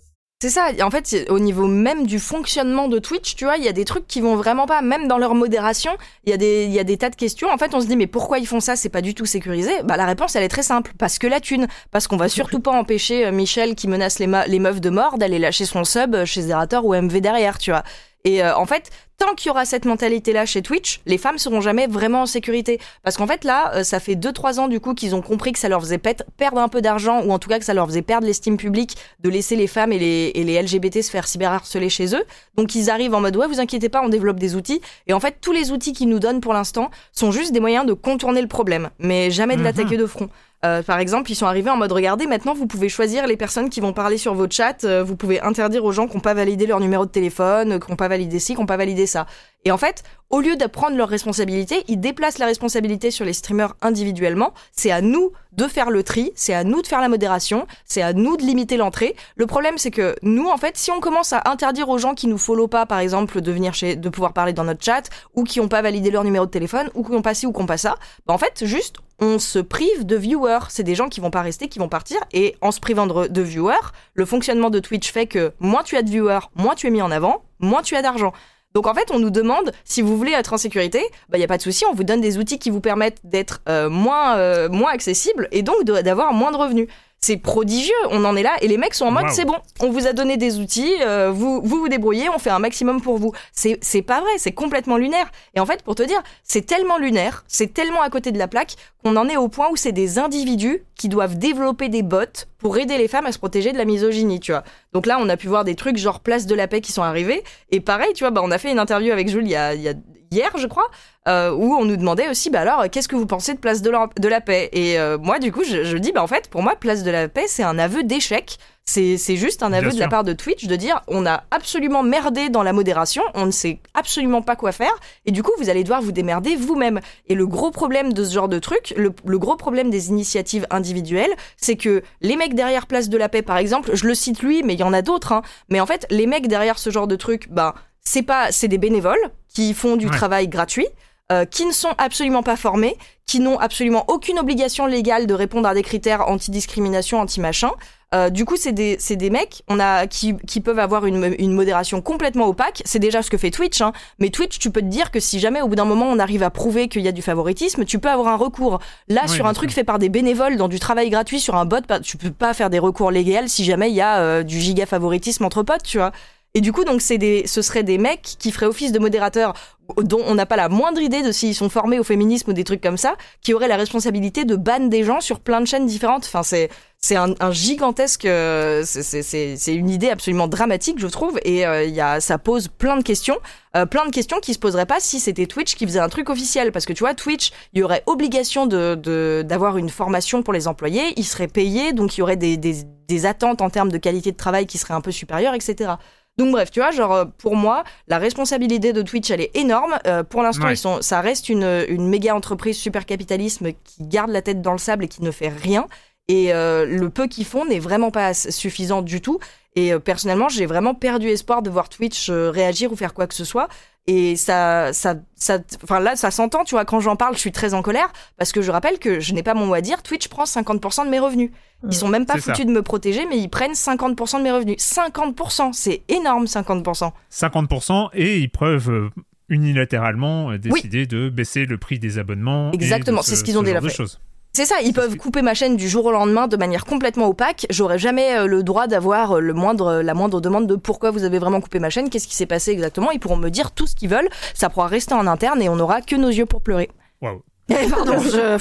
C'est 0.44 0.50
ça, 0.50 0.66
en 0.82 0.90
fait, 0.90 1.24
au 1.30 1.38
niveau 1.38 1.66
même 1.66 2.06
du 2.06 2.18
fonctionnement 2.18 2.86
de 2.88 2.98
Twitch, 2.98 3.34
tu 3.34 3.46
vois, 3.46 3.56
il 3.56 3.64
y 3.64 3.68
a 3.68 3.72
des 3.72 3.86
trucs 3.86 4.06
qui 4.06 4.20
vont 4.20 4.36
vraiment 4.36 4.66
pas, 4.66 4.82
même 4.82 5.08
dans 5.08 5.16
leur 5.16 5.34
modération, 5.34 5.92
il 6.26 6.30
y, 6.30 6.34
a 6.34 6.84
des- 6.84 6.96
tas 6.98 7.08
de 7.08 7.16
questions. 7.16 7.48
En 7.50 7.56
fait, 7.56 7.74
on 7.74 7.80
se 7.80 7.86
dit, 7.86 7.96
mais 7.96 8.06
pourquoi 8.06 8.38
ils 8.38 8.46
font 8.46 8.60
ça? 8.60 8.76
C'est 8.76 8.90
pas 8.90 9.00
du 9.00 9.14
tout 9.14 9.24
sécurisé. 9.24 9.72
Bah, 9.84 9.96
la 9.96 10.04
réponse, 10.04 10.36
elle 10.36 10.42
est 10.42 10.50
très 10.50 10.62
simple. 10.62 10.92
Parce 10.98 11.18
que 11.18 11.26
la 11.26 11.40
thune. 11.40 11.66
Parce 11.92 12.08
qu'on 12.08 12.18
va 12.18 12.28
surtout 12.28 12.60
pas 12.60 12.72
empêcher 12.72 13.24
euh, 13.24 13.32
Michel 13.32 13.74
qui 13.74 13.88
menace 13.88 14.18
les, 14.18 14.28
les 14.48 14.58
meufs 14.58 14.82
de 14.82 14.90
mort 14.90 15.16
d'aller 15.16 15.38
lâcher 15.38 15.64
son 15.64 15.82
sub 15.82 16.14
euh, 16.14 16.26
chez 16.26 16.42
Zerator 16.42 16.84
ou 16.84 16.94
MV 16.94 17.22
derrière, 17.22 17.56
tu 17.56 17.70
vois. 17.70 17.82
Et 18.26 18.42
euh, 18.42 18.56
en 18.56 18.64
fait, 18.64 18.88
tant 19.18 19.34
qu'il 19.34 19.48
y 19.48 19.50
aura 19.50 19.66
cette 19.66 19.84
mentalité-là 19.84 20.46
chez 20.46 20.62
Twitch, 20.62 21.00
les 21.04 21.18
femmes 21.18 21.36
seront 21.36 21.60
jamais 21.60 21.86
vraiment 21.86 22.22
en 22.22 22.26
sécurité. 22.26 22.80
Parce 23.02 23.18
qu'en 23.18 23.26
fait, 23.26 23.44
là, 23.44 23.72
euh, 23.74 23.84
ça 23.84 24.00
fait 24.00 24.14
2-3 24.14 24.60
ans 24.60 24.68
du 24.68 24.80
coup 24.80 24.94
qu'ils 24.94 25.14
ont 25.14 25.20
compris 25.20 25.52
que 25.52 25.58
ça 25.58 25.68
leur 25.68 25.80
faisait 25.82 25.98
perdre 25.98 26.58
un 26.58 26.68
peu 26.68 26.80
d'argent, 26.80 27.22
ou 27.22 27.32
en 27.32 27.38
tout 27.38 27.50
cas 27.50 27.58
que 27.58 27.66
ça 27.66 27.74
leur 27.74 27.86
faisait 27.86 28.00
perdre 28.00 28.26
l'estime 28.26 28.56
publique 28.56 28.96
de 29.20 29.28
laisser 29.28 29.56
les 29.56 29.66
femmes 29.66 29.92
et 29.92 29.98
les, 29.98 30.32
et 30.34 30.42
les 30.44 30.60
LGBT 30.62 31.02
se 31.02 31.10
faire 31.10 31.28
cyberharceler 31.28 31.90
chez 31.90 32.14
eux. 32.16 32.24
Donc 32.56 32.74
ils 32.74 32.88
arrivent 32.88 33.14
en 33.14 33.20
mode 33.20 33.36
ouais, 33.36 33.46
vous 33.46 33.60
inquiétez 33.60 33.90
pas, 33.90 34.00
on 34.02 34.08
développe 34.08 34.38
des 34.40 34.56
outils. 34.56 34.80
Et 35.06 35.12
en 35.12 35.20
fait, 35.20 35.36
tous 35.42 35.52
les 35.52 35.70
outils 35.70 35.92
qu'ils 35.92 36.08
nous 36.08 36.18
donnent 36.18 36.40
pour 36.40 36.54
l'instant 36.54 36.90
sont 37.12 37.30
juste 37.30 37.52
des 37.52 37.60
moyens 37.60 37.84
de 37.84 37.92
contourner 37.92 38.40
le 38.40 38.48
problème, 38.48 38.88
mais 38.98 39.30
jamais 39.30 39.54
de 39.56 39.60
Mhm. 39.60 39.64
l'attaquer 39.66 39.96
de 39.98 40.06
front. 40.06 40.30
Euh, 40.64 40.82
par 40.82 40.98
exemple, 40.98 41.30
ils 41.30 41.34
sont 41.34 41.46
arrivés 41.46 41.70
en 41.70 41.76
mode 41.76 41.92
regardez, 41.92 42.26
maintenant 42.26 42.54
vous 42.54 42.66
pouvez 42.66 42.88
choisir 42.88 43.26
les 43.26 43.36
personnes 43.36 43.68
qui 43.68 43.80
vont 43.80 43.92
parler 43.92 44.16
sur 44.16 44.34
vos 44.34 44.48
chats, 44.48 44.76
euh, 44.84 45.04
vous 45.04 45.14
pouvez 45.14 45.40
interdire 45.40 45.84
aux 45.84 45.92
gens 45.92 46.08
qui 46.08 46.14
n'ont 46.14 46.22
pas 46.22 46.32
validé 46.32 46.66
leur 46.66 46.80
numéro 46.80 47.04
de 47.04 47.10
téléphone, 47.10 47.72
euh, 47.72 47.78
qui 47.78 47.90
n'ont 47.90 47.96
pas 47.96 48.08
validé 48.08 48.38
ci, 48.38 48.54
qui 48.54 48.60
n'ont 48.60 48.66
pas 48.66 48.78
validé 48.78 49.06
ça. 49.06 49.26
Et 49.66 49.70
en 49.70 49.78
fait, 49.78 50.02
au 50.30 50.40
lieu 50.40 50.56
de 50.56 50.66
prendre 50.66 50.96
leurs 50.96 51.08
responsabilités, 51.08 51.84
ils 51.88 52.00
déplacent 52.00 52.38
la 52.38 52.46
responsabilité 52.46 53.10
sur 53.10 53.24
les 53.24 53.32
streamers 53.32 53.74
individuellement. 53.82 54.52
C'est 54.72 54.90
à 54.90 55.00
nous 55.00 55.32
de 55.52 55.68
faire 55.68 55.90
le 55.90 56.02
tri, 56.02 56.32
c'est 56.34 56.54
à 56.54 56.64
nous 56.64 56.82
de 56.82 56.86
faire 56.86 57.00
la 57.00 57.08
modération, 57.08 57.66
c'est 57.84 58.02
à 58.02 58.12
nous 58.12 58.36
de 58.36 58.42
limiter 58.42 58.76
l'entrée. 58.76 59.14
Le 59.36 59.46
problème, 59.46 59.78
c'est 59.78 59.90
que 59.90 60.16
nous, 60.22 60.48
en 60.48 60.56
fait, 60.56 60.76
si 60.76 60.90
on 60.90 61.00
commence 61.00 61.32
à 61.32 61.42
interdire 61.46 61.88
aux 61.88 61.98
gens 61.98 62.14
qui 62.14 62.26
nous 62.26 62.38
follow 62.38 62.68
pas, 62.68 62.84
par 62.84 62.98
exemple, 62.98 63.40
de 63.40 63.52
venir 63.52 63.74
chez, 63.74 63.96
de 63.96 64.08
pouvoir 64.08 64.32
parler 64.32 64.52
dans 64.52 64.64
notre 64.64 64.84
chat, 64.84 65.08
ou 65.34 65.44
qui 65.44 65.60
n'ont 65.60 65.68
pas 65.68 65.82
validé 65.82 66.10
leur 66.10 66.24
numéro 66.24 66.46
de 66.46 66.50
téléphone, 66.50 66.90
ou 66.94 67.04
qui 67.04 67.12
n'ont 67.12 67.22
pas 67.22 67.34
ci 67.34 67.46
ou 67.46 67.52
qui 67.52 67.60
n'ont 67.60 67.66
pas 67.66 67.78
ça, 67.78 67.94
bah 68.26 68.34
en 68.34 68.38
fait, 68.38 68.64
juste, 68.66 68.96
on 69.24 69.38
se 69.38 69.58
prive 69.58 70.04
de 70.04 70.16
viewers. 70.16 70.66
C'est 70.68 70.82
des 70.82 70.94
gens 70.94 71.08
qui 71.08 71.20
vont 71.20 71.30
pas 71.30 71.42
rester, 71.42 71.68
qui 71.68 71.78
vont 71.78 71.88
partir. 71.88 72.18
Et 72.32 72.56
en 72.60 72.70
se 72.70 72.80
privant 72.80 73.06
de, 73.06 73.42
viewers, 73.42 73.92
le 74.12 74.24
fonctionnement 74.24 74.70
de 74.70 74.78
Twitch 74.78 75.10
fait 75.10 75.26
que 75.26 75.52
moins 75.60 75.82
tu 75.82 75.96
as 75.96 76.02
de 76.02 76.10
viewers, 76.10 76.50
moins 76.54 76.74
tu 76.74 76.86
es 76.86 76.90
mis 76.90 77.02
en 77.02 77.10
avant, 77.10 77.44
moins 77.58 77.82
tu 77.82 77.96
as 77.96 78.02
d'argent. 78.02 78.32
Donc 78.74 78.86
en 78.86 78.94
fait, 78.94 79.10
on 79.12 79.20
nous 79.20 79.30
demande 79.30 79.72
si 79.84 80.02
vous 80.02 80.16
voulez 80.16 80.32
être 80.32 80.52
en 80.52 80.58
sécurité, 80.58 81.00
bah 81.28 81.38
y 81.38 81.44
a 81.44 81.46
pas 81.46 81.56
de 81.56 81.62
souci, 81.62 81.84
on 81.88 81.94
vous 81.94 82.02
donne 82.02 82.20
des 82.20 82.38
outils 82.38 82.58
qui 82.58 82.70
vous 82.70 82.80
permettent 82.80 83.20
d'être 83.22 83.62
euh, 83.68 83.88
moins 83.88 84.36
euh, 84.36 84.68
moins 84.68 84.90
accessibles 84.90 85.48
et 85.52 85.62
donc 85.62 85.84
d'avoir 85.84 86.32
moins 86.32 86.50
de 86.50 86.56
revenus. 86.56 86.88
C'est 87.26 87.38
prodigieux, 87.38 87.94
on 88.10 88.22
en 88.26 88.36
est 88.36 88.42
là 88.42 88.52
et 88.60 88.68
les 88.68 88.76
mecs 88.76 88.92
sont 88.92 89.06
en 89.06 89.10
mode 89.10 89.30
c'est 89.30 89.46
bon, 89.46 89.54
on 89.80 89.88
vous 89.88 90.06
a 90.06 90.12
donné 90.12 90.36
des 90.36 90.58
outils, 90.58 90.92
euh, 91.00 91.30
vous, 91.32 91.62
vous 91.64 91.78
vous 91.78 91.88
débrouillez, 91.88 92.28
on 92.28 92.38
fait 92.38 92.50
un 92.50 92.58
maximum 92.58 93.00
pour 93.00 93.16
vous. 93.16 93.32
C'est 93.50 93.78
c'est 93.80 94.02
pas 94.02 94.20
vrai, 94.20 94.32
c'est 94.36 94.52
complètement 94.52 94.98
lunaire. 94.98 95.30
Et 95.54 95.60
en 95.60 95.64
fait, 95.64 95.82
pour 95.82 95.94
te 95.94 96.02
dire, 96.02 96.22
c'est 96.42 96.66
tellement 96.66 96.98
lunaire, 96.98 97.42
c'est 97.48 97.72
tellement 97.72 98.02
à 98.02 98.10
côté 98.10 98.30
de 98.30 98.36
la 98.38 98.46
plaque 98.46 98.74
qu'on 99.02 99.16
en 99.16 99.26
est 99.26 99.38
au 99.38 99.48
point 99.48 99.68
où 99.72 99.76
c'est 99.76 99.92
des 99.92 100.18
individus 100.18 100.82
qui 100.96 101.08
doivent 101.08 101.38
développer 101.38 101.88
des 101.88 102.02
bots 102.02 102.44
pour 102.58 102.76
aider 102.76 102.98
les 102.98 103.08
femmes 103.08 103.24
à 103.24 103.32
se 103.32 103.38
protéger 103.38 103.72
de 103.72 103.78
la 103.78 103.86
misogynie, 103.86 104.38
tu 104.38 104.52
vois. 104.52 104.62
Donc 104.92 105.06
là, 105.06 105.16
on 105.18 105.28
a 105.30 105.38
pu 105.38 105.48
voir 105.48 105.64
des 105.64 105.76
trucs 105.76 105.96
genre 105.96 106.20
Place 106.20 106.44
de 106.44 106.54
la 106.54 106.68
Paix 106.68 106.82
qui 106.82 106.92
sont 106.92 107.02
arrivés. 107.02 107.42
Et 107.70 107.80
pareil, 107.80 108.12
tu 108.14 108.24
vois, 108.24 108.32
bah, 108.32 108.42
on 108.44 108.50
a 108.50 108.58
fait 108.58 108.70
une 108.70 108.78
interview 108.78 109.12
avec 109.12 109.28
Jules 109.30 109.46
il 109.46 109.50
y 109.52 109.56
a, 109.56 109.72
il 109.74 109.80
y 109.80 109.88
a- 109.88 109.94
hier, 110.30 110.50
je 110.56 110.66
crois, 110.66 110.88
euh, 111.28 111.52
où 111.52 111.74
on 111.74 111.84
nous 111.84 111.96
demandait 111.96 112.28
aussi, 112.28 112.50
bah 112.50 112.60
alors, 112.60 112.84
qu'est-ce 112.90 113.08
que 113.08 113.16
vous 113.16 113.26
pensez 113.26 113.54
de 113.54 113.58
Place 113.58 113.82
de 113.82 113.90
la, 113.90 114.08
de 114.18 114.28
la 114.28 114.40
Paix? 114.40 114.68
Et 114.72 114.98
euh, 114.98 115.18
moi, 115.18 115.38
du 115.38 115.52
coup, 115.52 115.64
je, 115.64 115.84
je 115.84 115.96
dis, 115.96 116.12
bah 116.12 116.22
en 116.22 116.26
fait, 116.26 116.48
pour 116.48 116.62
moi, 116.62 116.74
Place 116.76 117.02
de 117.02 117.10
la 117.10 117.28
Paix, 117.28 117.46
c'est 117.46 117.62
un 117.62 117.78
aveu 117.78 118.02
d'échec. 118.02 118.58
C'est 118.86 119.16
c'est 119.16 119.36
juste 119.36 119.62
un 119.62 119.72
aveu 119.72 119.88
Bien 119.88 119.94
de 119.96 120.00
la 120.00 120.08
part 120.08 120.24
de 120.24 120.34
Twitch 120.34 120.66
de 120.66 120.76
dire, 120.76 121.00
on 121.08 121.24
a 121.24 121.44
absolument 121.50 122.02
merdé 122.02 122.50
dans 122.50 122.62
la 122.62 122.74
modération, 122.74 123.22
on 123.32 123.46
ne 123.46 123.50
sait 123.50 123.80
absolument 123.94 124.42
pas 124.42 124.56
quoi 124.56 124.72
faire, 124.72 124.94
et 125.24 125.32
du 125.32 125.42
coup, 125.42 125.52
vous 125.56 125.70
allez 125.70 125.84
devoir 125.84 126.02
vous 126.02 126.12
démerder 126.12 126.54
vous-même. 126.54 127.00
Et 127.26 127.34
le 127.34 127.46
gros 127.46 127.70
problème 127.70 128.12
de 128.12 128.22
ce 128.22 128.34
genre 128.34 128.50
de 128.50 128.58
truc, 128.58 128.92
le, 128.98 129.14
le 129.24 129.38
gros 129.38 129.56
problème 129.56 129.88
des 129.88 130.10
initiatives 130.10 130.66
individuelles, 130.68 131.32
c'est 131.56 131.76
que 131.76 132.02
les 132.20 132.36
mecs 132.36 132.54
derrière 132.54 132.86
Place 132.86 133.08
de 133.08 133.16
la 133.16 133.30
Paix, 133.30 133.40
par 133.40 133.56
exemple, 133.56 133.92
je 133.94 134.06
le 134.06 134.14
cite 134.14 134.42
lui, 134.42 134.62
mais 134.62 134.74
il 134.74 134.80
y 134.80 134.84
en 134.84 134.92
a 134.92 135.00
d'autres, 135.00 135.32
hein, 135.32 135.40
mais 135.70 135.80
en 135.80 135.86
fait, 135.86 136.06
les 136.10 136.26
mecs 136.26 136.46
derrière 136.46 136.78
ce 136.78 136.90
genre 136.90 137.06
de 137.06 137.16
truc, 137.16 137.48
ben, 137.50 137.72
c'est 138.04 138.22
pas, 138.22 138.52
c'est 138.52 138.68
des 138.68 138.78
bénévoles 138.78 139.18
qui 139.52 139.74
font 139.74 139.96
du 139.96 140.06
Ouais. 140.06 140.12
travail 140.12 140.48
gratuit, 140.48 140.86
euh, 141.32 141.44
qui 141.46 141.64
ne 141.64 141.72
sont 141.72 141.94
absolument 141.98 142.42
pas 142.42 142.56
formés, 142.56 142.96
qui 143.26 143.40
n'ont 143.40 143.58
absolument 143.58 144.04
aucune 144.08 144.38
obligation 144.38 144.86
légale 144.86 145.26
de 145.26 145.34
répondre 145.34 145.66
à 145.66 145.74
des 145.74 145.82
critères 145.82 146.28
anti-discrimination, 146.28 147.20
anti-machin. 147.20 147.70
Euh, 148.14 148.28
du 148.30 148.44
coup, 148.44 148.56
c'est 148.56 148.72
des, 148.72 148.96
c'est 149.00 149.16
des 149.16 149.30
mecs 149.30 149.62
on 149.66 149.80
a, 149.80 150.06
qui, 150.06 150.36
qui 150.46 150.60
peuvent 150.60 150.78
avoir 150.78 151.06
une, 151.06 151.34
une 151.38 151.52
modération 151.52 152.00
complètement 152.02 152.46
opaque. 152.46 152.82
C'est 152.84 152.98
déjà 153.00 153.22
ce 153.22 153.30
que 153.30 153.38
fait 153.38 153.50
Twitch. 153.50 153.80
Hein. 153.80 153.92
Mais 154.18 154.28
Twitch, 154.28 154.58
tu 154.58 154.70
peux 154.70 154.82
te 154.82 154.86
dire 154.86 155.10
que 155.10 155.18
si 155.18 155.40
jamais 155.40 155.62
au 155.62 155.66
bout 155.68 155.74
d'un 155.74 155.86
moment 155.86 156.06
on 156.06 156.18
arrive 156.20 156.42
à 156.44 156.50
prouver 156.50 156.88
qu'il 156.88 157.02
y 157.02 157.08
a 157.08 157.12
du 157.12 157.22
favoritisme, 157.22 157.84
tu 157.86 157.98
peux 157.98 158.10
avoir 158.10 158.28
un 158.28 158.36
recours. 158.36 158.78
Là, 159.08 159.22
Oui, 159.26 159.34
sur 159.34 159.46
un 159.46 159.52
truc 159.54 159.72
fait 159.72 159.82
par 159.82 159.98
des 159.98 160.10
bénévoles 160.10 160.58
dans 160.58 160.68
du 160.68 160.78
travail 160.78 161.08
gratuit 161.10 161.40
sur 161.40 161.56
un 161.56 161.64
bot, 161.64 161.80
bah, 161.88 161.98
tu 161.98 162.16
peux 162.18 162.30
pas 162.30 162.54
faire 162.54 162.70
des 162.70 162.78
recours 162.78 163.10
légaux 163.10 163.46
si 163.48 163.64
jamais 163.64 163.88
il 163.90 163.96
y 163.96 164.00
a 164.02 164.18
euh, 164.18 164.42
du 164.44 164.60
giga 164.60 164.84
favoritisme 164.86 165.44
entre 165.44 165.62
potes, 165.64 165.82
tu 165.82 165.96
vois. 165.98 166.12
Et 166.56 166.60
du 166.60 166.70
coup, 166.72 166.84
donc, 166.84 167.02
des, 167.18 167.46
ce 167.48 167.62
seraient 167.62 167.82
des 167.82 167.98
mecs 167.98 168.22
qui 168.38 168.52
feraient 168.52 168.66
office 168.66 168.92
de 168.92 169.00
modérateurs 169.00 169.54
dont 169.98 170.22
on 170.24 170.36
n'a 170.36 170.46
pas 170.46 170.54
la 170.56 170.68
moindre 170.68 171.00
idée 171.00 171.22
de 171.22 171.32
s'ils 171.32 171.54
sont 171.54 171.68
formés 171.68 171.98
au 171.98 172.04
féminisme 172.04 172.50
ou 172.50 172.54
des 172.54 172.62
trucs 172.62 172.80
comme 172.80 172.96
ça, 172.96 173.16
qui 173.42 173.52
auraient 173.52 173.66
la 173.68 173.76
responsabilité 173.76 174.44
de 174.44 174.54
ban 174.54 174.86
des 174.86 175.02
gens 175.02 175.20
sur 175.20 175.40
plein 175.40 175.60
de 175.60 175.66
chaînes 175.66 175.86
différentes. 175.86 176.24
Enfin, 176.24 176.42
c'est 176.44 176.70
c'est 177.00 177.16
un, 177.16 177.34
gigantesque, 177.50 178.24
euh, 178.24 178.82
c'est- 178.86 179.74
une 179.74 179.90
idée 179.90 180.08
absolument 180.08 180.46
dramatique, 180.48 180.98
je 180.98 181.06
trouve, 181.06 181.38
et 181.44 181.66
euh, 181.66 181.84
y 181.84 182.00
a, 182.00 182.18
ça 182.22 182.38
pose 182.38 182.68
plein 182.68 182.96
de 182.96 183.02
questions, 183.02 183.36
euh, 183.76 183.84
plein 183.84 184.06
de 184.06 184.10
questions 184.10 184.38
qui 184.40 184.54
se 184.54 184.58
poseraient 184.58 184.86
pas 184.86 185.00
si 185.00 185.20
c'était 185.20 185.44
Twitch 185.44 185.74
qui 185.74 185.84
faisait 185.86 185.98
un 185.98 186.08
truc 186.08 186.30
officiel, 186.30 186.72
parce 186.72 186.86
que 186.86 186.94
tu 186.94 187.00
vois, 187.00 187.12
Twitch, 187.12 187.50
il 187.74 187.80
y 187.80 187.82
aurait 187.82 188.04
obligation 188.06 188.64
de- 188.66 189.42
d'avoir 189.44 189.76
une 189.76 189.90
formation 189.90 190.42
pour 190.42 190.54
les 190.54 190.66
employés, 190.66 191.12
ils 191.16 191.24
seraient 191.26 191.46
payés, 191.48 191.92
donc 191.92 192.16
il 192.16 192.20
y 192.20 192.22
aurait 192.22 192.38
des, 192.38 192.56
des, 192.56 192.84
des 193.06 193.26
attentes 193.26 193.60
en 193.60 193.68
termes 193.68 193.92
de 193.92 193.98
qualité 193.98 194.32
de 194.32 194.36
travail 194.38 194.64
qui 194.66 194.78
seraient 194.78 194.94
un 194.94 195.02
peu 195.02 195.12
supérieures, 195.12 195.52
etc. 195.52 195.92
Donc 196.36 196.50
bref, 196.50 196.70
tu 196.70 196.80
vois, 196.80 196.90
genre 196.90 197.12
euh, 197.12 197.24
pour 197.38 197.54
moi, 197.56 197.84
la 198.08 198.18
responsabilité 198.18 198.92
de 198.92 199.02
Twitch, 199.02 199.30
elle 199.30 199.40
est 199.40 199.56
énorme. 199.56 199.96
Euh, 200.06 200.22
pour 200.24 200.42
l'instant, 200.42 200.64
Ouais. 200.66 200.74
ils 200.74 200.76
sont, 200.76 201.00
ça 201.00 201.20
reste 201.20 201.48
une, 201.48 201.84
une 201.88 202.08
méga 202.08 202.34
entreprise 202.34 202.76
super 202.76 203.06
capitalisme 203.06 203.68
qui 203.84 204.02
garde 204.06 204.30
la 204.30 204.42
tête 204.42 204.60
dans 204.60 204.72
le 204.72 204.78
sable 204.78 205.04
et 205.04 205.08
qui 205.08 205.22
ne 205.22 205.30
fait 205.30 205.48
rien. 205.48 205.86
Et 206.28 206.52
euh, 206.54 206.86
le 206.86 207.10
peu 207.10 207.26
qu'ils 207.28 207.44
font 207.44 207.64
n'est 207.66 207.78
vraiment 207.78 208.10
pas 208.10 208.34
suffisant 208.34 209.02
du 209.02 209.20
tout. 209.20 209.38
Et 209.76 209.92
euh, 209.92 209.98
personnellement, 209.98 210.48
j'ai 210.48 210.66
vraiment 210.66 210.94
perdu 210.94 211.28
espoir 211.28 211.62
de 211.62 211.70
voir 211.70 211.88
Twitch 211.88 212.28
euh, 212.30 212.50
réagir 212.50 212.92
ou 212.92 212.96
faire 212.96 213.14
quoi 213.14 213.26
que 213.26 213.34
ce 213.34 213.44
soit. 213.44 213.68
Et 214.06 214.36
ça, 214.36 214.92
ça, 214.92 215.14
ça, 215.34 215.58
enfin 215.82 215.98
là, 215.98 216.14
ça 216.14 216.30
s'entend, 216.30 216.64
tu 216.64 216.74
vois, 216.74 216.84
quand 216.84 217.00
j'en 217.00 217.16
parle, 217.16 217.34
je 217.34 217.40
suis 217.40 217.52
très 217.52 217.72
en 217.72 217.80
colère 217.80 218.12
parce 218.36 218.52
que 218.52 218.60
je 218.60 218.70
rappelle 218.70 218.98
que 218.98 219.18
je 219.18 219.32
n'ai 219.32 219.42
pas 219.42 219.54
mon 219.54 219.66
mot 219.66 219.74
à 219.74 219.80
dire. 219.80 220.02
Twitch 220.02 220.28
prend 220.28 220.44
50% 220.44 221.06
de 221.06 221.10
mes 221.10 221.18
revenus. 221.18 221.50
Ils 221.88 221.94
sont 221.94 222.08
même 222.08 222.26
pas 222.26 222.34
ça. 222.34 222.52
foutus 222.52 222.66
de 222.66 222.70
me 222.70 222.82
protéger, 222.82 223.26
mais 223.26 223.38
ils 223.38 223.48
prennent 223.48 223.72
50% 223.72 224.38
de 224.38 224.42
mes 224.42 224.52
revenus. 224.52 224.76
50%, 224.78 225.72
c'est 225.72 226.02
énorme, 226.08 226.44
50%. 226.44 227.12
50% 227.32 228.10
et 228.14 228.38
ils 228.38 228.50
peuvent 228.50 228.90
euh, 228.90 229.10
unilatéralement 229.48 230.56
décider 230.56 231.06
de 231.06 231.30
baisser 231.30 231.66
le 231.66 231.78
prix 231.78 231.98
des 231.98 232.18
abonnements. 232.18 232.72
Exactement, 232.72 233.22
c'est 233.22 233.36
ce 233.36 233.44
qu'ils 233.44 233.58
ont 233.58 233.64
genre 233.64 233.80
déjà 233.80 233.90
fait. 233.90 234.18
C'est 234.56 234.66
ça, 234.66 234.76
ils 234.84 234.92
peuvent 234.92 235.16
couper 235.16 235.42
ma 235.42 235.52
chaîne 235.52 235.76
du 235.76 235.88
jour 235.88 236.04
au 236.06 236.12
lendemain 236.12 236.46
de 236.46 236.56
manière 236.56 236.84
complètement 236.84 237.26
opaque. 237.26 237.66
J'aurais 237.70 237.98
jamais 237.98 238.36
euh, 238.36 238.46
le 238.46 238.62
droit 238.62 238.86
d'avoir 238.86 239.32
euh, 239.32 239.40
le 239.40 239.52
moindre, 239.52 240.00
la 240.00 240.14
moindre 240.14 240.40
demande 240.40 240.68
de 240.68 240.76
pourquoi 240.76 241.10
vous 241.10 241.24
avez 241.24 241.40
vraiment 241.40 241.60
coupé 241.60 241.80
ma 241.80 241.90
chaîne, 241.90 242.08
qu'est-ce 242.08 242.28
qui 242.28 242.36
s'est 242.36 242.46
passé 242.46 242.70
exactement. 242.70 243.10
Ils 243.10 243.18
pourront 243.18 243.36
me 243.36 243.48
dire 243.50 243.72
tout 243.72 243.88
ce 243.88 243.96
qu'ils 243.96 244.10
veulent. 244.10 244.28
Ça 244.54 244.70
pourra 244.70 244.86
rester 244.86 245.14
en 245.14 245.26
interne 245.26 245.60
et 245.60 245.68
on 245.68 245.74
n'aura 245.74 246.02
que 246.02 246.14
nos 246.14 246.28
yeux 246.28 246.46
pour 246.46 246.62
pleurer. 246.62 246.88
Waouh. 247.20 247.42
Eh, 247.70 247.88
Pardon, 247.88 248.18
je-. 248.20 248.58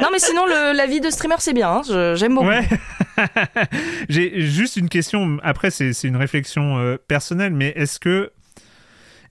Non, 0.00 0.10
mais 0.12 0.18
sinon, 0.20 0.46
le- 0.46 0.76
la 0.76 0.86
vie 0.86 1.00
de 1.00 1.10
streamer, 1.10 1.36
c'est 1.38 1.52
bien. 1.54 1.80
hein. 1.84 2.14
J'aime 2.14 2.34
beaucoup. 2.34 2.46
Ouais. 2.46 2.68
J'ai 4.08 4.40
juste 4.42 4.76
une 4.76 4.88
question. 4.88 5.38
Après, 5.42 5.70
c'est 5.70 5.90
une 6.04 6.16
réflexion 6.16 6.78
euh, 6.78 6.96
personnelle, 7.08 7.54
mais 7.54 7.72
est-ce 7.74 7.98
que 7.98 8.30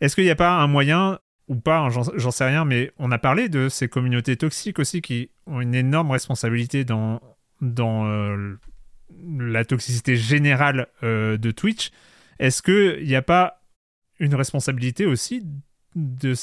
est-ce 0.01 0.15
qu'il 0.15 0.23
n'y 0.25 0.31
a 0.31 0.35
pas 0.35 0.49
un 0.51 0.67
moyen 0.67 1.19
ou 1.47 1.55
pas, 1.55 1.77
hein, 1.77 1.89
j'en 2.15 2.31
sais 2.31 2.45
rien, 2.45 2.65
mais 2.65 2.91
on 2.99 3.11
a 3.11 3.17
parlé 3.17 3.49
de 3.49 3.69
ces 3.69 3.87
communautés 3.87 4.35
toxiques 4.37 4.79
aussi 4.79 5.01
qui 5.01 5.29
ont 5.47 5.61
une 5.61 5.75
énorme 5.75 6.11
responsabilité 6.11 6.83
dans 6.85 7.21
dans 7.61 8.05
euh, 8.05 8.57
la 9.39 9.65
toxicité 9.65 10.15
générale 10.15 10.87
euh, 11.03 11.37
de 11.37 11.51
Twitch. 11.51 11.91
Est-ce 12.39 12.61
qu'il 12.61 13.07
n'y 13.07 13.15
a 13.15 13.21
pas 13.21 13.61
une 14.19 14.35
responsabilité 14.35 15.05
aussi 15.05 15.43
de 15.95 16.33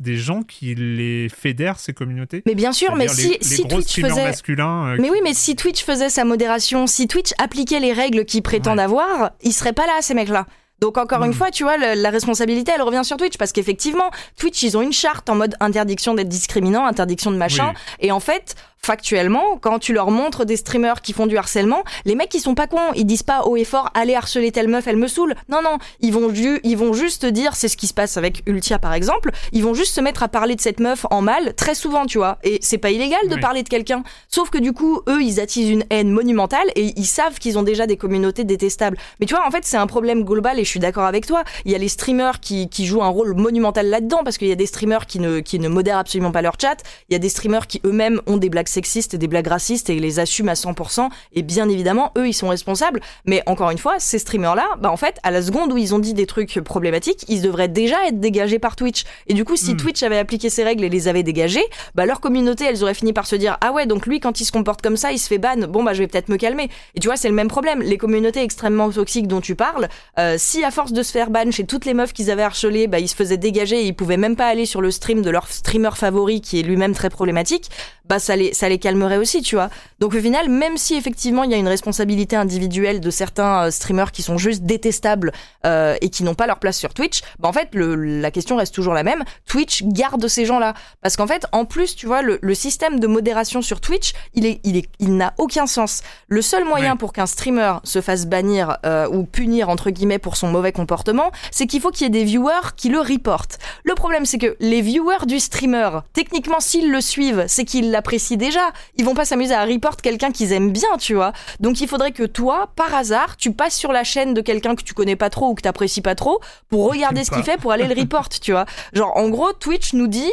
des 0.00 0.16
gens 0.16 0.42
qui 0.42 0.74
les 0.76 1.28
fédèrent 1.28 1.78
ces 1.78 1.92
communautés? 1.92 2.42
Mais 2.46 2.54
bien 2.54 2.72
sûr, 2.72 2.94
mais 2.94 3.08
si, 3.08 3.30
les, 3.30 3.68
Twitch 3.68 4.00
faisait. 4.00 4.24
masculins 4.24 4.88
euh, 4.88 4.96
Mais 5.00 5.10
oui, 5.10 5.18
mais 5.24 5.34
si 5.34 5.56
Twitch 5.56 5.82
faisait 5.82 6.08
sa 6.08 6.24
modération, 6.24 6.86
si 6.86 7.08
Twitch 7.08 7.32
appliquait 7.38 7.80
les 7.80 7.92
règles 7.92 8.24
qu'ils 8.24 8.42
prétendent 8.42 8.78
Ouais. 8.78 8.84
avoir, 8.84 9.32
ils 9.42 9.52
seraient 9.52 9.72
pas 9.72 9.86
là, 9.86 9.98
ces 10.00 10.14
mecs-là. 10.14 10.46
Donc 10.80 10.96
encore 10.96 11.24
une 11.24 11.30
Hmm. 11.30 11.34
fois, 11.34 11.50
tu 11.50 11.64
vois, 11.64 11.76
le- 11.76 12.00
la 12.00 12.10
responsabilité, 12.10 12.72
elle 12.74 12.82
revient 12.82 13.02
sur 13.04 13.16
Twitch 13.16 13.36
parce 13.36 13.52
qu'effectivement, 13.52 14.10
Twitch, 14.38 14.62
ils 14.62 14.76
ont 14.76 14.82
une 14.82 14.92
charte 14.92 15.28
en 15.28 15.34
mode 15.34 15.54
interdiction 15.60 16.14
d'être 16.14 16.28
discriminant, 16.28 16.86
interdiction 16.86 17.30
de 17.32 17.36
machin. 17.36 17.72
Oui. 17.74 18.06
Et 18.06 18.12
en 18.12 18.20
fait, 18.20 18.54
factuellement, 18.82 19.58
quand 19.60 19.78
tu 19.78 19.92
leur 19.92 20.10
montres 20.10 20.44
des 20.46 20.56
streamers 20.56 21.02
qui 21.02 21.12
font 21.12 21.26
du 21.26 21.36
harcèlement, 21.36 21.82
les 22.04 22.14
mecs, 22.14 22.32
ils 22.34 22.40
sont 22.40 22.54
pas 22.54 22.66
cons. 22.66 22.78
Ils 22.94 23.04
disent 23.04 23.22
pas 23.22 23.42
haut 23.42 23.56
et 23.56 23.64
fort, 23.64 23.90
allez 23.94 24.14
harceler 24.14 24.50
telle 24.52 24.68
meuf, 24.68 24.86
elle 24.86 24.96
me 24.96 25.08
saoule. 25.08 25.34
Non, 25.48 25.60
non, 25.62 25.78
ils 26.00 26.12
vont, 26.12 26.32
ju- 26.32 26.60
ils 26.64 26.76
vont 26.76 26.92
juste 26.92 27.26
dire, 27.26 27.54
c'est 27.54 27.68
ce 27.68 27.76
qui 27.76 27.86
se 27.86 27.94
passe 27.94 28.16
avec 28.16 28.42
Ultia 28.46 28.78
par 28.78 28.94
exemple, 28.94 29.30
ils 29.52 29.62
vont 29.62 29.74
juste 29.74 29.94
se 29.94 30.00
mettre 30.00 30.22
à 30.22 30.28
parler 30.28 30.54
de 30.54 30.60
cette 30.60 30.80
meuf 30.80 31.04
en 31.10 31.20
mal 31.20 31.54
très 31.54 31.74
souvent, 31.74 32.06
tu 32.06 32.18
vois. 32.18 32.38
Et 32.44 32.58
c'est 32.62 32.78
pas 32.78 32.90
illégal 32.90 33.28
de 33.28 33.34
Oui. 33.34 33.40
parler 33.40 33.62
de 33.62 33.68
quelqu'un. 33.68 34.02
Sauf 34.28 34.50
que 34.50 34.58
du 34.58 34.72
coup, 34.72 35.00
eux, 35.08 35.22
ils 35.22 35.40
attisent 35.40 35.70
une 35.70 35.84
haine 35.90 36.10
monumentale 36.10 36.66
et 36.74 36.92
ils 36.96 37.06
savent 37.06 37.38
qu'ils 37.38 37.58
ont 37.58 37.62
déjà 37.62 37.86
des 37.86 37.96
communautés 37.96 38.44
détestables. 38.44 38.96
Mais 39.20 39.26
tu 39.26 39.34
vois, 39.34 39.46
en 39.46 39.50
fait, 39.50 39.64
c'est 39.64 39.76
un 39.76 39.86
problème 39.86 40.24
global 40.24 40.58
et 40.58 40.64
je 40.64 40.68
suis 40.68 40.80
d'accord 40.80 41.04
avec 41.04 41.26
toi. 41.26 41.44
Il 41.64 41.72
y 41.72 41.74
a 41.74 41.78
les 41.78 41.88
streamers 41.88 42.40
qui, 42.40 42.68
qui 42.68 42.86
jouent 42.86 43.02
un 43.02 43.08
rôle 43.08 43.34
monumental 43.34 43.88
là-dedans 43.88 44.20
parce 44.24 44.38
qu'il 44.38 44.48
y 44.48 44.52
a 44.52 44.56
des 44.56 44.66
streamers 44.66 45.06
qui 45.06 45.18
ne, 45.18 45.40
qui 45.40 45.58
ne 45.58 45.68
modèrent 45.68 45.98
absolument 45.98 46.32
pas 46.32 46.42
leur 46.42 46.54
chat. 46.60 46.76
Il 47.08 47.12
y 47.12 47.16
a 47.16 47.18
des 47.18 47.28
streamers 47.28 47.66
qui 47.66 47.80
eux-mêmes 47.84 48.20
ont 48.26 48.36
des 48.36 48.48
blagues 48.50 48.67
sexistes 48.68 49.14
et 49.14 49.18
des 49.18 49.28
blagues 49.28 49.48
racistes 49.48 49.90
et 49.90 49.98
les 49.98 50.18
assument 50.18 50.50
à 50.50 50.54
100%. 50.54 51.08
Et 51.32 51.42
bien 51.42 51.68
évidemment, 51.68 52.12
eux, 52.16 52.28
ils 52.28 52.34
sont 52.34 52.48
responsables. 52.48 53.00
Mais 53.24 53.42
encore 53.46 53.70
une 53.70 53.78
fois, 53.78 53.96
ces 53.98 54.18
streamers-là, 54.18 54.66
bah, 54.80 54.90
en 54.90 54.96
fait, 54.96 55.18
à 55.22 55.30
la 55.30 55.42
seconde 55.42 55.72
où 55.72 55.76
ils 55.76 55.94
ont 55.94 55.98
dit 55.98 56.14
des 56.14 56.26
trucs 56.26 56.60
problématiques, 56.60 57.24
ils 57.28 57.42
devraient 57.42 57.68
déjà 57.68 57.96
être 58.06 58.20
dégagés 58.20 58.58
par 58.58 58.76
Twitch. 58.76 59.04
Et 59.26 59.34
du 59.34 59.44
coup, 59.44 59.56
si 59.56 59.74
Hmm. 59.74 59.78
Twitch 59.78 60.02
avait 60.02 60.18
appliqué 60.18 60.50
ses 60.50 60.64
règles 60.64 60.84
et 60.84 60.88
les 60.88 61.08
avait 61.08 61.22
dégagés, 61.22 61.64
bah, 61.94 62.06
leur 62.06 62.20
communauté, 62.20 62.64
elles 62.64 62.82
auraient 62.82 62.94
fini 62.94 63.12
par 63.12 63.26
se 63.26 63.36
dire, 63.36 63.56
ah 63.60 63.72
ouais, 63.72 63.86
donc 63.86 64.06
lui, 64.06 64.20
quand 64.20 64.40
il 64.40 64.44
se 64.44 64.52
comporte 64.52 64.82
comme 64.82 64.96
ça, 64.96 65.12
il 65.12 65.18
se 65.18 65.28
fait 65.28 65.38
ban. 65.38 65.66
Bon, 65.68 65.82
bah, 65.82 65.94
je 65.94 66.00
vais 66.00 66.06
peut-être 66.06 66.28
me 66.28 66.36
calmer. 66.36 66.68
Et 66.94 67.00
tu 67.00 67.08
vois, 67.08 67.16
c'est 67.16 67.28
le 67.28 67.34
même 67.34 67.48
problème. 67.48 67.80
Les 67.80 67.96
communautés 67.96 68.42
extrêmement 68.42 68.90
toxiques 68.90 69.28
dont 69.28 69.40
tu 69.40 69.54
parles, 69.54 69.88
euh, 70.18 70.36
si 70.38 70.64
à 70.64 70.70
force 70.70 70.92
de 70.92 71.02
se 71.02 71.12
faire 71.12 71.30
ban 71.30 71.50
chez 71.50 71.64
toutes 71.64 71.84
les 71.84 71.94
meufs 71.94 72.12
qu'ils 72.12 72.30
avaient 72.30 72.42
harcelées, 72.42 72.86
bah, 72.86 72.98
ils 72.98 73.08
se 73.08 73.16
faisaient 73.16 73.36
dégager 73.36 73.80
et 73.80 73.86
ils 73.86 73.94
pouvaient 73.94 74.16
même 74.16 74.36
pas 74.36 74.46
aller 74.46 74.66
sur 74.66 74.80
le 74.80 74.90
stream 74.90 75.22
de 75.22 75.30
leur 75.30 75.48
streamer 75.48 75.90
favori 75.94 76.40
qui 76.40 76.60
est 76.60 76.62
lui-même 76.62 76.94
très 76.94 77.10
problématique, 77.10 77.70
bah, 78.08 78.18
ça 78.18 78.36
les, 78.36 78.52
ça 78.58 78.68
les 78.68 78.78
calmerait 78.78 79.16
aussi, 79.16 79.42
tu 79.42 79.54
vois. 79.56 79.70
Donc 80.00 80.14
au 80.14 80.20
final, 80.20 80.48
même 80.48 80.76
si 80.76 80.94
effectivement 80.96 81.44
il 81.44 81.50
y 81.50 81.54
a 81.54 81.56
une 81.56 81.68
responsabilité 81.68 82.36
individuelle 82.36 83.00
de 83.00 83.10
certains 83.10 83.66
euh, 83.66 83.70
streamers 83.70 84.12
qui 84.12 84.22
sont 84.22 84.38
juste 84.38 84.62
détestables 84.64 85.32
euh, 85.64 85.96
et 86.00 86.10
qui 86.10 86.22
n'ont 86.24 86.34
pas 86.34 86.46
leur 86.46 86.58
place 86.58 86.76
sur 86.78 86.92
Twitch, 86.94 87.22
bah 87.38 87.48
en 87.48 87.52
fait 87.52 87.68
le, 87.74 87.94
la 87.94 88.30
question 88.30 88.56
reste 88.56 88.74
toujours 88.74 88.94
la 88.94 89.02
même. 89.02 89.24
Twitch 89.46 89.82
garde 89.84 90.26
ces 90.28 90.44
gens-là 90.44 90.74
parce 91.02 91.16
qu'en 91.16 91.26
fait, 91.26 91.46
en 91.52 91.64
plus, 91.64 91.94
tu 91.96 92.06
vois, 92.06 92.22
le, 92.22 92.38
le 92.42 92.54
système 92.54 93.00
de 93.00 93.06
modération 93.06 93.62
sur 93.62 93.80
Twitch, 93.80 94.12
il 94.34 94.44
est, 94.46 94.60
il 94.64 94.76
est, 94.76 94.88
il 94.98 95.16
n'a 95.16 95.34
aucun 95.38 95.66
sens. 95.66 96.02
Le 96.28 96.42
seul 96.42 96.64
moyen 96.64 96.92
Ouais. 96.92 96.96
pour 96.98 97.12
qu'un 97.12 97.26
streamer 97.26 97.74
se 97.84 98.00
fasse 98.00 98.26
bannir 98.26 98.78
euh, 98.86 99.08
ou 99.08 99.24
punir 99.24 99.68
entre 99.68 99.90
guillemets 99.90 100.18
pour 100.18 100.36
son 100.36 100.48
mauvais 100.48 100.72
comportement, 100.72 101.32
c'est 101.50 101.66
qu'il 101.66 101.80
faut 101.80 101.90
qu'il 101.90 102.02
y 102.04 102.06
ait 102.06 102.10
des 102.10 102.24
viewers 102.24 102.74
qui 102.76 102.88
le 102.88 103.00
reportent. 103.00 103.58
Le 103.84 103.94
problème, 103.94 104.24
c'est 104.26 104.38
que 104.38 104.56
les 104.60 104.80
viewers 104.80 105.26
du 105.26 105.38
streamer, 105.40 105.90
techniquement, 106.12 106.60
s'ils 106.60 106.90
le 106.90 107.00
suivent, 107.00 107.44
c'est 107.48 107.64
qu'ils 107.64 107.90
l'apprécient 107.90 108.36
déjà. 108.48 108.72
Ils 108.96 109.04
vont 109.04 109.14
pas 109.14 109.24
s'amuser 109.24 109.54
à 109.54 109.64
report 109.64 109.96
quelqu'un 109.96 110.30
qu'ils 110.30 110.52
aiment 110.52 110.72
bien, 110.72 110.96
tu 110.98 111.14
vois. 111.14 111.32
Donc 111.60 111.80
il 111.80 111.88
faudrait 111.88 112.12
que 112.12 112.24
toi, 112.24 112.70
par 112.76 112.94
hasard, 112.94 113.36
tu 113.36 113.52
passes 113.52 113.76
sur 113.76 113.92
la 113.92 114.04
chaîne 114.04 114.34
de 114.34 114.40
quelqu'un 114.40 114.74
que 114.74 114.82
tu 114.82 114.94
connais 114.94 115.16
pas 115.16 115.30
trop 115.30 115.50
ou 115.50 115.54
que 115.54 115.62
t'apprécies 115.62 116.00
pas 116.00 116.14
trop 116.14 116.40
pour 116.68 116.90
regarder 116.90 117.24
ce 117.24 117.30
qu'il 117.30 117.42
fait 117.42 117.58
pour 117.58 117.72
aller 117.72 117.86
le 117.86 117.94
report, 117.94 118.28
tu 118.28 118.52
vois. 118.52 118.66
Genre, 118.92 119.14
en 119.16 119.28
gros, 119.28 119.52
Twitch 119.52 119.92
nous 119.92 120.06
dit, 120.06 120.30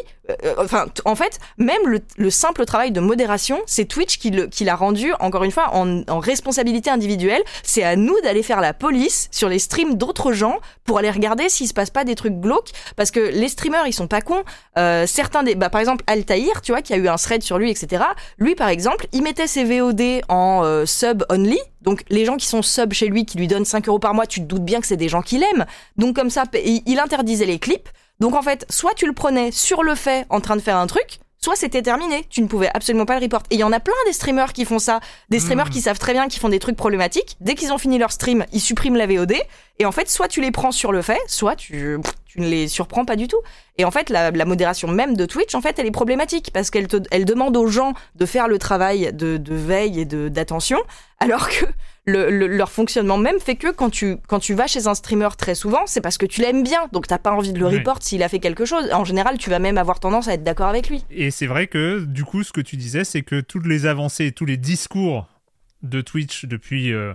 enfin, 0.58 0.88
t- 0.88 1.02
en 1.06 1.16
fait, 1.16 1.40
même 1.58 1.82
le, 1.86 2.00
le 2.18 2.30
simple 2.30 2.66
travail 2.66 2.92
de 2.92 3.00
modération, 3.00 3.60
c'est 3.66 3.86
Twitch 3.86 4.18
qui 4.18 4.32
le- 4.32 4.48
qui 4.48 4.64
l'a 4.64 4.76
rendu, 4.76 5.14
encore 5.20 5.44
une 5.44 5.52
fois, 5.52 5.70
en, 5.74 6.02
en 6.08 6.20
responsabilité 6.20 6.90
individuelle. 6.90 7.42
C'est 7.64 7.84
à 7.84 7.96
nous 7.96 8.20
d'aller 8.22 8.44
faire 8.44 8.62
la 8.62 8.74
police 8.74 9.28
sur 9.32 9.50
les 9.50 9.60
streams 9.60 9.96
d'autres 9.96 10.32
gens 10.32 10.60
pour 10.84 10.98
aller 10.98 11.12
regarder 11.12 11.50
s'il 11.50 11.68
se 11.68 11.74
passe 11.74 11.90
pas 11.90 12.04
des 12.04 12.16
trucs 12.16 12.40
glauques, 12.40 12.72
parce 12.96 13.12
que 13.12 13.20
les 13.20 13.50
streamers, 13.50 13.88
ils 13.88 13.94
sont 13.94 14.08
pas 14.08 14.22
cons. 14.22 14.44
Euh, 14.78 15.06
certains 15.08 15.44
des, 15.44 15.56
bah, 15.56 15.70
par 15.70 15.82
exemple, 15.82 16.04
Altaïr, 16.08 16.62
tu 16.62 16.72
vois, 16.72 16.82
qui 16.82 16.94
a 16.94 16.98
eu 16.98 17.08
un 17.08 17.16
thread 17.16 17.44
sur 17.44 17.58
lui, 17.58 17.70
etc. 17.72 18.04
Lui, 18.38 18.56
par 18.56 18.70
exemple, 18.70 19.08
il 19.12 19.22
mettait 19.24 19.48
ses 19.48 19.64
VOD 19.64 20.22
en 20.30 20.64
euh, 20.64 20.86
sub 20.86 21.24
only. 21.30 21.60
Donc, 21.82 22.04
les 22.10 22.26
gens 22.26 22.36
qui 22.38 22.48
sont 22.48 22.62
sub 22.64 22.94
chez 22.94 23.08
lui, 23.08 23.26
qui 23.26 23.38
lui 23.38 23.48
donnent 23.48 23.66
5 23.66 23.88
euros 23.88 24.00
par 24.00 24.14
mois, 24.16 24.26
tu 24.26 24.40
te 24.42 24.46
doutes 24.46 24.66
bien 24.66 24.82
que 24.82 24.88
c'est 24.88 24.98
des 24.98 25.10
gens 25.10 25.22
qu'il 25.22 25.44
aime. 25.44 25.66
Donc, 25.98 26.16
comme 26.16 26.32
ça, 26.32 26.44
il 26.54 27.00
interdisait 27.00 27.46
les 27.46 27.60
clips. 27.60 27.90
Donc 28.20 28.36
en 28.36 28.42
fait, 28.42 28.66
soit 28.70 28.94
tu 28.96 29.06
le 29.06 29.14
prenais 29.14 29.52
sur 29.52 29.84
le 29.84 29.96
fait 29.96 30.26
en 30.30 30.40
train 30.40 30.56
de 30.56 30.62
faire 30.62 30.78
un 30.78 30.88
truc, 30.88 31.20
soit 31.38 31.56
c'était 31.56 31.82
terminé. 31.84 32.26
Tu 32.30 32.42
ne 32.42 32.48
pouvais 32.48 32.70
absolument 32.74 33.06
pas 33.06 33.16
le 33.16 33.22
report. 33.22 33.44
Et 33.52 33.56
il 33.56 33.60
y 33.60 33.64
en 33.64 33.72
a 33.72 33.80
plein 33.80 33.94
des 34.08 34.14
streamers 34.14 34.52
qui 34.52 34.66
font 34.66 34.80
ça. 34.80 35.00
Des 35.30 35.40
streamers 35.40 35.70
qui 35.70 35.80
savent 35.82 36.00
très 36.00 36.14
bien 36.14 36.28
qu'ils 36.28 36.40
font 36.40 36.50
des 36.50 36.60
trucs 36.60 36.76
problématiques. 36.76 37.38
Dès 37.40 37.54
qu'ils 37.54 37.72
ont 37.72 37.78
fini 37.78 38.00
leur 38.00 38.12
stream, 38.12 38.46
ils 38.52 38.62
suppriment 38.62 38.96
la 38.96 39.06
VOD. 39.06 39.36
Et 39.78 39.86
en 39.86 39.92
fait, 39.92 40.10
soit 40.10 40.28
tu 40.28 40.42
les 40.42 40.52
prends 40.52 40.72
sur 40.72 40.92
le 40.92 41.04
fait, 41.04 41.20
soit 41.28 41.56
tu, 41.56 42.00
tu 42.26 42.40
ne 42.40 42.48
les 42.48 42.68
surprends 42.68 43.06
pas 43.06 43.16
du 43.16 43.28
tout. 43.28 43.38
Et 43.78 43.86
en 43.86 43.92
fait, 43.92 44.10
la, 44.10 44.32
la 44.32 44.46
modération 44.46 44.88
même 44.88 45.16
de 45.16 45.26
Twitch, 45.26 45.54
en 45.54 45.62
fait, 45.62 45.78
elle 45.78 45.86
est 45.86 45.92
problématique 45.92 46.50
parce 46.52 46.72
qu'elle 46.72 46.88
te, 46.88 46.98
elle 47.12 47.26
demande 47.26 47.56
aux 47.58 47.68
gens 47.68 47.94
de 48.16 48.26
faire 48.26 48.48
le 48.48 48.58
travail 48.58 49.12
de, 49.14 49.38
de 49.38 49.54
veille 49.54 50.00
et 50.00 50.06
de 50.06 50.30
d'attention, 50.30 50.80
alors 51.20 51.50
que 51.50 51.66
le, 52.06 52.30
le- 52.30 52.48
leur 52.48 52.72
fonctionnement 52.72 53.18
même 53.18 53.40
fait 53.40 53.56
que 53.56 53.72
quand 53.72 53.90
tu, 53.90 54.18
quand 54.28 54.40
tu 54.40 54.54
vas 54.54 54.68
chez 54.68 54.86
un 54.88 54.94
streamer 54.94 55.30
très 55.38 55.56
souvent, 55.56 55.88
c'est 55.88 56.02
parce 56.02 56.18
que 56.18 56.26
tu 56.26 56.42
l'aimes 56.42 56.64
bien. 56.64 56.88
Donc 56.92 57.08
t'as 57.08 57.18
pas 57.18 57.32
envie 57.32 57.52
de 57.52 57.60
le 57.60 57.66
report 57.78 57.98
s'il 58.02 58.22
a 58.24 58.30
fait 58.30 58.40
quelque 58.40 58.66
chose. 58.66 58.90
En 58.94 59.04
général, 59.06 59.38
tu 59.38 59.50
vas 59.50 59.60
même 59.60 59.78
avoir 59.78 60.00
tendance 60.00 60.28
à 60.28 60.34
être 60.34 60.44
d'accord 60.44 60.68
avec 60.68 60.90
lui. 60.90 61.04
Et 61.10 61.32
c'est 61.32 61.48
vrai 61.48 61.68
que, 61.68 62.06
du 62.06 62.24
coup, 62.24 62.44
ce 62.44 62.52
que 62.54 62.62
tu 62.62 62.78
disais, 62.78 63.04
c'est 63.04 63.22
que 63.24 63.42
toutes 63.42 63.66
les 63.66 63.86
avancées, 63.88 64.32
tous 64.32 64.46
les 64.46 64.58
discours 64.58 65.28
de 65.84 66.02
Twitch 66.02 66.46
depuis. 66.46 66.94
euh, 66.94 67.14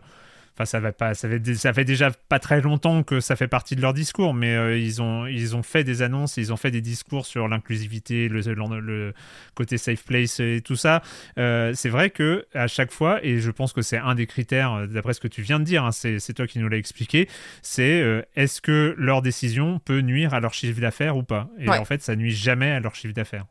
Enfin, 0.61 0.67
ça 0.67 0.79
va 0.81 0.93
pas, 0.93 1.15
ça 1.15 1.27
fait, 1.27 1.39
dé- 1.41 1.55
ça 1.55 1.73
fait 1.73 1.87
déjà 1.87 2.11
pas 2.11 2.39
très 2.39 2.61
longtemps 2.61 3.03
que 3.03 3.21
ça 3.21 3.35
fait 3.35 3.49
partie 3.49 3.77
de 3.77 3.81
leur 3.81 3.95
discours, 3.95 4.35
mais 4.35 4.55
euh, 4.55 4.77
ils 4.77 5.01
ont, 5.01 5.25
ils 5.27 5.57
ont 5.57 5.63
fait 5.63 5.85
des 5.85 6.03
annonces, 6.03 6.37
ils 6.37 6.53
ont 6.53 6.59
fait 6.59 6.71
des 6.71 6.83
discours 6.83 7.25
sur 7.25 7.49
l'inclusivité, 7.49 8.29
le, 8.29 8.41
le, 8.43 8.81
le 8.81 9.15
côté 9.55 9.79
safe 9.79 10.05
place 10.05 10.39
et 10.39 10.61
tout 10.63 10.77
ça. 10.77 11.01
Euh, 11.39 11.73
c'est 11.75 11.89
vrai 11.89 12.11
que 12.11 12.45
à 12.53 12.67
chaque 12.67 12.93
fois, 12.93 13.25
et 13.25 13.39
je 13.41 13.51
pense 13.51 13.73
que 13.73 13.81
c'est 13.81 13.97
un 13.97 14.15
des 14.15 14.27
critères, 14.27 14.75
euh, 14.75 14.87
d'après 14.87 15.15
ce 15.15 15.21
que 15.21 15.29
tu 15.29 15.41
viens 15.41 15.59
de 15.61 15.65
dire, 15.65 15.83
hein, 15.83 15.93
c'est 15.93 16.35
toi 16.35 16.47
qui 16.47 16.59
nous 16.59 16.69
l'as 16.69 16.77
expliqué, 16.77 17.27
c'est 17.63 18.03
euh, 18.03 18.21
est-ce 18.37 18.61
que 18.61 18.95
leur 18.99 19.23
décision 19.23 19.79
peut 19.79 20.01
nuire 20.03 20.35
à 20.35 20.41
leur 20.41 20.53
chiffre 20.53 20.79
d'affaires 20.79 21.17
ou 21.17 21.23
pas? 21.23 21.49
Et 21.59 21.71
Ouais. 21.71 21.79
en 21.79 21.87
fait, 21.87 22.03
ça 22.03 22.17
nuit 22.17 22.33
jamais 22.33 22.71
à 22.71 22.81
leur 22.81 22.95
chiffre 22.95 23.15
d'affaires. 23.15 23.47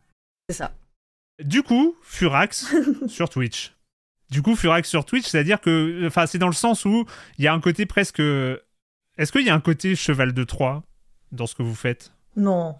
C'est 0.48 0.58
ça. 0.58 0.74
Du 1.44 1.64
coup, 1.64 1.96
Furax 2.04 2.72
sur 3.08 3.30
Twitch. 3.30 3.74
Du 4.30 4.42
coup, 4.42 4.56
Furax 4.56 4.88
sur 4.88 5.06
Twitch, 5.06 5.26
c'est-à-dire 5.28 5.60
que, 5.60 6.06
enfin, 6.06 6.26
c'est 6.28 6.38
dans 6.38 6.48
le 6.48 6.54
sens 6.54 6.86
où 6.86 7.06
il 7.38 7.46
y 7.46 7.48
a 7.48 7.54
un 7.54 7.60
côté 7.60 7.86
presque. 7.86 8.20
Est-ce 8.20 9.32
qu'il 9.32 9.46
y 9.46 9.50
a 9.50 9.56
un 9.56 9.60
côté 9.60 9.96
cheval 9.96 10.34
de 10.34 10.44
Troie 10.44 10.84
dans 11.32 11.48
ce 11.48 11.56
que 11.56 11.64
vous 11.64 11.76
faites? 11.76 12.14
Non, 12.36 12.76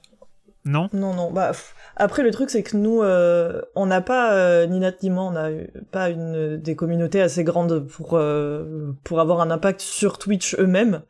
Non? 0.66 0.90
Non, 0.94 1.14
non. 1.14 1.32
Bah, 1.32 1.48
pff. 1.50 1.74
après, 1.96 2.22
le 2.24 2.32
truc, 2.32 2.50
c'est 2.50 2.64
que 2.64 2.78
nous, 2.78 3.02
euh, 3.02 3.62
on 3.76 3.88
n'a 3.88 4.02
pas, 4.02 4.34
euh, 4.34 4.66
ni 4.68 4.80
Nat 4.80 4.94
ni 5.04 5.10
moi, 5.10 5.24
on 5.24 5.32
n'a 5.32 5.50
pas 5.92 6.10
une, 6.10 6.58
des 6.58 6.76
communautés 6.76 7.22
assez 7.22 7.44
grandes 7.44 7.80
pour, 7.88 8.14
euh, 8.14 8.92
pour 9.04 9.20
avoir 9.20 9.42
un 9.42 9.52
impact 9.52 9.82
sur 9.82 10.18
Twitch 10.18 10.56
eux-mêmes. 10.60 11.02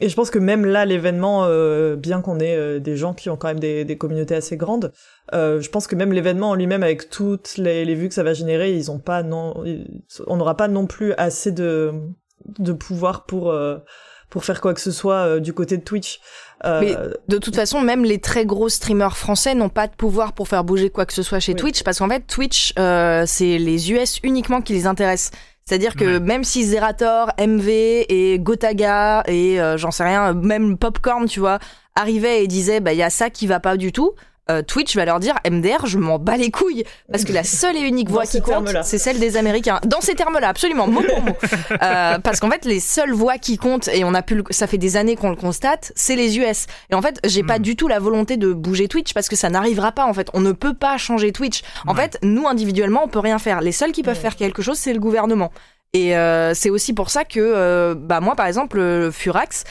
Et 0.00 0.08
je 0.08 0.14
pense 0.14 0.30
que 0.30 0.38
même 0.38 0.64
là, 0.64 0.84
l'événement, 0.84 1.44
euh, 1.46 1.96
bien 1.96 2.20
qu'on 2.20 2.38
ait 2.38 2.54
euh, 2.56 2.78
des 2.78 2.96
gens 2.96 3.14
qui 3.14 3.30
ont 3.30 3.36
quand 3.36 3.48
même 3.48 3.58
des, 3.58 3.84
des 3.84 3.98
communautés 3.98 4.34
assez 4.36 4.56
grandes, 4.56 4.92
euh, 5.34 5.60
je 5.60 5.68
pense 5.70 5.86
que 5.86 5.96
même 5.96 6.12
l'événement 6.12 6.50
en 6.50 6.54
lui-même, 6.54 6.82
avec 6.84 7.10
toutes 7.10 7.56
les, 7.56 7.84
les 7.84 7.94
vues 7.94 8.08
que 8.08 8.14
ça 8.14 8.22
va 8.22 8.32
générer, 8.34 8.72
ils 8.76 8.90
ont 8.90 8.98
pas 9.00 9.22
non, 9.22 9.62
ils- 9.64 10.02
on 10.26 10.36
n'aura 10.36 10.56
pas 10.56 10.68
non 10.68 10.86
plus 10.86 11.12
assez 11.14 11.50
de, 11.50 11.92
de 12.60 12.72
pouvoir 12.72 13.26
pour, 13.26 13.50
euh, 13.50 13.78
pour 14.30 14.44
faire 14.44 14.60
quoi 14.60 14.72
que 14.74 14.80
ce 14.80 14.90
soit 14.92 15.14
euh, 15.26 15.40
du 15.40 15.52
côté 15.52 15.76
de 15.78 15.82
Twitch. 15.82 16.20
Euh, 16.64 16.80
Mais 16.80 16.96
de 17.28 17.38
toute 17.38 17.56
façon, 17.56 17.80
même 17.80 18.04
les 18.04 18.20
très 18.20 18.44
gros 18.46 18.68
streamers 18.68 19.16
français 19.16 19.54
n'ont 19.54 19.68
pas 19.68 19.86
de 19.88 19.94
pouvoir 19.96 20.32
pour 20.32 20.46
faire 20.48 20.62
bouger 20.64 20.90
quoi 20.90 21.06
que 21.06 21.12
ce 21.12 21.22
soit 21.22 21.40
chez 21.40 21.52
Oui. 21.52 21.58
Twitch, 21.58 21.82
parce 21.82 21.98
qu'en 21.98 22.08
fait, 22.08 22.24
Twitch, 22.26 22.72
euh, 22.78 23.24
c'est 23.26 23.58
les 23.58 23.90
US 23.92 24.20
uniquement 24.22 24.60
qui 24.60 24.74
les 24.74 24.86
intéressent. 24.86 25.32
C'est-à-dire 25.68 25.96
que 25.96 26.14
Ouais. 26.14 26.20
même 26.20 26.44
si 26.44 26.64
Zerator, 26.64 27.30
MV 27.38 27.68
et 28.08 28.38
Gotaga 28.40 29.22
et 29.26 29.60
euh, 29.60 29.76
j'en 29.76 29.90
sais 29.90 30.02
rien, 30.02 30.32
même 30.32 30.78
Popcorn, 30.78 31.26
tu 31.26 31.40
vois, 31.40 31.58
arrivaient 31.94 32.42
et 32.42 32.46
disaient 32.46 32.80
bah 32.80 32.94
il 32.94 32.98
y 32.98 33.02
a 33.02 33.10
ça 33.10 33.28
qui 33.28 33.46
va 33.46 33.60
pas 33.60 33.76
du 33.76 33.92
tout. 33.92 34.12
Euh, 34.50 34.62
Twitch 34.62 34.96
va 34.96 35.04
leur 35.04 35.20
dire 35.20 35.34
MDR, 35.50 35.86
je 35.86 35.98
m'en 35.98 36.18
bats 36.18 36.36
les 36.36 36.50
couilles 36.50 36.84
parce 37.10 37.24
que 37.24 37.32
la 37.32 37.44
seule 37.44 37.76
et 37.76 37.80
unique 37.80 38.08
voix 38.10 38.24
qui 38.26 38.40
compte, 38.40 38.68
c'est 38.82 38.98
celle 38.98 39.18
des 39.18 39.36
Américains. 39.36 39.80
Dans 39.84 40.00
ces 40.00 40.14
termes-là, 40.14 40.48
absolument, 40.48 40.86
mot 40.88 41.02
pour 41.02 41.22
mot. 41.22 41.32
Euh, 41.82 42.18
parce 42.18 42.40
qu'en 42.40 42.50
fait, 42.50 42.64
les 42.64 42.80
seules 42.80 43.12
voix 43.12 43.38
qui 43.38 43.56
comptent, 43.58 43.88
et 43.88 44.02
on 44.04 44.14
a 44.14 44.22
pu, 44.22 44.34
le- 44.36 44.44
ça 44.50 44.66
fait 44.66 44.78
des 44.78 44.96
années 44.96 45.16
qu'on 45.16 45.30
le 45.30 45.36
constate, 45.36 45.92
c'est 45.96 46.16
les 46.16 46.38
US. 46.38 46.66
Et 46.90 46.94
en 46.94 47.02
fait, 47.02 47.18
j'ai 47.24 47.42
pas 47.42 47.58
Hmm. 47.58 47.62
du 47.62 47.76
tout 47.76 47.88
la 47.88 47.98
volonté 47.98 48.36
de 48.36 48.52
bouger 48.52 48.88
Twitch 48.88 49.12
parce 49.14 49.28
que 49.28 49.36
ça 49.36 49.48
n'arrivera 49.50 49.92
pas. 49.92 50.06
En 50.06 50.12
fait, 50.14 50.28
on 50.34 50.40
ne 50.40 50.52
peut 50.52 50.74
pas 50.74 50.96
changer 50.98 51.32
Twitch. 51.32 51.62
En 51.86 51.94
Ouais. 51.94 52.02
fait, 52.02 52.18
nous 52.22 52.46
individuellement, 52.48 53.02
on 53.04 53.08
peut 53.08 53.18
rien 53.18 53.38
faire. 53.38 53.60
Les 53.60 53.72
seuls 53.72 53.92
qui 53.92 54.02
peuvent 54.02 54.14
Ouais. 54.16 54.20
faire 54.20 54.36
quelque 54.36 54.62
chose, 54.62 54.78
c'est 54.78 54.92
le 54.92 55.00
gouvernement. 55.00 55.50
Et 55.94 56.16
euh, 56.16 56.52
c'est 56.52 56.68
aussi 56.68 56.92
pour 56.92 57.08
ça 57.08 57.24
que, 57.24 57.40
euh, 57.40 57.94
bah 57.96 58.20
moi 58.20 58.36
par 58.36 58.46
exemple, 58.46 58.78
euh, 58.78 59.10
Furax, 59.10 59.64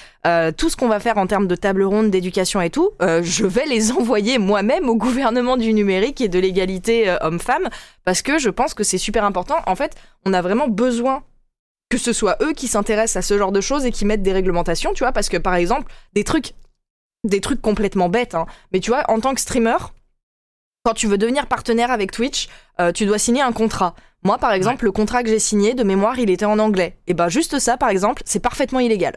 tout 0.58 0.70
ce 0.70 0.76
qu'on 0.76 0.90
va 0.90 1.00
faire 1.00 1.18
en 1.18 1.26
termes 1.26 1.48
de 1.48 1.56
table 1.56 1.84
ronde, 1.84 2.10
d'éducation 2.10 2.60
et 2.60 2.70
tout, 2.70 2.92
je 3.00 3.46
vais 3.46 3.66
les 3.66 3.92
envoyer 3.98 4.40
moi-même 4.40 4.90
au 4.90 4.96
gouvernement 4.96 5.56
du 5.56 5.74
numérique 5.74 6.20
et 6.20 6.28
de 6.28 6.38
l'égalité 6.38 7.16
homme-femme, 7.22 7.70
parce 8.04 8.22
que 8.22 8.38
je 8.38 8.50
pense 8.50 8.74
que 8.74 8.84
c'est 8.84 8.98
super 8.98 9.24
important. 9.24 9.56
En 9.68 9.76
fait, 9.76 9.96
on 10.26 10.34
a 10.34 10.42
vraiment 10.42 10.68
besoin 10.68 11.24
que 11.90 11.98
ce 11.98 12.12
soit 12.12 12.36
eux 12.42 12.52
qui 12.52 12.68
s'intéressent 12.68 13.24
à 13.24 13.26
ce 13.26 13.38
genre 13.38 13.54
de 13.54 13.62
choses 13.62 13.86
et 13.86 13.92
qui 13.92 14.04
mettent 14.04 14.22
des 14.22 14.34
réglementations, 14.34 14.94
tu 14.94 15.06
vois, 15.06 15.14
parce 15.14 15.30
que 15.30 15.38
par 15.38 15.56
exemple, 15.56 15.90
des 16.12 16.26
trucs, 16.26 16.52
des 17.24 17.40
trucs 17.40 17.62
complètement 17.62 18.10
bêtes, 18.10 18.36
hein, 18.36 18.48
mais 18.74 18.82
tu 18.82 18.92
vois, 18.92 19.10
en 19.10 19.22
tant 19.22 19.34
que 19.34 19.40
streamer, 19.40 19.78
quand 20.84 20.94
tu 20.94 21.08
veux 21.08 21.18
devenir 21.18 21.48
partenaire 21.48 21.90
avec 21.90 22.12
Twitch, 22.12 22.50
tu 22.94 23.06
dois 23.06 23.18
signer 23.18 23.42
un 23.42 23.54
contrat. 23.54 23.96
Moi, 24.28 24.38
par 24.38 24.52
exemple, 24.52 24.84
le 24.84 24.92
contrat 24.92 25.24
que 25.24 25.30
j'ai 25.30 25.40
signé 25.40 25.74
de 25.74 25.84
mémoire, 25.84 26.20
il 26.20 26.30
était 26.30 26.44
en 26.44 26.60
anglais. 26.60 26.98
Et 27.08 27.14
bah, 27.14 27.30
juste 27.30 27.60
ça, 27.60 27.78
par 27.78 27.88
exemple, 27.88 28.22
c'est 28.26 28.42
parfaitement 28.42 28.82
illégal. 28.82 29.16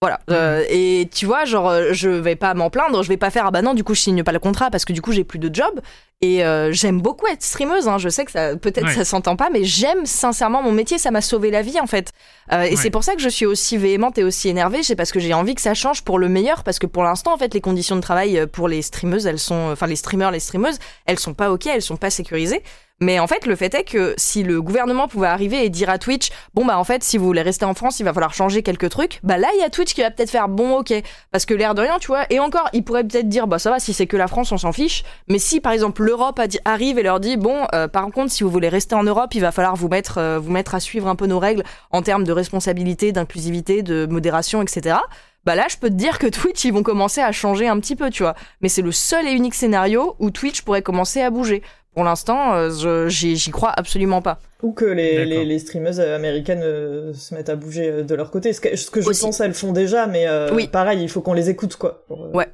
Voilà. 0.00 0.18
Euh, 0.30 0.64
et 0.70 1.10
tu 1.14 1.26
vois, 1.26 1.44
genre, 1.44 1.68
euh, 1.68 1.88
je 1.92 2.08
vais 2.08 2.34
pas 2.34 2.54
m'en 2.54 2.70
plaindre, 2.70 3.02
je 3.02 3.08
vais 3.10 3.18
pas 3.18 3.28
faire 3.28 3.44
ah 3.44 3.50
bah 3.50 3.60
non, 3.60 3.74
du 3.74 3.84
coup, 3.84 3.94
je 3.94 4.00
signe 4.00 4.22
pas 4.22 4.32
le 4.32 4.38
contrat 4.38 4.70
parce 4.70 4.86
que 4.86 4.94
du 4.94 5.02
coup, 5.02 5.12
j'ai 5.12 5.24
plus 5.24 5.38
de 5.38 5.54
job. 5.54 5.78
Et 6.22 6.42
euh, 6.42 6.72
j'aime 6.72 7.02
beaucoup 7.02 7.26
être 7.26 7.42
streameuse. 7.42 7.86
Hein. 7.86 7.98
Je 7.98 8.08
sais 8.08 8.24
que 8.24 8.30
ça, 8.30 8.56
peut-être 8.56 8.86
Ouais. 8.86 8.94
ça 8.94 9.04
s'entend 9.04 9.36
pas, 9.36 9.50
mais 9.52 9.62
j'aime 9.64 10.06
sincèrement 10.06 10.62
mon 10.62 10.72
métier. 10.72 10.96
Ça 10.96 11.10
m'a 11.10 11.20
sauvé 11.20 11.50
la 11.50 11.60
vie 11.60 11.78
en 11.80 11.86
fait. 11.86 12.12
Euh, 12.50 12.62
et 12.62 12.70
Ouais. 12.70 12.76
c'est 12.76 12.88
pour 12.88 13.04
ça 13.04 13.14
que 13.14 13.20
je 13.20 13.28
suis 13.28 13.44
aussi 13.44 13.76
véhémente 13.76 14.16
et 14.16 14.24
aussi 14.24 14.48
énervée. 14.48 14.82
C'est 14.82 14.96
parce 14.96 15.12
que 15.12 15.20
j'ai 15.20 15.34
envie 15.34 15.54
que 15.54 15.60
ça 15.60 15.74
change 15.74 16.02
pour 16.02 16.18
le 16.18 16.30
meilleur. 16.30 16.64
Parce 16.64 16.78
que 16.78 16.86
pour 16.86 17.02
l'instant, 17.02 17.34
en 17.34 17.36
fait, 17.36 17.52
les 17.52 17.60
conditions 17.60 17.96
de 17.96 18.00
travail 18.00 18.46
pour 18.50 18.68
les 18.68 18.80
streameuses, 18.80 19.26
elles 19.26 19.38
sont, 19.38 19.68
enfin 19.70 19.86
les 19.86 19.96
streamers, 19.96 20.30
les 20.30 20.40
streameuses, 20.40 20.78
elles 21.04 21.18
sont 21.18 21.34
pas 21.34 21.50
ok, 21.52 21.66
elles 21.66 21.82
sont 21.82 21.96
pas 21.98 22.08
sécurisées. 22.10 22.62
Mais 23.02 23.18
en 23.18 23.26
fait, 23.26 23.46
le 23.46 23.56
fait 23.56 23.74
est 23.74 23.84
que 23.84 24.14
si 24.18 24.42
le 24.42 24.60
gouvernement 24.60 25.08
pouvait 25.08 25.28
arriver 25.28 25.64
et 25.64 25.70
dire 25.70 25.88
à 25.88 25.96
Twitch, 25.96 26.28
bon 26.52 26.66
bah 26.66 26.78
en 26.78 26.84
fait, 26.84 27.02
si 27.02 27.16
vous 27.16 27.24
voulez 27.24 27.40
rester 27.40 27.64
en 27.64 27.72
France, 27.72 27.98
il 27.98 28.02
va 28.02 28.12
falloir 28.12 28.34
changer 28.34 28.62
quelques 28.62 28.90
trucs, 28.90 29.20
bah 29.22 29.38
là 29.38 29.48
il 29.54 29.60
y 29.60 29.64
a 29.64 29.70
Twitch 29.70 29.94
qui 29.94 30.02
va 30.02 30.10
peut-être 30.10 30.28
faire 30.28 30.48
bon 30.50 30.76
ok, 30.76 30.92
parce 31.30 31.46
que 31.46 31.54
l'air 31.54 31.74
de 31.74 31.80
rien, 31.80 31.98
tu 31.98 32.08
vois. 32.08 32.26
Et 32.28 32.38
encore, 32.40 32.68
il 32.74 32.84
pourrait 32.84 33.04
peut-être 33.04 33.28
dire, 33.28 33.46
bah 33.46 33.58
ça 33.58 33.70
va, 33.70 33.78
si 33.78 33.94
c'est 33.94 34.06
que 34.06 34.18
la 34.18 34.28
France, 34.28 34.52
on 34.52 34.58
s'en 34.58 34.72
fiche. 34.72 35.02
Mais 35.28 35.38
si 35.38 35.60
par 35.60 35.72
exemple 35.72 36.02
l'Europe 36.02 36.38
arrive 36.66 36.98
et 36.98 37.02
leur 37.02 37.20
dit, 37.20 37.38
bon, 37.38 37.66
euh, 37.74 37.88
par 37.88 38.06
contre, 38.10 38.30
si 38.30 38.44
vous 38.44 38.50
voulez 38.50 38.68
rester 38.68 38.94
en 38.94 39.02
Europe, 39.02 39.34
il 39.34 39.40
va 39.40 39.50
falloir 39.50 39.76
vous 39.76 39.88
mettre, 39.88 40.18
euh, 40.18 40.38
vous 40.38 40.50
mettre 40.50 40.74
à 40.74 40.80
suivre 40.80 41.08
un 41.08 41.16
peu 41.16 41.26
nos 41.26 41.38
règles 41.38 41.62
en 41.92 42.02
termes 42.02 42.24
de 42.24 42.32
responsabilité, 42.32 43.12
d'inclusivité, 43.12 43.82
de 43.82 44.04
modération, 44.04 44.60
etc. 44.60 44.98
Bah 45.46 45.54
là, 45.54 45.66
je 45.70 45.78
peux 45.78 45.88
te 45.88 45.94
dire 45.94 46.18
que 46.18 46.26
Twitch, 46.26 46.64
ils 46.64 46.72
vont 46.72 46.82
commencer 46.82 47.22
à 47.22 47.32
changer 47.32 47.66
un 47.66 47.80
petit 47.80 47.96
peu, 47.96 48.10
tu 48.10 48.22
vois. 48.22 48.34
Mais 48.60 48.68
c'est 48.68 48.82
le 48.82 48.92
seul 48.92 49.26
et 49.26 49.32
unique 49.32 49.54
scénario 49.54 50.14
où 50.18 50.30
Twitch 50.30 50.60
pourrait 50.60 50.82
commencer 50.82 51.22
à 51.22 51.30
bouger. 51.30 51.62
Pour 51.94 52.04
l'instant, 52.04 52.54
euh, 52.54 53.08
j'y 53.08 53.50
crois 53.50 53.70
absolument 53.76 54.22
pas. 54.22 54.38
Ou 54.62 54.72
que 54.72 54.84
les, 54.84 55.24
les, 55.24 55.44
les 55.44 55.58
streameuses 55.58 56.00
américaines 56.00 56.62
euh, 56.62 57.12
se 57.14 57.34
mettent 57.34 57.48
à 57.48 57.56
bouger 57.56 57.90
euh, 57.90 58.02
de 58.04 58.14
leur 58.14 58.30
côté. 58.30 58.52
Ce 58.52 58.60
que, 58.60 58.76
ce 58.76 58.90
que 58.90 59.00
je 59.00 59.08
Aussi. 59.08 59.22
pense, 59.22 59.40
elles 59.40 59.54
font 59.54 59.72
déjà, 59.72 60.06
mais 60.06 60.26
euh, 60.28 60.52
Oui. 60.54 60.68
pareil, 60.68 61.02
il 61.02 61.08
faut 61.08 61.20
qu'on 61.20 61.32
les 61.32 61.50
écoute, 61.50 61.76
quoi. 61.76 62.04
pour, 62.06 62.24
euh, 62.26 62.30
Ouais. 62.32 62.46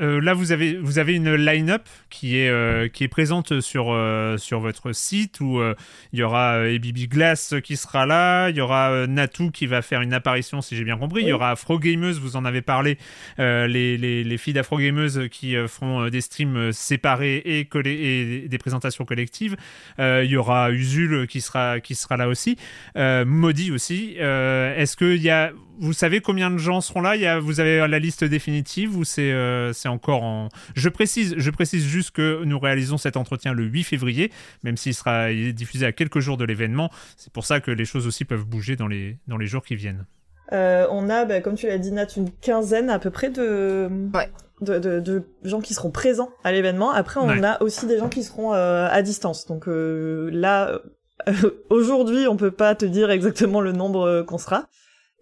Euh, 0.00 0.20
là, 0.20 0.34
vous 0.34 0.52
avez, 0.52 0.76
vous 0.76 0.98
avez 0.98 1.14
une 1.14 1.34
line-up 1.34 1.82
qui 2.08 2.38
est, 2.38 2.48
euh, 2.48 2.88
qui 2.88 3.04
est 3.04 3.08
présente 3.08 3.60
sur, 3.60 3.86
euh, 3.90 4.38
sur 4.38 4.60
votre 4.60 4.92
site 4.92 5.40
où 5.40 5.60
il 6.12 6.18
y 6.18 6.22
aura 6.22 6.54
euh, 6.54 6.78
Bibi 6.78 7.06
Glass 7.08 7.54
qui 7.62 7.76
sera 7.76 8.06
là, 8.06 8.48
il 8.48 8.56
y 8.56 8.60
aura 8.60 9.06
Natou 9.06 9.50
qui 9.50 9.66
va 9.66 9.82
faire 9.82 10.00
une 10.00 10.12
apparition, 10.12 10.62
si 10.62 10.76
j'ai 10.76 10.84
bien 10.84 10.96
compris, 10.96 11.22
il 11.22 11.28
y 11.28 11.32
aura 11.32 11.50
Afro 11.50 11.78
Gameuse, 11.78 12.18
vous 12.18 12.36
en 12.36 12.44
avez 12.44 12.62
parlé, 12.62 12.98
les, 13.38 13.98
les, 13.98 14.24
les 14.24 14.38
filles 14.38 14.54
d'Afro 14.54 14.78
Gameuse 14.78 15.28
qui 15.30 15.54
feront 15.68 16.08
des 16.08 16.20
streams 16.20 16.72
séparés 16.72 17.36
et, 17.36 17.68
et 17.84 18.48
des 18.48 18.58
présentations 18.58 19.04
collectives. 19.04 19.56
Il 19.98 20.26
y 20.26 20.36
aura 20.36 20.70
Usul 20.70 21.26
qui 21.26 21.40
sera, 21.40 21.80
qui 21.80 21.94
sera 21.94 22.16
là 22.16 22.28
aussi, 22.28 22.56
Maudit 22.96 23.70
aussi. 23.70 24.16
Est-ce 24.18 24.96
que 24.96 25.14
il 25.14 25.22
y 25.22 25.30
a, 25.30 25.52
vous 25.80 25.92
savez 25.92 26.20
combien 26.20 26.50
de 26.50 26.58
gens 26.58 26.80
seront 26.80 27.00
là? 27.00 27.16
Il 27.16 27.22
y 27.22 27.26
a, 27.26 27.38
Vous 27.40 27.58
avez 27.60 27.86
la 27.88 27.98
liste 27.98 28.22
définitive 28.24 28.96
ou 28.96 29.04
c'est 29.04 29.32
euh, 29.32 29.72
c'est 29.72 29.88
encore 29.88 30.22
en... 30.22 30.48
Je 30.74 30.88
précise, 30.88 31.34
je 31.38 31.50
précise 31.50 31.84
juste 31.86 32.10
que 32.12 32.44
nous 32.44 32.58
réalisons 32.58 32.98
cet 32.98 33.16
entretien 33.16 33.52
le 33.52 33.64
8 33.64 33.84
février, 33.84 34.30
même 34.62 34.76
s'il 34.76 34.94
sera 34.94 35.30
il 35.32 35.48
est 35.48 35.52
diffusé 35.52 35.86
à 35.86 35.92
quelques 35.92 36.20
jours 36.20 36.36
de 36.36 36.44
l'événement. 36.44 36.90
C'est 37.16 37.32
pour 37.32 37.44
ça 37.44 37.60
que 37.60 37.70
les 37.70 37.84
choses 37.84 38.06
aussi 38.06 38.24
peuvent 38.24 38.44
bouger 38.44 38.76
dans 38.76 38.86
les, 38.88 39.18
dans 39.26 39.36
les 39.38 39.46
jours 39.46 39.64
qui 39.64 39.74
viennent. 39.74 40.04
Euh, 40.52 40.86
on 40.90 41.08
a, 41.08 41.24
bah, 41.24 41.40
comme 41.40 41.54
tu 41.54 41.66
l'as 41.66 41.78
dit, 41.78 41.92
Nat, 41.92 42.06
une 42.16 42.30
quinzaine 42.30 42.90
à 42.90 42.98
peu 42.98 43.10
près 43.10 43.30
de, 43.30 43.88
Ouais. 44.12 44.28
de, 44.60 44.78
de, 44.80 44.98
de 45.00 45.24
gens 45.44 45.60
qui 45.60 45.74
seront 45.74 45.90
présents 45.92 46.30
à 46.44 46.50
l'événement. 46.52 46.90
Après, 46.90 47.20
on 47.20 47.28
Ouais. 47.28 47.44
a 47.44 47.62
aussi 47.62 47.86
des 47.86 47.98
gens 47.98 48.08
qui 48.08 48.22
seront 48.24 48.52
euh, 48.52 48.88
à 48.90 49.00
distance. 49.02 49.46
Donc 49.46 49.68
euh, 49.68 50.28
là, 50.32 50.80
euh, 51.28 51.32
aujourd'hui, 51.70 52.26
on 52.26 52.36
peut 52.36 52.50
pas 52.50 52.74
te 52.74 52.84
dire 52.84 53.10
exactement 53.10 53.60
le 53.60 53.72
nombre 53.72 54.22
qu'on 54.26 54.38
sera. 54.38 54.66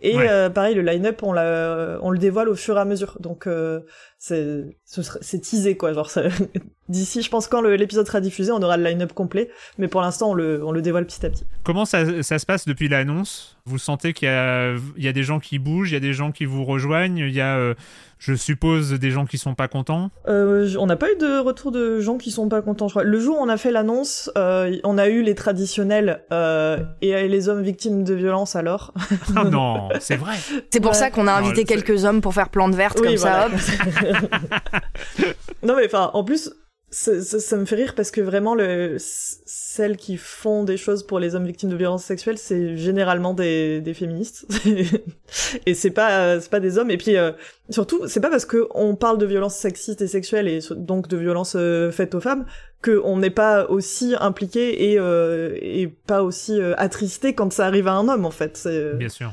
Et 0.00 0.16
Ouais. 0.16 0.28
euh, 0.30 0.48
pareil, 0.50 0.74
le 0.74 0.82
line-up, 0.82 1.22
on 1.22 1.32
le 1.32 2.18
dévoile 2.18 2.48
au 2.48 2.54
fur 2.54 2.76
et 2.76 2.80
à 2.80 2.84
mesure. 2.84 3.16
Donc, 3.20 3.46
euh, 3.46 3.80
c'est 4.18 5.40
teasé 5.42 5.76
quoi 5.76 5.92
genre 5.92 6.10
d'ici 6.88 7.22
je 7.22 7.30
pense 7.30 7.46
quand 7.46 7.60
l'épisode 7.62 8.06
sera 8.06 8.20
diffusé 8.20 8.50
on 8.50 8.60
aura 8.62 8.76
le 8.76 8.82
line-up 8.84 9.12
complet 9.12 9.48
mais 9.78 9.86
pour 9.88 10.00
l'instant 10.00 10.30
on 10.30 10.34
le 10.34 10.64
on 10.64 10.72
le 10.72 10.82
dévoile 10.82 11.06
petit 11.06 11.24
à 11.24 11.30
petit 11.30 11.44
Comment 11.64 11.84
ça, 11.84 12.22
ça 12.22 12.38
se 12.38 12.46
passe 12.46 12.64
depuis 12.64 12.88
l'annonce? 12.88 13.58
Vous 13.66 13.76
sentez 13.76 14.14
qu'il 14.14 14.26
y 14.26 14.30
a, 14.30 14.72
il 14.96 15.04
y 15.04 15.08
a 15.08 15.12
des 15.12 15.22
gens 15.22 15.38
qui 15.38 15.58
bougent, 15.58 15.90
il 15.90 15.94
y 15.94 15.96
a 15.98 16.00
des 16.00 16.14
gens 16.14 16.32
qui 16.32 16.46
vous 16.46 16.64
rejoignent, 16.64 17.18
il 17.18 17.34
y 17.34 17.42
a, 17.42 17.58
euh, 17.58 17.74
je 18.18 18.32
suppose, 18.32 18.94
des 18.94 19.10
gens 19.10 19.26
qui 19.26 19.36
sont 19.36 19.54
pas 19.54 19.68
contents? 19.68 20.10
Euh, 20.28 20.74
on 20.78 20.86
n'a 20.86 20.96
pas 20.96 21.12
eu 21.12 21.16
de 21.18 21.38
retour 21.40 21.72
de 21.72 22.00
gens 22.00 22.16
qui 22.16 22.30
sont 22.30 22.48
pas 22.48 22.62
contents, 22.62 22.88
je 22.88 22.94
crois. 22.94 23.02
Le 23.04 23.20
jour 23.20 23.36
où 23.38 23.42
on 23.42 23.50
a 23.50 23.58
fait 23.58 23.70
l'annonce, 23.70 24.30
euh, 24.38 24.74
on 24.84 24.96
a 24.96 25.08
eu 25.08 25.20
les 25.22 25.34
traditionnels 25.34 26.22
euh, 26.32 26.78
et 27.02 27.28
les 27.28 27.48
hommes 27.50 27.60
victimes 27.62 28.02
de 28.02 28.14
violence 28.14 28.56
alors. 28.56 28.94
Ah 29.36 29.44
non, 29.44 29.90
c'est 30.00 30.16
vrai. 30.16 30.36
C'est 30.70 30.80
pour 30.80 30.92
Ouais. 30.92 30.96
ça 30.96 31.10
qu'on 31.10 31.26
a 31.26 31.32
invité 31.34 31.64
quelques 31.64 32.06
hommes 32.06 32.22
pour 32.22 32.32
faire 32.32 32.48
plante 32.48 32.74
verte 32.74 32.98
comme 32.98 33.18
ça. 33.18 33.48
hop. 33.48 33.52
non 35.62 35.76
mais 35.76 35.86
enfin, 35.86 36.10
en 36.14 36.24
plus, 36.24 36.50
ça, 36.90 37.20
ça- 37.22 37.38
ça 37.40 37.56
me 37.56 37.66
fait 37.66 37.74
rire 37.76 37.94
parce 37.94 38.10
que 38.10 38.20
vraiment, 38.22 38.54
le, 38.54 38.96
celles 38.98 39.96
qui 39.98 40.16
font 40.16 40.64
des 40.64 40.76
choses 40.78 41.06
pour 41.06 41.18
les 41.18 41.34
hommes 41.34 41.44
victimes 41.46 41.68
de 41.68 41.76
violences 41.76 42.04
sexuelles, 42.04 42.38
c'est 42.38 42.76
généralement 42.76 43.34
des, 43.34 43.80
des 43.82 43.92
féministes. 43.94 44.46
et 45.66 45.74
c'est 45.74 45.90
pas, 45.90 46.40
c'est 46.40 46.50
pas 46.50 46.60
des 46.60 46.78
hommes. 46.78 46.90
Et 46.90 46.96
puis, 46.96 47.16
euh, 47.16 47.32
surtout, 47.68 48.06
c'est 48.08 48.20
pas 48.20 48.30
parce 48.30 48.46
que 48.46 48.68
on 48.74 48.94
parle 48.96 49.18
de 49.18 49.26
violences 49.26 49.56
sexistes 49.56 50.00
et 50.00 50.08
sexuelles 50.08 50.48
et 50.48 50.60
donc 50.76 51.08
de 51.08 51.16
violences 51.18 51.56
euh, 51.56 51.90
faites 51.90 52.14
aux 52.14 52.20
femmes 52.20 52.46
qu'on 52.82 53.16
n'est 53.18 53.30
pas 53.30 53.66
aussi 53.68 54.14
impliqué 54.18 54.90
et, 54.92 54.98
euh, 54.98 55.58
et 55.60 55.88
pas 55.88 56.22
aussi 56.22 56.58
attristé 56.78 57.34
quand 57.34 57.52
ça 57.52 57.66
arrive 57.66 57.88
à 57.88 57.92
un 57.94 58.08
homme, 58.08 58.24
en 58.24 58.30
fait. 58.30 58.56
C'est, 58.56 58.94
Bien 58.94 59.08
sûr. 59.10 59.32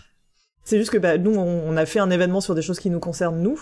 c'est 0.66 0.78
juste 0.80 0.92
que 0.92 0.98
bah, 0.98 1.18
nous, 1.18 1.36
on, 1.36 1.70
on 1.70 1.78
a 1.78 1.86
fait 1.86 2.00
un 2.00 2.10
événement 2.10 2.42
sur 2.42 2.54
des 2.56 2.62
choses 2.64 2.80
qui 2.80 2.90
nous 2.90 3.00
concernent 3.00 3.40
nous. 3.42 3.62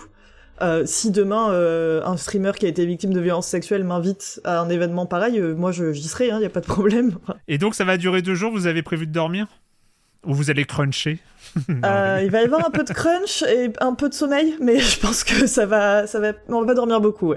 Euh, 0.62 0.84
si 0.86 1.10
demain 1.10 1.50
euh, 1.50 2.02
un 2.04 2.16
streamer 2.16 2.52
qui 2.58 2.66
a 2.66 2.68
été 2.68 2.86
victime 2.86 3.12
de 3.12 3.20
violences 3.20 3.48
sexuelles 3.48 3.82
m'invite 3.82 4.40
à 4.44 4.60
un 4.60 4.68
événement 4.68 5.04
pareil, 5.04 5.38
euh, 5.38 5.54
moi 5.54 5.72
j'y 5.72 6.02
serai, 6.08 6.28
il 6.28 6.40
y 6.40 6.44
a 6.44 6.50
pas 6.50 6.60
de 6.60 6.66
problème. 6.66 7.18
Et 7.48 7.58
donc, 7.58 7.74
ça 7.74 7.84
va 7.84 7.96
durer 7.96 8.22
deux 8.22 8.34
jours, 8.34 8.52
vous 8.52 8.66
avez 8.66 8.82
prévu 8.82 9.06
de 9.06 9.12
dormir? 9.12 9.46
Ou 10.24 10.34
vous 10.34 10.50
allez 10.50 10.64
cruncher? 10.64 11.18
Euh, 11.84 12.20
il 12.24 12.30
va 12.30 12.40
y 12.40 12.44
avoir 12.44 12.64
un 12.66 12.70
peu 12.70 12.82
de 12.84 12.92
crunch 12.92 13.42
et 13.42 13.70
un 13.80 13.94
peu 13.94 14.08
de 14.08 14.14
sommeil, 14.14 14.54
mais 14.60 14.78
je 14.78 14.98
pense 15.00 15.22
que 15.24 15.46
ça 15.46 15.66
va, 15.66 16.06
ça 16.06 16.18
va, 16.20 16.32
on 16.48 16.62
va 16.64 16.74
dormir 16.74 17.00
beaucoup. 17.00 17.28
Ouais. 17.30 17.36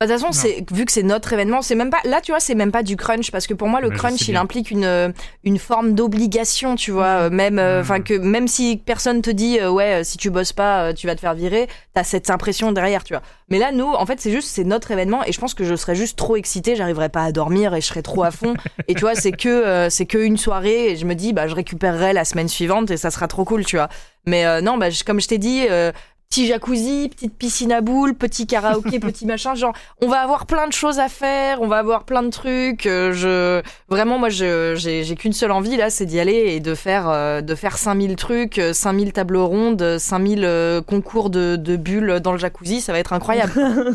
Bah, 0.00 0.06
De 0.06 0.12
toute 0.12 0.20
façon, 0.20 0.32
c'est 0.32 0.64
vu 0.70 0.84
que 0.84 0.92
c'est 0.92 1.02
notre 1.02 1.32
événement, 1.32 1.62
c'est 1.62 1.74
même 1.74 1.90
pas 1.90 2.00
là, 2.04 2.20
tu 2.20 2.32
vois, 2.32 2.40
c'est 2.40 2.54
même 2.54 2.72
pas 2.72 2.82
du 2.82 2.96
crunch 2.96 3.30
parce 3.30 3.46
que 3.46 3.54
pour 3.54 3.68
moi, 3.68 3.80
le 3.80 3.90
crunch, 3.90 4.28
il 4.28 4.36
implique 4.36 4.70
une 4.70 4.84
euh, 4.84 5.08
une 5.44 5.58
forme 5.58 5.94
d'obligation, 5.94 6.76
tu 6.76 6.90
vois, 6.90 7.22
euh, 7.26 7.30
même 7.30 7.58
euh, 7.58 7.80
enfin 7.80 8.00
que 8.00 8.14
même 8.14 8.48
si 8.48 8.80
personne 8.84 9.22
te 9.22 9.30
dit 9.30 9.58
euh, 9.58 9.70
ouais, 9.70 10.04
si 10.04 10.16
tu 10.18 10.30
bosses 10.30 10.52
pas, 10.52 10.88
euh, 10.88 10.92
tu 10.92 11.06
vas 11.06 11.14
te 11.14 11.20
faire 11.20 11.34
virer, 11.34 11.68
t'as 11.94 12.04
cette 12.04 12.30
impression 12.30 12.72
derrière, 12.72 13.04
tu 13.04 13.14
vois. 13.14 13.22
Mais 13.48 13.58
là, 13.58 13.70
nous, 13.72 13.86
en 13.86 14.04
fait, 14.06 14.20
c'est 14.20 14.32
juste 14.32 14.48
c'est 14.48 14.64
notre 14.64 14.90
événement 14.90 15.24
et 15.24 15.32
je 15.32 15.38
pense 15.40 15.54
que 15.54 15.64
je 15.64 15.74
serais 15.76 15.94
juste 15.94 16.18
trop 16.18 16.36
excitée, 16.36 16.74
j'arriverais 16.76 17.08
pas 17.10 17.22
à 17.22 17.32
dormir 17.32 17.74
et 17.74 17.80
je 17.80 17.86
serais 17.86 18.02
trop 18.02 18.24
à 18.24 18.30
fond. 18.30 18.54
et 18.88 18.94
tu 18.94 19.00
vois, 19.02 19.14
c'est 19.14 19.32
que 19.32 19.48
euh, 19.48 19.88
c'est 19.88 20.06
que 20.06 20.18
une 20.18 20.36
soirée 20.36 20.90
et 20.90 20.96
je 20.96 21.06
me 21.06 21.14
dis 21.14 21.32
bah 21.32 21.46
je 21.46 21.54
récupérerai 21.54 22.12
la 22.12 22.24
semaine 22.24 22.48
suivante 22.48 22.90
et 22.90 22.96
ça 22.96 23.10
sera 23.10 23.28
trop 23.28 23.44
cool, 23.44 23.55
tu 23.64 23.76
vois. 23.76 23.88
Mais 24.26 24.44
euh, 24.44 24.60
non, 24.60 24.76
bah 24.76 24.88
comme 25.06 25.20
je 25.20 25.28
t'ai 25.28 25.38
dit. 25.38 25.66
euh, 25.70 25.92
Petit 26.28 26.48
jacuzzi, 26.48 27.08
petite 27.08 27.38
piscine 27.38 27.70
à 27.70 27.80
boules, 27.80 28.14
petit 28.14 28.48
karaoké, 28.48 28.98
petit 29.00 29.26
machin, 29.26 29.54
genre 29.54 29.72
on 30.02 30.08
va 30.08 30.18
avoir 30.22 30.46
plein 30.46 30.66
de 30.66 30.72
choses 30.72 30.98
à 30.98 31.08
faire, 31.08 31.62
on 31.62 31.68
va 31.68 31.78
avoir 31.78 32.02
plein 32.02 32.24
de 32.24 32.30
trucs. 32.30 32.84
euh, 32.86 33.12
je 33.12 33.62
vraiment 33.88 34.18
moi 34.18 34.28
je 34.28 34.74
j'ai 34.74 35.14
qu'une 35.14 35.32
seule 35.32 35.52
envie 35.52 35.76
là, 35.76 35.88
c'est 35.88 36.04
d'y 36.04 36.18
aller 36.18 36.56
et 36.56 36.58
de 36.58 36.74
faire 36.74 37.08
euh, 37.08 37.42
de 37.42 37.54
faire 37.54 37.78
5000 37.78 38.16
trucs, 38.16 38.58
euh, 38.58 38.72
5000 38.72 39.12
tables 39.12 39.36
rondes, 39.36 39.98
5000 39.98 40.44
euh, 40.44 40.82
concours 40.82 41.30
de 41.30 41.54
de 41.54 41.76
bulles 41.76 42.18
dans 42.20 42.32
le 42.32 42.38
jacuzzi, 42.38 42.80
ça 42.80 42.92
va 42.92 42.98
être 42.98 43.12
incroyable. 43.12 43.52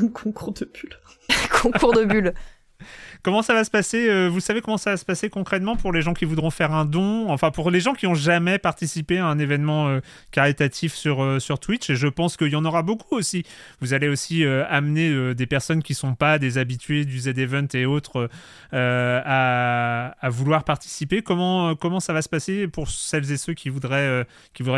concours 0.14 0.54
de 0.54 0.72
bulles. 0.74 0.98
concours 1.62 1.92
de 1.94 2.06
bulles. 2.06 2.34
Comment 3.24 3.44
ça 3.44 3.54
va 3.54 3.64
se 3.64 3.70
passer 3.70 4.10
euh, 4.10 4.30
Vous 4.30 4.40
savez 4.40 4.62
comment 4.62 4.78
ça 4.78 4.92
va 4.92 4.98
se 4.98 5.06
passer 5.06 5.30
concrètement 5.30 5.76
pour 5.76 5.94
les 5.94 6.02
gens 6.02 6.14
qui 6.16 6.26
voudront 6.26 6.50
faire 6.50 6.74
un 6.74 6.86
don? 6.86 7.30
Enfin, 7.30 7.52
pour 7.52 7.70
les 7.70 7.80
gens 7.80 7.94
qui 7.94 8.08
ont 8.08 8.16
jamais 8.16 8.58
participé 8.58 9.20
à 9.20 9.28
un 9.28 9.38
événement 9.38 9.90
euh, 9.90 10.00
caritatif 10.32 10.96
sur, 10.96 11.22
euh, 11.22 11.38
sur 11.40 11.60
Twitch, 11.60 11.92
et 11.92 11.96
je 11.96 12.08
pense 12.08 12.36
qu'il 12.36 12.48
y 12.48 12.56
en 12.56 12.66
aura 12.66 12.82
beaucoup 12.82 13.16
aussi. 13.16 13.44
Vous 13.80 13.94
allez 13.94 14.08
aussi 14.08 14.44
amener 14.46 15.36
des 15.36 15.46
personnes 15.46 15.84
qui 15.84 15.94
sont 15.94 16.16
pas 16.16 16.40
des 16.40 16.58
habitués 16.58 17.06
du 17.06 17.20
Z-Event 17.20 17.68
et 17.74 17.86
autres 17.86 18.30
à, 18.72 20.30
vouloir 20.30 20.64
participer. 20.64 21.22
Comment, 21.22 22.00
ça 22.00 22.14
va 22.14 22.22
se 22.22 22.30
passer 22.30 22.68
pour 22.68 22.90
celles 22.90 23.32
et 23.32 23.38
ceux 23.38 23.54
qui 23.54 23.70
voudraient 23.70 24.26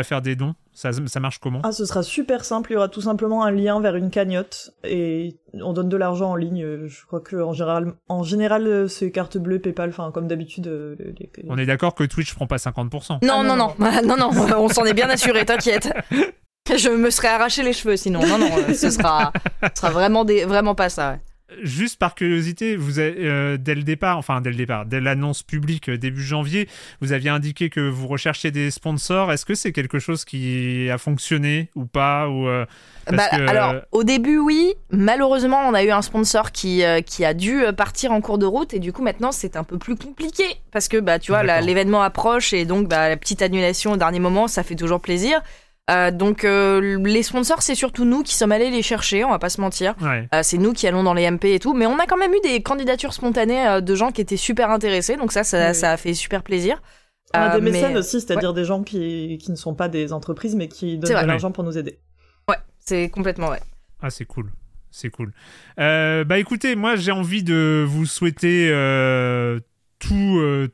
faire 0.04 0.22
des 0.22 0.36
dons? 0.36 0.54
Ça, 0.74 0.90
ça 0.92 1.20
marche 1.20 1.38
comment 1.38 1.60
Ah, 1.62 1.72
ce 1.72 1.84
sera 1.86 2.02
super 2.02 2.44
simple. 2.44 2.70
Il 2.72 2.74
y 2.74 2.76
aura 2.76 2.88
tout 2.88 3.00
simplement 3.00 3.44
un 3.44 3.50
lien 3.50 3.80
vers 3.80 3.94
une 3.96 4.10
cagnotte 4.10 4.72
et 4.84 5.36
on 5.54 5.72
donne 5.72 5.88
de 5.88 5.96
l'argent 5.96 6.32
en 6.32 6.36
ligne. 6.36 6.86
Je 6.86 7.06
crois 7.06 7.20
que 7.20 7.36
en 7.36 7.52
général, 7.52 7.94
en 8.08 8.22
général, 8.24 8.88
c'est 8.88 9.10
carte 9.10 9.38
bleue, 9.38 9.58
PayPal, 9.60 9.88
enfin 9.90 10.10
comme 10.12 10.26
d'habitude. 10.26 10.66
euh, 10.66 10.96
les- 10.98 11.14
les- 11.36 11.44
On 11.48 11.56
est 11.56 11.66
d'accord 11.66 11.94
que 11.94 12.04
Twitch 12.04 12.34
prend 12.34 12.46
pas 12.46 12.58
50%. 12.58 13.20
Non 13.22 13.36
Ah, 13.40 13.42
non 13.44 13.56
non, 13.56 13.72
non 13.78 14.02
non 14.04 14.16
non, 14.16 14.30
on 14.58 14.68
s'en 14.68 14.84
est 14.84 14.94
bien 14.94 15.08
assuré, 15.08 15.44
t'inquiète. 15.44 15.92
Je 16.68 16.88
me 16.88 17.10
serais 17.10 17.28
arraché 17.28 17.62
les 17.62 17.72
cheveux 17.74 17.96
sinon. 17.96 18.20
Non 18.26 18.38
non, 18.38 18.48
euh, 18.68 18.72
ce 18.74 18.90
sera 18.90 19.32
ce 19.62 19.80
sera 19.80 19.90
vraiment 19.90 20.24
des 20.24 20.44
vraiment 20.46 20.74
pas 20.74 20.88
ça. 20.88 21.12
ouais. 21.12 21.20
Juste 21.62 21.98
par 21.98 22.14
curiosité, 22.14 22.74
vous 22.74 22.98
avez, 22.98 23.14
euh, 23.18 23.56
dès 23.58 23.74
le 23.74 23.82
départ, 23.82 24.16
enfin 24.16 24.40
dès 24.40 24.48
le 24.48 24.56
départ, 24.56 24.86
dès 24.86 24.98
l'annonce 24.98 25.42
publique 25.42 25.90
euh, 25.90 25.98
début 25.98 26.22
janvier, 26.22 26.68
vous 27.02 27.12
aviez 27.12 27.28
indiqué 27.28 27.68
que 27.68 27.80
vous 27.86 28.08
recherchiez 28.08 28.50
des 28.50 28.70
sponsors. 28.70 29.30
Est-ce 29.30 29.44
que 29.44 29.54
c'est 29.54 29.70
quelque 29.70 29.98
chose 29.98 30.24
qui 30.24 30.88
a 30.90 30.96
fonctionné 30.96 31.68
ou 31.74 31.84
pas 31.84 32.28
ou 32.30 32.48
euh, 32.48 32.64
Bah, 33.12 33.28
que- 33.30 33.46
Alors, 33.46 33.74
au 33.92 34.04
début, 34.04 34.38
oui. 34.38 34.72
Malheureusement, 34.90 35.60
on 35.68 35.74
a 35.74 35.84
eu 35.84 35.90
un 35.90 36.00
sponsor 36.02 36.50
qui, 36.50 36.82
qui 37.04 37.24
a 37.26 37.34
dû 37.34 37.62
partir 37.76 38.12
en 38.12 38.22
cours 38.22 38.38
de 38.38 38.46
route 38.46 38.72
et 38.72 38.78
du 38.78 38.92
coup, 38.94 39.02
maintenant, 39.02 39.30
c'est 39.30 39.56
un 39.56 39.64
peu 39.64 39.76
plus 39.78 39.96
compliqué 39.96 40.44
parce 40.72 40.88
que, 40.88 40.96
bah, 40.96 41.18
tu 41.18 41.30
vois, 41.32 41.42
l'événement 41.60 42.02
approche 42.02 42.54
et 42.54 42.64
donc, 42.64 42.88
bah, 42.88 43.10
la 43.10 43.18
petite 43.18 43.42
annulation 43.42 43.92
au 43.92 43.96
dernier 43.98 44.18
moment, 44.18 44.48
ça 44.48 44.62
fait 44.62 44.76
toujours 44.76 45.00
plaisir. 45.00 45.42
Euh, 45.90 46.10
donc, 46.10 46.44
euh, 46.44 46.98
les 47.04 47.22
sponsors, 47.22 47.60
c'est 47.60 47.74
surtout 47.74 48.04
nous 48.06 48.22
qui 48.22 48.34
sommes 48.34 48.52
allés 48.52 48.70
les 48.70 48.80
chercher, 48.82 49.22
on 49.24 49.30
va 49.30 49.38
pas 49.38 49.50
se 49.50 49.60
mentir. 49.60 49.94
Ouais. 50.00 50.26
Euh, 50.34 50.40
c'est 50.42 50.56
nous 50.56 50.72
qui 50.72 50.86
allons 50.86 51.02
dans 51.02 51.12
les 51.12 51.30
MP 51.30 51.46
et 51.52 51.58
tout, 51.58 51.74
mais 51.74 51.86
on 51.86 51.98
a 51.98 52.06
quand 52.06 52.16
même 52.16 52.32
eu 52.32 52.40
des 52.42 52.62
candidatures 52.62 53.12
spontanées 53.12 53.66
euh, 53.68 53.80
de 53.82 53.94
gens 53.94 54.10
qui 54.10 54.22
étaient 54.22 54.38
super 54.38 54.70
intéressés, 54.70 55.16
donc 55.16 55.30
ça, 55.32 55.44
ça, 55.44 55.68
Oui. 55.68 55.74
ça 55.74 55.92
a 55.92 55.96
fait 55.98 56.14
super 56.14 56.42
plaisir. 56.42 56.80
On 57.34 57.38
a 57.38 57.50
Euh, 57.56 57.58
des 57.60 57.70
mécènes 57.70 57.92
mais- 57.92 57.98
aussi, 57.98 58.20
c'est-à-dire 58.20 58.54
des 58.54 58.64
gens 58.64 58.82
qui, 58.82 59.38
qui 59.42 59.50
ne 59.50 59.56
sont 59.56 59.74
pas 59.74 59.88
des 59.88 60.12
entreprises 60.14 60.54
mais 60.56 60.68
qui 60.68 60.96
donnent 60.98 61.12
vrai. 61.12 61.22
de 61.22 61.28
l'argent 61.28 61.52
pour 61.52 61.64
nous 61.64 61.76
aider. 61.76 61.98
Ouais, 62.48 62.56
c'est 62.78 63.10
complètement 63.10 63.48
ouais. 63.48 63.60
Ah, 64.00 64.08
c'est 64.10 64.24
cool. 64.24 64.52
C'est 64.90 65.10
cool. 65.10 65.32
Euh, 65.80 66.22
bah 66.24 66.38
écoutez, 66.38 66.76
moi 66.76 66.94
j'ai 66.96 67.10
envie 67.10 67.42
de 67.42 67.84
vous 67.86 68.06
souhaiter 68.06 68.68
euh, 68.70 69.58
tout, 69.98 70.38
euh, 70.38 70.68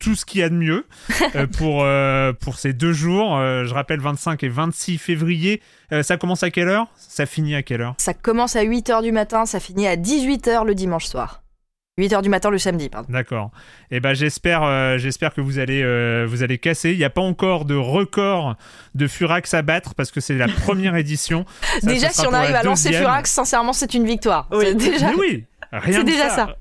tout 0.00 0.16
ce 0.16 0.24
qu'il 0.24 0.40
y 0.40 0.42
a 0.42 0.48
de 0.48 0.54
mieux 0.54 0.86
euh, 1.36 1.46
pour, 1.46 1.84
euh, 1.84 2.32
pour 2.32 2.58
ces 2.58 2.72
deux 2.72 2.92
jours. 2.92 3.36
Euh, 3.36 3.64
je 3.64 3.74
rappelle 3.74 4.00
25 4.00 4.42
et 4.42 4.48
26 4.48 4.98
février. 4.98 5.62
Ça 6.02 6.16
commence 6.16 6.42
à 6.42 6.50
quelle 6.50 6.68
heure? 6.68 6.86
Ça 6.96 7.26
finit 7.26 7.54
à 7.54 7.62
quelle 7.62 7.80
heure? 7.80 7.94
Ça 7.98 8.14
commence 8.14 8.54
à 8.54 8.64
8h 8.64 9.02
du 9.02 9.10
matin, 9.10 9.44
ça 9.44 9.58
finit 9.58 9.88
à 9.88 9.96
18h 9.96 10.64
le 10.64 10.74
dimanche 10.74 11.06
soir. 11.06 11.42
8h 11.98 12.22
du 12.22 12.28
matin 12.28 12.48
le 12.50 12.58
samedi, 12.58 12.88
pardon. 12.88 13.12
D'accord. 13.12 13.50
Et 13.90 13.98
ben 13.98 14.14
j'espère, 14.14 14.98
j'espère 14.98 15.34
que 15.34 15.40
vous 15.40 15.58
allez, 15.58 15.82
vous 16.26 16.44
allez 16.44 16.58
casser. 16.58 16.92
Il 16.92 16.98
n'y 16.98 17.04
a 17.04 17.10
pas 17.10 17.20
encore 17.20 17.64
de 17.64 17.74
record 17.74 18.56
de 18.94 19.08
Furax 19.08 19.52
à 19.52 19.62
battre 19.62 19.96
parce 19.96 20.12
que 20.12 20.20
c'est 20.20 20.36
la 20.36 20.46
première 20.64 20.94
édition. 20.94 21.44
Ça, 21.80 21.88
déjà, 21.88 22.10
si 22.10 22.24
on 22.24 22.32
arrive 22.32 22.54
à 22.54 22.62
lancer. 22.62 22.92
Furax, 22.92 23.28
sincèrement, 23.28 23.72
c'est 23.72 23.92
une 23.94 24.06
victoire. 24.06 24.46
Oui. 24.52 24.76
Déjà... 24.76 25.08
Mais 25.08 25.16
oui, 25.16 25.44
rien 25.72 25.98
C'est 25.98 26.04
déjà 26.04 26.30
ça. 26.30 26.56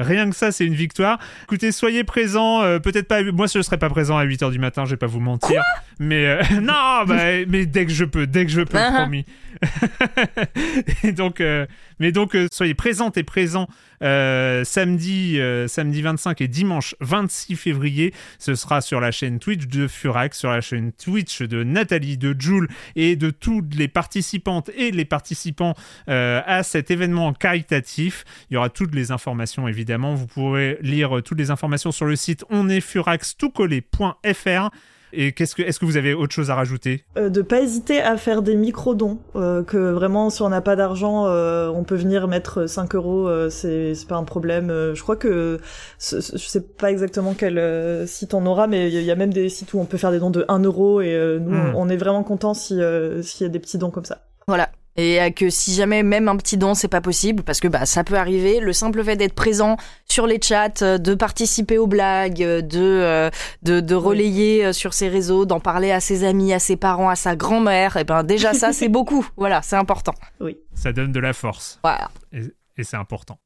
Rien 0.00 0.28
que 0.30 0.36
ça, 0.36 0.52
c'est 0.52 0.64
une 0.66 0.74
victoire. 0.74 1.18
Écoutez, 1.44 1.72
soyez 1.72 2.04
présents. 2.04 2.62
euh, 2.62 2.78
Peut-être 2.78 3.08
pas. 3.08 3.22
Moi, 3.22 3.46
je 3.52 3.58
ne 3.58 3.62
serai 3.62 3.78
pas 3.78 3.88
présent 3.90 4.16
à 4.16 4.24
8h 4.24 4.50
du 4.50 4.58
matin, 4.58 4.84
je 4.84 4.90
vais 4.90 4.96
pas 4.96 5.06
vous 5.06 5.20
mentir. 5.20 5.62
mais 5.98 6.26
euh, 6.26 6.42
non, 6.62 7.04
bah, 7.06 7.44
mais 7.48 7.66
dès 7.66 7.86
que 7.86 7.92
je 7.92 8.04
peux, 8.04 8.26
dès 8.26 8.44
que 8.46 8.52
je 8.52 8.60
peux, 8.62 8.78
Uh-huh. 8.78 8.92
promis. 8.94 9.24
et 11.04 11.12
donc, 11.12 11.40
euh, 11.40 11.66
mais 12.00 12.12
donc, 12.12 12.36
soyez 12.52 12.74
présentes 12.74 13.16
et 13.16 13.22
présents 13.22 13.68
euh, 14.02 14.64
samedi, 14.64 15.40
euh, 15.40 15.68
samedi 15.68 16.02
25 16.02 16.40
et 16.40 16.48
dimanche 16.48 16.94
26 17.00 17.56
février. 17.56 18.12
Ce 18.38 18.54
sera 18.54 18.80
sur 18.80 19.00
la 19.00 19.10
chaîne 19.10 19.38
Twitch 19.38 19.66
de 19.66 19.88
Furax, 19.88 20.38
sur 20.38 20.50
la 20.50 20.60
chaîne 20.60 20.92
Twitch 20.92 21.42
de 21.42 21.64
Nathalie, 21.64 22.18
de 22.18 22.36
Jules 22.38 22.68
et 22.96 23.16
de 23.16 23.30
toutes 23.30 23.74
les 23.74 23.88
participantes 23.88 24.70
et 24.76 24.90
les 24.90 25.04
participants 25.04 25.74
euh, 26.08 26.40
à 26.46 26.62
cet 26.62 26.90
événement 26.90 27.32
caritatif. 27.32 28.24
Il 28.50 28.54
y 28.54 28.56
aura 28.56 28.70
toutes 28.70 28.94
les 28.94 29.10
informations 29.10 29.68
évidemment. 29.68 30.14
Vous 30.14 30.26
pourrez 30.26 30.78
lire 30.82 31.18
euh, 31.18 31.22
toutes 31.22 31.38
les 31.38 31.50
informations 31.50 31.92
sur 31.92 32.06
le 32.06 32.16
site 32.16 32.44
onestfuraxtoutcollé.fr. 32.50 34.70
Et 35.16 35.32
qu'est-ce 35.32 35.54
que, 35.54 35.62
est-ce 35.62 35.78
que 35.78 35.84
vous 35.84 35.96
avez 35.96 36.12
autre 36.14 36.32
chose 36.34 36.50
à 36.50 36.54
rajouter? 36.54 37.04
Euh, 37.16 37.28
de 37.28 37.42
pas 37.42 37.60
hésiter 37.60 38.00
à 38.00 38.16
faire 38.16 38.42
des 38.42 38.56
micro-dons, 38.56 39.18
euh, 39.36 39.62
que 39.62 39.92
vraiment 39.92 40.30
si 40.30 40.42
on 40.42 40.48
n'a 40.48 40.60
pas 40.60 40.76
d'argent, 40.76 41.26
euh, 41.26 41.68
on 41.68 41.84
peut 41.84 41.94
venir 41.96 42.26
mettre 42.28 42.66
5 42.66 42.94
euros, 42.94 43.28
euh, 43.28 43.48
c'est 43.50 43.94
c'est 43.94 44.08
pas 44.08 44.16
un 44.16 44.24
problème. 44.24 44.70
Euh, 44.70 44.94
je 44.94 45.02
crois 45.02 45.16
que 45.16 45.60
je 46.00 46.20
sais 46.20 46.60
pas 46.60 46.90
exactement 46.90 47.34
quel 47.36 47.58
euh, 47.58 48.06
site 48.06 48.34
on 48.34 48.44
aura, 48.46 48.66
mais 48.66 48.88
il 48.88 48.94
y, 48.94 48.98
a- 48.98 49.00
il 49.00 49.06
y 49.06 49.10
a 49.10 49.16
même 49.16 49.32
des 49.32 49.48
sites 49.48 49.72
où 49.74 49.78
on 49.78 49.84
peut 49.84 49.98
faire 49.98 50.10
des 50.10 50.18
dons 50.18 50.30
de 50.30 50.44
1 50.48 50.58
euro 50.60 51.00
et 51.00 51.14
euh, 51.14 51.38
nous 51.38 51.50
Mm. 51.52 51.74
on, 51.76 51.82
on 51.82 51.88
est 51.88 51.96
vraiment 51.96 52.22
content 52.24 52.54
si 52.54 52.80
euh, 52.80 53.22
s'il 53.22 53.46
y 53.46 53.48
a 53.48 53.52
des 53.52 53.60
petits 53.60 53.78
dons 53.78 53.90
comme 53.90 54.04
ça. 54.04 54.22
Voilà. 54.48 54.70
Et 54.96 55.20
euh, 55.20 55.30
que 55.30 55.50
si 55.50 55.74
jamais 55.74 56.02
même 56.02 56.28
un 56.28 56.36
petit 56.36 56.56
don 56.56 56.74
c'est 56.74 56.88
pas 56.88 57.00
possible, 57.00 57.42
parce 57.42 57.60
que 57.60 57.68
bah 57.68 57.84
ça 57.86 58.04
peut 58.04 58.14
arriver, 58.14 58.60
le 58.60 58.72
simple 58.72 59.02
fait 59.02 59.16
d'être 59.16 59.34
présent 59.34 59.76
sur 60.08 60.26
les 60.26 60.40
chats, 60.40 60.82
euh, 60.82 60.98
de 60.98 61.14
participer 61.14 61.78
aux 61.78 61.86
blagues, 61.86 62.42
euh, 62.42 62.62
de 62.62 63.30
de, 63.62 63.80
de 63.80 63.94
relayer 63.94 64.72
sur 64.72 64.94
ses 64.94 65.08
réseaux, 65.08 65.46
d'en 65.46 65.60
parler 65.60 65.90
à 65.90 66.00
ses 66.00 66.24
amis, 66.24 66.52
à 66.52 66.58
ses 66.58 66.76
parents, 66.76 67.08
à 67.08 67.16
sa 67.16 67.34
grand-mère, 67.34 67.96
et 67.96 68.04
ben 68.04 68.22
déjà 68.22 68.54
ça 68.54 68.72
c'est 68.72 68.88
beaucoup. 68.88 69.26
Voilà, 69.36 69.62
c'est 69.62 69.76
important. 69.76 70.14
Oui. 70.40 70.58
Ça 70.74 70.92
donne 70.92 71.12
de 71.12 71.20
la 71.20 71.32
force. 71.32 71.80
Voilà. 71.82 72.10
Et, 72.32 72.42
et 72.76 72.84
c'est 72.84 72.96
important. 72.96 73.38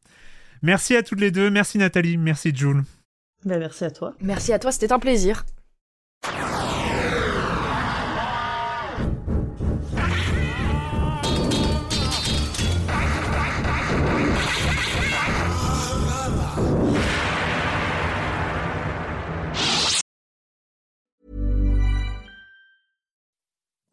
Merci 0.62 0.96
à 0.96 1.02
toutes 1.02 1.20
les 1.20 1.30
deux. 1.30 1.50
Merci 1.50 1.78
Nathalie. 1.78 2.16
Merci 2.16 2.52
Jules. 2.54 2.82
Ben, 3.44 3.58
merci 3.58 3.84
à 3.84 3.90
toi. 3.90 4.14
Merci 4.20 4.52
à 4.52 4.58
toi, 4.58 4.72
c'était 4.72 4.92
un 4.92 4.98
plaisir. 4.98 5.44